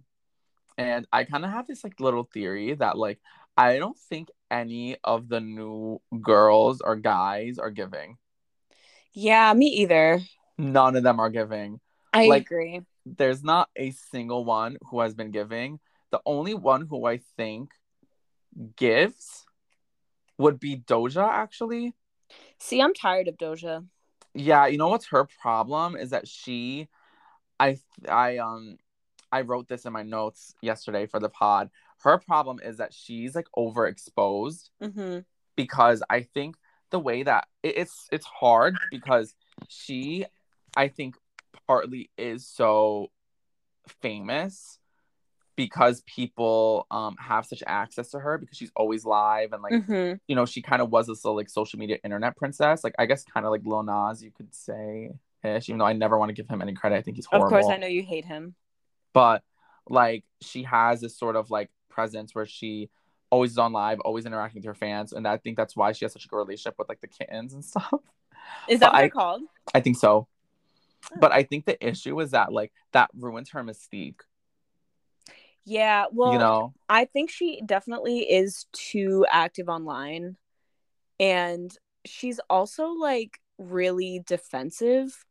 And 0.77 1.07
I 1.11 1.23
kind 1.23 1.43
of 1.45 1.51
have 1.51 1.67
this 1.67 1.83
like 1.83 1.99
little 1.99 2.23
theory 2.23 2.73
that 2.75 2.97
like 2.97 3.19
I 3.55 3.79
don't 3.79 3.97
think 3.97 4.29
any 4.51 4.97
of 5.03 5.27
the 5.29 5.39
new 5.39 5.99
girls 6.21 6.81
or 6.81 6.95
guys 6.95 7.57
are 7.57 7.71
giving. 7.71 8.17
Yeah, 9.13 9.51
me 9.53 9.67
either. 9.67 10.19
None 10.57 10.95
of 10.95 11.03
them 11.03 11.19
are 11.19 11.29
giving. 11.31 11.79
I 12.13 12.27
Like- 12.27 12.43
agree. 12.43 12.81
There's 13.05 13.41
not 13.43 13.69
a 13.75 13.91
single 13.91 14.43
one 14.43 14.77
who 14.91 14.99
has 14.99 15.13
been 15.15 15.31
giving. 15.31 15.79
The 16.11 16.19
only 16.25 16.53
one 16.53 16.85
who 16.85 17.05
I 17.05 17.17
think 17.37 17.71
gives 18.75 19.45
would 20.37 20.59
be 20.59 20.77
Doja 20.77 21.27
actually. 21.27 21.93
See, 22.59 22.81
I'm 22.81 22.93
tired 22.93 23.27
of 23.27 23.37
Doja. 23.37 23.85
Yeah, 24.33 24.67
you 24.67 24.77
know 24.77 24.89
what's 24.89 25.07
her 25.07 25.25
problem 25.41 25.95
is 25.95 26.09
that 26.11 26.27
she 26.27 26.89
I 27.59 27.77
I 28.07 28.37
um 28.37 28.77
I 29.31 29.41
wrote 29.41 29.67
this 29.67 29.85
in 29.85 29.93
my 29.93 30.03
notes 30.03 30.53
yesterday 30.61 31.05
for 31.05 31.19
the 31.19 31.29
pod. 31.29 31.69
Her 32.03 32.17
problem 32.17 32.59
is 32.63 32.77
that 32.77 32.93
she's 32.93 33.35
like 33.35 33.47
overexposed 33.57 34.69
hmm 34.81 35.19
because 35.55 36.03
I 36.09 36.21
think 36.21 36.55
the 36.91 36.99
way 36.99 37.23
that 37.23 37.47
it, 37.63 37.77
it's 37.77 38.07
it's 38.11 38.25
hard 38.25 38.77
because 38.91 39.35
she 39.67 40.25
I 40.75 40.87
think 40.87 41.15
partly 41.67 42.09
is 42.17 42.47
so 42.47 43.09
famous 44.01 44.79
because 45.55 46.01
people 46.01 46.85
um 46.91 47.15
have 47.19 47.45
such 47.45 47.63
access 47.65 48.09
to 48.11 48.19
her 48.19 48.37
because 48.37 48.57
she's 48.57 48.71
always 48.75 49.05
live 49.05 49.53
and 49.53 49.63
like 49.63 49.83
hmm 49.85 50.13
you 50.27 50.35
know, 50.35 50.45
she 50.45 50.61
kind 50.61 50.81
of 50.81 50.89
was 50.91 51.07
this 51.07 51.23
little 51.23 51.37
like 51.37 51.49
social 51.49 51.79
media 51.79 51.97
internet 52.03 52.35
princess. 52.35 52.83
Like 52.83 52.93
I 52.99 53.05
guess 53.05 53.23
kind 53.23 53.45
of 53.45 53.51
like 53.53 53.61
Lil 53.63 53.83
Nas, 53.83 54.21
you 54.21 54.29
could 54.29 54.53
say 54.53 55.11
ish, 55.47 55.69
even 55.69 55.79
though 55.79 55.85
I 55.85 55.93
never 55.93 56.17
want 56.17 56.29
to 56.29 56.33
give 56.33 56.47
him 56.47 56.61
any 56.61 56.73
credit. 56.73 56.97
I 56.97 57.01
think 57.01 57.17
he's 57.17 57.27
Of 57.31 57.41
course, 57.43 57.67
I 57.67 57.77
know 57.77 57.87
you 57.87 58.03
hate 58.03 58.25
him. 58.25 58.55
But 59.13 59.43
like 59.89 60.23
she 60.41 60.63
has 60.63 61.01
this 61.01 61.17
sort 61.17 61.35
of 61.35 61.49
like 61.49 61.69
presence 61.89 62.35
where 62.35 62.45
she 62.45 62.89
always 63.29 63.51
is 63.51 63.57
on 63.57 63.73
live, 63.73 63.99
always 64.01 64.25
interacting 64.25 64.61
with 64.61 64.65
her 64.67 64.75
fans. 64.75 65.13
And 65.13 65.27
I 65.27 65.37
think 65.37 65.57
that's 65.57 65.75
why 65.75 65.91
she 65.93 66.05
has 66.05 66.13
such 66.13 66.25
a 66.25 66.27
good 66.27 66.37
relationship 66.37 66.75
with 66.77 66.89
like 66.89 67.01
the 67.01 67.07
kittens 67.07 67.53
and 67.53 67.63
stuff. 67.71 67.91
Is 68.69 68.79
that 68.79 68.87
But 68.87 68.93
what 68.93 68.95
I- 68.95 69.01
they're 69.01 69.09
called? 69.09 69.41
I 69.73 69.79
think 69.81 69.97
so. 69.97 70.27
Oh. 71.11 71.17
But 71.19 71.31
I 71.31 71.43
think 71.43 71.65
the 71.65 71.83
issue 71.85 72.19
is 72.19 72.31
that 72.31 72.51
like 72.51 72.71
that 72.91 73.09
ruins 73.17 73.51
her 73.51 73.63
mystique. 73.63 74.21
Yeah. 75.65 76.05
Well, 76.11 76.33
you 76.33 76.39
know? 76.39 76.73
I 76.87 77.05
think 77.05 77.29
she 77.29 77.61
definitely 77.65 78.19
is 78.19 78.65
too 78.71 79.25
active 79.29 79.67
online, 79.67 80.37
and 81.19 81.75
she's 82.05 82.39
also 82.49 82.87
like 82.89 83.39
really 83.57 84.23
defensive. 84.25 85.25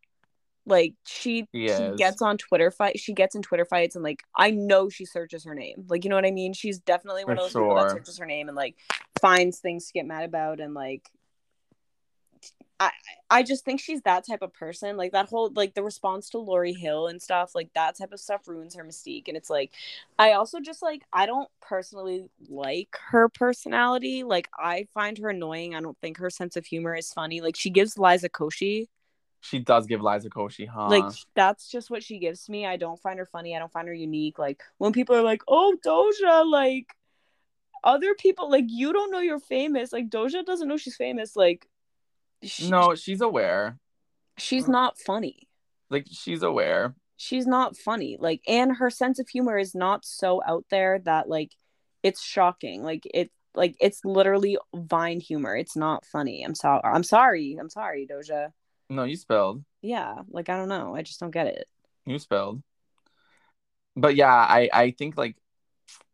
Like 0.67 0.95
she, 1.07 1.47
She 1.91 1.97
gets 1.97 2.21
on 2.21 2.39
Twitter 2.39 2.71
fight. 2.71 2.99
She 2.99 3.13
gets 3.13 3.35
in 3.35 3.43
Twitter 3.43 3.65
fights, 3.65 3.95
and 3.95 4.03
like 4.03 4.25
I 4.35 4.51
know 4.51 4.89
she 4.89 5.05
searches 5.05 5.45
her 5.45 5.55
name. 5.55 5.87
Like 5.89 6.05
you 6.05 6.11
know 6.11 6.17
what 6.17 6.27
I 6.27 6.33
mean? 6.33 6.53
She's 6.53 6.79
definitely 6.79 7.25
one 7.25 7.37
For 7.37 7.43
of 7.45 7.53
those 7.53 7.53
people 7.53 7.77
that 7.77 7.91
searches 7.93 8.19
her 8.19 8.27
name 8.27 8.49
and 8.49 8.57
like 8.57 8.77
finds 9.21 9.61
things 9.61 9.87
to 9.87 9.93
get 9.93 10.07
mad 10.07 10.25
about, 10.25 10.61
and 10.61 10.75
like 10.75 11.11
I 12.79 12.91
I 13.31 13.43
just 13.43 13.65
think 13.65 13.81
she's 13.81 14.03
that 14.03 14.27
type 14.27 14.43
of 14.43 14.53
person. 14.53 14.97
Like 14.97 15.13
that 15.13 15.29
whole 15.29 15.51
like 15.55 15.75
the 15.75 15.83
response 15.83 16.31
to 16.31 16.39
Lori 16.39 16.73
Hill 16.73 17.07
and 17.09 17.21
stuff, 17.21 17.55
like 17.55 17.73
that 17.75 17.97
type 17.97 18.13
of 18.13 18.21
stuff 18.21 18.47
ruins 18.47 18.75
her 18.75 18.85
mystique. 18.85 19.29
And 19.29 19.37
it's 19.37 19.51
like 19.51 19.73
I 20.19 20.33
also 20.33 20.61
just 20.61 20.83
like 20.83 21.03
I 21.13 21.27
don't 21.27 21.49
personally 21.61 22.29
like 22.49 22.97
her 23.11 23.29
personality. 23.29 24.25
Like 24.25 24.49
I 24.59 24.87
find 24.95 25.17
her 25.19 25.31
annoying. 25.31 25.75
I 25.75 25.81
don't 25.81 25.99
think 26.01 26.19
her 26.19 26.31
sense 26.31 26.57
of 26.57 26.67
humor 26.67 26.95
is 26.95 27.13
funny. 27.13 27.41
Like 27.41 27.57
she 27.57 27.71
gives 27.71 27.99
Liza 27.99 28.29
Koshy. 28.29 28.87
She 29.49 29.59
does 29.61 29.87
give 29.87 30.03
Liza 30.03 30.31
Koshy, 30.31 30.67
huh? 30.67 30.89
Like 30.89 31.13
that's 31.35 31.69
just 31.71 31.91
what 31.91 32.03
she 32.03 32.19
gives 32.19 32.49
me. 32.49 32.67
I 32.67 32.77
don't 32.77 33.01
find 33.01 33.19
her 33.19 33.27
funny. 33.27 33.55
I 33.55 33.59
don't 33.59 33.73
find 33.73 33.87
her 33.87 33.95
unique. 33.95 34.39
Like 34.39 34.63
when 34.79 34.93
people 34.93 35.15
are 35.15 35.23
like, 35.23 35.43
"Oh, 35.47 35.77
Doja," 35.85 36.51
like 36.51 36.87
other 37.85 38.15
people 38.15 38.51
like 38.51 38.65
you 38.67 38.93
don't 38.93 39.13
know 39.13 39.21
you're 39.21 39.39
famous. 39.39 39.93
Like 39.93 40.09
Doja 40.09 40.45
doesn't 40.45 40.67
know 40.67 40.77
she's 40.77 40.97
famous. 40.97 41.37
Like 41.37 41.69
she, 42.43 42.69
no, 42.69 42.95
she's 42.95 43.21
aware. 43.21 43.79
she's 44.37 44.67
not 44.67 44.99
funny. 44.99 45.49
Like 45.91 46.07
she's 46.11 46.43
aware. 46.43 46.95
She's 47.17 47.47
not 47.47 47.77
funny. 47.77 48.17
Like 48.19 48.43
and 48.49 48.77
her 48.77 48.91
sense 48.91 49.19
of 49.19 49.29
humor 49.29 49.57
is 49.57 49.75
not 49.75 50.05
so 50.05 50.43
out 50.47 50.65
there 50.71 50.99
that 51.05 51.29
like 51.29 51.53
it's 52.03 52.23
shocking. 52.23 52.83
Like 52.83 53.07
it 53.15 53.31
like 53.55 53.77
it's 53.81 54.05
literally 54.05 54.59
Vine 54.75 55.21
humor. 55.21 55.57
It's 55.57 55.77
not 55.77 56.05
funny. 56.05 56.43
I'm 56.43 56.55
sorry. 56.55 56.83
I'm 56.85 57.05
sorry. 57.05 57.57
I'm 57.59 57.71
sorry, 57.71 58.09
Doja. 58.11 58.53
No, 58.89 59.05
you 59.05 59.17
spelled. 59.17 59.65
Yeah, 59.83 60.23
like 60.29 60.49
I 60.49 60.57
don't 60.57 60.69
know. 60.69 60.95
I 60.95 61.03
just 61.03 61.21
don't 61.21 61.31
get 61.31 61.47
it. 61.47 61.69
You 62.05 62.19
spelled. 62.19 62.63
But 63.97 64.15
yeah, 64.17 64.33
I 64.33 64.69
I 64.73 64.91
think 64.93 65.17
like 65.17 65.37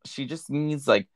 she 0.07 0.27
just 0.27 0.51
needs 0.51 0.87
like 0.89 1.09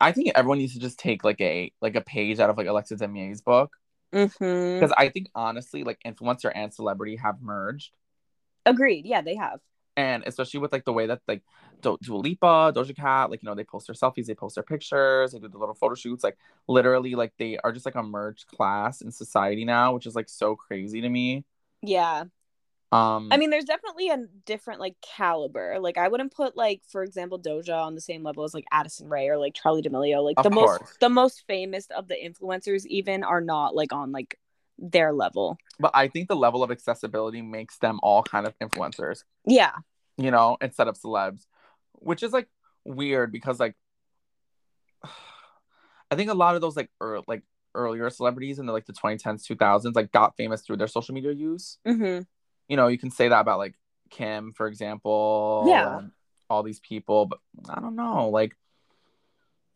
I 0.00 0.12
think 0.12 0.32
everyone 0.34 0.58
needs 0.58 0.74
to 0.74 0.80
just 0.80 0.98
take 0.98 1.24
like 1.24 1.40
a 1.40 1.72
like 1.80 1.96
a 1.96 2.00
page 2.00 2.38
out 2.38 2.50
of 2.50 2.56
like 2.56 2.66
Alexa 2.66 2.96
Demie's 2.96 3.42
book 3.42 3.76
Mm-hmm. 4.14 4.74
because 4.78 4.94
I 4.96 5.08
think 5.08 5.28
honestly 5.34 5.82
like 5.82 5.98
influencer 6.06 6.50
and 6.54 6.72
celebrity 6.72 7.16
have 7.16 7.42
merged 7.42 7.92
Agreed. 8.64 9.04
Yeah, 9.04 9.20
they 9.20 9.34
have. 9.36 9.60
And 9.96 10.24
especially 10.26 10.60
with 10.60 10.72
like 10.72 10.84
the 10.84 10.92
way 10.92 11.06
that 11.06 11.22
like 11.26 11.42
Do- 11.80 11.98
Dua 12.02 12.18
Lipa, 12.18 12.72
Doja 12.74 12.94
Cat, 12.94 13.30
like 13.30 13.42
you 13.42 13.48
know 13.48 13.54
they 13.54 13.64
post 13.64 13.86
their 13.86 13.94
selfies, 13.94 14.26
they 14.26 14.34
post 14.34 14.56
their 14.56 14.64
pictures, 14.64 15.32
they 15.32 15.38
do 15.38 15.48
the 15.48 15.58
little 15.58 15.74
photo 15.74 15.94
shoots, 15.94 16.22
like 16.22 16.36
literally 16.68 17.14
like 17.14 17.32
they 17.38 17.56
are 17.58 17.72
just 17.72 17.86
like 17.86 17.94
a 17.94 18.02
merged 18.02 18.46
class 18.46 19.00
in 19.00 19.10
society 19.10 19.64
now, 19.64 19.94
which 19.94 20.06
is 20.06 20.14
like 20.14 20.28
so 20.28 20.54
crazy 20.54 21.00
to 21.00 21.08
me. 21.08 21.44
Yeah. 21.82 22.24
Um, 22.92 23.28
I 23.32 23.36
mean, 23.36 23.50
there's 23.50 23.64
definitely 23.64 24.10
a 24.10 24.18
different 24.44 24.80
like 24.80 24.94
caliber. 25.00 25.78
Like 25.80 25.98
I 25.98 26.08
wouldn't 26.08 26.32
put 26.32 26.56
like, 26.56 26.82
for 26.88 27.02
example, 27.02 27.38
Doja 27.38 27.84
on 27.84 27.94
the 27.94 28.00
same 28.00 28.22
level 28.22 28.44
as 28.44 28.54
like 28.54 28.64
Addison 28.70 29.08
Rae 29.08 29.28
or 29.28 29.38
like 29.38 29.54
Charli 29.54 29.82
D'Amelio. 29.82 30.22
Like 30.22 30.40
the 30.42 30.50
most 30.50 31.00
the 31.00 31.08
most 31.08 31.44
famous 31.46 31.88
of 31.96 32.06
the 32.06 32.14
influencers 32.14 32.86
even 32.86 33.24
are 33.24 33.40
not 33.40 33.74
like 33.74 33.92
on 33.92 34.12
like 34.12 34.38
their 34.78 35.12
level. 35.12 35.58
but 35.80 35.90
I 35.94 36.08
think 36.08 36.28
the 36.28 36.36
level 36.36 36.62
of 36.62 36.70
accessibility 36.70 37.42
makes 37.42 37.78
them 37.78 37.98
all 38.02 38.22
kind 38.22 38.46
of 38.46 38.58
influencers. 38.58 39.24
Yeah. 39.46 39.72
you 40.16 40.30
know, 40.30 40.56
instead 40.60 40.88
of 40.88 40.98
celebs, 40.98 41.46
which 41.92 42.22
is 42.22 42.32
like 42.32 42.48
weird 42.84 43.32
because 43.32 43.58
like 43.60 43.74
I 46.10 46.14
think 46.14 46.30
a 46.30 46.34
lot 46.34 46.54
of 46.54 46.60
those 46.60 46.76
like 46.76 46.90
er, 47.02 47.20
like 47.26 47.42
earlier 47.74 48.08
celebrities 48.10 48.58
in 48.58 48.66
the 48.66 48.72
like 48.72 48.86
the 48.86 48.92
2010s, 48.92 49.46
2000s 49.50 49.94
like 49.94 50.12
got 50.12 50.36
famous 50.36 50.62
through 50.62 50.76
their 50.76 50.86
social 50.86 51.14
media 51.14 51.32
use. 51.32 51.78
Mm-hmm. 51.86 52.22
You 52.68 52.76
know, 52.76 52.88
you 52.88 52.98
can 52.98 53.10
say 53.10 53.28
that 53.28 53.40
about 53.40 53.58
like 53.58 53.74
Kim, 54.10 54.52
for 54.52 54.66
example. 54.66 55.64
Yeah. 55.66 56.02
All 56.48 56.62
these 56.62 56.78
people, 56.80 57.26
but 57.26 57.40
I 57.68 57.80
don't 57.80 57.96
know, 57.96 58.28
like 58.28 58.56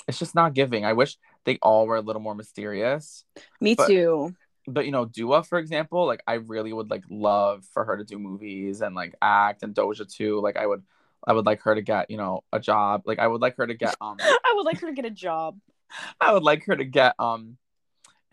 it's 0.06 0.18
just 0.18 0.34
not 0.34 0.54
giving. 0.54 0.84
I 0.84 0.92
wish 0.92 1.16
they 1.44 1.58
all 1.62 1.86
were 1.86 1.96
a 1.96 2.00
little 2.00 2.22
more 2.22 2.34
mysterious. 2.34 3.24
Me 3.60 3.74
too. 3.74 4.34
But 4.66 4.84
you 4.86 4.92
know, 4.92 5.04
Dua, 5.06 5.42
for 5.42 5.58
example, 5.58 6.06
like 6.06 6.22
I 6.26 6.34
really 6.34 6.72
would 6.72 6.90
like 6.90 7.04
love 7.08 7.64
for 7.72 7.84
her 7.84 7.96
to 7.96 8.04
do 8.04 8.18
movies 8.18 8.82
and 8.82 8.94
like 8.94 9.14
act 9.22 9.62
and 9.62 9.74
Doja 9.74 10.10
too. 10.10 10.40
Like 10.40 10.56
I 10.56 10.66
would 10.66 10.82
I 11.26 11.32
would 11.32 11.46
like 11.46 11.60
her 11.62 11.74
to 11.74 11.82
get, 11.82 12.10
you 12.10 12.16
know, 12.16 12.44
a 12.52 12.60
job. 12.60 13.02
Like 13.06 13.18
I 13.18 13.26
would 13.26 13.40
like 13.40 13.56
her 13.56 13.66
to 13.66 13.74
get 13.74 13.96
um 14.00 14.16
I 14.20 14.52
would 14.54 14.66
like 14.66 14.80
her 14.80 14.86
to 14.88 14.92
get 14.92 15.04
a 15.04 15.10
job. 15.10 15.58
I 16.20 16.32
would 16.32 16.42
like 16.42 16.64
her 16.66 16.76
to 16.76 16.84
get 16.84 17.14
um 17.18 17.56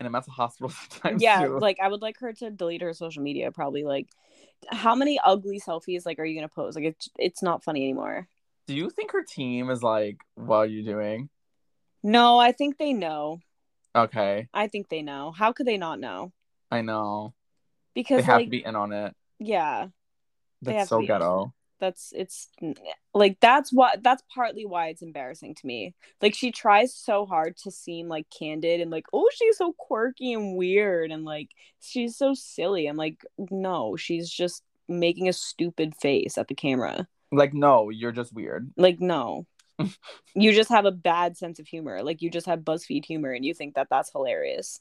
in 0.00 0.06
a 0.06 0.10
mental 0.10 0.32
hospital 0.32 0.70
sometimes 0.90 1.22
yeah, 1.22 1.46
too. 1.46 1.58
like 1.58 1.78
I 1.82 1.88
would 1.88 2.02
like 2.02 2.18
her 2.20 2.32
to 2.34 2.50
delete 2.50 2.82
her 2.82 2.92
social 2.92 3.22
media. 3.22 3.50
Probably 3.50 3.84
like, 3.84 4.08
how 4.70 4.94
many 4.94 5.18
ugly 5.24 5.60
selfies 5.60 6.06
like 6.06 6.18
are 6.18 6.24
you 6.24 6.34
gonna 6.34 6.48
post? 6.48 6.76
Like 6.76 6.84
it's 6.86 7.08
it's 7.18 7.42
not 7.42 7.64
funny 7.64 7.84
anymore. 7.84 8.28
Do 8.66 8.74
you 8.74 8.90
think 8.90 9.12
her 9.12 9.22
team 9.22 9.70
is 9.70 9.82
like, 9.82 10.18
what 10.34 10.56
are 10.56 10.66
you 10.66 10.84
doing? 10.84 11.30
No, 12.02 12.38
I 12.38 12.52
think 12.52 12.76
they 12.76 12.92
know. 12.92 13.40
Okay. 14.04 14.48
I 14.54 14.68
think 14.68 14.88
they 14.88 15.02
know. 15.02 15.32
How 15.32 15.52
could 15.52 15.66
they 15.66 15.76
not 15.78 16.00
know? 16.00 16.32
I 16.70 16.82
know. 16.82 17.34
Because 17.94 18.18
They 18.18 18.22
have 18.24 18.36
like 18.38 18.46
to 18.46 18.50
be 18.50 18.64
in 18.64 18.76
on 18.76 18.92
it. 18.92 19.14
yeah, 19.38 19.88
That's 20.62 20.88
so 20.88 21.00
ghetto. 21.02 21.52
that's 21.80 22.12
it's 22.14 22.48
like 23.14 23.38
that's 23.40 23.72
what 23.72 24.02
that's 24.02 24.22
partly 24.34 24.66
why 24.66 24.88
it's 24.88 25.02
embarrassing 25.02 25.54
to 25.56 25.66
me. 25.66 25.94
Like 26.20 26.34
she 26.34 26.50
tries 26.52 26.94
so 26.94 27.24
hard 27.26 27.56
to 27.58 27.70
seem 27.70 28.08
like 28.08 28.26
candid 28.36 28.80
and 28.80 28.90
like 28.90 29.06
oh 29.12 29.28
she's 29.34 29.56
so 29.56 29.72
quirky 29.78 30.32
and 30.32 30.56
weird 30.56 31.10
and 31.10 31.24
like 31.24 31.50
she's 31.80 32.16
so 32.16 32.34
silly. 32.34 32.86
I'm 32.86 32.96
like 32.96 33.24
no, 33.50 33.96
she's 33.96 34.28
just 34.30 34.62
making 34.88 35.28
a 35.28 35.32
stupid 35.32 35.94
face 35.96 36.38
at 36.38 36.48
the 36.48 36.54
camera. 36.54 37.06
Like, 37.30 37.52
no, 37.52 37.90
you're 37.90 38.12
just 38.12 38.32
weird. 38.32 38.70
Like 38.76 39.00
no. 39.00 39.46
You 40.34 40.52
just 40.52 40.70
have 40.70 40.84
a 40.84 40.90
bad 40.90 41.36
sense 41.36 41.58
of 41.58 41.66
humor. 41.66 42.02
Like 42.02 42.22
you 42.22 42.30
just 42.30 42.46
have 42.46 42.60
BuzzFeed 42.60 43.04
humor 43.04 43.32
and 43.32 43.44
you 43.44 43.54
think 43.54 43.74
that 43.74 43.88
that's 43.90 44.10
hilarious. 44.10 44.80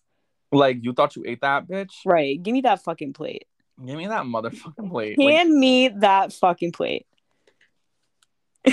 Like 0.51 0.77
you 0.81 0.93
thought 0.93 1.15
you 1.15 1.23
ate 1.25 1.41
that, 1.41 1.67
bitch? 1.67 1.93
Right. 2.05 2.41
Give 2.41 2.53
me 2.53 2.61
that 2.61 2.83
fucking 2.83 3.13
plate. 3.13 3.47
Give 3.83 3.97
me 3.97 4.07
that 4.07 4.23
motherfucking 4.23 4.89
plate. 4.89 5.19
Like, 5.19 5.35
Hand 5.35 5.53
me 5.53 5.89
that 5.89 6.33
fucking 6.33 6.71
plate. 6.71 7.05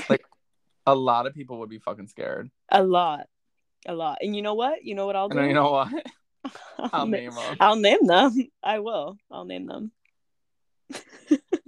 Like 0.08 0.24
a 0.86 0.94
lot 0.94 1.26
of 1.26 1.34
people 1.34 1.58
would 1.60 1.68
be 1.68 1.78
fucking 1.78 2.08
scared. 2.08 2.50
A 2.70 2.82
lot. 2.82 3.26
A 3.86 3.94
lot. 3.94 4.18
And 4.20 4.34
you 4.34 4.42
know 4.42 4.54
what? 4.54 4.84
You 4.84 4.94
know 4.94 5.06
what 5.06 5.16
I'll 5.16 5.28
do? 5.28 5.38
And 5.38 5.48
you 5.48 5.54
know 5.54 5.70
what? 5.70 5.88
I'll, 6.78 6.90
I'll 6.92 7.06
name 7.06 7.34
them. 7.34 7.56
I'll 7.60 7.76
name 7.76 8.06
them. 8.06 8.48
I 8.62 8.78
will. 8.80 9.16
I'll 9.30 9.44
name 9.44 9.66
them. 9.66 9.92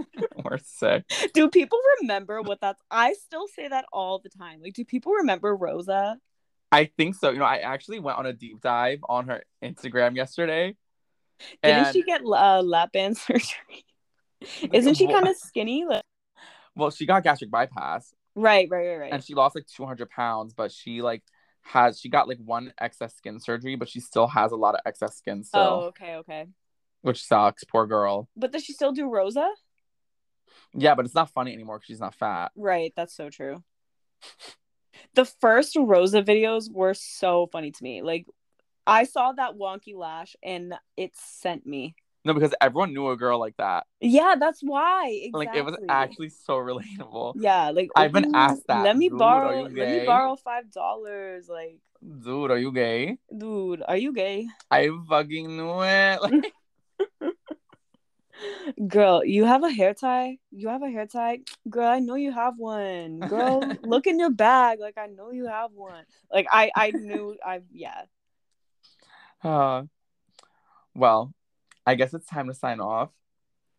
We're 0.51 0.59
sick. 0.59 1.05
Do 1.35 1.49
people 1.49 1.79
remember 2.01 2.43
what 2.43 2.61
that's? 2.61 2.81
I 2.91 3.15
still 3.15 3.47
say 3.49 3.69
that 3.69 3.85
all 3.93 4.19
the 4.19 4.29
time. 4.29 4.61
Like, 4.63 4.75
do 4.75 4.85
people 4.85 5.13
remember 5.13 5.55
Rosa? 5.55 6.19
I 6.73 6.91
think 6.97 7.15
so. 7.15 7.31
You 7.31 7.39
know, 7.39 7.45
I 7.45 7.59
actually 7.59 8.01
went 8.01 8.19
on 8.19 8.27
a 8.27 8.33
deep 8.33 8.61
dive 8.61 9.01
on 9.09 9.29
her 9.29 9.43
Instagram 9.63 10.17
yesterday. 10.17 10.77
Didn't 11.63 11.93
she 11.93 12.03
get 12.03 12.23
uh, 12.25 12.63
lap 12.63 12.93
band 12.93 13.17
surgery? 13.19 13.85
Isn't 14.73 14.95
she 14.95 15.07
kind 15.07 15.29
of 15.29 15.37
skinny? 15.39 15.85
Like, 15.85 16.03
Well, 16.75 16.91
she 16.91 17.07
got 17.07 17.23
gastric 17.23 17.51
bypass 17.51 18.13
right, 18.37 18.69
right, 18.71 18.87
right, 18.87 18.97
right. 18.99 19.13
and 19.13 19.25
she 19.25 19.35
lost 19.35 19.55
like 19.55 19.67
200 19.67 20.09
pounds, 20.11 20.55
but 20.55 20.71
she 20.71 21.03
like 21.03 21.23
has 21.63 21.99
she 21.99 22.09
got 22.09 22.29
like 22.29 22.39
one 22.45 22.73
excess 22.81 23.17
skin 23.17 23.41
surgery, 23.41 23.75
but 23.75 23.89
she 23.89 24.01
still 24.01 24.29
has 24.29 24.53
a 24.53 24.57
lot 24.57 24.75
of 24.75 24.81
excess 24.87 25.17
skin 25.17 25.43
So. 25.43 25.59
oh, 25.59 25.81
okay, 25.89 26.17
okay. 26.17 26.47
which 27.03 27.25
sucks. 27.25 27.65
Poor 27.65 27.87
girl. 27.87 28.29
But 28.37 28.53
does 28.53 28.65
she 28.65 28.73
still 28.73 28.93
do 28.93 29.09
Rosa? 29.09 29.51
Yeah, 30.75 30.95
but 30.95 31.05
it's 31.05 31.15
not 31.15 31.31
funny 31.31 31.53
anymore 31.53 31.79
because 31.79 31.87
she's 31.87 32.01
not 32.01 32.15
fat. 32.15 32.53
Right, 32.57 32.93
that's 32.97 33.15
so 33.15 33.31
true. 33.31 33.63
The 35.15 35.27
first 35.27 35.77
Rosa 35.79 36.23
videos 36.23 36.73
were 36.73 36.95
so 36.95 37.49
funny 37.53 37.71
to 37.71 37.83
me. 37.83 38.01
Like, 38.01 38.27
I 38.87 39.05
saw 39.05 39.33
that 39.33 39.55
wonky 39.55 39.95
lash 39.95 40.37
and 40.43 40.75
it 40.97 41.13
sent 41.15 41.67
me. 41.67 41.95
No, 42.25 42.35
because 42.35 42.55
everyone 42.61 42.93
knew 42.93 43.09
a 43.11 43.17
girl 43.17 43.39
like 43.39 43.57
that. 43.59 43.87
Yeah, 44.01 44.35
that's 44.39 44.61
why. 44.61 45.09
Exactly. 45.11 45.47
Like 45.47 45.55
it 45.55 45.65
was 45.65 45.77
actually 45.89 46.31
so 46.31 46.55
relatable. 46.55 47.35
Yeah, 47.37 47.71
like 47.71 47.91
I've 47.95 48.13
been 48.13 48.35
asked 48.35 48.67
that, 48.67 48.83
Let 48.83 48.97
me 48.97 49.09
"Dude, 49.09 49.19
borrow. 49.19 49.63
Let 49.63 49.73
me 49.73 50.05
borrow 50.07 50.35
five 50.37 50.71
dollars. 50.73 51.49
Like, 51.49 51.79
Dude, 52.03 52.51
are 52.51 52.59
you 52.59 52.73
gay? 52.73 53.19
dude, 53.37 53.83
are 53.87 53.97
you 53.97 54.13
gay? 54.13 54.49
I 54.71 54.91
fucking 55.09 55.57
knew 55.57 55.83
it. 55.83 56.23
Like, 56.23 56.53
Girl, 58.89 59.25
you 59.25 59.45
have 59.45 59.63
a 59.65 59.71
hair 59.71 59.95
tie. 59.95 60.39
You 60.51 60.69
have 60.69 60.83
a 60.83 60.91
hair 60.91 61.07
tie. 61.07 61.41
Girl, 61.71 61.87
I 61.89 61.99
know 62.01 62.17
you 62.17 62.33
have 62.33 62.59
one. 62.59 63.21
Girl, 63.21 63.63
look 63.83 64.07
in 64.07 64.19
your 64.19 64.31
bag. 64.31 64.79
Like 64.81 64.99
I 64.99 65.07
know 65.07 65.31
you 65.31 65.47
have 65.47 65.73
one. 65.73 66.05
Like 66.33 66.47
I, 66.51 66.71
I 66.77 66.91
knew. 66.91 67.37
I 67.45 67.61
yeah. 67.73 68.03
uh, 69.43 69.85
well, 70.95 71.33
I 71.87 71.95
guess 71.95 72.15
it's 72.15 72.27
time 72.27 72.49
to 72.49 72.55
sign 72.55 72.81
off. 72.81 73.11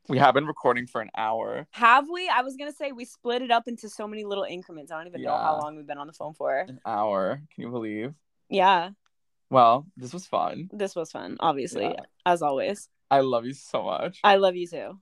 We 0.10 0.18
have 0.20 0.34
been 0.34 0.46
recording 0.46 0.88
for 0.88 1.02
an 1.02 1.10
hour. 1.18 1.68
Have 1.72 2.08
we? 2.10 2.30
I 2.30 2.42
was 2.42 2.56
gonna 2.56 2.72
say 2.72 2.94
we 2.94 3.04
split 3.04 3.42
it 3.42 3.52
up 3.52 3.68
into 3.68 3.90
so 3.90 4.08
many 4.08 4.24
little 4.24 4.46
increments. 4.46 4.90
I 4.92 4.98
don't 4.98 5.08
even 5.08 5.22
know 5.22 5.36
how 5.36 5.60
long 5.60 5.76
we've 5.76 5.86
been 5.88 5.98
on 5.98 6.08
the 6.08 6.14
phone 6.14 6.34
for. 6.34 6.60
An 6.60 6.80
hour. 6.86 7.42
Can 7.54 7.64
you 7.64 7.70
believe? 7.70 8.14
Yeah, 8.50 8.92
Well, 9.50 9.86
this 9.98 10.14
was 10.14 10.26
fun. 10.26 10.70
this 10.72 10.96
was 10.96 11.12
fun. 11.12 11.36
Obviously, 11.42 11.84
Yeah. 11.84 12.04
as 12.26 12.42
always. 12.42 12.88
I 13.10 13.22
love 13.22 13.46
you 13.46 13.54
so 13.54 13.84
much. 13.84 14.20
I 14.24 14.36
love 14.36 14.56
you 14.56 14.68
too. 14.68 15.00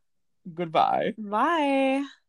Goodbye. 0.53 1.13
Bye. 1.17 2.05